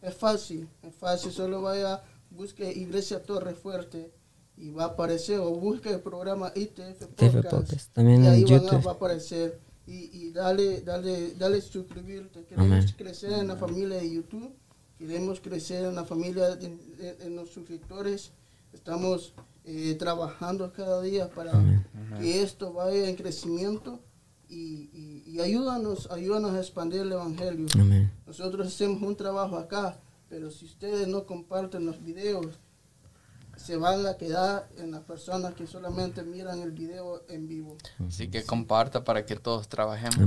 Es 0.00 0.14
fácil, 0.14 0.68
es 0.82 0.94
fácil. 0.94 1.32
Solo 1.32 1.62
vaya, 1.62 2.02
busque 2.30 2.70
Iglesia 2.72 3.22
Torre 3.22 3.54
Fuerte 3.54 4.12
y 4.56 4.70
va 4.70 4.84
a 4.84 4.86
aparecer 4.88 5.38
o 5.38 5.50
busque 5.50 5.90
el 5.90 6.00
programa 6.00 6.52
ITF 6.54 7.06
Podcast. 7.06 7.92
También 7.92 8.24
y 8.24 8.28
ahí 8.28 8.42
en 8.42 8.46
YouTube. 8.48 8.86
va 8.86 8.92
a 8.92 8.94
aparecer 8.94 9.60
y, 9.86 10.10
y 10.12 10.30
dale, 10.30 10.80
dale, 10.82 11.34
dale 11.34 11.60
suscribirte. 11.60 12.44
Queremos 12.44 12.92
crecer 12.96 13.32
en 13.32 13.48
la 13.48 13.56
familia 13.56 13.96
de 13.98 14.10
YouTube, 14.10 14.52
queremos 14.98 15.40
crecer 15.40 15.84
en 15.84 15.94
la 15.94 16.04
familia 16.04 16.56
de, 16.56 17.30
los 17.30 17.50
suscriptores. 17.50 18.32
Estamos 18.72 19.34
eh, 19.64 19.94
trabajando 19.98 20.72
cada 20.72 21.02
día 21.02 21.28
para 21.28 21.52
que 22.18 22.42
esto 22.42 22.72
vaya 22.72 23.08
en 23.08 23.16
crecimiento 23.16 24.00
y, 24.48 25.22
y, 25.26 25.40
ayúdanos, 25.40 26.10
ayúdanos 26.10 26.52
a 26.52 26.58
expandir 26.58 27.00
el 27.00 27.12
Evangelio. 27.12 27.66
Nosotros 28.26 28.66
hacemos 28.66 29.02
un 29.02 29.16
trabajo 29.16 29.56
acá, 29.56 29.98
pero 30.28 30.50
si 30.50 30.66
ustedes 30.66 31.08
no 31.08 31.26
comparten 31.26 31.86
los 31.86 32.02
videos, 32.02 32.58
se 33.56 33.76
van 33.76 34.06
a 34.06 34.16
quedar 34.16 34.68
en 34.78 34.90
las 34.90 35.02
personas 35.02 35.54
que 35.54 35.66
solamente 35.66 36.22
miran 36.22 36.60
el 36.60 36.72
video 36.72 37.22
en 37.28 37.48
vivo. 37.48 37.76
Así 38.06 38.28
que 38.28 38.44
comparta 38.44 39.04
para 39.04 39.24
que 39.26 39.36
todos 39.36 39.68
trabajemos. 39.68 40.18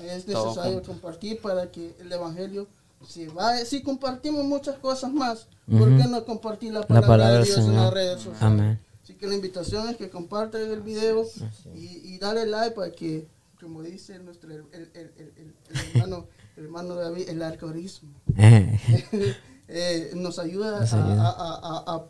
Es. 0.00 0.26
Necesario 0.26 0.82
compartir 0.82 1.40
para 1.40 1.70
que 1.70 1.94
el 2.00 2.10
Evangelio 2.10 2.66
se 3.06 3.28
vaya. 3.28 3.64
Si 3.64 3.82
compartimos 3.82 4.44
muchas 4.44 4.76
cosas 4.78 5.12
más, 5.12 5.46
¿por 5.70 5.96
qué 5.96 6.04
no 6.08 6.24
compartir 6.24 6.72
la 6.72 6.82
palabra, 6.82 7.38
de 7.38 7.44
Dios 7.44 7.58
en 7.58 7.76
las 7.76 7.92
redes 7.92 8.16
sociales? 8.22 8.42
Amén. 8.42 8.80
Así 9.02 9.14
que 9.14 9.26
la 9.26 9.34
invitación 9.34 9.88
es 9.88 9.96
que 9.96 10.10
compartan 10.10 10.62
el 10.62 10.80
video 10.80 11.26
y, 11.74 12.14
y 12.14 12.18
dale 12.18 12.46
like 12.46 12.76
para 12.76 12.92
que, 12.92 13.26
como 13.60 13.82
dice 13.82 14.18
nuestro 14.20 14.52
el, 14.52 14.64
el, 14.72 14.90
el, 14.94 15.54
hermano, 15.94 16.28
hermano 16.56 16.94
David, 16.94 17.28
el 17.28 17.42
algoritmo. 17.42 18.10
Eh, 18.36 20.12
nos 20.14 20.38
ayuda, 20.38 20.80
A, 20.80 21.84
a, 21.94 22.04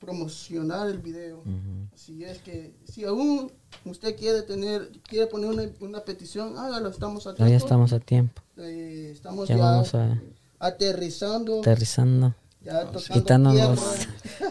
promocionar 0.00 0.88
el 0.88 0.98
video. 0.98 1.42
Así 1.94 2.24
es 2.24 2.38
que 2.38 2.74
si 2.84 3.04
aún 3.04 3.52
usted 3.84 4.16
quiere 4.16 4.42
tener, 4.42 4.90
quiere 5.08 5.26
poner 5.26 5.50
una, 5.50 5.64
una 5.80 6.00
petición, 6.00 6.56
hágalo, 6.58 6.88
estamos 6.88 7.26
a 7.26 7.34
tiempo. 7.34 7.50
Ya 7.50 7.56
estamos 7.56 7.92
a 7.92 8.00
tiempo. 8.00 8.42
Eh, 8.56 9.10
estamos 9.12 9.48
ya, 9.48 9.82
aterrizando. 10.58 11.60
Aterrizando. 11.60 12.34
Ya 12.60 12.90
quitando 13.12 13.52
los, 13.52 14.08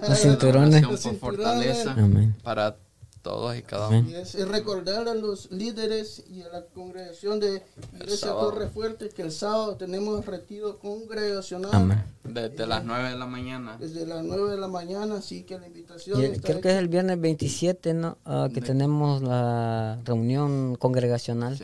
los, 0.07 0.19
cinturones. 0.19 0.86
fortaleza 1.19 1.95
para 2.41 2.78
todos 3.22 3.57
y 3.57 3.61
cada 3.61 3.89
uno. 3.89 4.10
Y 4.10 4.15
es, 4.15 4.35
recordar 4.48 5.07
a 5.07 5.14
los 5.14 5.52
líderes 5.52 6.23
y 6.30 6.41
a 6.41 6.49
la 6.49 6.65
congregación 6.65 7.39
de 7.39 7.64
Iglesia 7.94 8.30
Torre 8.30 8.68
Fuerte 8.69 9.10
que 9.10 9.22
el 9.22 9.31
sábado 9.31 9.76
tenemos 9.76 10.26
retiro 10.26 10.80
congregacional. 10.80 12.06
Desde 12.23 12.68
las 12.68 12.84
9 12.84 13.10
de 13.10 13.15
la 13.18 13.26
mañana. 13.26 13.77
Desde 13.80 14.06
las 14.06 14.23
9 14.23 14.52
de 14.52 14.57
la 14.57 14.68
mañana, 14.68 15.15
así 15.18 15.44
que 15.44 15.57
la 15.57 15.68
invitación. 15.68 16.35
creo 16.41 16.61
que 16.61 16.69
es 16.69 16.76
el 16.76 16.88
viernes 16.88 17.19
27, 17.19 17.94
¿no? 17.94 18.18
Ah, 18.26 18.49
que 18.53 18.61
tenemos 18.61 19.22
la 19.22 19.99
reunión 20.03 20.76
congregacional. 20.76 21.57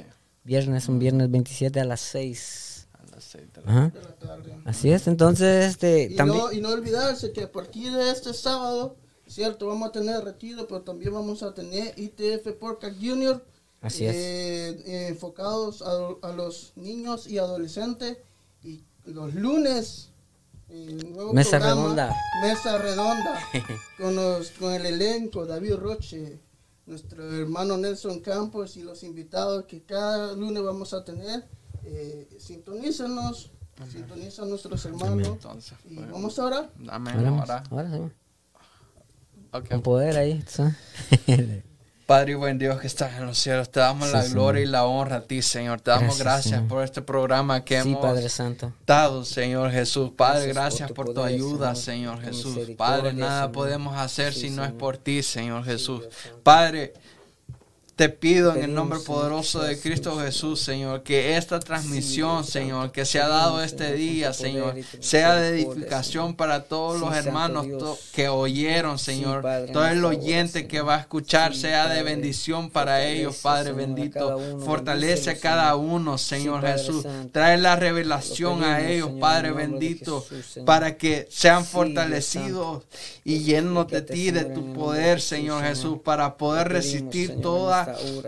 Viernes, 0.44 0.90
un 0.90 1.00
viernes 1.00 1.32
27 1.32 1.80
a 1.80 1.86
las 1.86 2.02
6. 2.02 2.88
A 2.94 3.16
las 3.16 3.24
6 3.24 3.44
de 3.54 3.62
la, 3.62 3.92
tarde. 4.20 4.58
Así 4.66 4.92
es, 4.92 5.08
entonces 5.08 5.72
este, 5.72 6.10
y 6.12 6.16
también... 6.16 6.40
No, 6.40 6.52
y 6.52 6.60
no 6.60 6.70
olvidarse 6.70 7.32
que 7.32 7.44
a 7.44 7.52
partir 7.52 7.92
de 7.94 8.12
este 8.12 8.34
sábado 8.34 8.98
Cierto, 9.34 9.66
vamos 9.66 9.90
a 9.90 9.92
tener 9.92 10.24
retiro, 10.24 10.68
pero 10.68 10.82
también 10.82 11.12
vamos 11.12 11.42
a 11.42 11.56
tener 11.56 11.98
ITF 11.98 12.52
Podcast 12.60 12.96
Junior. 13.02 13.44
Así 13.82 14.06
es. 14.06 14.16
Eh, 14.16 15.08
enfocados 15.08 15.82
a, 15.82 16.32
los 16.34 16.74
niños 16.76 17.26
y 17.26 17.40
adolescentes. 17.40 18.20
Y 18.62 18.84
los 19.06 19.34
lunes, 19.34 20.12
Mesa 21.34 21.58
Redonda. 21.58 22.16
Mesa 22.44 22.78
Redonda. 22.78 23.40
con, 23.98 24.16
los, 24.16 24.52
con 24.52 24.72
el 24.72 24.86
elenco, 24.86 25.48
David 25.48 25.78
Roche, 25.78 26.40
nuestro 26.86 27.36
hermano 27.36 27.76
Nelson 27.76 28.20
Campos 28.20 28.78
y 28.78 28.84
los 28.84 29.02
invitados 29.02 29.66
que 29.66 29.82
cada 29.82 30.34
lunes 30.34 30.62
vamos 30.62 30.94
a 30.94 31.04
tener. 31.04 31.44
Eh, 31.86 32.30
sintonícenos, 32.38 33.50
sintonizan 33.92 34.48
nuestros 34.48 34.86
hermanos. 34.86 35.40
y 35.86 35.96
vamos 35.96 36.38
a 36.38 36.46
orar. 36.46 36.72
Amén. 36.88 37.26
Ahora, 37.26 37.64
con 39.62 39.82
poder 39.82 40.18
ahí. 40.18 40.44
Padre 42.06 42.34
y 42.34 42.36
buen 42.36 42.58
Dios 42.58 42.82
que 42.82 42.88
estás 42.88 43.18
en 43.18 43.26
los 43.26 43.38
cielos, 43.38 43.72
te 43.72 43.80
damos 43.80 44.12
la 44.12 44.26
gloria 44.26 44.62
y 44.62 44.66
la 44.66 44.86
honra 44.86 45.18
a 45.18 45.22
ti, 45.22 45.42
Señor. 45.42 45.80
Te 45.80 45.92
damos 45.92 46.20
gracias, 46.20 46.62
por 46.64 46.84
este 46.84 47.02
programa 47.02 47.64
que 47.64 47.78
hemos 47.78 48.02
Padre 48.02 48.28
Santo. 48.28 48.74
dado, 48.86 49.24
Señor 49.24 49.72
Jesús. 49.72 50.12
Padre, 50.18 50.48
gracias, 50.48 50.92
por, 50.92 51.14
tu, 51.14 51.24
ayuda, 51.24 51.76
Señor, 51.76 52.20
Jesús. 52.20 52.58
Padre, 52.78 53.14
nada 53.14 53.54
podemos 53.54 53.98
hacer 53.98 54.34
si 54.34 54.50
no 54.50 54.66
es 54.66 54.74
por 54.74 54.98
ti, 54.98 55.24
Señor 55.24 55.64
Jesús. 55.64 56.04
Padre, 56.44 56.94
te 57.96 58.10
pido 58.10 58.56
en 58.56 58.64
el 58.64 58.74
nombre 58.74 58.98
poderoso 59.00 59.62
de 59.62 59.80
Cristo 59.80 60.20
Jesús, 60.20 60.60
Señor, 60.60 61.04
que 61.04 61.38
esta 61.38 61.60
transmisión, 61.60 62.44
Señor, 62.44 62.92
que 62.92 63.06
se 63.06 63.20
ha 63.20 63.28
dado 63.28 63.62
este 63.62 63.94
día, 63.94 64.34
Señor, 64.34 64.76
sea 65.00 65.36
de 65.36 65.50
edificación 65.50 66.34
para 66.36 66.64
todos 66.64 67.00
los 67.00 67.16
hermanos 67.16 67.68
que 68.12 68.30
oyeron, 68.30 68.98
Señor. 68.98 69.46
Todo 69.72 69.88
el 69.88 70.04
oyente 70.04 70.68
que 70.68 70.82
va 70.82 70.96
a 70.96 71.00
escuchar 71.02 71.56
sea 71.56 71.88
de 71.88 72.02
bendición 72.02 72.72
para 72.72 73.06
ellos, 73.06 73.38
Padre 73.38 73.74
bendito. 73.74 74.40
Fortalece 74.66 75.30
a 75.30 75.40
cada 75.40 75.76
uno, 75.76 76.18
Señor 76.18 76.66
Jesús. 76.66 77.06
Trae 77.32 77.60
la 77.60 77.76
revelación 77.76 78.64
a 78.64 78.90
ellos, 78.90 79.12
Padre 79.20 79.52
bendito, 79.52 80.26
para 80.66 80.98
que 80.98 81.28
sean 81.30 81.64
fortalecidos 81.64 82.84
y 83.24 83.40
llenos 83.40 83.88
de 83.88 84.02
ti, 84.02 84.32
de 84.32 84.46
tu 84.46 84.74
poder, 84.74 85.22
Señor 85.22 85.64
Jesús, 85.64 86.00
para 86.04 86.38
poder 86.38 86.70
resistir 86.70 87.40
toda 87.40 87.83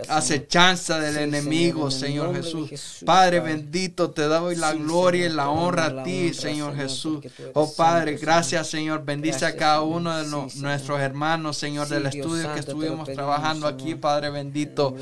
acechanza 0.08 0.98
del 0.98 1.16
enemigo, 1.16 1.90
Señor 1.90 2.34
Jesús. 2.34 2.70
Padre 3.04 3.40
bendito, 3.40 4.10
te 4.10 4.22
doy 4.22 4.56
la 4.56 4.72
gloria 4.74 5.26
y 5.26 5.28
la 5.28 5.48
honra 5.50 5.86
a 5.86 6.02
ti, 6.02 6.32
Señor 6.34 6.76
Jesús. 6.76 7.24
Oh 7.54 7.72
Padre, 7.74 8.16
gracias, 8.16 8.68
Señor. 8.68 9.04
Bendice 9.04 9.46
a 9.46 9.56
cada 9.56 9.82
uno 9.82 10.16
de 10.16 10.26
nuestros 10.56 11.00
hermanos, 11.00 11.56
Señor, 11.56 11.88
del 11.88 12.06
estudio 12.06 12.52
que 12.52 12.60
estuvimos 12.60 13.08
trabajando 13.12 13.66
aquí, 13.66 13.94
Padre 13.94 14.30
bendito. 14.30 14.94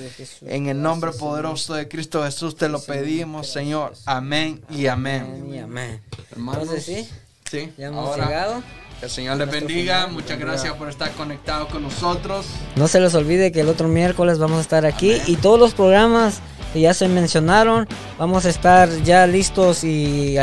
En 0.43 0.69
el 0.69 0.81
nombre 0.81 1.13
poderoso 1.13 1.75
de 1.75 1.89
Cristo 1.89 2.25
Jesús 2.25 2.57
te 2.57 2.69
lo 2.69 2.81
pedimos, 2.81 3.49
Señor. 3.49 3.95
Amén 4.07 4.63
y 4.71 4.87
amén. 4.87 5.61
amén. 5.63 6.01
Hermanos. 6.31 6.69
Sí. 6.85 7.73
Ya 7.77 7.87
hemos 7.87 8.17
llegado. 8.17 8.63
Que 9.01 9.07
el 9.07 9.11
Señor 9.11 9.37
les 9.37 9.51
bendiga. 9.51 10.07
Muchas 10.07 10.39
gracias 10.39 10.75
por 10.75 10.89
estar 10.89 11.11
conectados 11.13 11.69
con 11.69 11.83
nosotros. 11.83 12.47
No 12.77 12.89
se 12.89 13.01
les 13.01 13.15
olvide 13.15 13.53
que 13.53 13.61
el 13.61 13.69
otro 13.69 13.89
miércoles 13.89 14.39
vamos 14.39 14.59
a 14.59 14.61
estar 14.61 14.87
aquí 14.87 15.21
y 15.27 15.37
todos 15.37 15.59
los 15.59 15.75
programas 15.75 16.41
que 16.75 16.81
ya 16.81 16.93
se 16.93 17.07
mencionaron, 17.07 17.87
vamos 18.19 18.47
a 18.47 18.51
estar 18.51 18.91
ya 19.05 19.29
listos 19.29 19.85
y, 19.85 20.37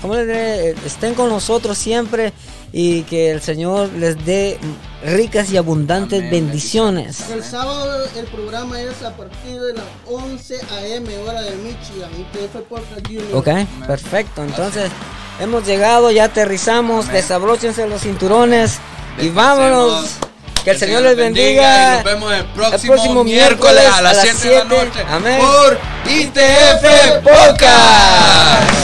¿cómo 0.00 0.14
les 0.14 0.26
diré? 0.28 0.70
Estén 0.86 1.14
con 1.14 1.28
nosotros 1.28 1.76
siempre 1.76 2.32
y 2.72 3.02
que 3.02 3.32
el 3.32 3.42
Señor 3.42 3.90
les 3.94 4.24
dé 4.24 4.56
ricas 5.04 5.50
y 5.50 5.56
abundantes 5.56 6.30
bendiciones. 6.30 7.28
El 7.28 7.42
sábado 7.42 8.04
el 8.16 8.26
programa 8.26 8.80
es 8.80 9.02
a 9.02 9.16
partir 9.16 9.60
de 9.60 9.74
las 9.74 9.84
11 10.06 10.54
a.m. 10.54 11.18
hora 11.18 11.42
de 11.42 11.56
Michigan 11.56 12.10
y 12.16 13.34
Ok, 13.34 13.48
perfecto. 13.86 14.44
Entonces... 14.44 14.92
Hemos 15.40 15.66
llegado, 15.66 16.10
ya 16.10 16.24
aterrizamos, 16.24 17.08
desabróchense 17.08 17.86
los 17.88 18.02
cinturones 18.02 18.78
y 19.18 19.28
vámonos. 19.30 20.18
Que 20.64 20.70
el, 20.70 20.78
Señor, 20.78 21.02
les 21.02 21.16
bendiga. 21.16 21.96
nos 21.96 22.04
vemos 22.04 22.32
el 22.32 22.44
próximo, 22.46 23.22
miércoles, 23.22 23.84
a 23.92 24.00
las 24.00 24.16
7 24.18 24.48
de 24.48 24.58
la 24.58 24.64
noche. 24.64 25.04
Amén. 25.10 25.38
Por 25.38 25.78
ITF 26.10 27.22
Podcast. 27.22 28.74